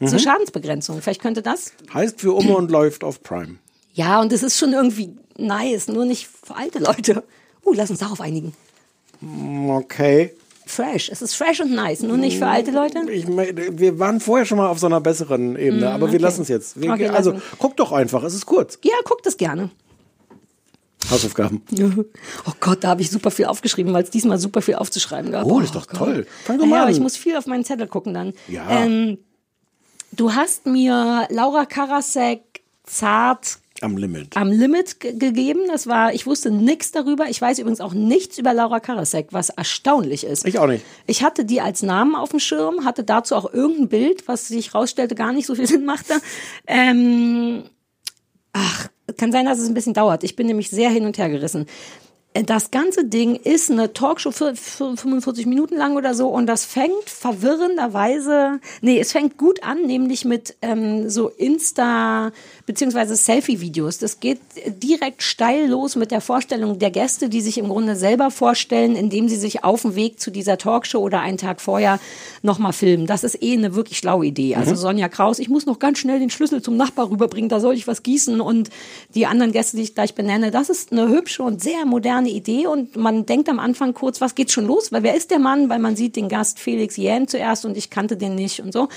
Zur 0.00 0.12
Mhm. 0.14 0.18
Schadensbegrenzung. 0.18 1.00
Vielleicht 1.00 1.22
könnte 1.22 1.40
das. 1.42 1.72
Heißt 1.94 2.20
für 2.20 2.32
Umme 2.34 2.56
und 2.56 2.70
läuft 2.70 3.02
auf 3.04 3.22
Prime. 3.22 3.56
Ja, 3.94 4.20
und 4.20 4.32
es 4.32 4.42
ist 4.42 4.58
schon 4.58 4.72
irgendwie 4.74 5.16
nice, 5.40 5.88
nur 5.88 6.04
nicht 6.04 6.28
für 6.28 6.56
alte 6.56 6.78
Leute. 6.78 7.22
Uh, 7.64 7.72
lass 7.74 7.90
uns 7.90 7.98
darauf 8.00 8.20
einigen. 8.20 8.54
Okay. 9.68 10.34
Fresh. 10.66 11.08
Es 11.10 11.20
ist 11.20 11.34
fresh 11.34 11.60
und 11.60 11.72
nice, 11.72 12.02
nur 12.02 12.16
nicht 12.16 12.38
für 12.38 12.46
alte 12.46 12.70
Leute. 12.70 13.10
Ich, 13.10 13.26
wir 13.26 13.98
waren 13.98 14.20
vorher 14.20 14.46
schon 14.46 14.56
mal 14.58 14.68
auf 14.68 14.78
so 14.78 14.86
einer 14.86 15.00
besseren 15.00 15.56
Ebene, 15.56 15.86
Mm, 15.86 15.94
aber 15.94 16.06
wir 16.06 16.14
okay. 16.14 16.22
lassen 16.22 16.42
es 16.42 16.48
jetzt. 16.48 16.80
Wir, 16.80 16.92
Okay, 16.92 17.08
also 17.08 17.32
lassen. 17.32 17.42
guck 17.58 17.76
doch 17.76 17.90
einfach, 17.92 18.22
es 18.22 18.34
ist 18.34 18.46
kurz. 18.46 18.78
Ja, 18.84 18.94
guckt 19.04 19.26
es 19.26 19.36
gerne. 19.36 19.70
Hausaufgaben. 21.10 21.62
Oh 22.46 22.52
Gott, 22.60 22.84
da 22.84 22.88
habe 22.88 23.02
ich 23.02 23.10
super 23.10 23.30
viel 23.30 23.46
aufgeschrieben, 23.46 23.92
weil 23.92 24.04
es 24.04 24.10
diesmal 24.10 24.38
super 24.38 24.62
viel 24.62 24.76
aufzuschreiben 24.76 25.32
gab. 25.32 25.44
Oh, 25.44 25.58
das 25.58 25.70
ist 25.70 25.74
doch 25.74 25.86
toll. 25.86 26.26
Fang 26.44 26.58
doch 26.58 26.66
mal 26.66 26.78
aber 26.80 26.86
an. 26.86 26.92
ich 26.92 27.00
muss 27.00 27.16
viel 27.16 27.36
auf 27.36 27.46
meinen 27.46 27.64
Zettel 27.64 27.86
gucken 27.88 28.14
dann. 28.14 28.32
Ja. 28.48 28.68
Ähm, 28.84 29.18
du 30.12 30.34
hast 30.34 30.66
mir 30.66 31.26
Laura 31.30 31.64
Karasek 31.66 32.42
zart 32.84 33.58
Am 33.82 33.96
Limit. 33.96 34.36
am 34.36 34.48
Limit 34.50 35.00
ge- 35.00 35.14
gegeben. 35.14 35.60
Das 35.68 35.86
war, 35.86 36.12
ich 36.12 36.26
wusste 36.26 36.50
nichts 36.50 36.92
darüber. 36.92 37.28
Ich 37.30 37.40
weiß 37.40 37.58
übrigens 37.58 37.80
auch 37.80 37.94
nichts 37.94 38.36
über 38.38 38.52
Laura 38.52 38.78
Karasek, 38.80 39.28
was 39.32 39.48
erstaunlich 39.50 40.24
ist. 40.24 40.46
Ich 40.46 40.58
auch 40.58 40.66
nicht. 40.66 40.84
Ich 41.06 41.22
hatte 41.22 41.44
die 41.46 41.60
als 41.62 41.82
Namen 41.82 42.14
auf 42.14 42.30
dem 42.30 42.40
Schirm, 42.40 42.84
hatte 42.84 43.04
dazu 43.04 43.34
auch 43.36 43.52
irgendein 43.54 43.88
Bild, 43.88 44.28
was 44.28 44.48
sich 44.48 44.74
rausstellte, 44.74 45.14
gar 45.14 45.32
nicht 45.32 45.46
so 45.46 45.54
viel 45.54 45.66
Sinn 45.66 45.84
machte. 45.86 46.14
Ähm, 46.66 47.64
ach, 48.52 48.88
kann 49.16 49.32
sein, 49.32 49.46
dass 49.46 49.58
es 49.58 49.68
ein 49.68 49.74
bisschen 49.74 49.94
dauert. 49.94 50.24
Ich 50.24 50.36
bin 50.36 50.46
nämlich 50.46 50.70
sehr 50.70 50.90
hin 50.90 51.04
und 51.06 51.18
her 51.18 51.28
gerissen. 51.30 51.66
Äh, 52.34 52.44
Das 52.44 52.70
ganze 52.70 53.04
Ding 53.06 53.34
ist 53.34 53.70
eine 53.70 53.92
Talkshow 53.92 54.30
für, 54.30 54.54
für 54.54 54.96
45 54.96 55.46
Minuten 55.46 55.76
lang 55.76 55.96
oder 55.96 56.14
so 56.14 56.28
und 56.28 56.46
das 56.46 56.64
fängt 56.64 57.08
verwirrenderweise, 57.08 58.60
nee, 58.82 58.98
es 59.00 59.12
fängt 59.12 59.36
gut 59.36 59.62
an, 59.64 59.82
nämlich 59.86 60.24
mit 60.24 60.56
ähm, 60.62 61.08
so 61.10 61.28
Insta- 61.30 62.30
beziehungsweise 62.70 63.16
Selfie-Videos. 63.16 63.98
Das 63.98 64.20
geht 64.20 64.38
direkt 64.80 65.24
steil 65.24 65.68
los 65.68 65.96
mit 65.96 66.12
der 66.12 66.20
Vorstellung 66.20 66.78
der 66.78 66.92
Gäste, 66.92 67.28
die 67.28 67.40
sich 67.40 67.58
im 67.58 67.68
Grunde 67.68 67.96
selber 67.96 68.30
vorstellen, 68.30 68.94
indem 68.94 69.28
sie 69.28 69.34
sich 69.34 69.64
auf 69.64 69.82
dem 69.82 69.96
Weg 69.96 70.20
zu 70.20 70.30
dieser 70.30 70.56
Talkshow 70.56 71.00
oder 71.00 71.20
einen 71.20 71.36
Tag 71.36 71.60
vorher 71.60 71.98
nochmal 72.42 72.72
filmen. 72.72 73.08
Das 73.08 73.24
ist 73.24 73.42
eh 73.42 73.54
eine 73.54 73.74
wirklich 73.74 73.98
schlaue 73.98 74.24
Idee. 74.24 74.54
Also 74.54 74.70
Mhm. 74.70 74.76
Sonja 74.76 75.08
Kraus, 75.08 75.40
ich 75.40 75.48
muss 75.48 75.66
noch 75.66 75.80
ganz 75.80 75.98
schnell 75.98 76.20
den 76.20 76.30
Schlüssel 76.30 76.62
zum 76.62 76.76
Nachbar 76.76 77.10
rüberbringen, 77.10 77.48
da 77.48 77.58
soll 77.58 77.74
ich 77.74 77.88
was 77.88 78.04
gießen 78.04 78.40
und 78.40 78.70
die 79.16 79.26
anderen 79.26 79.50
Gäste, 79.50 79.76
die 79.76 79.82
ich 79.82 79.96
gleich 79.96 80.14
benenne, 80.14 80.52
das 80.52 80.70
ist 80.70 80.92
eine 80.92 81.08
hübsche 81.08 81.42
und 81.42 81.60
sehr 81.60 81.84
moderne 81.86 82.28
Idee 82.28 82.68
und 82.68 82.94
man 82.94 83.26
denkt 83.26 83.48
am 83.48 83.58
Anfang 83.58 83.94
kurz, 83.94 84.20
was 84.20 84.36
geht 84.36 84.52
schon 84.52 84.66
los? 84.66 84.92
Weil 84.92 85.02
wer 85.02 85.16
ist 85.16 85.32
der 85.32 85.40
Mann? 85.40 85.68
Weil 85.68 85.80
man 85.80 85.96
sieht 85.96 86.14
den 86.14 86.28
Gast 86.28 86.60
Felix 86.60 86.96
Jähn 86.96 87.26
zuerst 87.26 87.64
und 87.64 87.76
ich 87.76 87.90
kannte 87.90 88.16
den 88.16 88.36
nicht 88.36 88.60
und 88.60 88.72
so. 88.72 88.88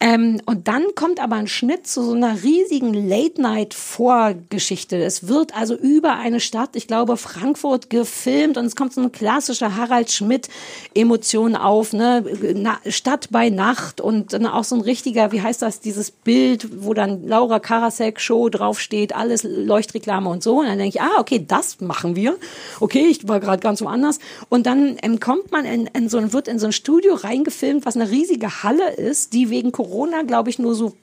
Ähm, 0.00 0.40
und 0.46 0.68
dann 0.68 0.84
kommt 0.94 1.20
aber 1.20 1.34
ein 1.36 1.48
Schnitt 1.48 1.88
zu 1.88 2.04
so 2.04 2.12
einer 2.12 2.44
riesigen 2.44 2.94
Late-Night-Vorgeschichte. 2.94 4.96
Es 4.96 5.26
wird 5.26 5.56
also 5.56 5.74
über 5.74 6.14
eine 6.14 6.38
Stadt, 6.38 6.76
ich 6.76 6.86
glaube 6.86 7.16
Frankfurt, 7.16 7.90
gefilmt 7.90 8.58
und 8.58 8.66
es 8.66 8.76
kommt 8.76 8.92
so 8.92 9.00
eine 9.00 9.10
klassische 9.10 9.74
Harald 9.74 10.12
Schmidt-Emotion 10.12 11.56
auf, 11.56 11.92
ne? 11.92 12.24
Na, 12.54 12.78
Stadt 12.86 13.30
bei 13.32 13.50
Nacht 13.50 14.00
und 14.00 14.32
dann 14.32 14.46
auch 14.46 14.62
so 14.62 14.76
ein 14.76 14.82
richtiger, 14.82 15.32
wie 15.32 15.42
heißt 15.42 15.62
das, 15.62 15.80
dieses 15.80 16.12
Bild, 16.12 16.84
wo 16.84 16.94
dann 16.94 17.26
Laura 17.26 17.58
Karasek 17.58 18.20
Show 18.20 18.50
draufsteht, 18.50 19.16
alles 19.16 19.42
Leuchtreklame 19.42 20.28
und 20.28 20.44
so. 20.44 20.60
Und 20.60 20.66
dann 20.66 20.78
denke 20.78 20.96
ich, 20.96 21.02
ah, 21.02 21.18
okay, 21.18 21.44
das 21.44 21.80
machen 21.80 22.14
wir. 22.14 22.36
Okay, 22.78 23.08
ich 23.08 23.26
war 23.26 23.40
gerade 23.40 23.60
ganz 23.60 23.82
woanders. 23.82 24.20
Und 24.48 24.66
dann 24.66 24.96
ähm, 25.02 25.18
kommt 25.18 25.50
man 25.50 25.64
in, 25.64 25.88
in 25.88 26.08
so 26.08 26.18
ein, 26.18 26.32
wird 26.32 26.46
in 26.46 26.60
so 26.60 26.66
ein 26.66 26.72
Studio 26.72 27.14
reingefilmt, 27.14 27.84
was 27.84 27.96
eine 27.96 28.10
riesige 28.10 28.62
Halle 28.62 28.92
ist, 28.92 29.32
die 29.32 29.50
wegen 29.50 29.72
Corona, 29.72 29.87
glaube 30.26 30.50
ich, 30.50 30.58
nur 30.58 30.74
so 30.74 30.94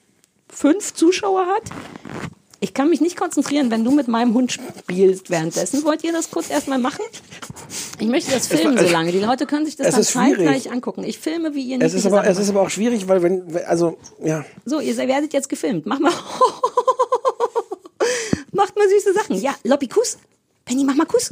fünf 0.50 0.94
Zuschauer 0.94 1.46
hat. 1.48 1.64
Ich 2.62 2.74
kann 2.74 2.90
mich 2.90 3.02
nicht 3.02 3.18
konzentrieren, 3.18 3.70
wenn 3.70 3.84
du 3.84 3.92
mit 3.92 4.08
meinem 4.08 4.34
Hund 4.34 4.52
spielst 4.54 5.30
währenddessen. 5.30 5.84
Wollt 5.84 6.04
ihr 6.04 6.14
das 6.14 6.32
kurz 6.32 6.50
erstmal 6.50 6.80
machen? 6.80 7.04
Ich 8.00 8.08
möchte 8.08 8.32
das 8.32 8.48
filmen 8.48 8.78
war- 8.78 8.86
so 8.86 8.92
lange. 8.92 9.12
Die 9.12 9.20
Leute 9.20 9.46
können 9.46 9.66
sich 9.66 9.76
das 9.76 9.94
dann 9.94 10.04
zeitgleich 10.04 10.72
angucken. 10.72 11.04
Ich 11.04 11.20
filme, 11.20 11.54
wie 11.54 11.64
ihr 11.64 11.82
Es 11.82 11.94
ist, 11.94 12.06
aber, 12.06 12.26
es 12.26 12.40
ist 12.40 12.50
aber 12.50 12.62
auch 12.62 12.70
schwierig, 12.70 13.08
weil 13.08 13.22
wenn, 13.22 13.56
also, 13.68 13.98
ja. 14.24 14.46
So, 14.66 14.80
ihr 14.80 14.96
werdet 14.98 15.34
jetzt 15.34 15.50
gefilmt. 15.50 15.86
Mach 15.86 16.00
mal. 16.00 16.14
Macht 18.52 18.76
mal 18.76 18.88
süße 18.90 19.14
Sachen. 19.14 19.40
Ja, 19.42 19.56
Lobby, 19.64 19.88
Kuss. 19.88 20.18
Penny, 20.64 20.84
mach 20.86 20.96
mal 20.96 21.06
Kuss. 21.06 21.32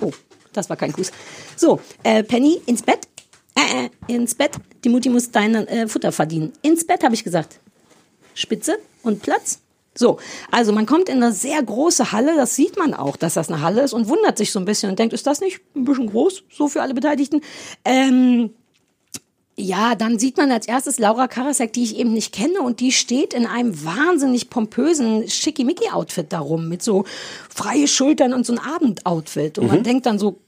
Oh, 0.00 0.10
das 0.52 0.68
war 0.70 0.76
kein 0.76 0.92
Kuss. 0.92 1.12
So, 1.56 1.80
äh, 2.02 2.24
Penny, 2.24 2.60
ins 2.66 2.82
Bett. 2.82 3.00
Äh, 3.54 3.86
äh, 3.86 4.14
ins 4.14 4.34
Bett. 4.34 4.52
Die 4.84 4.88
Mutti 4.88 5.08
muss 5.08 5.30
dein 5.30 5.54
äh, 5.54 5.86
Futter 5.88 6.12
verdienen. 6.12 6.52
Ins 6.62 6.86
Bett, 6.86 7.04
habe 7.04 7.14
ich 7.14 7.24
gesagt. 7.24 7.58
Spitze 8.34 8.78
und 9.02 9.22
Platz. 9.22 9.60
So, 9.94 10.18
also 10.50 10.72
man 10.72 10.86
kommt 10.86 11.10
in 11.10 11.22
eine 11.22 11.32
sehr 11.32 11.62
große 11.62 12.12
Halle, 12.12 12.34
das 12.34 12.56
sieht 12.56 12.78
man 12.78 12.94
auch, 12.94 13.16
dass 13.18 13.34
das 13.34 13.50
eine 13.50 13.60
Halle 13.60 13.82
ist 13.82 13.92
und 13.92 14.08
wundert 14.08 14.38
sich 14.38 14.50
so 14.50 14.58
ein 14.58 14.64
bisschen 14.64 14.88
und 14.88 14.98
denkt, 14.98 15.12
ist 15.12 15.26
das 15.26 15.40
nicht 15.42 15.60
ein 15.76 15.84
bisschen 15.84 16.06
groß, 16.08 16.44
so 16.50 16.66
für 16.68 16.80
alle 16.80 16.94
Beteiligten? 16.94 17.42
Ähm, 17.84 18.54
ja, 19.54 19.94
dann 19.94 20.18
sieht 20.18 20.38
man 20.38 20.50
als 20.50 20.66
erstes 20.66 20.98
Laura 20.98 21.28
Karasek, 21.28 21.74
die 21.74 21.82
ich 21.82 21.98
eben 21.98 22.14
nicht 22.14 22.32
kenne 22.32 22.62
und 22.62 22.80
die 22.80 22.90
steht 22.90 23.34
in 23.34 23.44
einem 23.44 23.84
wahnsinnig 23.84 24.48
pompösen 24.48 25.28
Schickimicki-Outfit 25.28 26.32
darum 26.32 26.70
mit 26.70 26.82
so 26.82 27.04
freie 27.54 27.86
Schultern 27.86 28.32
und 28.32 28.46
so 28.46 28.54
ein 28.54 28.58
Abendoutfit 28.60 29.58
und 29.58 29.66
man 29.66 29.80
Mhm. 29.80 29.84
denkt 29.84 30.06
dann 30.06 30.18
so, 30.18 30.38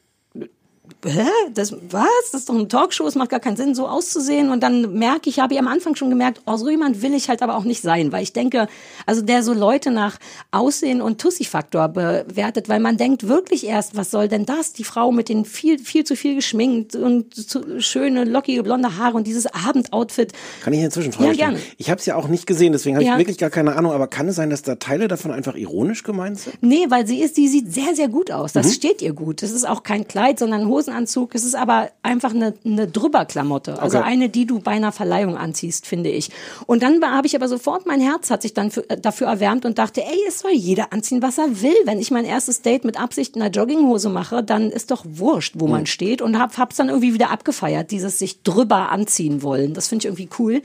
hä, 1.05 1.26
das, 1.52 1.72
was? 1.90 2.05
Das 2.32 2.43
ist 2.43 2.48
doch 2.48 2.55
eine 2.55 2.68
Talkshow, 2.68 3.06
es 3.06 3.14
macht 3.14 3.31
gar 3.31 3.40
keinen 3.40 3.56
Sinn, 3.56 3.74
so 3.74 3.86
auszusehen. 3.86 4.51
Und 4.51 4.62
dann 4.62 4.94
merke 4.94 5.28
ich, 5.31 5.39
habe 5.40 5.55
ich 5.55 5.60
am 5.60 5.68
Anfang 5.68 5.94
schon 5.97 6.10
gemerkt, 6.10 6.40
oh, 6.47 6.56
so 6.56 6.68
jemand 6.70 7.02
will 7.02 7.14
ich 7.14 7.28
halt 7.28 7.43
aber 7.43 7.56
auch 7.56 7.64
nicht 7.64 7.82
sein, 7.82 8.12
weil 8.12 8.22
ich 8.22 8.32
denke, 8.32 8.68
also 9.06 9.22
der 9.22 9.43
so 9.43 9.52
Leute 9.52 9.90
nach 9.90 10.18
Aussehen 10.51 11.01
und 11.02 11.20
Tussi-Faktor 11.20 11.89
bewertet, 11.89 12.68
weil 12.68 12.81
man 12.81 12.97
denkt 12.97 13.28
wirklich 13.28 13.66
erst, 13.66 13.97
was 13.97 14.10
soll 14.10 14.28
denn 14.28 14.47
das? 14.47 14.72
Die 14.72 14.85
Frau 14.85 15.12
mit 15.12 15.28
den 15.28 15.44
viel, 15.44 15.78
viel 15.78 16.05
zu 16.05 16.16
viel 16.16 16.35
geschminkt 16.35 16.94
und 16.97 17.35
zu, 17.35 17.81
schöne, 17.81 18.24
lockige, 18.24 18.62
blonde 18.62 18.97
Haare 18.98 19.16
und 19.16 19.26
dieses 19.26 19.47
Abendoutfit. 19.47 20.32
Kann 20.62 20.72
ich 20.72 20.81
inzwischen 20.81 21.12
Frage 21.12 21.31
Ja, 21.31 21.35
gerne. 21.35 21.59
Ich 21.76 21.90
habe 21.90 21.98
es 21.98 22.06
ja 22.06 22.16
auch 22.16 22.28
nicht 22.28 22.47
gesehen, 22.47 22.72
deswegen 22.72 22.97
habe 22.97 23.05
Ja. 23.06 23.12
ich 23.14 23.18
wirklich 23.18 23.39
gar 23.39 23.51
keine 23.51 23.76
Ahnung. 23.76 23.93
Aber 23.93 24.06
kann 24.06 24.28
es 24.28 24.36
sein, 24.36 24.51
dass 24.51 24.62
da 24.62 24.76
Teile 24.76 25.09
davon 25.09 25.31
einfach 25.31 25.55
ironisch 25.56 26.02
gemeint 26.02 26.39
sind? 26.40 26.56
Nee, 26.62 26.86
weil 26.89 27.06
sie 27.06 27.20
ist, 27.20 27.36
die 27.36 27.48
sieht 27.48 27.72
sehr, 27.72 27.94
sehr 27.94 28.09
gut 28.09 28.31
aus. 28.31 28.52
Das 28.52 28.66
Mhm. 28.68 28.72
steht 28.72 29.02
ihr 29.02 29.12
gut. 29.12 29.43
Das 29.43 29.51
ist 29.51 29.68
auch 29.68 29.82
kein 29.82 30.06
Kleid, 30.09 30.39
sondern 30.39 30.62
ein 30.62 30.66
Hosenanzug. 30.94 31.34
Es 31.34 31.44
ist 31.44 31.54
aber 31.54 31.90
einfach 32.02 32.34
eine, 32.34 32.54
eine 32.64 32.86
Drüberklamotte. 32.86 33.80
Also 33.80 33.98
Okay. 33.98 34.06
eine, 34.06 34.28
die 34.28 34.46
du 34.46 34.60
bei 34.60 34.72
einer 34.72 34.92
Verleihung 34.92 35.36
anziehst, 35.36 35.86
finde 35.86 36.10
ich. 36.10 36.30
Und 36.66 36.82
dann 36.82 37.02
habe 37.04 37.26
ich 37.26 37.36
aber 37.36 37.48
sofort, 37.48 37.86
mein 37.86 38.00
Herz 38.00 38.30
hat 38.30 38.42
sich 38.42 38.54
dann 38.54 38.70
für, 38.70 38.88
äh, 38.88 38.98
dafür 39.00 39.26
erwärmt 39.26 39.64
und 39.64 39.78
dachte, 39.78 40.02
ey, 40.02 40.18
es 40.28 40.40
soll 40.40 40.52
jeder 40.52 40.92
anziehen, 40.92 41.22
was 41.22 41.38
er 41.38 41.62
will. 41.62 41.74
Wenn 41.84 42.00
ich 42.00 42.10
mein 42.10 42.24
erstes 42.24 42.62
Date 42.62 42.84
mit 42.84 42.98
Absicht 43.00 43.36
in 43.36 43.42
einer 43.42 43.50
Jogginghose 43.50 44.08
mache, 44.08 44.42
dann 44.42 44.70
ist 44.70 44.90
doch 44.90 45.04
wurscht, 45.08 45.54
wo 45.58 45.66
man 45.66 45.86
steht. 45.86 46.22
Und 46.22 46.38
hab, 46.38 46.56
hab's 46.58 46.76
dann 46.76 46.88
irgendwie 46.88 47.14
wieder 47.14 47.30
abgefeiert, 47.30 47.90
dieses 47.90 48.18
sich 48.18 48.42
drüber 48.42 48.90
anziehen 48.90 49.42
wollen. 49.42 49.74
Das 49.74 49.88
finde 49.88 50.02
ich 50.02 50.06
irgendwie 50.06 50.28
cool. 50.38 50.62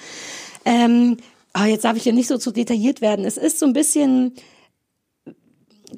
Ähm, 0.65 1.17
aber 1.53 1.65
jetzt 1.65 1.83
darf 1.83 1.97
ich 1.97 2.03
hier 2.03 2.13
nicht 2.13 2.27
so 2.27 2.37
zu 2.37 2.51
detailliert 2.51 3.01
werden. 3.01 3.25
Es 3.25 3.37
ist 3.37 3.59
so 3.59 3.65
ein 3.65 3.73
bisschen, 3.73 4.33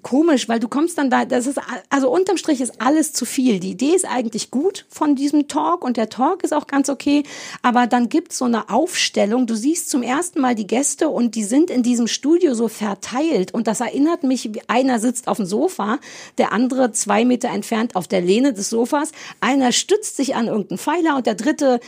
komisch, 0.02 0.48
weil 0.48 0.60
du 0.60 0.68
kommst 0.68 0.98
dann 0.98 1.10
da, 1.10 1.26
das 1.26 1.48
ist, 1.48 1.60
also 1.90 2.10
unterm 2.10 2.38
Strich 2.38 2.62
ist 2.62 2.82
alles 2.82 3.14
zu 3.14 3.26
viel. 3.26 3.60
Die 3.60 3.72
Idee 3.72 3.94
ist 3.94 4.06
eigentlich 4.06 4.52
gut 4.52 4.86
von 4.90 5.16
diesem 5.16 5.48
Talk 5.48 5.84
und 5.84 5.98
der 5.98 6.10
Talk 6.10 6.44
ist 6.44 6.54
auch 6.54 6.68
ganz 6.68 6.90
okay, 6.90 7.24
aber 7.62 7.88
dann 7.88 8.10
gibt's 8.10 8.38
so 8.38 8.46
eine 8.46 8.70
Aufstellung. 8.70 9.48
Du 9.48 9.56
siehst 9.56 9.90
zum 9.90 10.04
ersten 10.04 10.42
Mal 10.42 10.56
die 10.56 10.68
Gäste 10.68 11.10
und 11.10 11.36
die 11.36 11.44
sind 11.44 11.70
in 11.70 11.84
diesem 11.84 12.08
Studio 12.08 12.54
so 12.54 12.68
verteilt 12.68 13.54
und 13.54 13.68
das 13.68 13.82
erinnert 13.82 14.24
mich, 14.24 14.50
einer 14.68 15.00
sitzt 15.00 15.28
auf 15.28 15.38
dem 15.38 15.46
Sofa, 15.46 16.00
der 16.38 16.54
andere 16.54 16.92
zwei 16.92 17.26
Meter 17.26 17.50
entfernt 17.50 17.96
auf 17.96 18.08
der 18.08 18.22
Lehne 18.22 18.54
des 18.54 18.70
Sofas, 18.70 19.12
einer 19.40 19.72
stützt 19.72 20.16
sich 20.16 20.36
an 20.36 20.48
irgendeinen 20.48 20.78
Pfeiler 20.78 21.18
und 21.18 21.26
der 21.26 21.36
dritte 21.36 21.80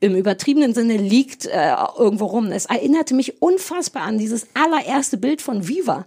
im 0.00 0.16
übertriebenen 0.16 0.74
Sinne 0.74 0.96
liegt 0.96 1.46
äh, 1.46 1.74
irgendwo 1.96 2.26
rum. 2.26 2.50
Es 2.50 2.66
erinnerte 2.66 3.14
mich 3.14 3.40
unfassbar 3.40 4.02
an 4.02 4.18
dieses 4.18 4.48
allererste 4.54 5.16
Bild 5.16 5.40
von 5.40 5.68
Viva. 5.68 6.06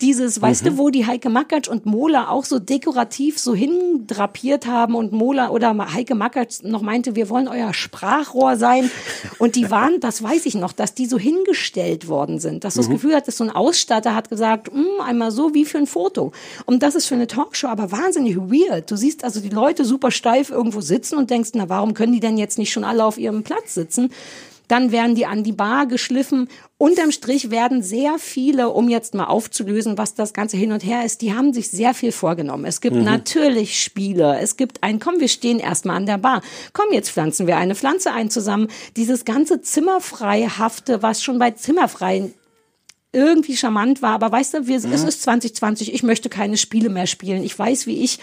Dieses, 0.00 0.42
weißt 0.42 0.66
du, 0.66 0.76
wo 0.76 0.90
die 0.90 1.06
Heike 1.06 1.30
Makatsch 1.30 1.68
und 1.68 1.86
Mola 1.86 2.28
auch 2.28 2.44
so 2.44 2.58
dekorativ 2.58 3.38
so 3.38 3.54
hindrapiert 3.54 4.66
haben 4.66 4.96
und 4.96 5.12
Mola 5.12 5.50
oder 5.50 5.74
Heike 5.94 6.14
Makatsch 6.16 6.62
noch 6.64 6.82
meinte, 6.82 7.14
wir 7.14 7.28
wollen 7.30 7.46
euer 7.46 7.72
Sprachrohr 7.72 8.56
sein. 8.56 8.90
Und 9.38 9.54
die 9.54 9.70
waren, 9.70 10.00
das 10.00 10.20
weiß 10.22 10.46
ich 10.46 10.56
noch, 10.56 10.72
dass 10.72 10.94
die 10.94 11.06
so 11.06 11.16
hingestellt 11.18 12.08
worden 12.08 12.40
sind. 12.40 12.64
Dass 12.64 12.74
du 12.74 12.80
das 12.80 12.88
Mhm. 12.88 12.92
Gefühl 12.94 13.14
hattest, 13.14 13.38
so 13.38 13.44
ein 13.44 13.50
Ausstatter 13.50 14.14
hat 14.16 14.30
gesagt, 14.30 14.72
"Hm, 14.72 14.84
einmal 15.04 15.30
so 15.30 15.54
wie 15.54 15.64
für 15.64 15.78
ein 15.78 15.86
Foto. 15.86 16.32
Und 16.66 16.82
das 16.82 16.96
ist 16.96 17.06
für 17.06 17.14
eine 17.14 17.28
Talkshow 17.28 17.68
aber 17.68 17.92
wahnsinnig 17.92 18.36
weird. 18.36 18.90
Du 18.90 18.96
siehst 18.96 19.22
also 19.22 19.40
die 19.40 19.48
Leute 19.48 19.84
super 19.84 20.10
steif 20.10 20.50
irgendwo 20.50 20.80
sitzen 20.80 21.16
und 21.16 21.30
denkst, 21.30 21.50
na, 21.54 21.68
warum 21.68 21.94
können 21.94 22.12
die 22.12 22.20
denn 22.20 22.36
jetzt 22.36 22.58
nicht 22.58 22.72
schon 22.72 22.84
alle 22.84 23.04
auf 23.04 23.16
ihrem 23.16 23.44
Platz 23.44 23.74
sitzen? 23.74 24.10
Dann 24.68 24.92
werden 24.92 25.14
die 25.14 25.26
an 25.26 25.44
die 25.44 25.52
Bar 25.52 25.86
geschliffen. 25.86 26.48
Unterm 26.78 27.10
Strich 27.12 27.50
werden 27.50 27.82
sehr 27.82 28.18
viele, 28.18 28.70
um 28.70 28.88
jetzt 28.88 29.14
mal 29.14 29.26
aufzulösen, 29.26 29.98
was 29.98 30.14
das 30.14 30.32
Ganze 30.32 30.56
hin 30.56 30.72
und 30.72 30.84
her 30.84 31.04
ist, 31.04 31.20
die 31.20 31.34
haben 31.34 31.52
sich 31.52 31.68
sehr 31.70 31.92
viel 31.94 32.12
vorgenommen. 32.12 32.64
Es 32.64 32.80
gibt 32.80 32.96
Mhm. 32.96 33.04
natürlich 33.04 33.80
Spiele. 33.80 34.38
Es 34.40 34.56
gibt 34.56 34.82
ein, 34.82 34.98
komm, 35.00 35.20
wir 35.20 35.28
stehen 35.28 35.58
erstmal 35.58 35.96
an 35.96 36.06
der 36.06 36.18
Bar. 36.18 36.40
Komm, 36.72 36.86
jetzt 36.92 37.10
pflanzen 37.10 37.46
wir 37.46 37.56
eine 37.58 37.74
Pflanze 37.74 38.12
ein 38.12 38.30
zusammen. 38.30 38.68
Dieses 38.96 39.24
ganze 39.24 39.60
Zimmerfreihafte, 39.60 41.02
was 41.02 41.22
schon 41.22 41.38
bei 41.38 41.50
Zimmerfrei 41.52 42.30
irgendwie 43.12 43.56
charmant 43.56 44.02
war, 44.02 44.12
aber 44.14 44.32
weißt 44.32 44.54
du, 44.54 44.66
wir, 44.66 44.76
es 44.76 44.84
Mhm. 44.86 44.92
ist 45.08 45.22
2020, 45.22 45.94
ich 45.94 46.02
möchte 46.02 46.28
keine 46.28 46.56
Spiele 46.56 46.88
mehr 46.88 47.06
spielen. 47.06 47.44
Ich 47.44 47.56
weiß, 47.56 47.86
wie 47.86 48.02
ich 48.02 48.18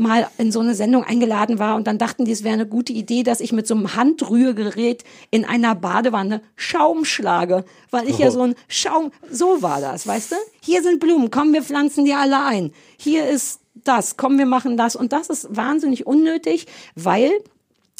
mal 0.00 0.26
in 0.38 0.50
so 0.50 0.60
eine 0.60 0.74
Sendung 0.74 1.04
eingeladen 1.04 1.58
war 1.58 1.76
und 1.76 1.86
dann 1.86 1.98
dachten 1.98 2.24
die, 2.24 2.32
es 2.32 2.42
wäre 2.42 2.54
eine 2.54 2.66
gute 2.66 2.92
Idee, 2.92 3.22
dass 3.22 3.40
ich 3.40 3.52
mit 3.52 3.66
so 3.66 3.74
einem 3.74 3.94
Handrührgerät 3.94 5.04
in 5.30 5.44
einer 5.44 5.74
Badewanne 5.74 6.40
Schaum 6.56 7.04
schlage, 7.04 7.64
weil 7.90 8.08
ich 8.08 8.18
ja 8.18 8.28
Oh. 8.28 8.30
so 8.30 8.42
ein 8.42 8.54
Schaum, 8.68 9.12
so 9.30 9.62
war 9.62 9.80
das, 9.80 10.06
weißt 10.06 10.32
du? 10.32 10.36
Hier 10.62 10.82
sind 10.82 11.00
Blumen, 11.00 11.30
komm, 11.30 11.52
wir 11.52 11.62
pflanzen 11.62 12.04
die 12.04 12.14
alle 12.14 12.42
ein. 12.44 12.72
Hier 12.98 13.28
ist 13.28 13.60
das, 13.84 14.16
komm, 14.16 14.38
wir 14.38 14.46
machen 14.46 14.76
das 14.76 14.96
und 14.96 15.12
das 15.12 15.28
ist 15.28 15.54
wahnsinnig 15.54 16.06
unnötig, 16.06 16.66
weil 16.96 17.30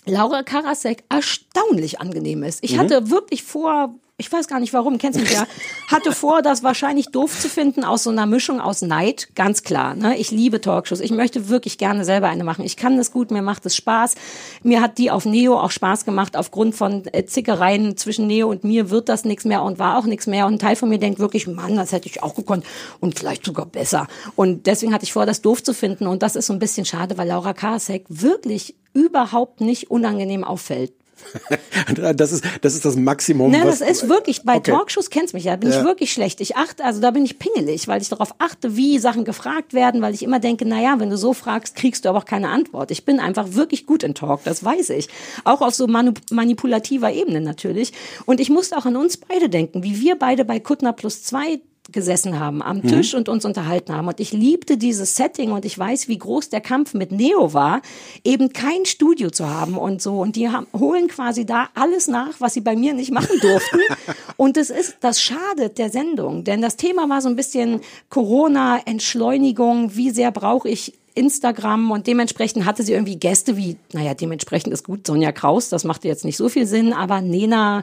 Laura 0.06 0.42
Karasek 0.42 1.04
erstaunlich 1.10 2.00
angenehm 2.00 2.42
ist. 2.42 2.64
Ich 2.64 2.72
Mhm. 2.74 2.78
hatte 2.80 3.10
wirklich 3.10 3.42
vor, 3.42 3.94
ich 4.20 4.30
weiß 4.30 4.46
gar 4.46 4.60
nicht 4.60 4.72
warum, 4.72 4.98
kennst 4.98 5.18
du 5.18 5.22
mich 5.22 5.32
ja, 5.32 5.46
hatte 5.88 6.12
vor, 6.12 6.42
das 6.42 6.62
wahrscheinlich 6.62 7.08
doof 7.08 7.40
zu 7.40 7.48
finden 7.48 7.84
aus 7.84 8.04
so 8.04 8.10
einer 8.10 8.26
Mischung 8.26 8.60
aus 8.60 8.82
Neid, 8.82 9.30
ganz 9.34 9.62
klar. 9.62 9.94
Ne? 9.94 10.18
Ich 10.18 10.30
liebe 10.30 10.60
Talkshows. 10.60 11.00
Ich 11.00 11.10
möchte 11.10 11.48
wirklich 11.48 11.78
gerne 11.78 12.04
selber 12.04 12.28
eine 12.28 12.44
machen. 12.44 12.64
Ich 12.64 12.76
kann 12.76 12.98
das 12.98 13.10
gut, 13.10 13.30
mir 13.30 13.42
macht 13.42 13.64
es 13.66 13.74
Spaß. 13.74 14.14
Mir 14.62 14.82
hat 14.82 14.98
die 14.98 15.10
auf 15.10 15.24
Neo 15.24 15.58
auch 15.58 15.70
Spaß 15.70 16.04
gemacht. 16.04 16.36
Aufgrund 16.36 16.74
von 16.74 17.04
äh, 17.12 17.24
Zickereien 17.24 17.96
zwischen 17.96 18.26
Neo 18.26 18.50
und 18.50 18.62
mir 18.62 18.90
wird 18.90 19.08
das 19.08 19.24
nichts 19.24 19.44
mehr 19.44 19.62
und 19.62 19.78
war 19.78 19.98
auch 19.98 20.04
nichts 20.04 20.26
mehr. 20.26 20.46
Und 20.46 20.54
ein 20.54 20.58
Teil 20.58 20.76
von 20.76 20.90
mir 20.90 20.98
denkt 20.98 21.18
wirklich, 21.18 21.46
Mann, 21.46 21.76
das 21.76 21.92
hätte 21.92 22.08
ich 22.08 22.22
auch 22.22 22.34
gekonnt 22.34 22.64
und 23.00 23.18
vielleicht 23.18 23.46
sogar 23.46 23.66
besser. 23.66 24.06
Und 24.36 24.66
deswegen 24.66 24.92
hatte 24.92 25.04
ich 25.04 25.14
vor, 25.14 25.24
das 25.24 25.40
doof 25.40 25.62
zu 25.62 25.72
finden. 25.72 26.06
Und 26.06 26.22
das 26.22 26.36
ist 26.36 26.46
so 26.46 26.52
ein 26.52 26.58
bisschen 26.58 26.84
schade, 26.84 27.16
weil 27.16 27.28
Laura 27.28 27.54
Karasek 27.54 28.04
wirklich 28.08 28.76
überhaupt 28.92 29.60
nicht 29.60 29.90
unangenehm 29.90 30.44
auffällt. 30.44 30.92
Das 32.14 32.32
ist 32.32 32.44
das, 32.60 32.74
ist 32.74 32.84
das 32.84 32.96
Maximum. 32.96 33.50
Ne, 33.50 33.62
was, 33.64 33.78
das 33.80 33.88
ist 33.90 34.08
wirklich, 34.08 34.42
bei 34.44 34.56
Okay. 34.56 34.72
Talkshows 34.72 35.10
kennst 35.10 35.34
mich 35.34 35.44
ja, 35.44 35.56
bin 35.56 35.70
Ja. 35.70 35.78
ich 35.78 35.84
wirklich 35.84 36.12
schlecht. 36.12 36.40
Ich 36.40 36.56
achte, 36.56 36.84
also 36.84 37.00
da 37.00 37.10
bin 37.10 37.24
ich 37.24 37.38
pingelig, 37.38 37.88
weil 37.88 38.00
ich 38.02 38.08
darauf 38.08 38.34
achte, 38.38 38.76
wie 38.76 38.98
Sachen 38.98 39.24
gefragt 39.24 39.74
werden, 39.74 40.02
weil 40.02 40.14
ich 40.14 40.22
immer 40.22 40.38
denke, 40.40 40.64
na 40.66 40.80
ja, 40.80 40.98
wenn 41.00 41.10
du 41.10 41.16
so 41.16 41.32
fragst, 41.32 41.76
kriegst 41.76 42.04
du 42.04 42.08
aber 42.08 42.18
auch 42.18 42.24
keine 42.24 42.48
Antwort. 42.48 42.90
Ich 42.90 43.04
bin 43.04 43.20
einfach 43.20 43.54
wirklich 43.54 43.86
gut 43.86 44.02
in 44.02 44.14
Talk, 44.14 44.44
das 44.44 44.62
weiß 44.64 44.90
ich. 44.90 45.08
Auch 45.44 45.60
auf 45.62 45.74
so 45.74 45.86
manipulativer 45.86 47.12
Ebene 47.12 47.40
natürlich. 47.40 47.92
Und 48.26 48.40
ich 48.40 48.50
musste 48.50 48.76
auch 48.76 48.86
an 48.86 48.96
uns 48.96 49.16
beide 49.16 49.48
denken, 49.48 49.82
wie 49.82 50.00
wir 50.00 50.16
beide 50.16 50.44
bei 50.44 50.60
Kuttner 50.60 50.92
plus 50.92 51.22
zwei 51.22 51.60
gesessen 51.92 52.38
haben 52.38 52.62
am 52.62 52.78
Mhm. 52.78 52.88
Tisch 52.88 53.14
und 53.14 53.28
uns 53.28 53.44
unterhalten 53.44 53.94
haben. 53.94 54.08
Und 54.08 54.20
ich 54.20 54.32
liebte 54.32 54.76
dieses 54.76 55.16
Setting 55.16 55.52
und 55.52 55.64
ich 55.64 55.78
weiß, 55.78 56.08
wie 56.08 56.18
groß 56.18 56.48
der 56.48 56.60
Kampf 56.60 56.94
mit 56.94 57.12
Neo 57.12 57.52
war, 57.52 57.82
eben 58.24 58.52
kein 58.52 58.84
Studio 58.86 59.30
zu 59.30 59.48
haben 59.48 59.76
und 59.76 60.02
so. 60.02 60.20
Und 60.20 60.36
die 60.36 60.48
haben, 60.48 60.66
holen 60.78 61.08
quasi 61.08 61.46
da 61.46 61.68
alles 61.74 62.08
nach, 62.08 62.40
was 62.40 62.54
sie 62.54 62.60
bei 62.60 62.76
mir 62.76 62.94
nicht 62.94 63.12
machen 63.12 63.38
durften. 63.40 63.78
und 64.36 64.56
das 64.56 64.70
ist, 64.70 64.96
das 65.00 65.20
schadet 65.20 65.78
der 65.78 65.90
Sendung. 65.90 66.44
Denn 66.44 66.62
das 66.62 66.76
Thema 66.76 67.08
war 67.08 67.20
so 67.20 67.28
ein 67.28 67.36
bisschen 67.36 67.80
Corona, 68.08 68.80
Entschleunigung, 68.84 69.96
wie 69.96 70.10
sehr 70.10 70.30
brauche 70.30 70.68
ich 70.68 70.94
Instagram 71.14 71.90
und 71.90 72.06
dementsprechend 72.06 72.64
hatte 72.64 72.82
sie 72.82 72.92
irgendwie 72.92 73.16
Gäste 73.16 73.56
wie, 73.56 73.76
naja, 73.92 74.14
dementsprechend 74.14 74.72
ist 74.72 74.84
gut, 74.84 75.06
Sonja 75.06 75.32
Kraus, 75.32 75.68
das 75.68 75.84
machte 75.84 76.08
jetzt 76.08 76.24
nicht 76.24 76.36
so 76.36 76.48
viel 76.48 76.66
Sinn, 76.66 76.92
aber 76.92 77.20
Nena 77.20 77.82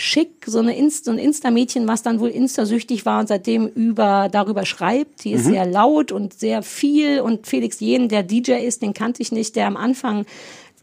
Schick, 0.00 0.44
so, 0.46 0.60
eine 0.60 0.76
Inst 0.76 1.06
so 1.06 1.10
ein 1.10 1.18
Insta-Mädchen, 1.18 1.88
was 1.88 2.04
dann 2.04 2.20
wohl 2.20 2.28
Insta-süchtig 2.28 3.04
war 3.04 3.18
und 3.18 3.26
seitdem 3.26 3.66
über, 3.66 4.28
darüber 4.30 4.64
schreibt. 4.64 5.24
Die 5.24 5.32
ist 5.32 5.46
Mhm. 5.46 5.50
sehr 5.50 5.66
laut 5.66 6.12
und 6.12 6.34
sehr 6.38 6.62
viel 6.62 7.18
und 7.20 7.48
Felix 7.48 7.80
Jen, 7.80 8.08
der 8.08 8.22
DJ 8.22 8.64
ist, 8.64 8.80
den 8.82 8.94
kannte 8.94 9.22
ich 9.22 9.32
nicht, 9.32 9.56
der 9.56 9.66
am 9.66 9.76
Anfang 9.76 10.24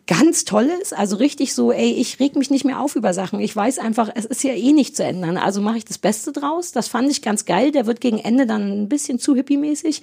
ganz 0.05 0.43
toll 0.43 0.69
ist, 0.81 0.91
also 0.93 1.15
richtig 1.15 1.53
so, 1.53 1.71
ey, 1.71 1.93
ich 1.93 2.19
reg 2.19 2.35
mich 2.35 2.49
nicht 2.49 2.65
mehr 2.65 2.81
auf 2.81 2.97
über 2.97 3.13
Sachen. 3.13 3.39
Ich 3.39 3.55
weiß 3.55 3.79
einfach, 3.79 4.09
es 4.13 4.25
ist 4.25 4.43
ja 4.43 4.51
eh 4.53 4.73
nicht 4.73 4.97
zu 4.97 5.03
ändern. 5.05 5.37
Also 5.37 5.61
mache 5.61 5.77
ich 5.77 5.85
das 5.85 5.97
Beste 5.97 6.33
draus. 6.33 6.73
Das 6.73 6.89
fand 6.89 7.09
ich 7.09 7.21
ganz 7.21 7.45
geil. 7.45 7.71
Der 7.71 7.85
wird 7.85 8.01
gegen 8.01 8.19
Ende 8.19 8.45
dann 8.45 8.83
ein 8.83 8.89
bisschen 8.89 9.17
zu 9.17 9.33
hippie-mäßig. 9.33 10.01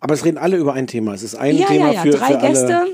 Aber 0.00 0.12
es 0.14 0.24
reden 0.24 0.38
alle 0.38 0.56
über 0.56 0.72
ein 0.74 0.88
Thema. 0.88 1.14
Es 1.14 1.22
ist 1.22 1.36
ein 1.36 1.56
ja, 1.56 1.66
Thema 1.68 1.86
ja, 1.86 1.92
ja, 1.92 2.00
für, 2.02 2.10
drei 2.10 2.32
für 2.32 2.38
Gäste. 2.48 2.78
alle. 2.78 2.86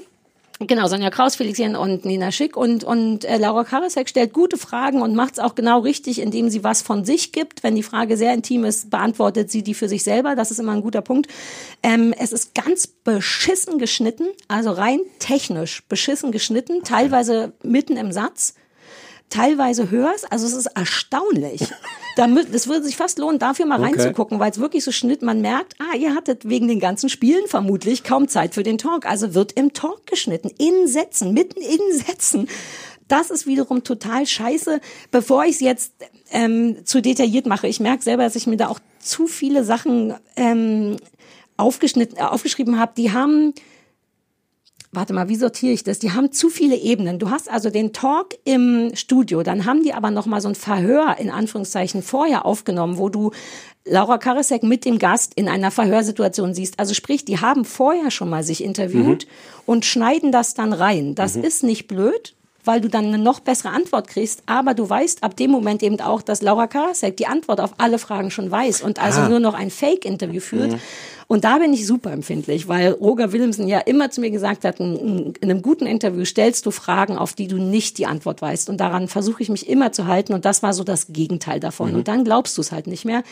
Genau, 0.62 0.88
Sonja 0.88 1.08
Kraus, 1.08 1.36
Felix 1.36 1.56
Jen 1.56 1.74
und 1.74 2.04
Nina 2.04 2.30
Schick 2.30 2.54
und, 2.54 2.84
und 2.84 3.24
äh, 3.24 3.38
Laura 3.38 3.64
Karasek 3.64 4.10
stellt 4.10 4.34
gute 4.34 4.58
Fragen 4.58 5.00
und 5.00 5.14
macht 5.14 5.34
es 5.34 5.38
auch 5.38 5.54
genau 5.54 5.78
richtig, 5.80 6.20
indem 6.20 6.50
sie 6.50 6.62
was 6.62 6.82
von 6.82 7.06
sich 7.06 7.32
gibt. 7.32 7.62
Wenn 7.62 7.76
die 7.76 7.82
Frage 7.82 8.18
sehr 8.18 8.34
intim 8.34 8.66
ist, 8.66 8.90
beantwortet 8.90 9.50
sie 9.50 9.62
die 9.62 9.72
für 9.72 9.88
sich 9.88 10.04
selber. 10.04 10.36
Das 10.36 10.50
ist 10.50 10.58
immer 10.58 10.72
ein 10.72 10.82
guter 10.82 11.00
Punkt. 11.00 11.30
Ähm, 11.82 12.12
es 12.18 12.32
ist 12.32 12.54
ganz 12.54 12.86
beschissen 12.86 13.78
geschnitten, 13.78 14.26
also 14.48 14.70
rein 14.72 15.00
technisch 15.18 15.82
beschissen 15.88 16.30
geschnitten, 16.30 16.84
teilweise 16.84 17.54
mitten 17.62 17.96
im 17.96 18.12
Satz 18.12 18.52
teilweise 19.30 19.90
hörst, 19.90 20.30
also 20.30 20.44
es 20.44 20.52
ist 20.52 20.66
erstaunlich. 20.66 21.62
Da 22.20 22.26
mü- 22.26 22.46
Das 22.52 22.68
würde 22.68 22.84
sich 22.84 22.96
fast 22.96 23.18
lohnen, 23.18 23.38
dafür 23.38 23.66
mal 23.66 23.80
Okay. 23.80 23.94
reinzugucken, 23.98 24.38
weil 24.38 24.50
es 24.50 24.58
wirklich 24.60 24.84
so 24.84 24.92
schnitt, 24.92 25.22
man 25.22 25.40
merkt, 25.40 25.74
ah, 25.78 25.96
ihr 25.96 26.14
hattet 26.14 26.48
wegen 26.48 26.68
den 26.68 26.78
ganzen 26.80 27.08
Spielen 27.08 27.46
vermutlich 27.46 28.04
kaum 28.04 28.28
Zeit 28.28 28.54
für 28.54 28.62
den 28.62 28.76
Talk. 28.78 29.06
Also 29.06 29.34
wird 29.34 29.52
im 29.52 29.72
Talk 29.72 30.06
geschnitten, 30.06 30.50
in 30.58 30.86
Sätzen, 30.86 31.32
mitten 31.32 31.60
in 31.60 31.80
Sätzen. 32.06 32.48
Das 33.08 33.30
ist 33.30 33.46
wiederum 33.46 33.82
total 33.84 34.26
scheiße. 34.26 34.80
Bevor 35.10 35.44
ich 35.44 35.52
es 35.56 35.60
jetzt 35.60 35.92
ähm, 36.30 36.76
zu 36.84 37.00
detailliert 37.02 37.46
mache, 37.46 37.66
ich 37.66 37.80
merke 37.80 38.02
selber, 38.04 38.22
dass 38.24 38.36
ich 38.36 38.46
mir 38.46 38.56
da 38.56 38.68
auch 38.68 38.78
zu 39.00 39.26
viele 39.26 39.64
Sachen 39.64 40.14
ähm, 40.36 40.96
aufgeschnitten, 41.56 42.18
äh, 42.18 42.22
aufgeschrieben 42.22 42.78
habe, 42.78 42.92
die 42.96 43.12
haben 43.12 43.52
warte 44.92 45.12
mal, 45.12 45.28
wie 45.28 45.36
sortiere 45.36 45.72
ich 45.72 45.84
das? 45.84 45.98
Die 46.00 46.12
haben 46.12 46.32
zu 46.32 46.48
viele 46.48 46.76
Ebenen. 46.76 47.18
Du 47.18 47.30
hast 47.30 47.48
also 47.50 47.70
den 47.70 47.92
Talk 47.92 48.34
im 48.44 48.90
Studio, 48.94 49.42
dann 49.42 49.64
haben 49.64 49.82
die 49.84 49.94
aber 49.94 50.10
noch 50.10 50.26
mal 50.26 50.40
so 50.40 50.48
ein 50.48 50.54
Verhör 50.56 51.16
in 51.18 51.30
Anführungszeichen 51.30 52.02
vorher 52.02 52.44
aufgenommen, 52.44 52.98
wo 52.98 53.08
du 53.08 53.30
Laura 53.84 54.18
Karasek 54.18 54.62
mit 54.62 54.84
dem 54.84 54.98
Gast 54.98 55.32
in 55.34 55.48
einer 55.48 55.70
Verhörsituation 55.70 56.54
siehst. 56.54 56.78
Also 56.78 56.92
sprich, 56.94 57.24
die 57.24 57.38
haben 57.40 57.64
vorher 57.64 58.10
schon 58.10 58.28
mal 58.28 58.42
sich 58.42 58.62
interviewt 58.64 59.26
und 59.64 59.84
schneiden 59.84 60.32
das 60.32 60.54
dann 60.54 60.72
rein. 60.72 61.14
Das 61.14 61.36
Mhm. 61.36 61.44
ist 61.44 61.62
nicht 61.62 61.86
blöd, 61.86 62.34
weil 62.64 62.80
du 62.82 62.88
dann 62.88 63.06
eine 63.06 63.16
noch 63.18 63.40
bessere 63.40 63.70
Antwort 63.70 64.08
kriegst, 64.08 64.42
aber 64.46 64.74
du 64.74 64.88
weißt 64.90 65.22
ab 65.22 65.34
dem 65.36 65.50
Moment 65.50 65.82
eben 65.82 65.98
auch, 66.00 66.20
dass 66.20 66.42
Laura 66.42 66.66
Karasek 66.66 67.16
die 67.16 67.26
Antwort 67.26 67.58
auf 67.60 67.74
alle 67.78 67.98
Fragen 67.98 68.30
schon 68.30 68.50
weiß 68.50 68.82
und 68.82 68.98
also 69.00 69.20
Ah. 69.22 69.28
nur 69.28 69.40
noch 69.40 69.54
ein 69.54 69.70
Fake-Interview 69.70 70.40
führt. 70.40 70.72
Mhm. 70.72 70.78
Und 71.30 71.44
da 71.44 71.58
bin 71.58 71.72
ich 71.72 71.86
super 71.86 72.10
empfindlich, 72.10 72.66
weil 72.66 72.90
Roger 72.90 73.30
Willemsen 73.30 73.68
ja 73.68 73.78
immer 73.78 74.10
zu 74.10 74.20
mir 74.20 74.32
gesagt 74.32 74.64
hat, 74.64 74.80
in, 74.80 75.32
in 75.40 75.48
einem 75.48 75.62
guten 75.62 75.86
Interview 75.86 76.24
stellst 76.24 76.66
du 76.66 76.72
Fragen, 76.72 77.16
auf 77.16 77.34
die 77.34 77.46
du 77.46 77.58
nicht 77.58 77.98
die 77.98 78.06
Antwort 78.06 78.42
weißt. 78.42 78.68
Und 78.68 78.78
daran 78.78 79.06
versuche 79.06 79.40
ich 79.40 79.48
mich 79.48 79.68
immer 79.68 79.92
zu 79.92 80.08
halten. 80.08 80.32
Und 80.32 80.44
das 80.44 80.64
war 80.64 80.72
so 80.72 80.82
das 80.82 81.06
Gegenteil 81.12 81.60
davon. 81.60 81.92
Mhm. 81.92 81.98
Und 81.98 82.08
dann 82.08 82.24
glaubst 82.24 82.58
du 82.58 82.62
es 82.62 82.72
halt 82.72 82.88
nicht 82.88 83.04
mehr. 83.04 83.22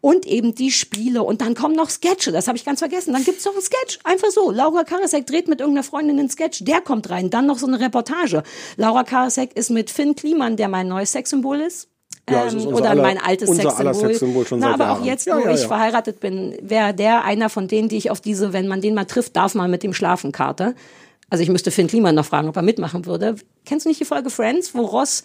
Und 0.00 0.26
eben 0.26 0.56
die 0.56 0.72
Spiele. 0.72 1.22
Und 1.22 1.42
dann 1.42 1.54
kommen 1.54 1.76
noch 1.76 1.90
Sketche. 1.90 2.32
Das 2.32 2.48
habe 2.48 2.58
ich 2.58 2.64
ganz 2.64 2.80
vergessen. 2.80 3.12
Dann 3.12 3.22
gibt's 3.22 3.44
noch 3.44 3.52
einen 3.52 3.62
Sketch. 3.62 4.00
Einfach 4.02 4.32
so. 4.32 4.50
Laura 4.50 4.82
Karasek 4.82 5.24
dreht 5.24 5.46
mit 5.46 5.60
irgendeiner 5.60 5.84
Freundin 5.84 6.18
einen 6.18 6.30
Sketch. 6.30 6.64
Der 6.64 6.80
kommt 6.80 7.08
rein. 7.08 7.30
Dann 7.30 7.46
noch 7.46 7.58
so 7.58 7.68
eine 7.68 7.78
Reportage. 7.78 8.42
Laura 8.76 9.04
Karasek 9.04 9.56
ist 9.56 9.70
mit 9.70 9.92
Finn 9.92 10.16
Kliman, 10.16 10.56
der 10.56 10.66
mein 10.66 10.88
neues 10.88 11.12
Sexsymbol 11.12 11.60
ist. 11.60 11.88
Ja, 12.28 12.46
Ähm, 12.46 12.66
oder 12.68 12.90
aller- 12.90 13.02
mein 13.02 13.18
altes 13.18 13.50
Sexsymbol. 13.54 13.94
Sexsymbol 13.94 14.46
schon 14.46 14.58
Na, 14.60 14.70
seit 14.72 14.74
aber 14.80 14.92
auch 14.92 14.96
Jahren. 14.96 15.04
jetzt, 15.06 15.26
Ja, 15.26 15.36
wo 15.36 15.40
ja, 15.44 15.50
ich 15.52 15.60
ja. 15.62 15.68
verheiratet 15.68 16.20
bin, 16.20 16.56
wäre 16.62 16.94
der 16.94 17.24
einer 17.24 17.50
von 17.50 17.68
denen, 17.68 17.88
die 17.90 17.96
ich 17.98 18.10
auf 18.10 18.20
diese, 18.20 18.52
wenn 18.52 18.66
man 18.66 18.80
den 18.80 18.94
mal 18.94 19.04
trifft, 19.04 19.36
darf 19.36 19.54
man 19.54 19.70
mit 19.70 19.82
dem 19.82 19.92
schlafen 19.92 20.32
Karte. 20.32 20.74
Also 21.30 21.42
ich 21.42 21.50
müsste 21.50 21.70
Finn 21.70 21.86
Kliman 21.86 22.14
noch 22.14 22.24
fragen, 22.24 22.48
ob 22.48 22.56
er 22.56 22.62
mitmachen 22.62 23.04
würde. 23.06 23.36
Kennst 23.66 23.84
du 23.84 23.90
nicht 23.90 24.00
die 24.00 24.04
Folge 24.04 24.30
Friends, 24.30 24.74
wo 24.74 24.82
Ross 24.82 25.24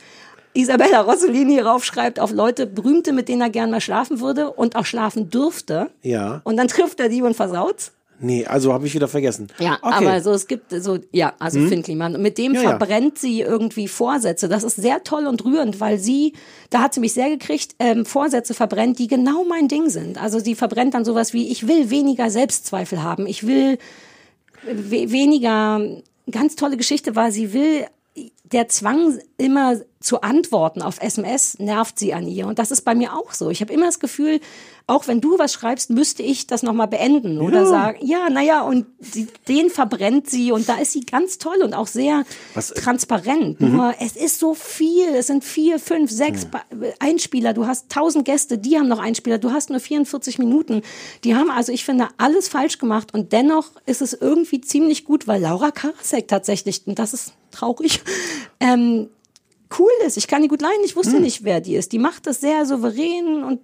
Isabella 0.54 1.02
Rossellini 1.02 1.60
raufschreibt 1.60 2.20
auf 2.20 2.32
Leute, 2.32 2.66
Berühmte, 2.66 3.14
mit 3.14 3.30
denen 3.30 3.42
er 3.42 3.50
gern 3.50 3.70
mal 3.70 3.82
schlafen 3.82 4.20
würde 4.20 4.50
und 4.52 4.76
auch 4.76 4.86
schlafen 4.86 5.30
dürfte. 5.30 5.92
Ja. 6.02 6.42
Und 6.44 6.58
dann 6.58 6.68
trifft 6.68 7.00
er 7.00 7.08
die 7.10 7.22
und 7.22 7.36
versaut's. 7.36 7.92
Nee, 8.22 8.46
also 8.46 8.74
habe 8.74 8.86
ich 8.86 8.94
wieder 8.94 9.08
vergessen. 9.08 9.48
Ja, 9.60 9.78
Okay. 9.82 9.94
aber 10.06 10.22
so, 10.22 10.32
es 10.32 10.48
gibt 10.48 10.72
so, 10.72 11.00
ja, 11.12 11.34
also 11.40 11.60
Hm? 11.60 11.70
Finn 11.70 11.84
Kliman. 11.84 12.22
Mit 12.22 12.38
dem 12.38 12.54
Ja, 12.54 12.62
ja. 12.64 12.70
verbrennt 12.72 13.18
sie 13.18 13.42
irgendwie 13.42 13.88
Vorsätze. 13.88 14.50
Das 14.50 14.64
ist 14.64 14.76
sehr 14.76 15.04
toll 15.04 15.26
und 15.26 15.46
rührend, 15.46 15.80
weil 15.80 15.98
sie, 16.00 16.34
da 16.70 16.82
hat 16.82 16.94
sie 16.94 17.00
mich 17.00 17.14
sehr 17.14 17.30
gekriegt, 17.30 17.76
ähm, 17.80 18.06
Vorsätze 18.06 18.54
verbrennt, 18.54 19.00
die 19.00 19.08
genau 19.08 19.46
mein 19.46 19.68
Ding 19.70 19.90
sind. 19.90 20.22
Also 20.22 20.40
sie 20.40 20.56
verbrennt 20.56 20.94
dann 20.94 21.06
sowas 21.06 21.34
wie, 21.34 21.48
ich 21.50 21.68
will 21.68 21.90
weniger 21.90 22.30
Selbstzweifel 22.30 23.02
haben. 23.04 23.26
Ich 23.26 23.48
will 23.48 23.78
we 24.64 25.12
weniger, 25.12 25.80
ganz 26.30 26.56
tolle 26.56 26.76
Geschichte 26.78 27.16
war, 27.16 27.32
sie 27.32 27.54
will, 27.54 27.86
der 28.52 28.68
Zwang 28.68 29.18
immer 29.38 29.78
zu 30.02 30.22
antworten 30.22 30.82
auf 30.82 31.02
SMS 31.02 31.60
nervt 31.60 32.00
sie 32.00 32.14
an 32.14 32.26
ihr. 32.26 32.48
Und 32.48 32.58
das 32.58 32.72
ist 32.72 32.84
bei 32.84 32.96
mir 32.96 33.14
auch 33.18 33.34
so. 33.34 33.50
Ich 33.50 33.60
habe 33.60 33.74
immer 33.74 33.86
das 33.86 34.00
Gefühl, 34.00 34.40
auch 34.88 35.08
wenn 35.10 35.20
du 35.20 35.38
was 35.38 35.52
schreibst, 35.52 35.90
müsste 35.90 36.24
ich 36.24 36.48
das 36.48 36.64
nochmal 36.64 36.88
beenden 36.88 37.42
oder 37.42 37.60
Ja. 37.60 37.66
sagen, 37.66 38.00
ja, 38.06 38.30
naja, 38.30 38.62
und 38.62 38.86
die, 39.14 39.28
den 39.50 39.70
verbrennt 39.70 40.30
sie 40.30 40.54
und 40.54 40.70
da 40.70 40.76
ist 40.76 40.94
sie 40.94 41.02
ganz 41.02 41.38
toll 41.38 41.58
und 41.62 41.74
auch 41.74 41.88
sehr 41.88 42.24
Was- 42.54 42.70
transparent. 42.74 43.60
Mhm. 43.60 43.76
Nur 43.76 43.94
es 44.00 44.16
ist 44.16 44.40
so 44.40 44.54
viel, 44.54 45.10
es 45.16 45.28
sind 45.28 45.44
vier, 45.44 45.80
fünf, 45.80 46.10
sechs 46.10 46.46
Ba- 46.46 46.64
Einspieler, 47.00 47.54
du 47.54 47.68
hast 47.68 47.90
tausend 47.90 48.24
Gäste, 48.24 48.58
die 48.58 48.78
haben 48.80 48.88
noch 48.88 49.00
Einspieler, 49.00 49.38
du 49.38 49.52
hast 49.52 49.70
nur 49.70 49.82
44 49.82 50.40
Minuten. 50.40 50.82
Die 51.26 51.36
haben 51.36 51.52
also, 51.52 51.74
ich 51.74 51.84
finde, 51.84 52.08
alles 52.18 52.48
falsch 52.48 52.78
gemacht 52.80 53.14
und 53.14 53.34
dennoch 53.34 53.66
ist 53.86 54.02
es 54.02 54.14
irgendwie 54.14 54.62
ziemlich 54.62 55.04
gut, 55.04 55.28
weil 55.28 55.42
Laura 55.42 55.72
Karasek 55.72 56.30
tatsächlich, 56.30 56.84
und 56.88 56.98
das 57.00 57.14
ist 57.14 57.34
traurig, 57.52 58.00
ähm, 58.62 59.10
cool 59.78 59.92
ist. 60.06 60.18
Ich 60.18 60.28
kann 60.28 60.42
die 60.42 60.48
gut 60.48 60.62
leiden, 60.62 60.84
ich 60.84 60.96
wusste 60.96 61.16
Hm. 61.16 61.22
nicht, 61.22 61.44
wer 61.44 61.62
die 61.62 61.76
ist. 61.76 61.92
Die 61.92 62.00
macht 62.00 62.26
das 62.26 62.40
sehr 62.42 62.66
souverän 62.66 63.44
und 63.44 63.60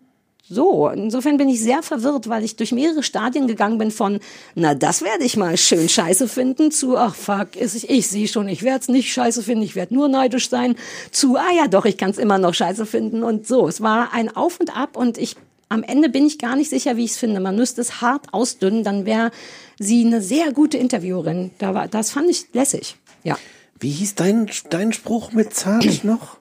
so. 0.47 0.87
Insofern 0.89 1.37
bin 1.37 1.49
ich 1.49 1.59
sehr 1.59 1.81
verwirrt, 1.81 2.29
weil 2.29 2.43
ich 2.43 2.55
durch 2.55 2.71
mehrere 2.71 3.01
Stadien 3.01 3.47
gegangen 3.47 3.79
bin 3.79 3.89
von, 3.89 4.19
na, 4.53 4.75
das 4.75 5.01
werde 5.01 5.23
ich 5.23 5.37
mal 5.37 5.57
schön 5.57 5.89
scheiße 5.89 6.27
finden, 6.27 6.71
zu, 6.71 6.97
ach 6.97 7.15
fuck, 7.15 7.55
ist 7.55 7.73
ich, 7.73 7.89
ich 7.89 8.07
sehe 8.07 8.27
schon, 8.27 8.47
ich 8.47 8.61
werde 8.61 8.81
es 8.81 8.87
nicht 8.87 9.11
scheiße 9.11 9.41
finden, 9.41 9.63
ich 9.63 9.75
werde 9.75 9.95
nur 9.95 10.07
neidisch 10.07 10.49
sein, 10.49 10.75
zu, 11.09 11.35
ah 11.37 11.51
ja, 11.55 11.67
doch, 11.67 11.85
ich 11.85 11.97
kann 11.97 12.11
es 12.11 12.19
immer 12.19 12.37
noch 12.37 12.53
scheiße 12.53 12.85
finden 12.85 13.23
und 13.23 13.47
so. 13.47 13.67
Es 13.67 13.81
war 13.81 14.13
ein 14.13 14.35
Auf 14.35 14.59
und 14.59 14.75
Ab 14.77 14.97
und 14.97 15.17
ich, 15.17 15.35
am 15.69 15.81
Ende 15.81 16.09
bin 16.09 16.27
ich 16.27 16.37
gar 16.37 16.55
nicht 16.55 16.69
sicher, 16.69 16.95
wie 16.95 17.05
ich 17.05 17.11
es 17.11 17.17
finde. 17.17 17.39
Man 17.39 17.55
müsste 17.55 17.81
es 17.81 18.01
hart 18.01 18.31
ausdünnen, 18.31 18.83
dann 18.83 19.07
wäre 19.07 19.31
sie 19.79 20.05
eine 20.05 20.21
sehr 20.21 20.51
gute 20.51 20.77
Interviewerin. 20.77 21.51
Da 21.57 21.73
war, 21.73 21.87
das 21.87 22.11
fand 22.11 22.29
ich 22.29 22.45
lässig. 22.53 22.97
Ja. 23.23 23.35
Wie 23.79 23.89
hieß 23.91 24.15
dein, 24.15 24.49
dein 24.69 24.93
Spruch 24.93 25.31
mit 25.31 25.53
zart 25.53 25.85
noch? 26.03 26.37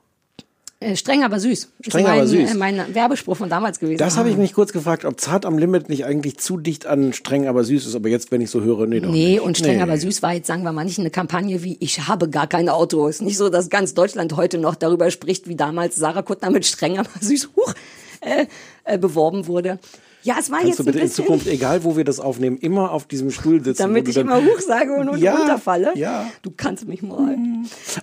Äh, 0.81 0.97
streng, 0.97 1.23
aber 1.24 1.40
süß. 1.40 1.69
Streng, 1.81 2.05
mein, 2.05 2.12
aber 2.12 2.27
süß. 2.27 2.51
Äh, 2.52 2.55
mein 2.56 2.94
Werbespruch 2.94 3.36
von 3.36 3.48
damals 3.48 3.78
gewesen. 3.78 3.97
Das 3.98 4.16
habe 4.19 4.28
ich 4.28 4.35
Ah. 4.35 4.39
mich 4.39 4.52
kurz 4.52 4.73
gefragt, 4.73 5.05
ob 5.05 5.19
zart 5.20 5.47
am 5.47 5.56
Limit 5.56 5.89
nicht 5.89 6.05
eigentlich 6.05 6.36
zu 6.39 6.59
dicht 6.59 6.86
an 6.86 7.12
streng, 7.12 7.47
aber 7.48 7.65
süß 7.65 7.86
ist. 7.86 7.94
Aber 7.94 8.09
jetzt, 8.09 8.31
wenn 8.32 8.40
ich 8.43 8.51
so 8.51 8.61
höre, 8.61 8.86
nee, 8.86 9.01
doch 9.01 9.11
Nee, 9.11 9.32
nicht. 9.32 9.40
und 9.40 9.56
streng, 9.56 9.77
Nee. 9.77 9.82
aber 9.82 9.97
süß 9.97 10.23
war 10.23 10.35
jetzt, 10.35 10.47
sagen 10.47 10.62
wir 10.62 10.73
mal, 10.73 10.85
nicht 10.85 10.98
eine 10.98 11.11
Kampagne 11.11 11.62
wie 11.62 11.77
Ich 11.81 12.06
habe 12.06 12.28
gar 12.28 12.47
kein 12.48 12.69
Auto. 12.69 13.06
Ist 13.09 13.23
nicht 13.23 13.39
so, 13.39 13.48
dass 13.48 13.70
ganz 13.70 13.94
Deutschland 13.94 14.36
heute 14.36 14.59
noch 14.59 14.74
darüber 14.74 15.11
spricht, 15.11 15.48
wie 15.48 15.56
damals 15.56 15.97
Sarah 15.97 16.23
Kuttner 16.23 16.51
mit 16.51 16.66
streng, 16.66 16.98
aber 16.98 17.09
süß 17.20 17.51
huch, 17.56 17.73
äh, 18.20 18.47
äh, 18.85 18.98
beworben 18.98 19.47
wurde. 19.47 19.78
Ja, 20.24 20.36
es 20.40 20.51
war 20.51 20.59
Kannst 20.59 20.70
jetzt 20.70 20.78
du 20.80 20.84
bitte 20.84 20.98
in 21.01 21.10
Zukunft, 21.10 21.46
egal 21.46 21.84
wo 21.84 21.96
wir 21.96 22.05
das 22.05 22.18
aufnehmen, 22.18 22.56
immer 22.56 22.90
auf 22.92 23.06
diesem 23.06 23.30
Stuhl 23.30 23.62
sitzen? 23.62 23.82
damit 23.82 24.09
ich 24.09 24.16
immer 24.16 24.42
huch 24.42 24.60
sage 24.60 24.94
und, 24.94 25.09
und 25.10 25.18
Ja, 25.20 25.36
runterfalle. 25.36 25.92
ja. 25.96 26.26
Du 26.42 26.51
kannst 26.56 26.88
mich 26.88 27.02
mal. 27.02 27.36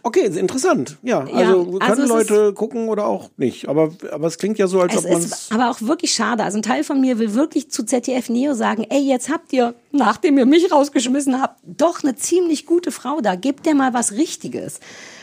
Okay, 0.03 0.21
ist 0.21 0.37
interessant. 0.37 0.97
Ja, 1.01 1.25
Ja, 1.27 1.35
also 1.35 1.59
also 1.59 1.79
können 1.79 2.01
es 2.03 2.09
Leute 2.09 2.53
gucken 2.53 2.89
oder 2.89 3.07
auch 3.07 3.29
nicht. 3.37 3.67
Aber, 3.67 3.91
aber 4.11 4.27
es 4.27 4.37
klingt 4.37 4.59
ja 4.59 4.67
so, 4.67 4.79
als 4.81 4.93
Es 4.95 5.05
ob 5.05 5.11
man 5.11 5.31
aber 5.49 5.71
auch 5.71 5.81
wirklich 5.81 6.11
schade. 6.13 6.43
Also 6.43 6.59
ein 6.59 6.63
Teil 6.63 6.83
von 6.83 7.01
mir 7.01 7.17
will 7.19 7.33
wirklich 7.33 7.71
zu 7.71 7.83
ZDF 7.83 8.29
Neo 8.29 8.53
sagen, 8.53 8.85
ey, 8.89 9.01
jetzt 9.01 9.29
habt 9.29 9.51
ihr, 9.51 9.73
nachdem 9.91 10.37
ihr 10.37 10.45
mich 10.45 10.71
rausgeschmissen 10.71 11.41
habt, 11.41 11.59
doch 11.63 12.03
eine 12.03 12.15
ziemlich 12.15 12.65
gute 12.67 12.91
Frau 12.91 13.21
da. 13.21 13.35
Gebt 13.35 13.65
der 13.65 13.73
mal 13.75 13.93
was 13.93 14.11
Richtiges. 14.13 14.79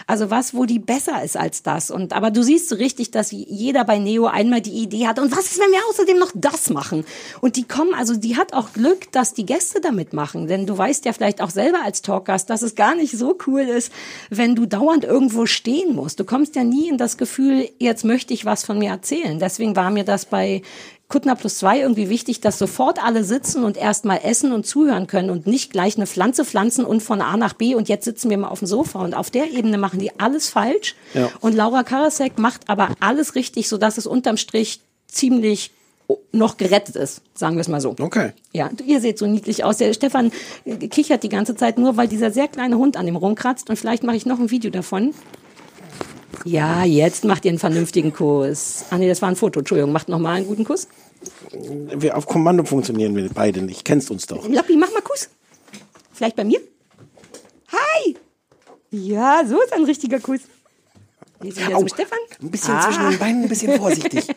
Also 0.09 0.31
was, 0.31 0.55
wo 0.55 0.65
die 0.65 0.79
besser 0.79 1.23
ist 1.23 1.37
als 1.37 1.63
das. 1.63 1.91
Und 1.91 2.15
aber 2.15 2.31
du 2.31 2.43
siehst 2.43 2.71
so 2.71 2.77
richtig, 2.77 3.11
dass 3.11 3.31
jeder 3.31 3.85
bei 3.85 3.99
Neo 3.99 4.25
einmal 4.25 4.63
die 4.63 4.71
Idee 4.71 5.07
hat. 5.07 5.19
Und 5.19 5.31
was 5.37 5.45
ist, 5.45 5.61
wenn 5.61 5.71
wir 5.71 5.81
außerdem 5.91 6.19
noch 6.19 6.33
das 6.35 6.71
machen? 6.71 7.05
Und 7.43 7.57
die 7.57 7.69
kommen, 7.69 7.93
also 7.93 8.17
die 8.17 8.39
hat 8.39 8.55
auch 8.55 8.73
Glück, 8.73 9.13
dass 9.13 9.35
die 9.35 9.45
Gäste 9.45 9.83
damit 9.83 10.15
machen. 10.15 10.47
Denn 10.47 10.67
du 10.67 10.79
weißt 10.79 11.05
ja 11.05 11.13
vielleicht 11.13 11.43
auch 11.43 11.51
selber 11.51 11.81
als 11.85 12.01
Talkgast, 12.01 12.49
dass 12.49 12.63
es 12.63 12.75
gar 12.75 12.95
nicht 12.95 13.19
so 13.19 13.37
cool 13.47 13.61
ist, 13.61 13.93
wenn 14.31 14.55
du 14.55 14.65
dauernd 14.65 15.05
irgendwo 15.05 15.45
stehen 15.45 15.95
musst. 15.95 16.19
Du 16.19 16.25
kommst 16.25 16.57
ja 16.57 16.65
nie 16.65 16.89
in 16.89 16.97
das 16.97 17.19
Gefühl, 17.19 17.69
jetzt 17.79 18.07
möchte 18.07 18.33
ich 18.33 18.47
was 18.47 18.65
von 18.65 18.79
mir 18.79 18.89
erzählen. 18.89 19.39
Deswegen 19.39 19.77
war 19.77 19.91
mir 19.91 20.05
das 20.05 20.25
bei 20.25 20.63
Kuttner 21.09 21.37
plus 21.37 21.57
zwei 21.57 21.81
irgendwie 21.81 22.11
wichtig, 22.11 22.41
dass 22.41 22.59
sofort 22.59 23.03
alle 23.03 23.25
sitzen 23.25 23.65
und 23.65 23.79
erstmal 23.79 24.21
essen 24.23 24.53
und 24.53 24.67
zuhören 24.67 25.07
können 25.07 25.31
und 25.31 25.47
nicht 25.47 25.73
gleich 25.73 25.97
eine 25.97 26.07
Pflanze 26.07 26.45
pflanzen 26.45 26.85
und 26.85 27.03
von 27.03 27.23
A 27.23 27.39
nach 27.39 27.55
B 27.55 27.75
und 27.75 27.89
jetzt 27.89 28.05
sitzen 28.05 28.29
wir 28.29 28.37
mal 28.37 28.49
auf 28.49 28.59
dem 28.59 28.69
Sofa 28.69 29.03
und 29.03 29.15
auf 29.15 29.31
der 29.31 29.51
Ebene 29.51 29.79
machen 29.79 30.01
die 30.01 30.21
alles 30.21 30.51
falsch. 30.51 30.97
Ja. 31.15 31.31
Und 31.41 31.55
Laura 31.55 31.83
Karasek 31.83 32.39
macht 32.39 32.69
aber 32.69 32.91
alles 33.01 33.35
richtig, 33.35 33.69
sodass 33.69 33.97
es 33.97 34.07
unterm 34.07 34.37
Strich 34.37 34.81
ziemlich 35.07 35.71
noch 36.33 36.57
gerettet 36.57 36.97
ist, 36.97 37.23
sagen 37.35 37.57
wir 37.57 37.61
es 37.61 37.69
mal 37.69 37.81
so. 37.81 37.95
Okay. 37.99 38.33
Ja, 38.53 38.71
ihr 38.87 39.01
seht 39.01 39.19
so 39.19 39.27
niedlich 39.27 39.65
aus. 39.65 39.79
Der 39.79 39.93
Stefan 39.93 40.31
kichert 40.91 41.23
die 41.23 41.29
ganze 41.29 41.55
Zeit 41.55 41.79
nur, 41.79 41.97
weil 41.97 42.09
dieser 42.09 42.31
sehr 42.31 42.49
kleine 42.49 42.79
Hund 42.79 42.97
an 42.97 43.07
ihm 43.09 43.17
rumkratzt 43.17 43.69
und 43.71 43.77
vielleicht 43.77 44.03
mache 44.03 44.17
ich 44.17 44.27
noch 44.27 44.39
ein 44.39 44.51
Video 44.51 44.71
davon. 44.71 45.15
Ja, 46.45 46.85
jetzt 46.85 47.25
macht 47.25 47.45
ihr 47.45 47.51
einen 47.51 47.59
vernünftigen 47.59 48.13
Kuss. 48.13 48.85
Ah 48.91 48.99
nee, 48.99 49.09
das 49.09 49.23
war 49.23 49.29
ein 49.29 49.37
Foto. 49.37 49.61
Entschuldigung, 49.61 49.93
macht 49.93 50.09
noch 50.09 50.19
mal 50.19 50.37
einen 50.37 50.47
guten 50.47 50.65
Kuss. 50.65 50.89
wir 51.53 52.17
auf 52.17 52.27
Kommando 52.27 52.65
funktionieren 52.65 53.17
wir 53.17 53.29
beide 53.31 53.63
nicht. 53.63 53.85
Kennst 53.85 54.11
uns 54.11 54.27
doch. 54.27 54.49
Lappi, 54.49 54.77
mach 54.77 54.93
mal 54.93 55.03
Kuss. 55.03 55.31
Vielleicht 56.13 56.37
bei 56.37 56.45
mir? 56.45 56.61
Hi! 57.73 58.17
Ja, 58.91 59.43
so 59.47 59.61
ist 59.61 59.73
ein 59.73 59.85
richtiger 59.85 60.21
Kuss. 60.21 60.41
Jetzt 61.43 61.65
wieder 61.65 61.77
Au, 61.77 61.87
Stefan. 61.87 62.19
Ein 62.43 62.51
bisschen 62.51 62.81
zwischen 62.83 63.11
den 63.11 63.19
Beinen, 63.19 63.43
ein 63.43 63.49
bisschen 63.49 63.77
vorsichtig. 63.79 64.27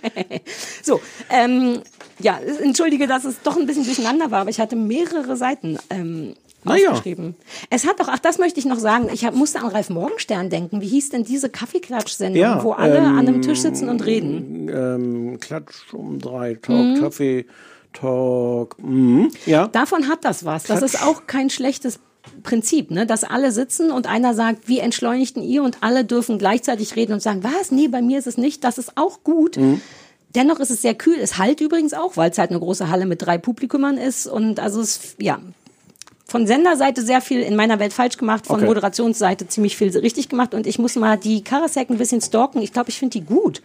So, 0.83 0.99
ähm, 1.29 1.81
ja, 2.19 2.39
entschuldige, 2.39 3.07
dass 3.07 3.23
es 3.23 3.41
doch 3.43 3.55
ein 3.55 3.65
bisschen 3.67 3.85
durcheinander 3.85 4.31
war, 4.31 4.41
aber 4.41 4.49
ich 4.49 4.59
hatte 4.59 4.75
mehrere 4.75 5.37
Seiten 5.37 5.77
ähm, 5.89 6.35
Naja. 6.63 6.89
aufgeschrieben. 6.91 7.35
Es 7.69 7.87
hat 7.87 7.99
doch, 7.99 8.07
ach, 8.09 8.19
das 8.19 8.37
möchte 8.37 8.59
ich 8.59 8.65
noch 8.65 8.79
sagen. 8.79 9.09
Ich 9.13 9.25
hab, 9.25 9.33
musste 9.35 9.59
an 9.59 9.67
Ralf 9.67 9.89
Morgenstern 9.89 10.49
denken. 10.49 10.81
Wie 10.81 10.87
hieß 10.87 11.09
denn 11.09 11.23
diese 11.23 11.49
Kaffeeklatsch-Sendung, 11.49 12.41
Ja, 12.41 12.63
wo 12.63 12.71
alle 12.73 12.97
ähm, 12.97 13.05
an 13.05 13.19
einem 13.27 13.41
Tisch 13.41 13.61
sitzen 13.61 13.89
und 13.89 14.05
reden? 14.05 14.69
Ähm, 14.69 15.39
Klatsch 15.39 15.93
um 15.93 16.19
drei, 16.19 16.53
Talk, 16.55 16.75
Mhm. 16.77 16.99
Kaffee, 16.99 17.45
Talk. 17.93 18.77
Mhm. 18.81 19.31
Ja. 19.45 19.67
Davon 19.67 20.07
hat 20.07 20.23
das 20.23 20.45
was. 20.45 20.63
Das 20.63 20.79
Klatsch. 20.79 20.93
ist 20.95 21.03
auch 21.03 21.27
kein 21.27 21.49
schlechtes 21.49 21.99
Prinzip, 22.43 22.91
ne? 22.91 23.05
dass 23.07 23.23
alle 23.23 23.51
sitzen 23.51 23.91
und 23.91 24.07
einer 24.07 24.33
sagt, 24.35 24.67
wie 24.67 24.79
entschleunigten 24.79 25.41
ihr 25.43 25.63
und 25.63 25.77
alle 25.81 26.05
dürfen 26.05 26.37
gleichzeitig 26.37 26.95
reden 26.95 27.13
und 27.13 27.21
sagen, 27.21 27.43
was? 27.43 27.71
Nee, 27.71 27.87
bei 27.87 28.01
mir 28.01 28.19
ist 28.19 28.27
es 28.27 28.37
nicht. 28.37 28.63
Das 28.63 28.77
ist 28.77 28.91
auch 28.97 29.23
gut. 29.23 29.57
Mhm. 29.57 29.81
Dennoch 30.35 30.59
ist 30.59 30.69
es 30.69 30.81
sehr 30.81 30.93
kühl. 30.95 31.17
Es 31.19 31.37
halt 31.37 31.59
übrigens 31.59 31.93
auch, 31.93 32.15
weil 32.15 32.29
es 32.31 32.37
halt 32.37 32.51
eine 32.51 32.59
große 32.59 32.89
Halle 32.89 33.05
mit 33.05 33.21
drei 33.21 33.37
Publikumern 33.37 33.97
ist. 33.97 34.27
Und 34.27 34.59
also 34.61 34.79
es, 34.79 35.15
ja, 35.19 35.39
von 36.31 36.47
Senderseite 36.47 37.01
sehr 37.03 37.21
viel 37.21 37.41
in 37.41 37.55
meiner 37.55 37.77
Welt 37.79 37.93
falsch 37.93 38.17
gemacht, 38.17 38.47
von 38.47 38.55
Okay. 38.55 38.65
Moderationsseite 38.65 39.47
ziemlich 39.47 39.75
viel 39.77 39.95
richtig 39.97 40.29
gemacht. 40.29 40.53
Und 40.53 40.65
ich 40.65 40.79
muss 40.79 40.95
mal 40.95 41.17
die 41.17 41.43
Karasek 41.43 41.89
ein 41.89 41.97
bisschen 41.97 42.21
stalken. 42.21 42.61
Ich 42.61 42.71
glaube, 42.73 42.89
ich 42.89 42.97
finde 42.97 43.19
die 43.19 43.25
gut. 43.25 43.61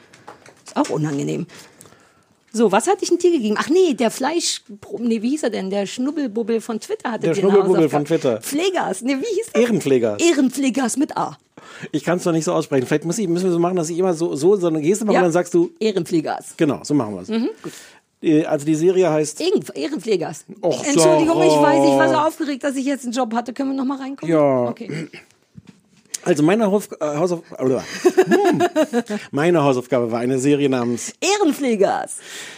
Ist 0.67 0.77
auch 0.77 0.91
unangenehm. 0.91 1.47
So, 2.53 2.73
was 2.73 2.87
hatte 2.89 2.99
ich 3.03 3.11
denn 3.11 3.19
dir 3.19 3.31
gegeben? 3.33 3.57
Ach 3.59 3.69
nee, 3.69 3.95
der 3.95 4.11
Fleisch, 4.11 4.63
nee, 4.99 5.21
wie 5.23 5.31
hieß 5.31 5.43
er 5.45 5.51
denn? 5.51 5.69
Der 5.71 5.87
Schnubbelbubbel 5.87 6.61
von 6.61 6.81
Twitter 6.81 7.13
hatte 7.13 7.27
Der 7.29 7.35
Schnubbelbubbel 7.35 7.89
von 7.89 8.05
Twitter. 8.07 8.41
Pflegers, 8.41 9.03
nee, 9.03 9.15
wie 9.17 9.35
hieß 9.37 9.53
der? 9.55 9.63
Ehrenpfleger. 9.63 10.17
Ehrenpflegers 10.19 10.97
mit 10.97 11.17
A. 11.17 11.37
Ich 11.93 12.03
kann 12.03 12.17
es 12.19 12.25
doch 12.25 12.33
nicht 12.33 12.45
so 12.45 12.53
aussprechen. 12.55 12.87
Vielleicht 12.87 13.05
muss 13.05 13.19
ich, 13.19 13.29
müssen 13.29 13.45
wir 13.45 13.53
so 13.53 13.59
machen, 13.59 13.77
dass 13.77 13.91
ich 13.91 13.99
immer 13.99 14.15
so, 14.15 14.35
so, 14.37 14.57
so 14.57 14.69
eine 14.69 14.81
Geste 14.81 15.05
mache 15.05 15.15
Ja. 15.15 15.21
und 15.21 15.25
dann 15.25 15.33
sagst 15.33 15.53
du, 15.53 15.71
Ehrenpflegers. 15.79 16.55
genau, 16.57 16.81
so 16.83 16.95
machen 16.95 17.15
wir 17.15 17.23
es. 17.23 17.29
Mhm, 17.29 17.49
gut. 17.63 17.73
Äh, 18.27 18.45
Also 18.45 18.67
die 18.67 18.75
Serie 18.75 19.11
heißt, 19.11 19.41
Ehrenpflegers. 19.75 20.45
Och, 20.63 20.85
Entschuldigung, 20.85 21.43
ich 21.43 21.53
weiß, 21.53 21.85
ich 21.85 21.99
war 21.99 22.09
so 22.09 22.15
Sarah. 22.15 22.27
aufgeregt, 22.27 22.65
dass 22.65 22.77
ich 22.77 22.85
jetzt 22.85 23.05
einen 23.05 23.13
Job 23.13 23.33
hatte. 23.35 23.53
Können 23.53 23.71
wir 23.71 23.77
noch 23.77 23.85
mal 23.85 23.99
reinkommen? 23.99 24.33
Ja. 24.35 24.65
Okay. 24.69 25.09
also 26.25 26.43
meine, 26.43 26.71
Hauf, 26.71 26.89
äh, 27.01 27.05
Hausaufgabe, 27.05 27.83
meine 29.31 29.63
Hausaufgabe 29.63 30.11
war 30.11 30.21
eine 30.21 30.39
Serie 30.39 30.69
namens 30.69 31.13
Ehrenpflegers. 31.21 32.17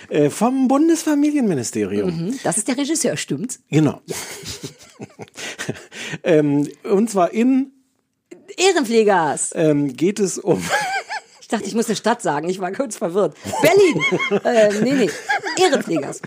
äh, 0.08 0.30
vom 0.30 0.68
Bundesfamilienministerium. 0.68 2.10
Mhm. 2.28 2.38
Das 2.44 2.56
ist 2.58 2.68
der 2.68 2.76
Regisseur, 2.78 3.16
stimmt's? 3.16 3.60
Genau. 3.70 4.00
ähm, 6.24 6.68
und 6.84 7.10
zwar 7.10 7.32
in 7.32 7.72
Ehrenpflegers. 8.56 9.52
ähm, 9.54 9.94
geht 9.96 10.18
es 10.18 10.38
um 10.38 10.62
Ich 11.48 11.52
dachte, 11.52 11.66
ich 11.66 11.74
muss 11.74 11.86
eine 11.86 11.96
Stadt 11.96 12.20
sagen. 12.20 12.50
Ich 12.50 12.60
war 12.60 12.70
kurz 12.72 12.98
verwirrt. 12.98 13.34
Berlin. 13.62 14.44
äh, 14.44 14.84
nee, 14.84 15.06
nee. 15.06 15.10
Ehrenpflegers. 15.64 16.20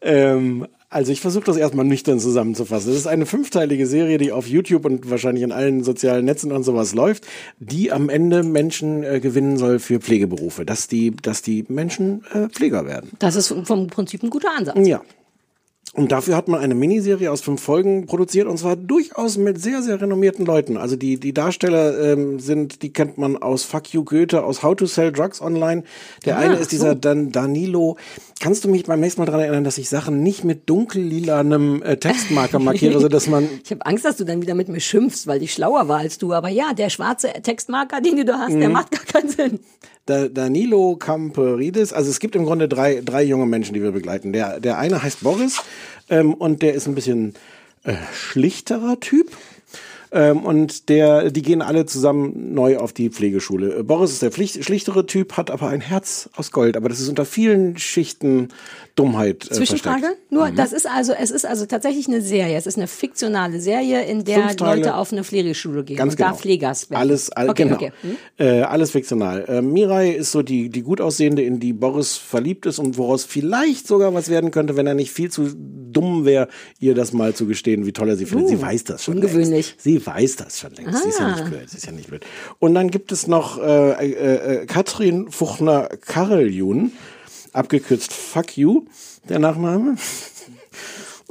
Ähm, 0.00 0.68
also 0.88 1.10
ich 1.10 1.20
versuche 1.20 1.46
das 1.46 1.56
erstmal 1.56 1.84
nüchtern 1.84 2.20
zusammenzufassen. 2.20 2.92
Es 2.92 2.96
ist 2.96 3.08
eine 3.08 3.26
fünfteilige 3.26 3.88
Serie, 3.88 4.18
die 4.18 4.30
auf 4.30 4.46
YouTube 4.46 4.84
und 4.84 5.10
wahrscheinlich 5.10 5.42
in 5.42 5.50
allen 5.50 5.82
sozialen 5.82 6.26
Netzen 6.26 6.52
und 6.52 6.62
sowas 6.62 6.94
läuft, 6.94 7.26
die 7.58 7.90
am 7.90 8.08
Ende 8.08 8.44
Menschen 8.44 9.02
äh, 9.02 9.18
gewinnen 9.18 9.56
soll 9.56 9.80
für 9.80 9.98
Pflegeberufe, 9.98 10.64
dass 10.64 10.86
die, 10.86 11.10
dass 11.10 11.42
die 11.42 11.64
Menschen 11.66 12.24
äh, 12.32 12.48
Pfleger 12.50 12.86
werden. 12.86 13.10
Das 13.18 13.34
ist 13.34 13.52
vom 13.64 13.88
Prinzip 13.88 14.22
ein 14.22 14.30
guter 14.30 14.56
Ansatz. 14.56 14.86
Ja. 14.86 15.02
Und 15.92 16.12
dafür 16.12 16.36
hat 16.36 16.46
man 16.46 16.60
eine 16.60 16.76
Miniserie 16.76 17.32
aus 17.32 17.40
fünf 17.40 17.60
Folgen 17.60 18.06
produziert 18.06 18.46
und 18.46 18.58
zwar 18.58 18.76
durchaus 18.76 19.36
mit 19.36 19.60
sehr, 19.60 19.82
sehr 19.82 20.00
renommierten 20.00 20.46
Leuten. 20.46 20.76
Also 20.76 20.94
die, 20.94 21.18
die 21.18 21.34
Darsteller 21.34 22.12
ähm, 22.12 22.38
sind, 22.38 22.82
die 22.82 22.92
kennt 22.92 23.18
man 23.18 23.36
aus 23.36 23.64
Fuck 23.64 23.92
You 23.92 24.04
Goethe, 24.04 24.44
aus 24.44 24.62
How 24.62 24.76
to 24.76 24.86
Sell 24.86 25.10
Drugs 25.10 25.42
Online. 25.42 25.82
Der 26.24 26.36
Ah, 26.36 26.42
eine 26.42 26.54
ist 26.54 26.70
dieser 26.70 26.90
so. 26.90 26.94
Dan 26.94 27.32
Danilo. 27.32 27.96
Kannst 28.38 28.62
du 28.64 28.68
mich 28.70 28.84
beim 28.84 29.00
nächsten 29.00 29.20
Mal 29.20 29.26
daran 29.26 29.40
erinnern, 29.40 29.64
dass 29.64 29.78
ich 29.78 29.88
Sachen 29.88 30.22
nicht 30.22 30.44
mit 30.44 30.70
dunkellilanem 30.70 31.82
äh, 31.82 31.96
Textmarker 31.96 32.58
markiere, 32.60 33.00
sodass 33.00 33.26
man 33.26 33.48
Ich 33.64 33.72
habe 33.72 33.84
Angst, 33.84 34.04
dass 34.04 34.16
du 34.16 34.24
dann 34.24 34.40
wieder 34.42 34.54
mit 34.54 34.68
mir 34.68 34.80
schimpfst, 34.80 35.26
weil 35.26 35.42
ich 35.42 35.52
schlauer 35.52 35.88
war 35.88 35.98
als 35.98 36.18
du. 36.18 36.32
Aber 36.32 36.48
ja, 36.50 36.72
der 36.72 36.90
schwarze 36.90 37.32
Textmarker, 37.42 38.00
den 38.00 38.16
du 38.16 38.24
da 38.24 38.38
hast, 38.38 38.54
der 38.54 38.68
Mhm. 38.68 38.74
macht 38.74 38.92
gar 38.92 39.04
keinen 39.04 39.28
Sinn. 39.28 39.58
Da, 40.06 40.28
Danilo 40.28 40.96
Camperidis, 40.96 41.92
also 41.92 42.10
es 42.10 42.20
gibt 42.20 42.34
im 42.34 42.44
Grunde 42.44 42.68
drei, 42.68 43.02
drei 43.04 43.22
junge 43.22 43.46
Menschen, 43.46 43.74
die 43.74 43.82
wir 43.82 43.92
begleiten. 43.92 44.32
Der, 44.32 44.60
der 44.60 44.78
eine 44.78 45.02
heißt 45.02 45.22
Boris 45.22 45.62
ähm, 46.08 46.34
und 46.34 46.62
der 46.62 46.74
ist 46.74 46.86
ein 46.86 46.94
bisschen 46.94 47.34
äh, 47.84 47.94
schlichterer 48.12 48.98
Typ. 49.00 49.30
Ähm, 50.12 50.44
und 50.44 50.88
der, 50.88 51.30
die 51.30 51.42
gehen 51.42 51.62
alle 51.62 51.86
zusammen 51.86 52.52
neu 52.54 52.78
auf 52.78 52.92
die 52.92 53.10
Pflegeschule. 53.10 53.84
Boris 53.84 54.10
ist 54.12 54.22
der 54.22 54.32
Pflicht, 54.32 54.64
schlichtere 54.64 55.06
Typ, 55.06 55.36
hat 55.36 55.50
aber 55.50 55.68
ein 55.68 55.80
Herz 55.80 56.28
aus 56.34 56.50
Gold. 56.50 56.76
Aber 56.76 56.88
das 56.88 57.00
ist 57.00 57.08
unter 57.08 57.24
vielen 57.24 57.78
Schichten 57.78 58.48
Dummheit 59.02 59.46
äh, 59.50 59.54
Zwischenfrage? 59.54 60.00
versteckt. 60.00 60.32
Nur, 60.32 60.50
Mhm. 60.50 60.56
das 60.56 60.72
ist 60.72 60.86
also, 60.88 61.12
es 61.12 61.30
ist 61.30 61.44
also 61.46 61.66
tatsächlich 61.66 62.06
eine 62.08 62.20
Serie. 62.20 62.56
Es 62.56 62.66
ist 62.66 62.76
eine 62.76 62.86
fiktionale 62.86 63.60
Serie, 63.60 64.04
in 64.04 64.24
der. 64.24 64.54
Leute 64.60 64.94
auf 64.96 65.12
eine 65.12 65.24
Pflegeschule 65.24 65.84
gehen 65.84 65.96
Ganz 65.96 66.12
und 66.14 66.20
da 66.20 66.26
genau. 66.26 66.36
Pflegers 66.38 66.90
werden. 66.90 67.00
Alles, 67.00 67.30
all, 67.30 67.48
okay, 67.50 67.62
genau. 67.64 67.76
okay. 67.76 67.92
Hm? 68.02 68.16
Äh, 68.38 68.60
alles 68.62 68.90
fiktional. 68.92 69.44
Äh, 69.48 69.62
Mirai 69.62 70.10
ist 70.10 70.32
so 70.32 70.42
die, 70.42 70.68
die 70.68 70.82
gut 70.82 71.00
aussehende, 71.00 71.42
in 71.42 71.60
die 71.60 71.72
Boris 71.72 72.16
verliebt 72.16 72.66
ist 72.66 72.78
und 72.78 72.98
woraus 72.98 73.24
vielleicht 73.24 73.86
sogar 73.86 74.12
was 74.14 74.28
werden 74.28 74.50
könnte, 74.50 74.76
wenn 74.76 74.86
er 74.86 74.94
nicht 74.94 75.10
viel 75.12 75.30
zu 75.30 75.50
dumm 75.56 76.24
wäre, 76.24 76.48
ihr 76.78 76.94
das 76.94 77.12
mal 77.12 77.34
zu 77.34 77.46
gestehen, 77.46 77.86
wie 77.86 77.92
toll 77.92 78.08
er 78.10 78.16
sie 78.16 78.26
findet. 78.26 78.46
Uh, 78.46 78.48
sie 78.50 78.62
weiß 78.62 78.84
das 78.84 79.04
schon. 79.04 79.16
ungewöhnlich. 79.16 79.68
Längst. 79.70 79.80
Sie 79.82 80.06
weiß 80.06 80.36
das 80.36 80.58
schon 80.60 80.72
längst. 80.74 81.02
Sie 81.02 81.08
ist 81.08 81.18
ja 81.18 81.26
Ah. 81.26 81.30
nicht 81.36 81.44
blöd. 81.50 81.68
Sie 81.70 81.76
ist 81.78 81.86
ja 81.86 81.92
nicht 81.92 82.08
blöd. 82.08 82.24
Und 82.58 82.74
dann 82.74 82.90
gibt 82.90 83.12
es 83.12 83.26
noch 83.26 83.58
äh, 83.60 83.92
äh, 83.92 84.62
äh, 84.62 84.66
Katrin 84.66 85.30
Fuchner-Kareljun, 85.30 86.92
abgekürzt 87.52 88.12
Fuck 88.12 88.56
You, 88.56 88.84
der 89.28 89.38
Nachname. 89.38 89.96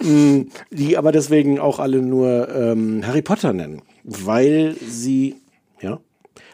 Mm, 0.02 0.44
die 0.72 0.98
aber 0.98 1.12
deswegen 1.12 1.60
auch 1.60 1.78
alle 1.78 2.02
nur 2.02 2.48
ähm, 2.56 3.06
Harry 3.06 3.22
Potter 3.22 3.52
nennen, 3.52 3.82
weil 4.06 4.78
sie, 4.88 5.36
ja, 5.82 6.00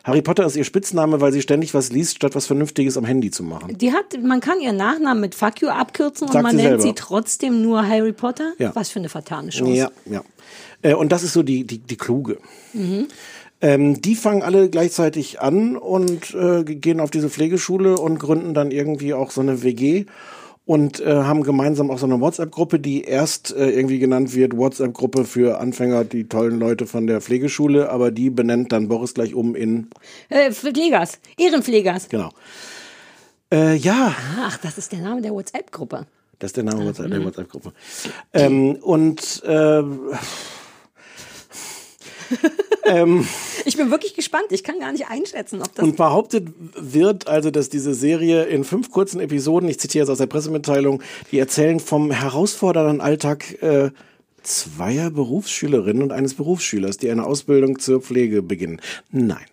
Harry 0.04 0.22
Potter 0.22 0.46
ist 0.46 0.56
ihr 0.56 0.64
Spitzname, 0.64 1.22
weil 1.22 1.32
sie 1.32 1.42
ständig 1.42 1.74
was 1.74 1.92
liest, 1.92 2.16
statt 2.18 2.36
was 2.36 2.46
Vernünftiges 2.46 2.98
am 2.98 3.06
Handy 3.06 3.32
zu 3.32 3.44
machen. 3.44 3.78
Die 3.78 3.92
hat, 3.92 4.22
man 4.22 4.40
kann 4.40 4.62
ihren 4.62 4.78
Nachnamen 4.78 5.20
mit 5.20 5.36
Fuck 5.36 5.62
you 5.62 5.70
abkürzen 5.70 6.28
und 6.28 6.34
Sagt 6.34 6.44
man 6.44 6.52
sie 6.52 6.64
nennt 6.64 6.82
selber. 6.82 6.84
sie 6.84 6.94
trotzdem 6.94 7.62
nur 7.62 7.88
Harry 7.88 8.14
Potter. 8.14 8.54
Ja. 8.58 8.76
Was 8.76 8.90
für 8.90 9.00
eine 9.00 9.10
vertane 9.10 9.50
Chance. 9.50 9.74
Ja, 9.74 9.92
ja. 10.06 10.24
Äh, 10.82 10.94
und 10.94 11.12
das 11.12 11.24
ist 11.24 11.34
so 11.34 11.42
die, 11.42 11.66
die, 11.66 11.80
die 11.80 11.98
kluge. 11.98 12.38
Mhm. 12.74 13.08
Ähm, 13.62 14.02
die 14.02 14.16
fangen 14.16 14.44
alle 14.44 14.70
gleichzeitig 14.70 15.40
an 15.42 15.78
und 15.78 16.34
äh, 16.36 16.64
gehen 16.64 17.00
auf 17.00 17.10
diese 17.12 17.30
Pflegeschule 17.30 17.96
und 17.98 18.20
gründen 18.20 18.54
dann 18.54 18.72
irgendwie 18.72 19.14
auch 19.14 19.32
so 19.32 19.42
eine 19.42 19.64
WG 19.64 20.06
und 20.66 21.00
äh, 21.00 21.06
haben 21.14 21.44
gemeinsam 21.44 21.90
auch 21.92 22.00
so 22.00 22.06
eine 22.06 22.20
WhatsApp-Gruppe, 22.20 22.80
die 22.80 23.04
erst 23.04 23.56
äh, 23.56 23.70
irgendwie 23.70 24.00
genannt 24.00 24.34
wird, 24.36 24.58
WhatsApp-Gruppe 24.58 25.24
für 25.24 25.60
Anfänger, 25.60 26.04
die 26.04 26.28
tollen 26.28 26.60
Leute 26.60 26.86
von 26.88 27.08
der 27.08 27.22
Pflegeschule, 27.22 27.90
aber 27.90 28.12
die 28.12 28.30
benennt 28.30 28.72
dann 28.72 28.88
Boris 28.88 29.14
gleich 29.14 29.34
um 29.36 29.56
in, 29.56 29.88
Äh, 30.30 30.52
Pflegers, 30.52 31.20
Ehrenpflegers. 31.38 32.10
genau. 32.10 32.32
Äh, 33.54 33.76
ja, 33.76 34.14
Ach, 34.42 34.58
das 34.58 34.78
ist 34.78 34.92
der 34.92 35.00
Name 35.00 35.22
der 35.22 35.32
WhatsApp-Gruppe. 35.32 36.08
das 36.40 36.50
ist 36.50 36.58
der 36.58 36.64
Name 36.64 36.84
Mhm. 36.84 37.10
der 37.12 37.24
WhatsApp-Gruppe. 37.26 37.72
Ähm, 38.34 38.76
und 38.82 39.44
äh, 39.46 39.84
ähm, 42.86 43.28
Ich 43.66 43.78
bin 43.78 43.92
wirklich 43.92 44.14
gespannt. 44.14 44.46
Ich 44.50 44.64
kann 44.64 44.80
gar 44.80 44.92
nicht 44.92 45.08
einschätzen, 45.08 45.62
ob 45.62 45.74
das. 45.74 45.84
Und 45.84 45.98
behauptet 45.98 46.48
wird 46.76 47.28
also, 47.28 47.52
dass 47.52 47.70
diese 47.70 47.94
Serie 47.94 48.44
in 48.44 48.64
fünf 48.64 48.92
kurzen 48.92 49.20
Episoden, 49.20 49.70
ich 49.70 49.80
zitiere 49.80 50.04
jetzt 50.04 50.12
aus 50.12 50.18
der 50.18 50.28
Pressemitteilung, 50.28 51.02
die 51.32 51.40
erzählen 51.40 51.80
vom 51.80 52.12
herausfordernden 52.12 53.02
Alltag 53.02 53.62
äh, 53.62 53.92
zweier 54.44 55.10
Berufsschülerinnen 55.10 56.04
und 56.04 56.12
eines 56.12 56.36
Berufsschülers, 56.36 56.98
die 56.98 57.10
eine 57.10 57.26
Ausbildung 57.26 57.80
zur 57.80 58.02
Pflege 58.02 58.42
beginnen. 58.42 58.80
Nein. 59.12 59.46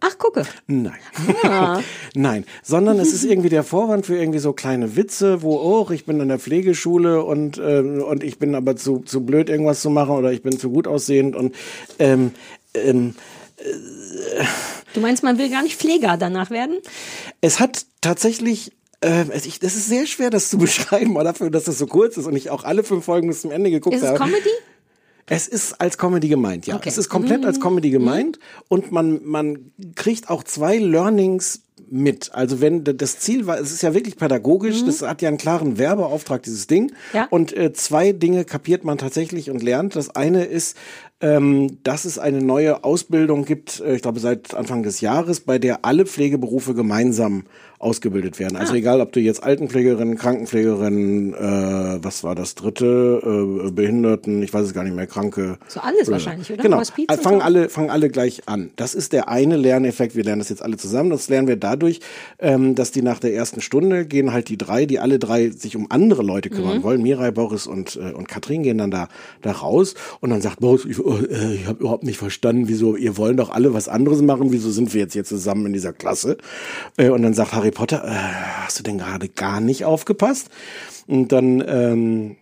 Ach, 0.00 0.18
gucke. 0.18 0.44
Nein. 0.66 0.98
Ah. 1.42 1.80
Nein, 2.14 2.44
sondern 2.62 2.98
es 2.98 3.12
ist 3.12 3.24
irgendwie 3.24 3.48
der 3.48 3.64
Vorwand 3.64 4.06
für 4.06 4.16
irgendwie 4.16 4.38
so 4.38 4.52
kleine 4.52 4.96
Witze, 4.96 5.42
wo, 5.42 5.56
oh, 5.56 5.90
ich 5.90 6.04
bin 6.04 6.20
an 6.20 6.28
der 6.28 6.38
Pflegeschule 6.38 7.24
und, 7.24 7.58
ähm, 7.58 8.02
und 8.02 8.22
ich 8.22 8.38
bin 8.38 8.54
aber 8.54 8.76
zu, 8.76 9.00
zu 9.00 9.24
blöd, 9.24 9.48
irgendwas 9.48 9.80
zu 9.80 9.90
machen 9.90 10.16
oder 10.16 10.32
ich 10.32 10.42
bin 10.42 10.58
zu 10.58 10.70
gut 10.70 10.86
aussehend 10.86 11.34
und 11.34 11.54
ähm, 11.98 12.32
ähm, 12.74 13.14
Du 14.94 15.00
meinst, 15.00 15.22
man 15.22 15.38
will 15.38 15.50
gar 15.50 15.62
nicht 15.62 15.76
Pfleger 15.76 16.16
danach 16.16 16.50
werden? 16.50 16.78
Es 17.40 17.60
hat 17.60 17.86
tatsächlich, 18.00 18.72
äh, 19.00 19.24
es, 19.30 19.46
ich, 19.46 19.58
das 19.60 19.74
ist 19.74 19.88
sehr 19.88 20.06
schwer, 20.06 20.30
das 20.30 20.50
zu 20.50 20.58
beschreiben, 20.58 21.12
aber 21.12 21.24
dafür, 21.24 21.50
dass 21.50 21.64
das 21.64 21.78
so 21.78 21.86
kurz 21.86 22.16
ist 22.16 22.26
und 22.26 22.36
ich 22.36 22.50
auch 22.50 22.64
alle 22.64 22.84
fünf 22.84 23.04
Folgen 23.04 23.28
bis 23.28 23.40
zum 23.40 23.50
Ende 23.50 23.70
geguckt 23.70 23.96
Ist 23.96 24.02
es 24.02 24.08
habe. 24.08 24.18
Comedy? 24.18 24.50
Es 25.28 25.48
ist 25.48 25.80
als 25.80 25.98
Comedy 25.98 26.28
gemeint, 26.28 26.66
ja. 26.66 26.76
Okay. 26.76 26.88
Es 26.88 26.98
ist 26.98 27.08
komplett 27.08 27.44
als 27.44 27.60
Comedy 27.60 27.90
gemeint 27.90 28.38
und 28.68 28.92
man, 28.92 29.24
man 29.24 29.72
kriegt 29.96 30.30
auch 30.30 30.44
zwei 30.44 30.76
Learnings 30.78 31.62
mit. 31.88 32.30
Also 32.34 32.60
wenn 32.60 32.84
das 32.84 33.18
Ziel 33.20 33.46
war, 33.46 33.58
es 33.60 33.70
ist 33.70 33.82
ja 33.82 33.94
wirklich 33.94 34.16
pädagogisch, 34.16 34.84
das 34.84 35.02
hat 35.02 35.22
ja 35.22 35.28
einen 35.28 35.38
klaren 35.38 35.78
Werbeauftrag, 35.78 36.42
dieses 36.42 36.66
Ding. 36.66 36.92
Ja. 37.12 37.26
Und 37.30 37.56
äh, 37.56 37.72
zwei 37.72 38.12
Dinge 38.12 38.44
kapiert 38.44 38.84
man 38.84 38.98
tatsächlich 38.98 39.50
und 39.50 39.62
lernt. 39.62 39.94
Das 39.94 40.10
eine 40.16 40.44
ist, 40.44 40.76
ähm, 41.20 41.78
dass 41.82 42.04
es 42.04 42.18
eine 42.18 42.42
neue 42.42 42.82
Ausbildung 42.84 43.44
gibt, 43.44 43.80
äh, 43.80 43.94
ich 43.96 44.02
glaube 44.02 44.20
seit 44.20 44.54
Anfang 44.54 44.82
des 44.82 45.00
Jahres, 45.00 45.40
bei 45.40 45.58
der 45.58 45.84
alle 45.84 46.06
Pflegeberufe 46.06 46.74
gemeinsam 46.74 47.44
ausgebildet 47.78 48.38
werden. 48.38 48.56
Also 48.56 48.72
Ah. 48.72 48.76
egal, 48.76 49.00
ob 49.02 49.12
du 49.12 49.20
jetzt 49.20 49.42
Altenpflegerin, 49.42 50.16
Krankenpflegerin, 50.16 51.34
äh, 51.34 51.98
was 52.02 52.24
war 52.24 52.34
das 52.34 52.54
dritte, 52.54 53.66
äh, 53.66 53.70
Behinderten, 53.70 54.42
ich 54.42 54.52
weiß 54.52 54.66
es 54.66 54.74
gar 54.74 54.82
nicht 54.84 54.96
mehr, 54.96 55.06
Kranke. 55.06 55.58
So 55.68 55.80
alles 55.80 56.02
Oder- 56.02 56.12
wahrscheinlich, 56.12 56.50
oder? 56.52 56.62
Genau, 56.62 56.80
äh, 56.80 57.16
fangen 57.18 57.42
alle, 57.42 57.68
fangen 57.68 57.90
alle 57.90 58.08
gleich 58.08 58.42
an. 58.48 58.70
Das 58.76 58.94
ist 58.94 59.12
der 59.12 59.28
eine 59.28 59.56
Lerneffekt. 59.56 60.16
Wir 60.16 60.24
lernen 60.24 60.40
das 60.40 60.48
jetzt 60.48 60.62
alle 60.62 60.76
zusammen. 60.76 61.10
Das 61.10 61.28
lernen 61.28 61.48
wir 61.48 61.56
dadurch, 61.66 62.00
ähm, 62.38 62.74
dass 62.74 62.90
die 62.92 63.02
nach 63.02 63.18
der 63.18 63.34
ersten 63.34 63.60
Stunde 63.60 64.06
gehen 64.06 64.32
halt 64.32 64.48
die 64.48 64.56
drei, 64.56 64.86
die 64.86 64.98
alle 65.00 65.18
drei 65.18 65.50
sich 65.50 65.74
um 65.76 65.90
andere 65.90 66.22
Leute 66.22 66.48
kümmern 66.50 66.78
Mhm. 66.78 66.82
wollen. 66.84 67.02
Mirai, 67.02 67.30
Boris 67.32 67.66
und, 67.66 67.96
äh, 67.96 68.12
und 68.12 68.28
Katrin 68.28 68.62
gehen 68.62 68.78
dann 68.78 68.90
da, 68.90 69.08
da 69.42 69.52
raus 69.52 69.94
und 70.20 70.30
dann 70.30 70.40
sagt 70.40 70.60
Boris, 70.60 70.84
ich, 70.84 70.98
äh, 70.98 71.54
ich 71.54 71.66
habe 71.66 71.80
überhaupt 71.80 72.04
nicht 72.04 72.18
verstanden, 72.18 72.68
wieso, 72.68 72.96
ihr 72.96 73.16
wollen 73.16 73.36
doch 73.36 73.50
alle 73.50 73.74
was 73.74 73.88
anderes 73.88 74.22
machen, 74.22 74.52
wieso 74.52 74.70
sind 74.70 74.94
wir 74.94 75.00
jetzt 75.00 75.12
hier 75.14 75.24
zusammen 75.24 75.66
in 75.66 75.72
dieser 75.72 75.92
Klasse? 75.92 76.38
Äh, 76.96 77.10
und 77.10 77.22
dann 77.22 77.34
sagt 77.34 77.52
Harry 77.52 77.70
Potter, 77.72 78.04
äh, 78.04 78.10
hast 78.64 78.78
du 78.78 78.82
denn 78.82 78.98
gerade 78.98 79.28
gar 79.28 79.60
nicht 79.60 79.84
aufgepasst? 79.84 80.48
Und 81.08 81.32
dann, 81.32 81.62
ähm, 81.66 82.36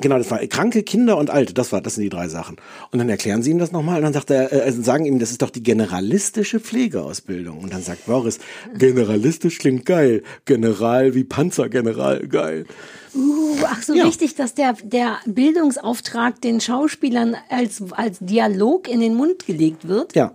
Genau, 0.00 0.18
das 0.18 0.30
war 0.30 0.38
kranke 0.46 0.82
Kinder 0.82 1.16
und 1.16 1.30
Alte, 1.30 1.54
das 1.54 1.70
war, 1.70 1.80
das 1.80 1.94
sind 1.94 2.02
die 2.02 2.08
drei 2.08 2.26
Sachen. 2.28 2.56
Und 2.90 2.98
dann 2.98 3.08
erklären 3.08 3.42
sie 3.44 3.52
ihm 3.52 3.58
das 3.58 3.70
nochmal 3.70 3.98
und 3.98 4.02
dann 4.02 4.12
sagt 4.12 4.30
er, 4.30 4.52
äh, 4.52 4.60
also 4.62 4.82
sagen 4.82 5.04
ihm, 5.04 5.20
das 5.20 5.30
ist 5.30 5.40
doch 5.42 5.50
die 5.50 5.62
generalistische 5.62 6.58
Pflegeausbildung. 6.58 7.58
Und 7.58 7.72
dann 7.72 7.82
sagt 7.82 8.06
Boris, 8.06 8.38
generalistisch 8.76 9.58
klingt 9.58 9.86
geil, 9.86 10.22
General 10.46 11.14
wie 11.14 11.22
Panzergeneral, 11.22 12.26
geil. 12.26 12.66
Uh, 13.14 13.56
ach 13.66 13.82
so 13.82 13.94
Ja. 13.94 14.04
wichtig, 14.06 14.34
dass 14.34 14.54
der, 14.54 14.74
der 14.82 15.18
Bildungsauftrag 15.26 16.40
den 16.40 16.60
Schauspielern 16.60 17.36
als, 17.48 17.80
als 17.92 18.18
Dialog 18.18 18.88
in 18.88 18.98
den 18.98 19.14
Mund 19.14 19.46
gelegt 19.46 19.86
wird. 19.86 20.16
Ja. 20.16 20.34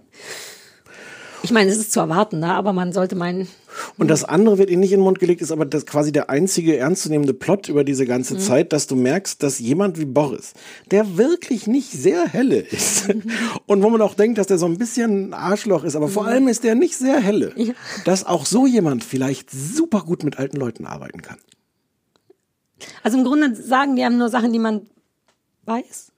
Ich 1.42 1.52
meine, 1.52 1.72
es 1.72 1.78
ist 1.78 1.92
zu 1.94 2.00
erwarten, 2.02 2.40
ne? 2.40 2.54
aber 2.54 2.74
man 2.74 2.92
sollte 2.92 3.16
meinen, 3.16 3.48
Und 3.98 4.10
das 4.10 4.24
andere 4.26 4.58
wird 4.58 4.70
ihnen 4.70 4.82
nicht 4.82 4.92
in 4.92 5.00
den 5.00 5.04
Mund 5.06 5.20
gelegt, 5.20 5.42
ist 5.42 5.52
aber 5.52 5.66
das 5.66 5.86
quasi 5.86 6.12
der 6.12 6.30
einzige 6.30 6.76
ernstzunehmende 6.78 7.34
Plot 7.34 7.70
über 7.70 7.84
diese 7.84 8.06
ganze 8.06 8.34
Mhm. 8.34 8.40
Zeit, 8.40 8.74
dass 8.74 8.88
du 8.88 8.96
merkst, 8.96 9.42
dass 9.42 9.58
jemand 9.60 9.98
wie 10.00 10.06
Boris, 10.06 10.54
der 10.92 11.18
wirklich 11.18 11.66
nicht 11.68 11.92
sehr 11.92 12.28
helle 12.28 12.60
ist 12.60 13.08
und 13.68 13.82
wo 13.84 13.90
man 13.90 14.02
auch 14.02 14.16
denkt, 14.16 14.38
dass 14.38 14.48
der 14.48 14.58
so 14.58 14.66
ein 14.66 14.78
bisschen 14.78 15.30
ein 15.30 15.34
Arschloch 15.34 15.84
ist, 15.86 15.96
aber 15.96 16.10
vor 16.10 16.24
Mhm. 16.24 16.30
allem 16.30 16.48
ist 16.50 16.64
der 16.66 16.76
nicht 16.76 16.98
sehr 16.98 17.20
helle, 17.22 17.54
dass 18.06 18.26
auch 18.26 18.46
so 18.46 18.66
jemand 18.68 19.04
vielleicht 19.04 19.50
super 19.52 20.02
gut 20.02 20.24
mit 20.24 20.38
alten 20.40 20.58
Leuten 20.58 20.86
arbeiten 20.86 21.22
kann. 21.22 21.38
also 23.04 23.18
im 23.18 23.24
Grunde 23.24 23.56
sagen 23.56 23.96
die 23.96 24.04
haben 24.04 24.18
nur 24.18 24.30
Sachen, 24.30 24.52
die 24.52 24.60
man 24.60 24.88
weiß. 25.66 26.12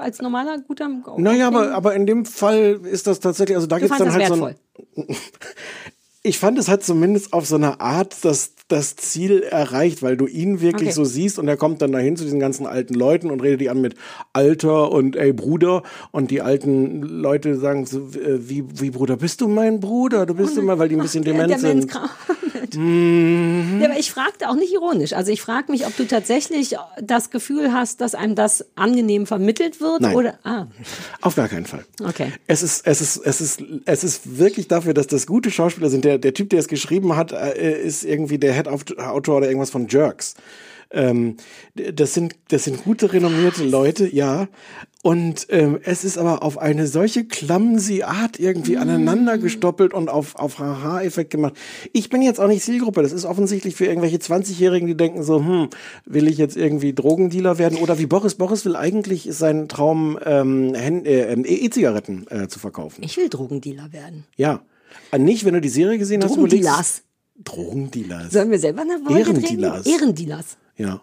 Als 0.00 0.20
normaler, 0.20 0.58
guter 0.58 0.88
Naja, 1.16 1.48
aber, 1.48 1.72
aber 1.72 1.94
in 1.94 2.06
dem 2.06 2.24
Fall 2.24 2.80
ist 2.84 3.06
das 3.06 3.20
tatsächlich, 3.20 3.56
also 3.56 3.66
da 3.66 3.76
Du 3.76 3.82
gibt's 3.82 3.98
dann 3.98 4.12
halt 4.12 4.30
das 4.30 4.38
so 4.38 4.44
ein, 4.44 4.56
Ich 6.26 6.38
fand, 6.38 6.58
es 6.58 6.68
hat 6.68 6.82
zumindest 6.82 7.34
auf 7.34 7.46
so 7.46 7.56
eine 7.56 7.80
Art 7.80 8.24
das, 8.24 8.52
das 8.68 8.96
Ziel 8.96 9.42
erreicht, 9.42 10.02
weil 10.02 10.16
du 10.16 10.26
ihn 10.26 10.60
wirklich 10.62 10.88
Okay. 10.88 10.94
so 10.94 11.04
siehst 11.04 11.38
und 11.38 11.46
er 11.48 11.56
kommt 11.58 11.82
dann 11.82 11.92
dahin 11.92 12.16
zu 12.16 12.24
diesen 12.24 12.40
ganzen 12.40 12.66
alten 12.66 12.94
Leuten 12.94 13.30
und 13.30 13.40
redet 13.40 13.60
die 13.60 13.68
an 13.68 13.80
mit 13.80 13.94
Alter 14.32 14.90
und 14.90 15.16
ey 15.16 15.32
Bruder 15.34 15.82
und 16.12 16.30
die 16.30 16.40
alten 16.40 17.02
Leute 17.02 17.56
sagen 17.58 17.84
so, 17.84 17.98
äh, 17.98 18.48
wie, 18.48 18.64
wie 18.80 18.90
Bruder, 18.90 19.16
bist 19.18 19.40
du 19.42 19.48
mein 19.48 19.80
Bruder? 19.80 20.24
Du 20.24 20.34
bist 20.34 20.56
immer, 20.56 20.78
weil 20.78 20.88
die 20.88 20.96
ein 20.96 21.02
bisschen 21.02 21.24
dement 21.24 21.58
sind. 21.60 21.92
Mhm. 22.74 23.78
Ja, 23.80 23.90
aber 23.90 23.98
ich 23.98 24.10
fragte 24.10 24.48
auch 24.48 24.54
nicht 24.54 24.72
ironisch. 24.72 25.12
Also 25.12 25.30
ich 25.30 25.42
frage 25.42 25.70
mich, 25.70 25.86
ob 25.86 25.96
du 25.96 26.06
tatsächlich 26.06 26.76
das 27.02 27.30
Gefühl 27.30 27.72
hast, 27.72 28.00
dass 28.00 28.14
einem 28.14 28.34
das 28.34 28.64
angenehm 28.74 29.26
vermittelt 29.26 29.80
wird 29.80 30.00
Nein. 30.00 30.16
oder 30.16 30.38
ah, 30.44 30.66
Auf 31.20 31.34
gar 31.36 31.48
keinen 31.48 31.66
Fall. 31.66 31.84
okay. 32.02 32.32
Es 32.46 32.62
ist, 32.62 32.86
es 32.86 33.00
ist, 33.00 33.16
es 33.18 33.40
ist, 33.40 33.62
es 33.84 34.04
ist 34.04 34.38
wirklich 34.38 34.68
dafür, 34.68 34.94
dass 34.94 35.06
das 35.06 35.26
gute 35.26 35.50
Schauspieler 35.50 35.90
sind. 35.90 36.04
Der, 36.04 36.18
der 36.18 36.34
Typ, 36.34 36.50
der 36.50 36.58
es 36.60 36.68
geschrieben 36.68 37.16
hat, 37.16 37.32
äh, 37.32 37.80
ist 37.82 38.04
irgendwie 38.04 38.38
der 38.38 38.53
Head-Autor 38.54 39.36
oder 39.36 39.46
irgendwas 39.46 39.70
von 39.70 39.88
Jerks. 39.88 40.34
Ähm, 40.90 41.36
das 41.74 42.14
sind, 42.14 42.36
das 42.48 42.64
sind 42.64 42.84
gute, 42.84 43.12
renommierte 43.12 43.64
Leute, 43.64 44.06
ja. 44.06 44.48
Und 45.02 45.48
ähm, 45.50 45.80
es 45.82 46.02
ist 46.02 46.16
aber 46.16 46.42
auf 46.42 46.56
eine 46.56 46.86
solche 46.86 47.24
clumsy 47.24 48.04
Art 48.04 48.40
irgendwie 48.40 48.78
aneinander 48.78 49.36
gestoppelt 49.36 49.92
und 49.92 50.08
auf, 50.08 50.34
auf 50.36 50.58
Haha-Effekt 50.58 51.30
gemacht. 51.30 51.54
Ich 51.92 52.08
bin 52.08 52.22
jetzt 52.22 52.40
auch 52.40 52.48
nicht 52.48 52.62
Zielgruppe. 52.62 53.02
Das 53.02 53.12
ist 53.12 53.26
offensichtlich 53.26 53.76
für 53.76 53.84
irgendwelche 53.84 54.16
20-Jährigen, 54.16 54.86
die 54.86 54.96
denken 54.96 55.22
so, 55.22 55.40
hm, 55.40 55.68
will 56.06 56.26
ich 56.26 56.38
jetzt 56.38 56.56
irgendwie 56.56 56.94
Drogendealer 56.94 57.58
werden? 57.58 57.78
Oder 57.78 57.98
wie 57.98 58.06
Boris. 58.06 58.36
Boris 58.36 58.64
will 58.64 58.76
eigentlich 58.76 59.26
ist 59.26 59.38
sein 59.38 59.68
Traum, 59.68 60.18
ähm, 60.24 60.74
äh, 60.74 61.32
ähm, 61.32 61.44
E-Zigaretten 61.46 62.26
äh, 62.30 62.48
zu 62.48 62.58
verkaufen. 62.58 63.02
Ich 63.04 63.18
will 63.18 63.28
Drogendealer 63.28 63.92
werden. 63.92 64.24
Ja. 64.36 64.62
Äh, 65.12 65.18
Nicht, 65.18 65.44
wenn 65.44 65.52
du 65.52 65.60
die 65.60 65.68
Serie 65.68 65.98
gesehen 65.98 66.24
hast, 66.24 66.36
überlegst. 66.36 67.04
Drogendealers. 67.42 68.32
Sollen 68.32 68.50
wir 68.50 68.58
selber 68.58 68.82
eine 68.82 68.98
Folge 68.98 69.20
Ehrendealers. 69.20 69.84
drehen? 69.84 69.94
Ehrendealers. 69.94 70.56
Ja. 70.76 71.00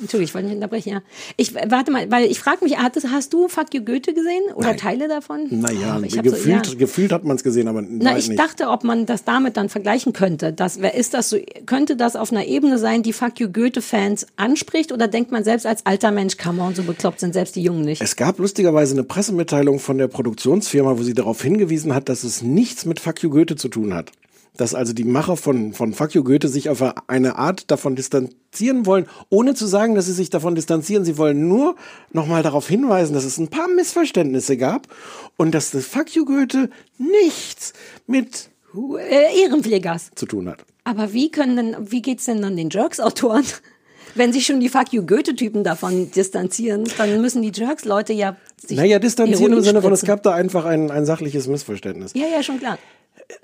Entschuldigung, 0.00 0.28
ich 0.28 0.34
wollte 0.34 0.46
nicht 0.46 0.56
unterbrechen. 0.56 0.92
Ja. 0.92 1.02
Ich 1.36 1.54
warte 1.54 1.90
mal, 1.90 2.10
weil 2.10 2.30
ich 2.30 2.40
frage 2.40 2.64
mich, 2.64 2.78
hast, 2.78 3.06
hast 3.10 3.32
du 3.34 3.48
Fuck 3.48 3.74
You 3.74 3.84
Goethe 3.84 4.14
gesehen 4.14 4.42
oder 4.54 4.68
Nein. 4.68 4.76
Teile 4.78 5.08
davon? 5.08 5.46
Naja, 5.50 6.00
ich 6.02 6.16
hab 6.16 6.24
so, 6.24 6.32
gefühlt, 6.32 6.66
ja. 6.68 6.74
gefühlt 6.74 7.12
hat 7.12 7.24
man 7.24 7.36
es 7.36 7.42
gesehen, 7.42 7.68
aber 7.68 7.82
Na, 7.82 8.12
weiß 8.12 8.24
ich 8.24 8.28
nicht. 8.30 8.40
dachte, 8.40 8.68
ob 8.68 8.82
man 8.82 9.04
das 9.04 9.24
damit 9.24 9.58
dann 9.58 9.68
vergleichen 9.68 10.14
könnte. 10.14 10.54
Das, 10.54 10.80
wer 10.80 10.94
ist 10.94 11.12
das 11.12 11.28
so, 11.28 11.36
könnte 11.66 11.96
das 11.96 12.16
auf 12.16 12.32
einer 12.32 12.46
Ebene 12.46 12.78
sein, 12.78 13.02
die 13.02 13.12
Fuck 13.12 13.40
You 13.40 13.50
Goethe-Fans 13.50 14.26
anspricht? 14.36 14.90
Oder 14.92 15.06
denkt 15.06 15.32
man 15.32 15.44
selbst 15.44 15.66
als 15.66 15.84
alter 15.84 16.12
Mensch, 16.12 16.38
kann 16.38 16.56
man 16.56 16.74
so 16.74 16.82
bekloppt 16.82 17.20
sind 17.20 17.34
selbst 17.34 17.56
die 17.56 17.62
Jungen 17.62 17.82
nicht? 17.82 18.00
Es 18.00 18.16
gab 18.16 18.38
lustigerweise 18.38 18.94
eine 18.94 19.04
Pressemitteilung 19.04 19.78
von 19.80 19.98
der 19.98 20.08
Produktionsfirma, 20.08 20.98
wo 20.98 21.02
sie 21.02 21.14
darauf 21.14 21.42
hingewiesen 21.42 21.94
hat, 21.94 22.08
dass 22.08 22.24
es 22.24 22.40
nichts 22.40 22.86
mit 22.86 23.00
Fuck 23.00 23.22
You 23.22 23.28
Goethe 23.28 23.56
zu 23.56 23.68
tun 23.68 23.92
hat. 23.92 24.12
Dass 24.56 24.74
also 24.74 24.92
die 24.92 25.04
Macher 25.04 25.36
von, 25.36 25.72
von 25.72 25.92
Fuck 25.94 26.14
You 26.14 26.24
Goethe 26.24 26.48
sich 26.48 26.68
auf 26.68 26.82
eine 27.08 27.36
Art 27.36 27.70
davon 27.70 27.96
distanzieren 27.96 28.84
wollen, 28.84 29.06
ohne 29.30 29.54
zu 29.54 29.66
sagen, 29.66 29.94
dass 29.94 30.06
sie 30.06 30.12
sich 30.12 30.28
davon 30.30 30.54
distanzieren. 30.54 31.04
Sie 31.04 31.16
wollen 31.18 31.48
nur 31.48 31.76
nochmal 32.12 32.42
darauf 32.42 32.68
hinweisen, 32.68 33.14
dass 33.14 33.24
es 33.24 33.38
ein 33.38 33.48
paar 33.48 33.68
Missverständnisse 33.68 34.56
gab 34.56 34.88
und 35.36 35.54
dass 35.54 35.70
das 35.70 35.86
Fuck 35.86 36.14
You 36.14 36.24
Goethe 36.24 36.68
nichts 36.98 37.72
mit 38.06 38.50
Äh, 38.98 39.42
Ehrenpflegers. 39.42 40.10
zu 40.14 40.26
tun 40.26 40.48
hat. 40.48 40.64
Aber 40.84 41.12
wie 41.12 41.30
können 41.30 41.56
denn, 41.56 41.76
wie 41.90 42.02
geht's 42.02 42.24
denn 42.26 42.42
dann 42.42 42.56
den 42.56 42.70
Jerks-Autoren? 42.70 43.44
Wenn 44.16 44.32
sich 44.32 44.44
schon 44.46 44.58
die 44.58 44.68
Fuck 44.68 44.92
You 44.92 45.06
Goethe-Typen 45.06 45.62
davon 45.62 46.10
distanzieren, 46.10 46.84
dann 46.98 47.20
müssen 47.20 47.42
die 47.42 47.52
Jerks-Leute 47.54 48.12
ja 48.12 48.36
sich 48.56 48.76
Naja, 48.76 48.98
distanzieren 48.98 49.52
im 49.52 49.60
Sinne 49.62 49.80
von, 49.82 49.92
es 49.92 50.02
gab 50.04 50.24
da 50.24 50.32
einfach 50.34 50.64
ein, 50.64 50.90
ein 50.90 51.04
sachliches 51.06 51.46
Missverständnis. 51.46 52.12
Ja, 52.14 52.26
ja, 52.26 52.42
schon 52.42 52.58
klar. 52.58 52.76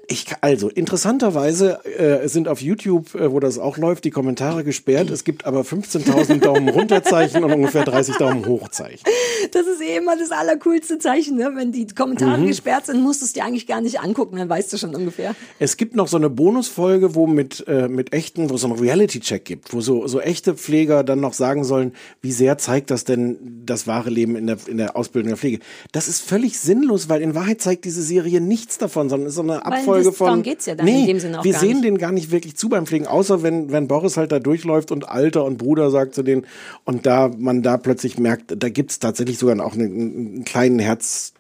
Ich, 0.09 0.27
also, 0.41 0.69
interessanterweise 0.69 1.85
äh, 1.85 2.29
sind 2.29 2.47
auf 2.49 2.61
YouTube, 2.63 3.15
äh, 3.15 3.33
wo 3.33 3.41
das 3.41 3.59
auch 3.59 3.77
läuft, 3.77 4.05
die 4.05 4.11
Kommentare 4.11 4.63
gesperrt. 4.63 5.11
Es 5.11 5.25
gibt 5.25 5.45
aber 5.47 5.63
15.000 5.63 6.41
Daumen 6.41 6.69
runterzeichen 6.69 7.43
und 7.43 7.53
ungefähr 7.53 7.85
30 7.85 8.17
Daumen 8.17 8.47
hochzeichen. 8.47 9.01
Das 9.53 9.67
ist 9.67 9.81
eh 9.83 9.97
immer 9.97 10.17
das 10.17 10.31
allercoolste 10.31 10.99
Zeichen, 10.99 11.37
ne? 11.37 11.53
Wenn 11.55 11.73
die 11.73 11.87
Kommentare 11.87 12.39
Mhm. 12.39 12.47
gesperrt 12.47 12.87
sind, 12.87 13.03
musst 13.03 13.21
du 13.21 13.25
es 13.27 13.33
dir 13.33 13.45
eigentlich 13.45 13.67
gar 13.67 13.81
nicht 13.81 14.01
angucken, 14.01 14.37
dann 14.37 14.49
weißt 14.49 14.73
du 14.73 14.77
schon 14.79 14.95
ungefähr. 14.95 15.35
Es 15.59 15.77
gibt 15.77 15.97
noch 15.97 16.09
so 16.09 16.17
eine 16.17 16.31
Bonusfolge, 16.31 17.15
wo 17.15 17.27
mit, 17.27 17.65
äh, 17.67 17.89
mit 17.89 18.13
echten, 18.13 18.49
wo 18.51 18.55
es 18.55 18.61
so 18.61 18.69
einen 18.69 18.79
Reality-Check 18.79 19.45
gibt, 19.45 19.73
wo 19.73 19.81
so, 19.81 20.07
so 20.07 20.21
echte 20.21 20.55
Pfleger 20.55 21.05
dann 21.05 21.21
noch 21.21 21.33
sagen 21.33 21.65
sollen, 21.65 21.93
wie 22.23 22.33
sehr 22.33 22.59
zeigt 22.59 22.91
das 22.91 23.05
denn 23.05 23.63
das 23.67 23.87
wahre 23.87 24.11
Leben 24.11 24.37
in 24.37 24.47
der, 24.47 24.59
in 24.67 24.79
der 24.79 24.97
Ausbildung 24.97 25.29
der 25.29 25.37
Pflege. 25.37 25.59
Das 25.93 26.09
ist 26.09 26.23
völlig 26.23 26.59
sinnlos, 26.59 27.09
weil 27.09 27.23
in 27.23 27.35
Wahrheit 27.35 27.61
zeigt 27.61 27.85
diese 27.85 28.03
Serie 28.03 28.41
nichts 28.41 28.79
davon, 28.79 29.09
sondern 29.09 29.29
ist 29.29 29.35
so 29.35 29.43
eine 29.43 29.61
Weil 29.65 29.76
Abfolge 29.81 30.05
das- 30.07 30.17
von. 30.17 30.43
geht's 30.43 30.67
ja 30.67 30.75
dann 30.75 30.87
nee, 30.87 31.01
in 31.03 31.07
dem 31.07 31.21
Sinne 31.21 31.41
auch 31.41 31.45
wir 31.45 31.55
sehen 31.55 31.75
nicht. 31.81 31.85
den 31.85 31.99
gar 31.99 32.13
nicht 32.13 32.31
wirklich 32.31 32.57
zu 32.57 32.69
beim 32.69 32.87
Pflegen, 32.87 33.07
außer 33.07 33.43
wenn, 33.43 33.71
wenn 33.73 33.89
Boris 33.89 34.17
halt 34.17 34.33
da 34.33 34.39
durchläuft 34.39 34.91
und 34.93 35.09
Alter 35.09 35.45
und 35.45 35.59
Bruder 35.59 35.91
sagt 35.91 36.15
zu 36.15 36.23
denen 36.23 36.47
und 36.85 37.07
da 37.07 37.31
man 37.37 37.63
da 37.63 37.77
plötzlich 37.77 38.19
merkt, 38.19 38.55
da 38.63 38.69
gibt's 38.69 38.99
tatsächlich 38.99 39.39
sogar 39.39 39.65
auch 39.65 39.75
einen, 39.75 39.85
einen 40.37 40.45
kleinen 40.45 40.79
Herz, 40.79 41.33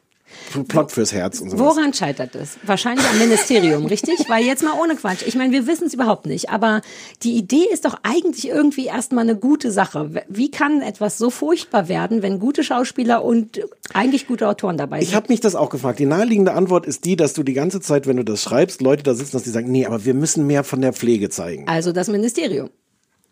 Plot 0.68 0.92
fürs 0.92 1.12
Herz 1.12 1.40
und 1.40 1.50
sowas. 1.50 1.64
Woran 1.64 1.92
scheitert 1.92 2.34
es? 2.34 2.58
Wahrscheinlich 2.64 3.06
am 3.06 3.18
Ministerium, 3.18 3.86
richtig? 3.86 4.28
Weil 4.28 4.44
jetzt 4.44 4.62
mal 4.62 4.72
ohne 4.80 4.96
Quatsch. 4.96 5.22
Ich 5.26 5.34
meine, 5.34 5.52
wir 5.52 5.66
wissen 5.66 5.86
es 5.86 5.94
überhaupt 5.94 6.26
nicht. 6.26 6.50
Aber 6.50 6.80
die 7.22 7.36
Idee 7.36 7.66
ist 7.72 7.84
doch 7.84 7.98
eigentlich 8.02 8.48
irgendwie 8.48 8.86
erstmal 8.86 9.24
eine 9.24 9.36
gute 9.36 9.70
Sache. 9.70 10.24
Wie 10.28 10.50
kann 10.50 10.82
etwas 10.82 11.18
so 11.18 11.30
furchtbar 11.30 11.88
werden, 11.88 12.22
wenn 12.22 12.38
gute 12.38 12.64
Schauspieler 12.64 13.24
und 13.24 13.60
eigentlich 13.92 14.26
gute 14.26 14.48
Autoren 14.48 14.76
dabei 14.76 15.00
sind? 15.00 15.08
Ich 15.08 15.14
habe 15.14 15.26
mich 15.28 15.40
das 15.40 15.54
auch 15.54 15.70
gefragt. 15.70 15.98
Die 15.98 16.06
naheliegende 16.06 16.52
Antwort 16.52 16.86
ist 16.86 17.04
die, 17.04 17.16
dass 17.16 17.32
du 17.34 17.42
die 17.42 17.54
ganze 17.54 17.80
Zeit, 17.80 18.06
wenn 18.06 18.16
du 18.16 18.24
das 18.24 18.42
schreibst, 18.42 18.80
Leute 18.80 19.02
da 19.02 19.14
sitzen, 19.14 19.32
dass 19.32 19.42
die 19.42 19.50
sagen, 19.50 19.70
nee, 19.70 19.86
aber 19.86 20.04
wir 20.04 20.14
müssen 20.14 20.46
mehr 20.46 20.64
von 20.64 20.80
der 20.80 20.92
Pflege 20.92 21.28
zeigen. 21.30 21.66
also 21.68 21.92
das 21.92 22.08
Ministerium. 22.08 22.70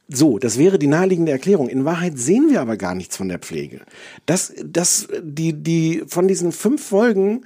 So, 0.09 0.39
das 0.39 0.59
wäre 0.59 0.79
die 0.79 0.87
naheliegende 0.87 1.33
Erklärung. 1.33 1.69
In 1.69 1.85
Wahrheit 1.85 2.19
sehen 2.19 2.51
wir 2.51 2.61
aber 2.61 2.77
gar 2.77 2.95
nichts 2.95 3.17
von 3.17 3.29
der 3.29 3.39
Pflege. 3.39 3.81
Das, 4.27 4.53
das, 4.65 5.09
die, 5.23 5.55
die, 5.55 6.05
von 6.07 6.29
diesen 6.29 6.53
fünf 6.53 6.85
Folgen 6.85 7.45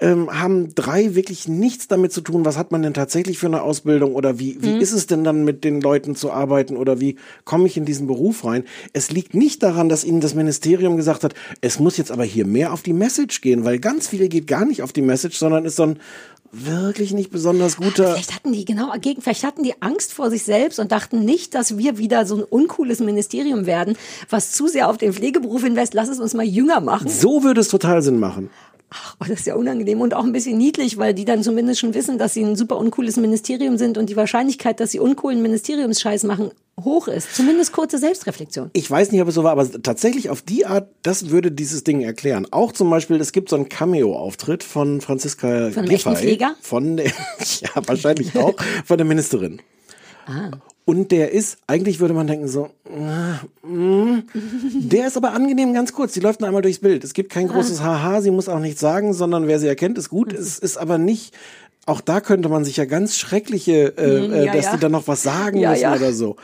ähm, 0.00 0.28
haben 0.30 0.74
drei 0.74 1.14
wirklich 1.14 1.48
nichts 1.48 1.88
damit 1.88 2.12
zu 2.12 2.20
tun, 2.20 2.44
was 2.44 2.56
hat 2.58 2.70
man 2.72 2.82
denn 2.82 2.92
tatsächlich 2.94 3.38
für 3.38 3.46
eine 3.46 3.62
Ausbildung 3.62 4.14
oder 4.14 4.38
wie, 4.38 4.58
wie 4.62 4.74
Mhm. 4.74 4.80
ist 4.80 4.92
es 4.92 5.06
denn 5.06 5.24
dann 5.24 5.44
mit 5.44 5.64
den 5.64 5.80
Leuten 5.80 6.14
zu 6.14 6.30
arbeiten 6.30 6.76
oder 6.76 7.00
wie 7.00 7.16
komme 7.44 7.66
ich 7.66 7.76
in 7.76 7.84
diesen 7.86 8.06
Beruf 8.06 8.44
rein? 8.44 8.64
Es 8.92 9.10
liegt 9.10 9.34
nicht 9.34 9.62
daran, 9.62 9.88
dass 9.88 10.04
ihnen 10.04 10.20
das 10.20 10.34
Ministerium 10.34 10.96
gesagt 10.96 11.24
hat, 11.24 11.34
es 11.62 11.78
muss 11.78 11.96
jetzt 11.96 12.10
aber 12.12 12.24
hier 12.24 12.46
mehr 12.46 12.72
auf 12.72 12.82
die 12.82 12.92
Message 12.92 13.40
gehen, 13.40 13.64
weil 13.64 13.78
ganz 13.78 14.08
viele 14.08 14.28
geht 14.28 14.46
gar 14.46 14.64
nicht 14.66 14.82
auf 14.82 14.92
die 14.92 15.02
Message, 15.02 15.38
sondern 15.38 15.64
ist 15.64 15.76
so 15.76 15.84
ein 15.84 15.98
wirklich 16.52 17.12
nicht 17.12 17.30
besonders 17.30 17.76
guter. 17.76 18.12
Vielleicht 18.14 18.34
hatten 18.34 18.52
die 18.52 18.64
genau 18.64 18.92
gegen, 19.00 19.20
vielleicht 19.20 19.44
hatten 19.44 19.62
die 19.62 19.74
Angst 19.82 20.12
vor 20.12 20.30
sich 20.30 20.44
selbst 20.44 20.78
und 20.78 20.92
dachten 20.92 21.24
nicht, 21.24 21.54
dass 21.54 21.76
wir 21.76 21.98
wieder 21.98 22.24
so 22.24 22.36
ein 22.36 22.44
uncooles 22.44 23.00
Ministerium 23.00 23.66
werden, 23.66 23.96
was 24.30 24.52
zu 24.52 24.66
sehr 24.68 24.88
auf 24.88 24.96
den 24.96 25.12
Pflegeberuf 25.12 25.62
hinweist. 25.64 25.92
Lass 25.94 26.08
es 26.08 26.20
uns 26.20 26.34
mal 26.34 26.44
jünger 26.46 26.80
machen. 26.80 27.08
So 27.08 27.42
würde 27.42 27.60
es 27.60 27.68
total 27.68 28.00
Sinn 28.00 28.20
machen. 28.20 28.48
Oh, 28.92 29.24
das 29.26 29.40
ist 29.40 29.46
ja 29.46 29.56
unangenehm 29.56 30.00
und 30.00 30.14
auch 30.14 30.24
ein 30.24 30.32
bisschen 30.32 30.56
niedlich, 30.56 30.96
weil 30.96 31.12
die 31.12 31.24
dann 31.24 31.42
zumindest 31.42 31.80
schon 31.80 31.94
wissen, 31.94 32.18
dass 32.18 32.34
sie 32.34 32.44
ein 32.44 32.54
super 32.54 32.76
uncooles 32.76 33.16
Ministerium 33.16 33.78
sind 33.78 33.98
und 33.98 34.08
die 34.08 34.16
Wahrscheinlichkeit, 34.16 34.78
dass 34.78 34.92
sie 34.92 35.00
uncoolen 35.00 35.42
Ministeriumsscheiß 35.42 36.22
machen, 36.22 36.52
hoch 36.82 37.08
ist. 37.08 37.34
Zumindest 37.34 37.72
kurze 37.72 37.98
Selbstreflexion. 37.98 38.70
Ich 38.74 38.88
weiß 38.88 39.10
nicht, 39.10 39.20
ob 39.20 39.28
es 39.28 39.34
so 39.34 39.42
war, 39.42 39.52
aber 39.52 39.70
tatsächlich 39.82 40.30
auf 40.30 40.42
die 40.42 40.66
Art, 40.66 40.88
das 41.02 41.30
würde 41.30 41.50
dieses 41.50 41.82
Ding 41.82 42.02
erklären. 42.02 42.46
Auch 42.52 42.72
zum 42.72 42.88
Beispiel, 42.88 43.20
es 43.20 43.32
gibt 43.32 43.48
so 43.48 43.56
einen 43.56 43.68
Cameo-Auftritt 43.68 44.62
von 44.62 45.00
Franziska 45.00 45.70
Von 45.72 45.86
Giffey? 45.86 46.38
Von 46.60 46.96
der, 46.96 47.06
ja, 47.60 47.70
wahrscheinlich 47.86 48.36
auch, 48.36 48.54
von 48.84 48.98
der 48.98 49.06
Ministerin. 49.06 49.60
Ah. 50.26 50.50
Und 50.86 51.10
der 51.10 51.32
ist, 51.32 51.58
eigentlich 51.66 51.98
würde 51.98 52.14
man 52.14 52.28
denken 52.28 52.46
so, 52.46 52.70
äh, 52.88 53.66
mm, 53.66 54.22
der 54.88 55.08
ist 55.08 55.16
aber 55.16 55.32
angenehm 55.32 55.74
ganz 55.74 55.92
kurz. 55.92 56.12
Die 56.12 56.20
läuft 56.20 56.38
nur 56.40 56.46
einmal 56.46 56.62
durchs 56.62 56.78
Bild. 56.78 57.02
Es 57.02 57.12
gibt 57.12 57.30
kein 57.30 57.50
Ah. 57.50 57.54
großes 57.54 57.82
Haha, 57.82 58.20
sie 58.22 58.30
muss 58.30 58.48
auch 58.48 58.60
nichts 58.60 58.80
sagen, 58.80 59.12
sondern 59.12 59.48
wer 59.48 59.58
sie 59.58 59.66
erkennt, 59.66 59.98
ist 59.98 60.08
gut. 60.10 60.32
Es 60.32 60.60
ist 60.60 60.76
aber 60.78 60.96
nicht, 60.96 61.34
auch 61.86 62.00
da 62.00 62.20
könnte 62.20 62.48
man 62.48 62.64
sich 62.64 62.76
ja 62.76 62.84
ganz 62.84 63.16
schreckliche, 63.18 63.94
äh, 63.98 64.28
Mhm, 64.28 64.32
äh, 64.32 64.44
ja, 64.46 64.52
dass 64.54 64.66
ja. 64.66 64.74
die 64.74 64.80
dann 64.80 64.92
noch 64.92 65.08
was 65.08 65.24
sagen 65.24 65.58
Ja, 65.58 65.70
müssen 65.72 65.92
oder 65.92 66.12
so. 66.12 66.36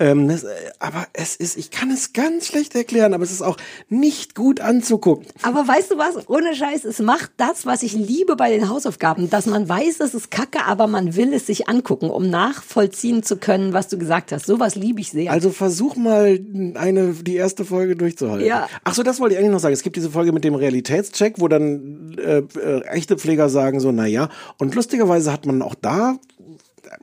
Ähm, 0.00 0.28
das, 0.28 0.44
äh, 0.44 0.48
aber 0.78 1.06
es 1.12 1.36
ist, 1.36 1.58
ich 1.58 1.70
kann 1.70 1.90
es 1.90 2.14
ganz 2.14 2.46
schlecht 2.46 2.74
erklären, 2.74 3.12
aber 3.12 3.22
es 3.22 3.30
ist 3.30 3.42
auch 3.42 3.58
nicht 3.90 4.34
gut 4.34 4.60
anzugucken. 4.60 5.26
Aber 5.42 5.68
weißt 5.68 5.90
du 5.90 5.98
was? 5.98 6.26
Ohne 6.28 6.54
Scheiß, 6.54 6.84
es 6.84 7.00
macht 7.00 7.32
das, 7.36 7.66
was 7.66 7.82
ich 7.82 7.92
liebe 7.92 8.34
bei 8.34 8.50
den 8.50 8.70
Hausaufgaben, 8.70 9.28
dass 9.28 9.44
man 9.44 9.68
weiß, 9.68 10.00
es 10.00 10.14
ist 10.14 10.30
Kacke, 10.30 10.64
aber 10.66 10.86
man 10.86 11.16
will 11.16 11.34
es 11.34 11.46
sich 11.46 11.68
angucken, 11.68 12.08
um 12.08 12.30
nachvollziehen 12.30 13.22
zu 13.22 13.36
können, 13.36 13.74
was 13.74 13.88
du 13.88 13.98
gesagt 13.98 14.32
hast. 14.32 14.46
Sowas 14.46 14.74
liebe 14.74 15.02
ich 15.02 15.10
sehr. 15.10 15.30
Also 15.30 15.50
versuch 15.50 15.96
mal 15.96 16.40
eine 16.74 17.12
die 17.12 17.36
erste 17.36 17.66
Folge 17.66 17.94
durchzuhalten. 17.94 18.46
Ja. 18.46 18.68
Ach 18.84 18.94
so, 18.94 19.02
das 19.02 19.20
wollte 19.20 19.34
ich 19.34 19.38
eigentlich 19.38 19.52
noch 19.52 19.60
sagen. 19.60 19.74
Es 19.74 19.82
gibt 19.82 19.96
diese 19.96 20.10
Folge 20.10 20.32
mit 20.32 20.44
dem 20.44 20.54
Realitätscheck, 20.54 21.34
wo 21.38 21.48
dann 21.48 22.16
äh, 22.18 22.38
äh, 22.58 22.80
echte 22.86 23.18
Pfleger 23.18 23.50
sagen 23.50 23.80
so, 23.80 23.92
na 23.92 24.06
ja. 24.06 24.30
Und 24.56 24.74
lustigerweise 24.74 25.30
hat 25.30 25.44
man 25.44 25.60
auch 25.60 25.74
da 25.74 26.18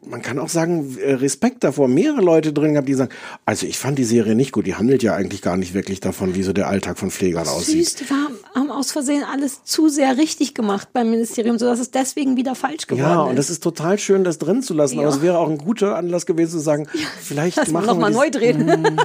man 0.06 0.22
kann 0.22 0.38
auch 0.40 0.50
sagen, 0.50 0.98
äh, 1.00 1.14
Respekt 1.14 1.64
davor. 1.64 1.88
Mehrere 1.88 2.22
Leute 2.22 2.54
drin 2.54 2.74
gehabt, 2.74 2.88
die 2.90 2.94
sagen, 2.94 3.12
also 3.46 3.66
ich 3.66 3.78
fand 3.78 3.98
die 3.98 4.04
Serie 4.04 4.36
nicht 4.36 4.52
gut. 4.52 4.68
Die 4.68 4.76
handelt 4.76 5.02
ja 5.04 5.16
eigentlich 5.16 5.42
gar 5.42 5.58
nicht 5.58 5.74
wirklich 5.74 6.00
davon, 6.00 6.36
wie 6.36 6.44
so 6.44 6.54
der 6.54 6.68
Alltag 6.68 6.98
von 7.00 7.10
Pflegern 7.12 7.48
aussieht. 7.48 7.86
Süß, 7.88 7.96
die 7.96 8.06
haben, 8.14 8.36
haben 8.54 8.72
aus 8.72 8.92
Versehen 8.92 9.24
alles 9.24 9.64
zu 9.64 9.88
sehr 9.90 10.18
richtig 10.18 10.54
gemacht 10.54 10.90
beim 10.94 11.10
Ministerium, 11.10 11.58
sodass 11.58 11.80
es 11.80 11.92
deswegen 11.92 12.36
wieder 12.36 12.56
falsch 12.56 12.88
geworden 12.88 13.04
Ja, 13.10 13.24
ist. 13.24 13.30
und 13.30 13.36
das 13.38 13.50
ist 13.50 13.64
total 13.64 13.98
schön, 14.00 14.24
das 14.24 14.38
drin 14.38 14.62
zu 14.62 14.74
lassen. 14.74 15.00
Aber 15.00 15.10
Ja. 15.10 15.16
es 15.16 15.22
wäre 15.22 15.38
auch 15.38 15.50
ein 15.50 15.58
guter 15.58 15.96
Anlass 15.96 16.26
gewesen 16.26 16.52
zu 16.52 16.60
sagen, 16.60 16.88
vielleicht 17.22 17.58
Lass 17.58 17.68
mal 17.72 17.80
machen 17.82 17.88
noch 17.88 17.98
mal 17.98 18.12
wir 18.12 18.18
neu 18.18 18.30
drehen. 18.30 19.00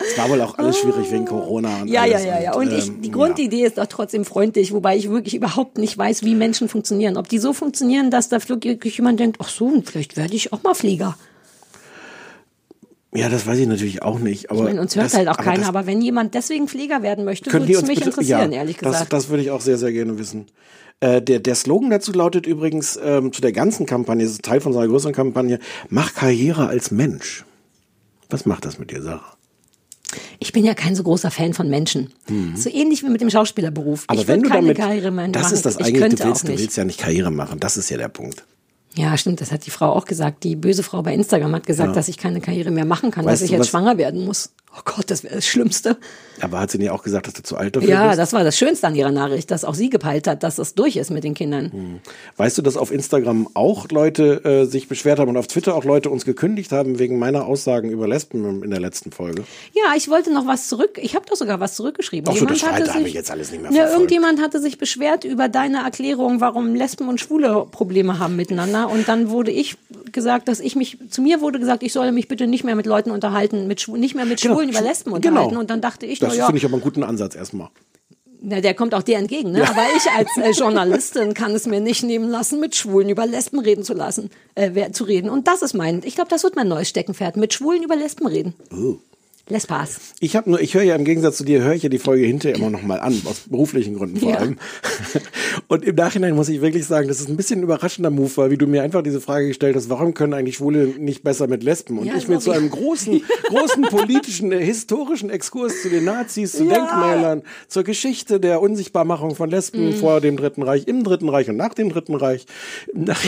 Es 0.00 0.18
war 0.18 0.30
wohl 0.30 0.40
auch 0.40 0.56
alles 0.58 0.78
schwierig 0.78 1.10
wegen 1.10 1.24
Corona. 1.24 1.82
Und 1.82 1.88
Ja, 1.88 2.02
alles. 2.02 2.24
ja, 2.24 2.36
ja, 2.36 2.42
ja. 2.42 2.54
Und 2.54 2.72
ich, 2.72 2.88
ähm, 2.88 3.02
die 3.02 3.10
Grundidee 3.10 3.64
ist 3.64 3.78
doch 3.78 3.86
trotzdem 3.86 4.24
freundlich, 4.24 4.72
wobei 4.72 4.96
ich 4.96 5.10
wirklich 5.10 5.34
überhaupt 5.34 5.78
nicht 5.78 5.96
weiß, 5.98 6.22
wie 6.24 6.34
Menschen 6.34 6.68
funktionieren. 6.68 7.16
Ob 7.16 7.28
die 7.28 7.38
so 7.38 7.52
funktionieren, 7.52 8.10
dass 8.10 8.28
da 8.28 8.38
wirklich 8.48 8.96
jemand 8.96 9.20
denkt, 9.20 9.38
ach 9.42 9.48
so, 9.48 9.82
vielleicht 9.84 10.16
werde 10.16 10.34
ich 10.34 10.52
auch 10.52 10.62
mal 10.62 10.74
Flieger. 10.74 11.16
Ja, 13.14 13.28
das 13.28 13.46
weiß 13.46 13.58
ich 13.58 13.66
natürlich 13.66 14.02
auch 14.02 14.18
nicht. 14.18 14.50
Aber 14.50 14.60
Ich 14.60 14.66
meine, 14.66 14.80
uns 14.80 14.94
hört 14.94 15.06
das, 15.06 15.14
halt 15.14 15.28
auch 15.28 15.34
aber 15.34 15.42
keiner, 15.44 15.58
das, 15.60 15.68
aber 15.68 15.86
wenn 15.86 16.02
jemand 16.02 16.34
deswegen 16.34 16.68
Flieger 16.68 17.02
werden 17.02 17.24
möchte, 17.24 17.50
würde 17.52 17.72
es 17.72 17.82
mich 17.82 17.96
bitte, 17.96 18.10
interessieren, 18.10 18.52
ja, 18.52 18.58
ehrlich 18.58 18.76
das, 18.76 18.92
gesagt. 18.92 19.12
das 19.12 19.28
würde 19.30 19.42
ich 19.42 19.50
auch 19.50 19.62
sehr, 19.62 19.78
sehr 19.78 19.92
gerne 19.92 20.18
wissen. 20.18 20.46
Äh, 21.00 21.22
der, 21.22 21.38
der 21.38 21.54
Slogan 21.54 21.90
dazu 21.90 22.12
lautet 22.12 22.46
übrigens 22.46 22.98
ähm, 23.02 23.32
zu 23.32 23.40
der 23.40 23.52
ganzen 23.52 23.86
Kampagne, 23.86 24.24
das 24.24 24.32
ist 24.32 24.42
Teil 24.42 24.60
von 24.60 24.72
so 24.72 24.78
einer 24.78 24.88
größeren 24.88 25.14
Kampagne, 25.14 25.58
mach 25.88 26.14
Karriere 26.14 26.68
als 26.68 26.90
Mensch. 26.90 27.44
Was 28.28 28.44
macht 28.44 28.66
das 28.66 28.78
mit 28.78 28.90
dir, 28.90 29.00
Sarah? 29.00 29.37
Ich 30.40 30.52
bin 30.52 30.64
ja 30.64 30.74
kein 30.74 30.94
so 30.94 31.02
großer 31.02 31.30
Fan 31.30 31.52
von 31.54 31.68
Menschen. 31.68 32.12
So 32.54 32.70
ähnlich 32.70 33.02
wie 33.02 33.08
mit 33.08 33.20
dem 33.20 33.30
Schauspielerberuf. 33.30 34.00
Mhm. 34.02 34.04
Aber 34.08 34.20
ich 34.20 34.28
wenn 34.28 34.42
du 34.42 34.48
keine 34.48 34.62
damit, 34.62 34.78
Karriere 34.78 35.10
mehr 35.10 35.28
das 35.28 35.42
machen. 35.44 35.54
ist 35.54 35.66
das 35.66 35.74
ich 35.76 35.86
eigentlich, 35.86 36.14
du 36.20 36.24
willst, 36.26 36.48
du 36.48 36.56
willst 36.58 36.76
ja 36.76 36.84
nicht 36.84 37.00
Karriere 37.00 37.30
machen, 37.30 37.58
das 37.60 37.76
ist 37.76 37.90
ja 37.90 37.96
der 37.96 38.08
Punkt. 38.08 38.44
Ja, 38.94 39.16
stimmt, 39.16 39.40
das 39.40 39.52
hat 39.52 39.64
die 39.66 39.70
Frau 39.70 39.92
auch 39.92 40.06
gesagt. 40.06 40.42
Die 40.44 40.56
böse 40.56 40.82
Frau 40.82 41.02
bei 41.02 41.14
Instagram 41.14 41.54
hat 41.54 41.66
gesagt, 41.66 41.90
Ja. 41.90 41.94
dass 41.94 42.08
ich 42.08 42.16
keine 42.18 42.40
Karriere 42.40 42.70
mehr 42.70 42.84
machen 42.84 43.10
kann, 43.10 43.24
Weißt 43.26 43.34
dass 43.34 43.42
ich 43.42 43.50
du, 43.50 43.56
jetzt 43.56 43.68
schwanger 43.68 43.96
werden 43.98 44.24
muss. 44.24 44.50
Oh 44.76 44.80
Gott, 44.84 45.10
das 45.10 45.24
wäre 45.24 45.34
das 45.34 45.46
Schlimmste. 45.46 45.96
Aber 46.40 46.60
hat 46.60 46.70
sie 46.70 46.78
nicht 46.78 46.90
auch 46.90 47.02
gesagt, 47.02 47.26
dass 47.26 47.34
du 47.34 47.42
zu 47.42 47.56
alt 47.56 47.74
dafür 47.74 47.88
Ja, 47.88 48.06
bist? 48.08 48.18
das 48.18 48.32
war 48.32 48.44
das 48.44 48.56
Schönste 48.56 48.86
an 48.86 48.94
ihrer 48.94 49.10
Nachricht, 49.10 49.50
dass 49.50 49.64
auch 49.64 49.74
sie 49.74 49.90
gepeilt 49.90 50.26
hat, 50.28 50.42
dass 50.42 50.58
es 50.58 50.74
durch 50.74 50.96
ist 50.96 51.10
mit 51.10 51.24
den 51.24 51.34
Kindern. 51.34 52.00
Weißt 52.36 52.56
du, 52.58 52.62
dass 52.62 52.76
auf 52.76 52.92
Instagram 52.92 53.48
auch 53.54 53.88
Leute 53.90 54.44
äh, 54.44 54.64
sich 54.66 54.86
beschwert 54.86 55.18
haben 55.18 55.30
und 55.30 55.36
auf 55.36 55.46
Twitter 55.48 55.74
auch 55.74 55.84
Leute 55.84 56.10
uns 56.10 56.24
gekündigt 56.24 56.70
haben 56.70 56.98
wegen 56.98 57.18
meiner 57.18 57.46
Aussagen 57.46 57.90
über 57.90 58.06
Lesben 58.06 58.62
in 58.62 58.70
der 58.70 58.78
letzten 58.78 59.10
Folge? 59.10 59.42
Ja, 59.72 59.94
ich 59.96 60.08
wollte 60.10 60.32
noch 60.32 60.46
was 60.46 60.68
zurück. 60.68 60.98
Ich 61.02 61.16
habe 61.16 61.24
doch 61.28 61.36
sogar 61.36 61.58
was 61.60 61.74
zurückgeschrieben. 61.74 62.32
Ach 62.32 62.38
so, 62.38 62.44
das 62.44 62.62
hatte 62.62 62.94
habe 62.94 63.08
ich 63.08 63.14
jetzt 63.14 63.30
alles 63.30 63.50
nicht 63.50 63.62
mehr 63.62 63.70
ja, 63.72 63.76
verfolgt. 63.78 63.98
irgendjemand 63.98 64.40
hatte 64.40 64.60
sich 64.60 64.78
beschwert 64.78 65.24
über 65.24 65.48
deine 65.48 65.78
Erklärung, 65.78 66.40
warum 66.40 66.74
Lesben 66.74 67.08
und 67.08 67.20
Schwule 67.20 67.66
Probleme 67.70 68.18
haben 68.18 68.36
miteinander. 68.36 68.88
Und 68.90 69.08
dann 69.08 69.30
wurde 69.30 69.50
ich 69.50 69.76
gesagt, 70.12 70.46
dass 70.48 70.60
ich 70.60 70.76
mich, 70.76 70.98
zu 71.10 71.20
mir 71.22 71.40
wurde 71.40 71.58
gesagt, 71.58 71.82
ich 71.82 71.92
solle 71.92 72.12
mich 72.12 72.28
bitte 72.28 72.46
nicht 72.46 72.64
mehr 72.64 72.76
mit 72.76 72.86
Leuten 72.86 73.10
unterhalten, 73.10 73.66
mit 73.66 73.86
nicht 73.88 74.14
mehr 74.14 74.24
mit 74.24 74.40
Genau, 74.40 74.57
Schwulen 74.58 74.70
über 74.70 74.80
Lesben 74.80 75.10
genau. 75.10 75.16
unterhalten. 75.16 75.56
Und 75.56 75.70
dann 75.70 75.80
dachte 75.80 76.06
ich, 76.06 76.18
Das 76.18 76.36
ja, 76.36 76.46
finde 76.46 76.58
ich 76.58 76.64
aber 76.64 76.74
einen 76.74 76.82
guten 76.82 77.02
Ansatz 77.02 77.34
erstmal. 77.34 77.68
na, 78.40 78.60
der 78.60 78.74
kommt 78.74 78.94
auch 78.94 79.02
dir 79.02 79.18
entgegen. 79.18 79.52
Ne? 79.52 79.68
Aber 79.68 79.82
ich 79.96 80.10
als 80.10 80.36
äh, 80.36 80.50
Journalistin 80.58 81.34
kann 81.34 81.52
es 81.52 81.66
mir 81.66 81.80
nicht 81.80 82.02
nehmen 82.02 82.28
lassen, 82.28 82.60
mit 82.60 82.74
Schwulen 82.76 83.08
über 83.08 83.26
Lesben 83.26 83.58
reden 83.60 83.84
zu 83.84 83.94
lassen, 83.94 84.30
äh, 84.54 84.90
zu 84.92 85.04
reden. 85.04 85.30
Und 85.30 85.48
das 85.48 85.62
ist 85.62 85.74
mein, 85.74 86.02
ich 86.04 86.14
glaube, 86.14 86.30
das 86.30 86.42
wird 86.42 86.56
mein 86.56 86.68
neues 86.68 86.88
Steckenpferd, 86.88 87.36
mit 87.36 87.54
Schwulen 87.54 87.82
über 87.82 87.96
Lesben 87.96 88.26
reden. 88.26 88.54
Oh. 88.72 88.96
Lespas. 89.50 89.98
Ich 90.20 90.36
habe 90.36 90.50
nur, 90.50 90.60
ich 90.60 90.74
höre 90.74 90.82
ja 90.82 90.94
im 90.94 91.04
Gegensatz 91.04 91.36
zu 91.38 91.44
dir, 91.44 91.62
höre 91.62 91.74
ich 91.74 91.82
ja 91.82 91.88
die 91.88 91.98
Folge 91.98 92.24
hinterher 92.26 92.56
immer 92.58 92.70
noch 92.70 92.82
mal 92.82 93.00
an, 93.00 93.20
aus 93.24 93.40
beruflichen 93.46 93.96
Gründen 93.96 94.18
vor 94.20 94.30
Ja. 94.30 94.36
allem. 94.38 94.58
Und 95.68 95.84
im 95.84 95.94
Nachhinein 95.96 96.34
muss 96.34 96.48
ich 96.48 96.60
wirklich 96.60 96.86
sagen, 96.86 97.08
das 97.08 97.20
ist 97.20 97.28
ein 97.28 97.36
bisschen 97.36 97.60
ein 97.60 97.62
überraschender 97.64 98.10
Move, 98.10 98.30
weil 98.36 98.50
wie 98.50 98.56
du 98.56 98.66
mir 98.66 98.82
einfach 98.82 99.02
diese 99.02 99.20
Frage 99.20 99.48
gestellt 99.48 99.76
hast, 99.76 99.88
warum 99.90 100.14
können 100.14 100.34
eigentlich 100.34 100.56
Schwule 100.56 100.86
nicht 100.98 101.22
besser 101.22 101.46
mit 101.46 101.62
Lesben? 101.62 101.98
Und 101.98 102.06
Ja, 102.06 102.14
ich 102.16 102.26
so 102.26 102.38
sorry. 102.40 102.58
einem 102.58 102.70
großen, 102.70 103.22
großen 103.48 103.82
politischen, 103.84 104.52
äh, 104.52 104.64
historischen 104.64 105.30
Exkurs 105.30 105.82
zu 105.82 105.88
den 105.90 106.04
Nazis, 106.04 106.52
zu 106.52 106.64
Ja. 106.64 106.74
Denkmälern, 106.74 107.42
zur 107.68 107.82
Geschichte 107.84 108.40
der 108.40 108.60
Unsichtbarmachung 108.60 109.34
von 109.34 109.50
Lesben 109.50 109.88
Mhm. 109.90 109.94
vor 109.94 110.20
dem 110.20 110.36
Dritten 110.36 110.62
Reich, 110.62 110.86
im 110.86 111.04
Dritten 111.04 111.28
Reich 111.28 111.48
und 111.48 111.56
nach 111.56 111.74
dem 111.74 111.88
Dritten 111.90 112.14
Reich. 112.14 112.46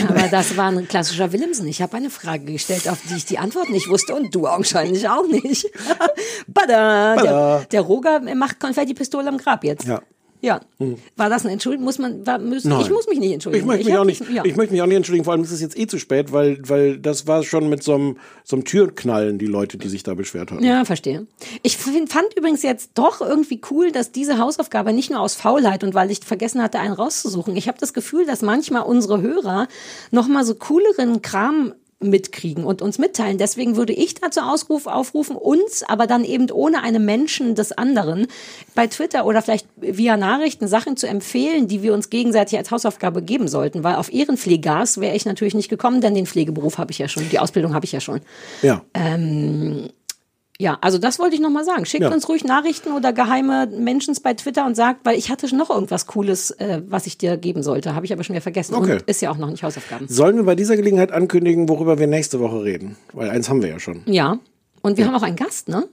Aber 0.07 0.27
das 0.29 0.57
war 0.57 0.67
ein 0.71 0.87
klassischer 0.87 1.31
Willemsen. 1.31 1.67
Ich 1.67 1.81
habe 1.81 1.95
eine 1.97 2.09
Frage 2.09 2.45
gestellt, 2.51 2.87
auf 2.89 2.99
die 3.09 3.15
ich 3.15 3.25
die 3.25 3.37
Antwort 3.37 3.69
nicht 3.69 3.89
wusste 3.89 4.15
und 4.15 4.33
du 4.33 4.47
augenscheinlich 4.47 5.07
auch 5.09 5.27
nicht. 5.27 5.67
Bada! 6.47 7.15
Der, 7.15 7.65
der 7.71 7.81
Roger 7.81 8.21
macht 8.35 8.59
Konfetti-Pistole 8.59 9.27
am 9.27 9.37
Grab 9.37 9.63
jetzt. 9.63 9.87
Ja. 9.87 10.01
Ja. 10.41 10.59
Hm. 10.79 10.97
War 11.15 11.29
das 11.29 11.43
eine 11.43 11.53
Entschuldigung? 11.53 11.85
Muss 11.85 11.99
man, 11.99 12.25
war, 12.25 12.39
müssen, 12.39 12.69
Nein. 12.69 12.81
ich 12.81 12.89
muss 12.89 13.07
mich 13.07 13.19
nicht 13.19 13.33
entschuldigen. 13.33 13.63
Ich 13.63 13.67
möchte 13.67 13.85
mich 13.85 13.93
hab 13.93 14.01
auch 14.01 14.05
nicht, 14.05 14.23
ja. 14.31 14.43
ich 14.43 14.55
möchte 14.55 14.73
mich 14.73 14.81
auch 14.81 14.87
nicht 14.87 14.97
entschuldigen, 14.97 15.23
vor 15.23 15.33
allem 15.33 15.43
ist 15.43 15.51
es 15.51 15.61
jetzt 15.61 15.77
eh 15.77 15.85
zu 15.85 15.99
spät, 15.99 16.31
weil, 16.31 16.57
weil 16.67 16.97
das 16.97 17.27
war 17.27 17.43
schon 17.43 17.69
mit 17.69 17.83
so 17.83 17.93
einem, 17.93 18.17
so 18.43 18.55
einem 18.55 18.65
Türknallen, 18.65 19.37
die 19.37 19.45
Leute, 19.45 19.77
die 19.77 19.87
sich 19.87 20.01
da 20.01 20.15
beschwert 20.15 20.51
haben. 20.51 20.63
Ja, 20.63 20.83
verstehe. 20.83 21.27
Ich 21.61 21.77
find, 21.77 22.11
fand 22.11 22.33
übrigens 22.35 22.63
jetzt 22.63 22.91
doch 22.95 23.21
irgendwie 23.21 23.61
cool, 23.69 23.91
dass 23.91 24.11
diese 24.11 24.39
Hausaufgabe 24.39 24.93
nicht 24.93 25.11
nur 25.11 25.19
aus 25.19 25.35
Faulheit 25.35 25.83
und 25.83 25.93
weil 25.93 26.09
ich 26.09 26.21
vergessen 26.21 26.61
hatte, 26.61 26.79
einen 26.79 26.93
rauszusuchen. 26.93 27.55
Ich 27.55 27.67
habe 27.67 27.77
das 27.79 27.93
Gefühl, 27.93 28.25
dass 28.25 28.41
manchmal 28.41 28.81
unsere 28.83 29.21
Hörer 29.21 29.67
noch 30.09 30.27
mal 30.27 30.43
so 30.43 30.55
cooleren 30.55 31.21
Kram 31.21 31.73
mitkriegen 32.01 32.63
und 32.63 32.81
uns 32.81 32.97
mitteilen. 32.97 33.37
Deswegen 33.37 33.75
würde 33.75 33.93
ich 33.93 34.15
dazu 34.15 34.41
Ausruf, 34.41 34.87
aufrufen, 34.87 35.35
uns, 35.35 35.83
aber 35.83 36.07
dann 36.07 36.23
eben 36.23 36.49
ohne 36.51 36.83
einen 36.83 37.05
Menschen 37.05 37.55
des 37.55 37.71
anderen, 37.71 38.27
bei 38.75 38.87
Twitter 38.87 39.25
oder 39.25 39.41
vielleicht 39.41 39.67
via 39.77 40.17
Nachrichten 40.17 40.67
Sachen 40.67 40.97
zu 40.97 41.07
empfehlen, 41.07 41.67
die 41.67 41.83
wir 41.83 41.93
uns 41.93 42.09
gegenseitig 42.09 42.57
als 42.57 42.71
Hausaufgabe 42.71 43.21
geben 43.21 43.47
sollten. 43.47 43.83
Weil 43.83 43.95
auf 43.95 44.11
Ehrenpflegas 44.11 44.99
wäre 44.99 45.15
ich 45.15 45.25
natürlich 45.25 45.53
nicht 45.53 45.69
gekommen, 45.69 46.01
denn 46.01 46.15
den 46.15 46.25
Pflegeberuf 46.25 46.77
habe 46.77 46.91
ich 46.91 46.99
ja 46.99 47.07
schon, 47.07 47.29
die 47.29 47.39
Ausbildung 47.39 47.73
habe 47.73 47.85
ich 47.85 47.91
ja 47.91 47.99
schon. 47.99 48.21
Ja. 48.61 48.81
Ähm, 48.93 49.89
ja, 50.61 50.77
also 50.81 50.99
das 50.99 51.17
wollte 51.17 51.33
ich 51.35 51.41
nochmal 51.41 51.65
sagen. 51.65 51.85
Schickt 51.85 52.03
Ja. 52.03 52.11
uns 52.13 52.29
ruhig 52.29 52.43
Nachrichten 52.43 52.91
oder 52.91 53.13
geheime 53.13 53.65
Mentions 53.67 54.19
bei 54.19 54.35
Twitter 54.35 54.63
und 54.65 54.75
sagt, 54.75 55.05
weil 55.05 55.17
ich 55.17 55.31
hatte 55.31 55.53
noch 55.55 55.71
irgendwas 55.71 56.05
Cooles, 56.05 56.51
äh, 56.51 56.81
was 56.87 57.07
ich 57.07 57.17
dir 57.17 57.37
geben 57.37 57.63
sollte. 57.63 57.95
Habe 57.95 58.05
ich 58.05 58.13
aber 58.13 58.23
schon 58.23 58.35
wieder 58.35 58.43
vergessen. 58.43 58.75
Okay. 58.75 58.93
Und 58.93 59.01
ist 59.03 59.21
ja 59.21 59.31
auch 59.31 59.37
noch 59.37 59.49
nicht 59.49 59.63
Hausaufgaben. 59.63 60.07
Sollen 60.07 60.35
wir 60.35 60.43
bei 60.43 60.55
dieser 60.55 60.77
Gelegenheit 60.77 61.11
ankündigen, 61.11 61.67
worüber 61.67 61.97
wir 61.97 62.05
nächste 62.05 62.39
Woche 62.39 62.63
reden? 62.63 62.95
Weil 63.13 63.31
eins 63.31 63.49
haben 63.49 63.61
wir 63.63 63.69
ja 63.69 63.79
schon. 63.79 64.03
Ja. 64.05 64.37
Und 64.83 64.97
wir 64.97 65.07
haben 65.07 65.15
auch 65.15 65.23
einen 65.23 65.35
Gast, 65.35 65.67
ne? 65.67 65.87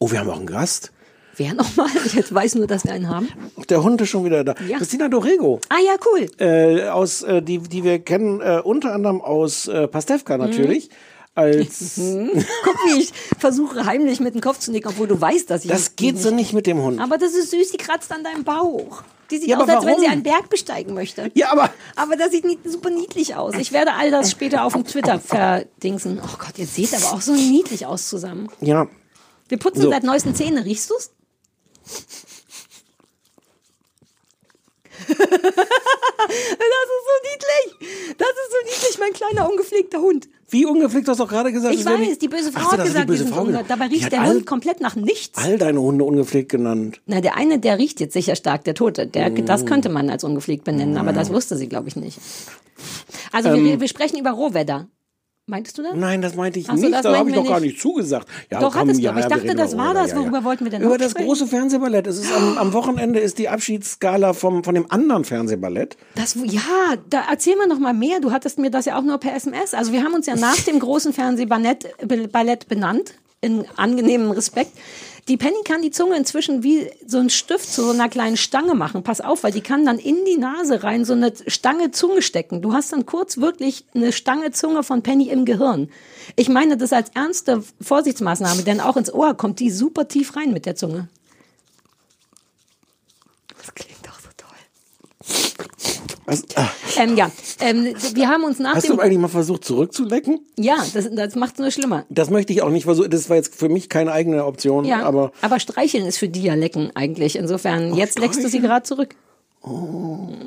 Oh, 0.00 0.10
wir 0.10 0.18
haben 0.18 0.28
auch 0.28 0.38
einen 0.38 0.46
Gast. 0.46 0.90
Wer 1.36 1.54
nochmal? 1.54 1.86
Ich 2.06 2.14
jetzt 2.14 2.34
weiß 2.34 2.56
nur, 2.56 2.66
dass 2.66 2.84
wir 2.84 2.92
einen 2.92 3.08
haben. 3.08 3.28
Der 3.68 3.82
Hund 3.82 4.00
ist 4.00 4.08
schon 4.08 4.24
wieder 4.24 4.42
da. 4.44 4.54
Ja. 4.68 4.78
Christina 4.78 5.08
Dorego. 5.08 5.60
Ah 5.68 5.78
ja, 5.84 5.94
cool. 6.06 6.26
Äh, 6.38 6.88
aus, 6.88 7.22
äh, 7.22 7.42
die, 7.42 7.58
die 7.58 7.84
wir 7.84 7.98
kennen, 8.00 8.40
äh, 8.40 8.60
unter 8.62 8.92
anderem 8.92 9.20
aus 9.20 9.68
äh, 9.68 9.86
Pastewka 9.88 10.36
natürlich. 10.36 10.90
Als 11.34 11.96
Hm. 11.96 12.30
Guck, 12.64 12.76
wie 12.86 13.00
ich 13.02 13.12
versuche 13.38 13.84
heimlich 13.86 14.20
mit 14.20 14.34
dem 14.34 14.40
Kopf 14.40 14.58
zu 14.60 14.70
nicken, 14.70 14.88
obwohl 14.90 15.08
du 15.08 15.20
weißt, 15.20 15.50
dass 15.50 15.64
ich 15.64 15.70
das 15.70 15.96
geht 15.96 16.18
so 16.18 16.30
nicht 16.30 16.52
mit 16.52 16.66
dem 16.66 16.80
Hund. 16.80 17.00
Aber 17.00 17.18
das 17.18 17.34
ist 17.34 17.50
süß, 17.50 17.70
die 17.72 17.76
kratzt 17.76 18.12
an 18.12 18.22
deinem 18.22 18.44
Bauch. 18.44 19.02
Die 19.30 19.38
sieht 19.38 19.48
Ja, 19.48 19.56
aus, 19.56 19.62
aber 19.64 19.76
als 19.78 19.84
wenn 19.86 19.94
sie 19.96 20.00
warum? 20.02 20.12
einen 20.12 20.22
Berg 20.22 20.48
besteigen 20.50 20.94
möchte. 20.94 21.30
Ja, 21.34 21.50
aber 21.50 21.70
Aber 21.96 22.16
das 22.16 22.30
sieht 22.30 22.44
nie, 22.44 22.58
super 22.64 22.90
niedlich 22.90 23.34
aus. 23.34 23.54
Ich 23.58 23.72
werde 23.72 23.94
all 23.94 24.10
das 24.10 24.30
später 24.30 24.64
auf 24.64 24.74
dem 24.74 24.84
Twitter 24.84 25.18
verdingsen. 25.18 26.20
Oh 26.22 26.36
Gott, 26.38 26.56
ihr 26.58 26.66
seht 26.66 26.94
aber 26.94 27.14
auch 27.16 27.20
so 27.20 27.32
niedlich 27.32 27.86
aus 27.86 28.08
zusammen. 28.08 28.48
ja, 28.60 28.86
Wir 29.48 29.58
putzen 29.58 29.82
So. 29.82 29.90
seit 29.90 30.04
neuesten 30.04 30.34
Zähne. 30.34 30.64
Riechst 30.64 30.90
du's? 30.90 31.10
Das 35.08 35.18
ist 35.18 37.04
so 37.08 37.16
niedlich. 37.30 38.16
Das 38.18 38.28
ist 38.28 38.50
so 38.50 38.58
niedlich, 38.64 38.98
mein 38.98 39.12
kleiner 39.12 39.48
ungepflegter 39.50 40.00
Hund. 40.00 40.28
wie 40.50 40.66
ungepflegt 40.66 41.08
hast 41.08 41.18
du 41.18 41.24
doch 41.24 41.30
gerade 41.30 41.52
gesagt. 41.52 41.74
Ich 41.74 41.84
weiß, 41.84 42.18
die 42.18 42.28
böse 42.28 42.52
Frau 42.52 42.60
so, 42.70 42.72
hat 42.72 42.84
gesagt, 42.84 43.04
die 43.04 43.12
böse 43.12 43.24
sind 43.24 43.34
Frau 43.34 43.44
dabei 43.66 43.86
riecht 43.86 44.12
der 44.12 44.20
all- 44.22 44.30
Hund 44.34 44.46
komplett 44.46 44.80
nach 44.80 44.94
nichts. 44.96 45.38
all 45.42 45.58
deine 45.58 45.80
Hunde 45.80 46.04
ungepflegt 46.04 46.50
genannt. 46.50 47.00
Na, 47.06 47.20
der 47.20 47.36
eine, 47.36 47.58
der 47.58 47.78
riecht 47.78 48.00
jetzt 48.00 48.12
sicher 48.12 48.36
stark, 48.36 48.64
der 48.64 48.74
Tote. 48.74 49.06
Der, 49.06 49.30
Mm. 49.30 49.46
Das 49.46 49.66
könnte 49.66 49.88
man 49.88 50.10
als 50.10 50.22
ungepflegt 50.24 50.64
benennen, 50.64 50.96
aber 50.96 51.12
das 51.12 51.30
wusste 51.32 51.56
sie, 51.56 51.68
glaube 51.68 51.88
ich, 51.88 51.96
nicht. 51.96 52.18
Also 53.32 53.48
Ähm. 53.50 53.64
wir, 53.64 53.80
wir 53.80 53.88
sprechen 53.88 54.18
über 54.18 54.30
Rohwedder. 54.30 54.86
Meintest 55.46 55.76
du 55.76 55.82
das? 55.82 55.92
Nein, 55.94 56.22
das 56.22 56.36
meinte 56.36 56.58
ich 56.58 56.66
so, 56.66 56.72
nicht. 56.72 56.90
das 56.90 57.02
Da 57.02 57.18
habe 57.18 57.28
ich 57.28 57.36
doch 57.36 57.46
gar 57.46 57.60
nicht. 57.60 57.78
zugesagt. 57.78 58.26
Ja, 58.50 58.60
Doch, 58.60 58.72
komm, 58.72 58.82
hattest 58.82 59.00
du, 59.00 59.04
ja, 59.04 59.10
aber 59.10 59.20
ich 59.20 59.26
dachte, 59.26 59.54
das 59.54 59.76
war 59.76 59.92
das. 59.92 60.10
ja, 60.12 60.16
ja. 60.16 60.22
Worüber 60.22 60.42
wollten 60.42 60.64
wir 60.64 60.70
denn 60.70 60.80
Über 60.80 60.92
noch 60.92 60.96
das 60.96 61.10
sprechen? 61.10 61.26
große 61.26 61.46
Fernsehballett. 61.46 62.06
Es 62.06 62.16
ist 62.18 62.32
am, 62.34 62.56
am 62.56 62.72
Wochenende 62.72 63.20
ist 63.20 63.36
die 63.36 63.50
Abschiedsgala 63.50 64.32
vom, 64.32 64.64
von 64.64 64.74
dem 64.74 64.90
anderen 64.90 65.24
Fernsehballett. 65.24 65.98
Das, 66.14 66.34
ja, 66.44 66.62
da 67.10 67.24
erzähl 67.30 67.56
mal 67.56 67.66
noch 67.66 67.78
mal 67.78 67.92
mehr. 67.92 68.20
Du 68.20 68.32
hattest 68.32 68.58
mir 68.58 68.70
das 68.70 68.86
ja 68.86 68.98
auch 68.98 69.02
nur 69.02 69.18
per 69.18 69.34
SMS. 69.36 69.74
Also 69.74 69.92
wir 69.92 70.02
haben 70.02 70.14
uns 70.14 70.24
ja 70.24 70.34
nach 70.34 70.58
dem 70.66 70.78
großen 70.78 71.12
Fernsehballett 71.12 71.88
Ballett 72.32 72.66
benannt, 72.68 73.12
in 73.42 73.66
angenehmem 73.76 74.30
Respekt. 74.30 74.72
Die 75.26 75.38
Penny 75.38 75.56
kann 75.64 75.80
die 75.80 75.90
Zunge 75.90 76.16
inzwischen 76.16 76.62
wie 76.62 76.90
so 77.06 77.18
ein 77.18 77.30
Stift 77.30 77.72
zu 77.72 77.82
so 77.82 77.90
einer 77.92 78.10
kleinen 78.10 78.36
Stange 78.36 78.74
machen. 78.74 79.02
Pass 79.02 79.22
auf, 79.22 79.42
weil 79.42 79.52
die 79.52 79.62
kann 79.62 79.86
dann 79.86 79.98
in 79.98 80.24
die 80.26 80.36
Nase 80.36 80.82
rein 80.82 81.06
so 81.06 81.14
eine 81.14 81.32
Stange 81.46 81.92
Zunge 81.92 82.20
stecken. 82.20 82.60
Du 82.60 82.74
hast 82.74 82.92
dann 82.92 83.06
kurz 83.06 83.38
wirklich 83.38 83.86
eine 83.94 84.12
Stange 84.12 84.50
Zunge 84.50 84.82
von 84.82 85.02
Penny 85.02 85.28
im 85.30 85.46
Gehirn. 85.46 85.88
Ich 86.36 86.50
meine 86.50 86.76
das 86.76 86.92
als 86.92 87.08
ernste 87.14 87.64
Vorsichtsmaßnahme, 87.80 88.64
denn 88.64 88.80
auch 88.80 88.98
ins 88.98 89.12
Ohr 89.12 89.34
kommt 89.34 89.60
die 89.60 89.70
super 89.70 90.08
tief 90.08 90.36
rein 90.36 90.52
mit 90.52 90.66
der 90.66 90.76
Zunge. 90.76 91.08
Das 93.56 93.74
klingt 93.74 94.06
doch 94.06 94.20
so 94.20 94.28
toll. 94.36 94.58
Was, 96.26 96.42
Ähm, 96.96 97.16
ja, 97.16 97.30
ähm, 97.60 97.94
wir 98.14 98.28
haben 98.28 98.44
uns 98.44 98.58
nach 98.60 98.76
hast 98.76 98.88
dem... 98.88 98.96
du 98.96 99.02
eigentlich 99.02 99.18
mal 99.18 99.28
versucht 99.28 99.64
zurückzulecken? 99.64 100.38
Ja, 100.56 100.76
das, 100.94 101.08
das 101.12 101.34
macht 101.34 101.54
es 101.54 101.58
nur 101.58 101.70
schlimmer. 101.72 102.04
Das 102.08 102.30
möchte 102.30 102.52
ich 102.52 102.62
auch 102.62 102.70
nicht 102.70 102.84
versuchen. 102.84 103.10
Das 103.10 103.28
war 103.28 103.36
jetzt 103.36 103.54
für 103.54 103.68
mich 103.68 103.88
keine 103.88 104.12
eigene 104.12 104.44
Option. 104.44 104.84
Ja, 104.84 105.02
Aber 105.02 105.32
aber, 105.42 105.58
streicheln 105.58 106.06
ist 106.06 106.18
für 106.18 106.28
die 106.28 106.42
ja 106.42 106.54
lecken 106.54 106.90
eigentlich. 106.94 107.36
Insofern, 107.36 107.94
jetzt 107.94 108.18
leckst 108.18 108.42
du 108.44 108.48
sie 108.48 108.60
gerade 108.60 108.84
zurück. 108.84 109.16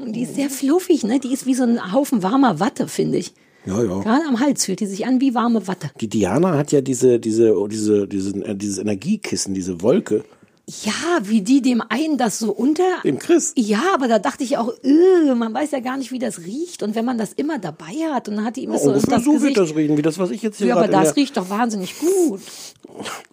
Die 0.08 0.22
ist 0.22 0.36
sehr 0.36 0.50
fluffig, 0.50 1.04
ne? 1.04 1.20
Die 1.20 1.34
ist 1.34 1.46
wie 1.46 1.56
so 1.56 1.64
ein 1.64 1.92
Haufen 1.92 2.22
warmer 2.24 2.60
Watte, 2.60 2.88
finde 2.88 3.18
ich. 3.18 3.34
ja, 3.66 3.82
ja. 3.84 4.00
Gerade 4.00 4.24
am 4.28 4.40
Hals 4.40 4.66
fühlt 4.66 4.80
die 4.80 4.86
sich 4.86 5.06
an 5.06 5.20
wie 5.20 5.34
warme 5.34 5.68
Watte. 5.68 5.90
Die 6.00 6.08
Diana 6.08 6.58
hat 6.58 6.72
ja 6.72 6.82
diese, 6.82 7.20
diese, 7.20 7.54
diese, 7.68 8.08
diesen, 8.08 8.44
äh, 8.44 8.56
dieses 8.56 8.78
Energiekissen, 8.78 9.54
diese 9.54 9.82
Wolke. 9.82 10.24
Ja, 10.70 11.20
wie 11.22 11.42
die 11.42 11.62
dem 11.62 11.82
einen 11.88 12.18
das 12.18 12.40
so 12.40 12.52
unter. 12.52 12.84
Dem 13.06 13.20
Chris. 13.20 13.54
Ja, 13.56 13.82
aber 13.94 14.10
da 14.10 14.20
dachte 14.20 14.44
ich 14.44 14.58
auch, 14.58 14.74
äh, 14.84 15.34
man 15.34 15.54
weiß 15.54 15.72
ja 15.72 15.80
gar 15.80 15.96
nicht, 15.96 16.12
wie 16.12 16.20
das 16.20 16.40
riecht. 16.40 16.84
Und 16.84 16.94
wenn 16.94 17.06
man 17.06 17.18
das 17.18 17.32
immer 17.32 17.58
dabei 17.58 17.94
hat 18.12 18.28
und 18.28 18.36
dann 18.36 18.44
hat 18.46 18.58
die 18.58 18.66
immer 18.66 18.74
Ja, 18.76 18.80
so 18.82 18.92
das 18.92 19.24
so 19.24 19.32
Gesicht. 19.34 19.56
wird 19.56 19.70
das 19.70 19.76
reden, 19.78 19.96
wie 19.96 20.02
das, 20.02 20.20
was 20.20 20.30
ich 20.30 20.42
jetzt 20.42 20.58
hier 20.58 20.68
Ja, 20.68 20.76
aber 20.76 20.90
das 20.90 21.16
riecht 21.16 21.38
doch 21.38 21.50
wahnsinnig 21.50 21.98
gut. 22.00 22.42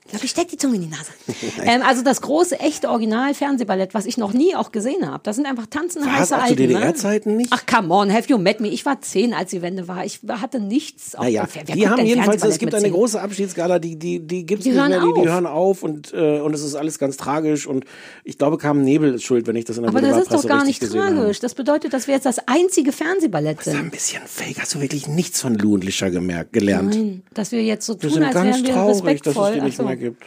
Ich 0.05 0.11
glaube, 0.11 0.25
ich 0.27 0.31
steck 0.31 0.49
die 0.49 0.59
Zunge 0.59 0.77
in 0.77 0.83
die 0.83 0.89
Nase. 0.89 1.11
ähm, 1.65 1.83
also 1.83 2.03
das 2.03 2.21
große, 2.21 2.61
echte 2.61 2.89
Original-Fernsehballett, 2.91 3.95
was 3.95 4.07
ich 4.07 4.17
noch 4.17 4.33
nie 4.33 4.55
auch 4.55 4.71
gesehen 4.71 5.11
habe. 5.11 5.21
Das 5.25 5.35
sind 5.37 5.47
einfach 5.47 5.67
tanzende 5.67 6.07
Was, 6.07 6.15
heiße 6.15 6.35
auch 6.35 6.39
zu 6.41 6.45
Alten. 6.45 6.57
DDR-Zeiten 6.57 7.31
ne? 7.33 7.37
nicht? 7.39 7.51
Ach, 7.53 7.65
come 7.67 7.93
on, 7.93 8.13
have 8.13 8.29
you 8.29 8.39
met 8.39 8.61
me? 8.61 8.69
Ich 8.69 8.85
war 8.87 9.01
zehn, 9.01 9.33
als 9.35 9.51
die 9.51 9.63
Wende 9.63 9.89
war. 9.89 10.05
Ich 10.05 10.21
hatte 10.29 10.61
nichts. 10.61 11.15
auf 11.17 11.25
Naja, 11.25 11.49
wer 11.53 11.65
die 11.65 11.89
haben 11.89 12.05
jedenfalls, 12.05 12.45
es 12.45 12.59
gibt 12.59 12.75
eine 12.75 12.91
große 12.91 13.21
Abschiedsgala, 13.21 13.79
die, 13.81 13.99
die, 13.99 14.21
die 14.25 14.47
gibt's 14.47 14.65
Die 14.65 14.71
nicht 14.71 14.79
hören 14.79 14.91
mehr, 14.91 15.01
die, 15.01 15.07
die 15.15 15.21
auf. 15.21 15.27
hören 15.27 15.47
auf 15.47 15.83
und, 15.83 16.13
äh, 16.13 16.41
und 16.41 16.55
es 16.55 16.63
ist 16.63 16.75
alles 16.77 16.99
ganz 16.99 17.17
tragisch 17.25 17.67
und 17.67 17.85
ich 18.25 18.39
glaube, 18.39 18.59
Carmen 18.59 18.83
Nebel 18.85 19.15
ist 19.15 19.23
schuld, 19.25 19.47
wenn 19.47 19.57
ich 19.57 19.65
das 19.65 19.77
in 19.77 19.83
der 19.85 19.91
Aber 19.91 20.01
das 20.01 20.23
ist 20.23 20.33
doch 20.33 20.47
gar 20.47 20.65
nicht 20.65 20.83
habe. 20.83 20.93
tragisch. 20.93 21.41
Das 21.41 21.55
bedeutet, 21.55 21.93
dass 21.93 22.07
wir 22.07 22.15
jetzt 22.15 22.27
das 22.27 22.39
einzige 22.47 22.93
Fernsehballett 22.93 23.59
Das 23.59 23.67
ist 23.69 23.75
ein 23.75 23.81
sind. 23.83 23.91
bisschen 23.93 24.23
fake. 24.27 24.61
Hast 24.61 24.75
du 24.75 24.81
wirklich 24.81 25.09
nichts 25.09 25.41
von 25.41 25.55
Lou 25.55 25.75
und 25.75 25.85
Lischer 25.85 26.11
gemerkt, 26.11 26.53
gelernt? 26.53 26.95
Nein, 26.95 27.23
dass 27.35 27.53
wir 27.53 27.63
jetzt 27.63 27.87
so 27.87 27.95
Wir 27.95 28.01
tun, 28.01 28.11
sind 28.11 28.23
als 28.25 28.35
ganz 28.35 28.57
wären 28.57 28.67
wir 28.67 28.73
traurig, 28.75 28.89
dass 28.93 28.97
es 28.97 29.05
respektvoll. 29.05 29.55
die 29.55 29.61
nicht 29.61 29.77
so. 29.77 29.85
mehr 29.85 29.97
gibt. 29.97 30.25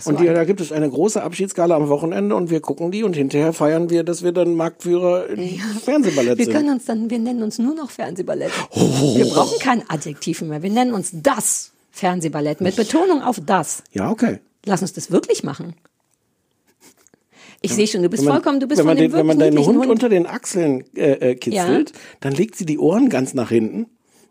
So, 0.00 0.08
Und 0.08 0.20
die, 0.20 0.24
da 0.24 0.44
gibt 0.44 0.62
es 0.62 0.72
eine 0.72 0.88
große 0.88 1.22
Abschiedsgala 1.22 1.76
am 1.76 1.90
Wochenende 1.90 2.34
und 2.34 2.48
wir 2.48 2.60
gucken 2.60 2.90
die 2.90 3.02
und 3.04 3.14
hinterher 3.14 3.52
feiern 3.52 3.90
wir, 3.90 4.04
dass 4.04 4.22
wir 4.22 4.32
dann 4.32 4.54
Marktführer 4.54 5.28
im 5.28 5.58
Fernsehballett 5.84 6.38
Wir 6.38 6.46
sind. 6.46 6.54
können 6.54 6.70
uns 6.70 6.86
dann, 6.86 7.10
wir 7.10 7.18
nennen 7.18 7.42
uns 7.42 7.58
nur 7.58 7.74
noch 7.74 7.90
Fernsehballett. 7.90 8.52
Oh. 8.70 9.14
Wir 9.16 9.26
brauchen 9.26 9.58
kein 9.58 9.82
Adjektiv 9.90 10.40
mehr. 10.40 10.62
Wir 10.62 10.70
nennen 10.70 10.94
uns 10.94 11.10
das 11.12 11.72
Fernsehballett 11.90 12.62
mit 12.62 12.74
Betonung 12.76 13.20
auf 13.22 13.38
das. 13.44 13.82
ja, 13.92 14.10
okay. 14.10 14.38
Lass 14.64 14.80
uns 14.80 14.94
das 14.94 15.10
wirklich 15.10 15.42
machen. 15.42 15.74
Ich 17.62 17.74
sehe 17.74 17.86
schon, 17.86 18.02
du 18.02 18.08
bist 18.08 18.24
man- 18.24 18.34
vollkommen, 18.34 18.60
du 18.60 18.66
bist 18.66 18.78
wenn 18.80 18.86
man, 18.86 18.96
von 18.96 19.02
dem 19.04 19.10
den, 19.12 19.18
wenn 19.18 19.26
man 19.26 19.38
deinen 19.38 19.54
niedlichen 19.54 19.78
Hund, 19.78 19.90
unter 19.90 20.08
den 20.08 20.26
Achseln 20.26 20.84
äh, 20.96 21.30
äh, 21.30 21.34
kitzelt, 21.36 21.92
dann 22.20 22.32
legt 22.34 22.56
sie 22.56 22.66
die 22.66 22.78
Ohren 22.78 23.08
ganz 23.08 23.34
nach 23.34 23.48
hinten 23.50 23.86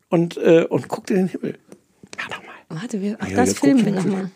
und, 0.10 0.38
äh, 0.38 0.66
und 0.70 0.88
guckt 0.90 1.10
in 1.12 1.18
den 1.18 1.28
Himmel. 1.30 1.58
Warte, 2.70 3.02
wir, 3.02 3.18
ach, 3.20 3.28
Ja, 3.28 3.36
das 3.38 3.54
filmen 3.58 3.84
guck 3.86 3.94
wir 3.96 4.02
schon. 4.02 4.10
nochmal. 4.12 4.32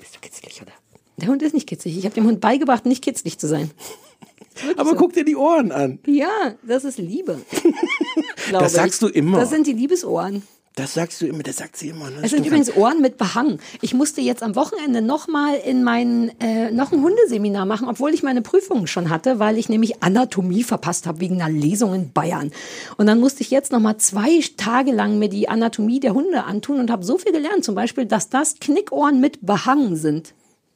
Bist 0.00 0.16
du 0.16 0.20
kitzlig, 0.20 0.62
oder? 0.62 0.72
Der 1.16 1.28
Hund 1.28 1.42
ist 1.42 1.54
nicht 1.54 1.66
kitzlig. 1.68 1.96
Ich 1.98 2.04
habe 2.04 2.14
dem 2.14 2.24
Hund 2.26 2.40
beigebracht, 2.40 2.86
nicht 2.86 3.02
kitzlig 3.02 3.38
zu 3.38 3.46
sein. 3.46 3.70
Aber 4.76 4.96
guck 4.96 5.12
dir 5.12 5.24
die 5.24 5.36
Ohren 5.36 5.70
an. 5.72 5.98
Ja, 6.06 6.54
das 6.66 6.84
ist 6.84 6.98
Liebe. 6.98 7.38
Das 8.50 8.72
sagst 8.72 9.02
ich. 9.02 9.08
du 9.12 9.14
immer. 9.14 9.38
Das 9.40 9.50
sind 9.50 9.66
die 9.66 9.74
Liebesohren. 9.74 10.42
Das 10.78 10.94
sagst 10.94 11.20
du 11.20 11.26
immer, 11.26 11.42
das 11.42 11.56
sagt 11.56 11.76
sie 11.76 11.88
immer. 11.88 12.08
Ne? 12.08 12.18
Es 12.22 12.30
sind 12.30 12.46
übrigens 12.46 12.74
Ohren 12.76 13.00
mit 13.00 13.18
Behang. 13.18 13.58
Ich 13.80 13.94
musste 13.94 14.20
jetzt 14.20 14.44
am 14.44 14.54
Wochenende 14.54 15.02
noch 15.02 15.26
mal 15.26 15.56
in 15.56 15.82
mein 15.82 16.30
äh, 16.40 16.70
noch 16.70 16.92
ein 16.92 17.02
Hundeseminar 17.02 17.66
machen, 17.66 17.88
obwohl 17.88 18.14
ich 18.14 18.22
meine 18.22 18.42
Prüfungen 18.42 18.86
schon 18.86 19.10
hatte, 19.10 19.40
weil 19.40 19.58
ich 19.58 19.68
nämlich 19.68 20.02
Anatomie 20.02 20.62
verpasst 20.62 21.06
habe 21.06 21.20
wegen 21.20 21.42
einer 21.42 21.52
Lesung 21.52 21.94
in 21.94 22.12
Bayern. 22.12 22.52
Und 22.96 23.06
dann 23.06 23.18
musste 23.18 23.42
ich 23.42 23.50
jetzt 23.50 23.72
noch 23.72 23.80
mal 23.80 23.98
zwei 23.98 24.40
Tage 24.56 24.92
lang 24.92 25.18
mir 25.18 25.28
die 25.28 25.48
Anatomie 25.48 25.98
der 25.98 26.14
Hunde 26.14 26.44
antun 26.44 26.78
und 26.78 26.90
habe 26.90 27.04
so 27.04 27.18
viel 27.18 27.32
gelernt, 27.32 27.64
zum 27.64 27.74
Beispiel, 27.74 28.06
dass 28.06 28.28
das 28.28 28.56
Knickohren 28.60 29.20
mit 29.20 29.44
Behang 29.44 29.96
sind. 29.96 30.32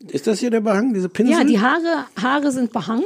Ist 0.08 0.26
das 0.26 0.40
hier 0.40 0.50
der 0.50 0.62
Behang, 0.62 0.94
diese 0.94 1.08
Pinsel? 1.08 1.36
Ja, 1.36 1.44
die 1.44 1.60
Haare, 1.60 2.06
Haare 2.20 2.50
sind 2.50 2.72
Behang. 2.72 3.04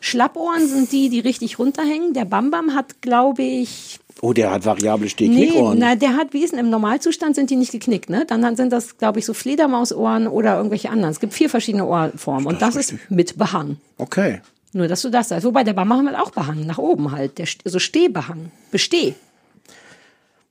Schlappohren 0.00 0.66
sind 0.66 0.92
die, 0.92 1.08
die 1.08 1.20
richtig 1.20 1.58
runterhängen. 1.58 2.14
Der 2.14 2.24
Bambam 2.24 2.74
hat, 2.74 3.02
glaube 3.02 3.42
ich, 3.42 3.98
Oh, 4.20 4.32
der 4.32 4.50
hat 4.50 4.64
variable 4.64 5.04
Nee, 5.04 5.10
Stehknickohren. 5.10 5.78
na, 5.78 5.94
der 5.94 6.16
hat, 6.16 6.32
wie 6.32 6.42
ist 6.42 6.52
denn 6.52 6.58
im 6.58 6.70
Normalzustand, 6.70 7.36
sind 7.36 7.50
die 7.50 7.56
nicht 7.56 7.72
geknickt, 7.72 8.10
ne? 8.10 8.24
Dann 8.26 8.56
sind 8.56 8.72
das, 8.72 8.98
glaube 8.98 9.18
ich, 9.20 9.26
so 9.26 9.32
Fledermausohren 9.34 10.26
oder 10.26 10.56
irgendwelche 10.56 10.90
anderen. 10.90 11.10
Es 11.12 11.20
gibt 11.20 11.32
vier 11.34 11.48
verschiedene 11.48 11.86
Ohrformen 11.86 12.46
und 12.46 12.60
das 12.60 12.74
ist 12.76 12.94
mit 13.10 13.38
Behang. 13.38 13.76
Okay. 13.96 14.40
Nur, 14.72 14.86
dass 14.88 15.02
du 15.02 15.10
das 15.10 15.28
sagst. 15.28 15.44
Wobei 15.46 15.64
der 15.64 15.72
Bambam 15.72 16.06
hat 16.08 16.16
auch 16.16 16.30
Behang, 16.30 16.66
nach 16.66 16.78
oben 16.78 17.12
halt. 17.12 17.38
Der, 17.38 17.46
so 17.64 17.78
Stehbehang. 17.78 18.50
Besteh. 18.70 19.14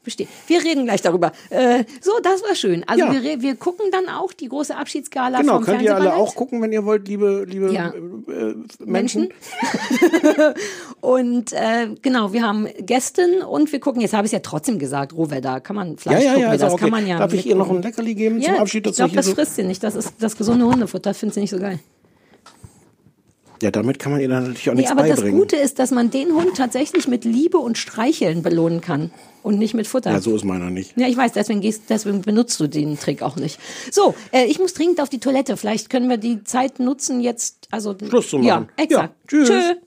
Besteh. 0.07 0.27
Wir 0.47 0.63
reden 0.63 0.85
gleich 0.85 1.01
darüber. 1.01 1.33
Äh, 1.49 1.83
so, 1.99 2.11
das 2.23 2.41
war 2.43 2.55
schön. 2.55 2.83
Also 2.87 3.03
Ja. 3.03 3.21
wir, 3.21 3.41
wir 3.41 3.55
gucken 3.55 3.87
dann 3.91 4.07
auch 4.07 4.31
die 4.31 4.47
große 4.47 4.73
Abschiedsgala 4.73 5.41
Genau, 5.41 5.55
vom 5.55 5.65
könnt 5.65 5.81
ihr 5.81 5.93
alle 5.93 6.15
auch 6.15 6.33
gucken, 6.33 6.61
wenn 6.61 6.71
ihr 6.71 6.85
wollt, 6.85 7.07
liebe, 7.09 7.45
liebe 7.45 7.73
Ja. 7.73 7.89
äh, 7.89 8.31
äh, 8.51 8.55
Menschen. 8.85 9.29
Und 11.01 11.53
äh, 11.53 11.89
genau, 12.01 12.33
wir 12.33 12.43
haben 12.43 12.67
Gästen 12.79 13.41
und 13.41 13.71
wir 13.71 13.79
gucken, 13.79 14.01
jetzt 14.01 14.13
habe 14.13 14.25
ich 14.25 14.29
es 14.29 14.33
ja 14.33 14.39
trotzdem 14.39 14.79
gesagt, 14.79 15.13
Rohwedder, 15.13 15.59
kann 15.61 15.75
man 15.75 15.91
Ja, 15.91 15.97
Fleisch 15.97 16.23
ja, 16.23 16.29
gucken, 16.29 16.41
ja, 16.41 16.47
wir 16.49 16.55
ist 16.55 16.61
das 16.61 16.73
okay. 16.73 16.81
kann 16.83 16.89
man 16.91 17.07
ja 17.07 17.17
Darf 17.19 17.33
ich 17.33 17.45
ihr 17.45 17.55
noch 17.55 17.69
ein 17.69 17.81
Leckerli 17.81 18.15
geben 18.15 18.41
zum 18.41 18.53
Ja, 18.55 18.61
Abschied? 18.61 18.87
ich 18.87 18.95
glaube, 18.95 19.15
das 19.15 19.25
so- 19.25 19.35
frisst 19.35 19.55
sie 19.55 19.63
nicht. 19.63 19.83
Das 19.83 19.95
ist 19.95 20.13
das 20.19 20.37
gesunde 20.37 20.65
Hundefutter. 20.65 21.09
Das 21.09 21.17
findet 21.17 21.35
sie 21.35 21.41
nicht 21.41 21.49
so 21.51 21.59
geil. 21.59 21.79
Ja, 23.61 23.71
damit 23.71 23.99
kann 23.99 24.11
man 24.11 24.21
ihr 24.21 24.29
dann 24.29 24.43
natürlich 24.43 24.69
auch 24.69 24.73
Nee, 24.73 24.81
nichts 24.81 24.91
aber 24.91 25.07
das 25.07 25.17
beibringen. 25.17 25.39
Gute 25.39 25.55
ist, 25.55 25.79
dass 25.79 25.91
man 25.91 26.09
den 26.11 26.33
Hund 26.33 26.55
tatsächlich 26.55 27.07
mit 27.07 27.25
Liebe 27.25 27.57
und 27.57 27.77
Streicheln 27.77 28.43
belohnen 28.43 28.81
kann 28.81 29.11
und 29.43 29.57
nicht 29.57 29.73
mit 29.73 29.87
Futter. 29.87 30.11
ja, 30.11 30.19
so 30.21 30.35
ist 30.35 30.43
meiner 30.45 30.69
nicht. 30.69 30.93
Ja, 30.97 31.07
ich 31.07 31.17
weiß, 31.17 31.31
deswegen, 31.33 31.61
gehst, 31.61 31.83
deswegen 31.89 32.21
benutzt 32.21 32.59
du 32.59 32.67
den 32.67 32.99
Trick 32.99 33.21
auch 33.21 33.35
nicht. 33.35 33.59
So, 33.91 34.13
äh, 34.31 34.45
ich 34.45 34.59
muss 34.59 34.73
dringend 34.73 35.01
auf 35.01 35.09
die 35.09 35.19
Toilette. 35.19 35.57
Vielleicht 35.57 35.89
können 35.89 36.09
wir 36.09 36.17
die 36.17 36.43
Zeit 36.43 36.79
nutzen, 36.79 37.21
jetzt. 37.21 37.67
Also, 37.71 37.95
Schluss 38.07 38.29
zu 38.29 38.37
machen. 38.37 38.47
Ja, 38.47 38.67
exakt. 38.75 38.91
Ja, 38.91 39.27
tschüss. 39.27 39.47
Tschö. 39.47 39.86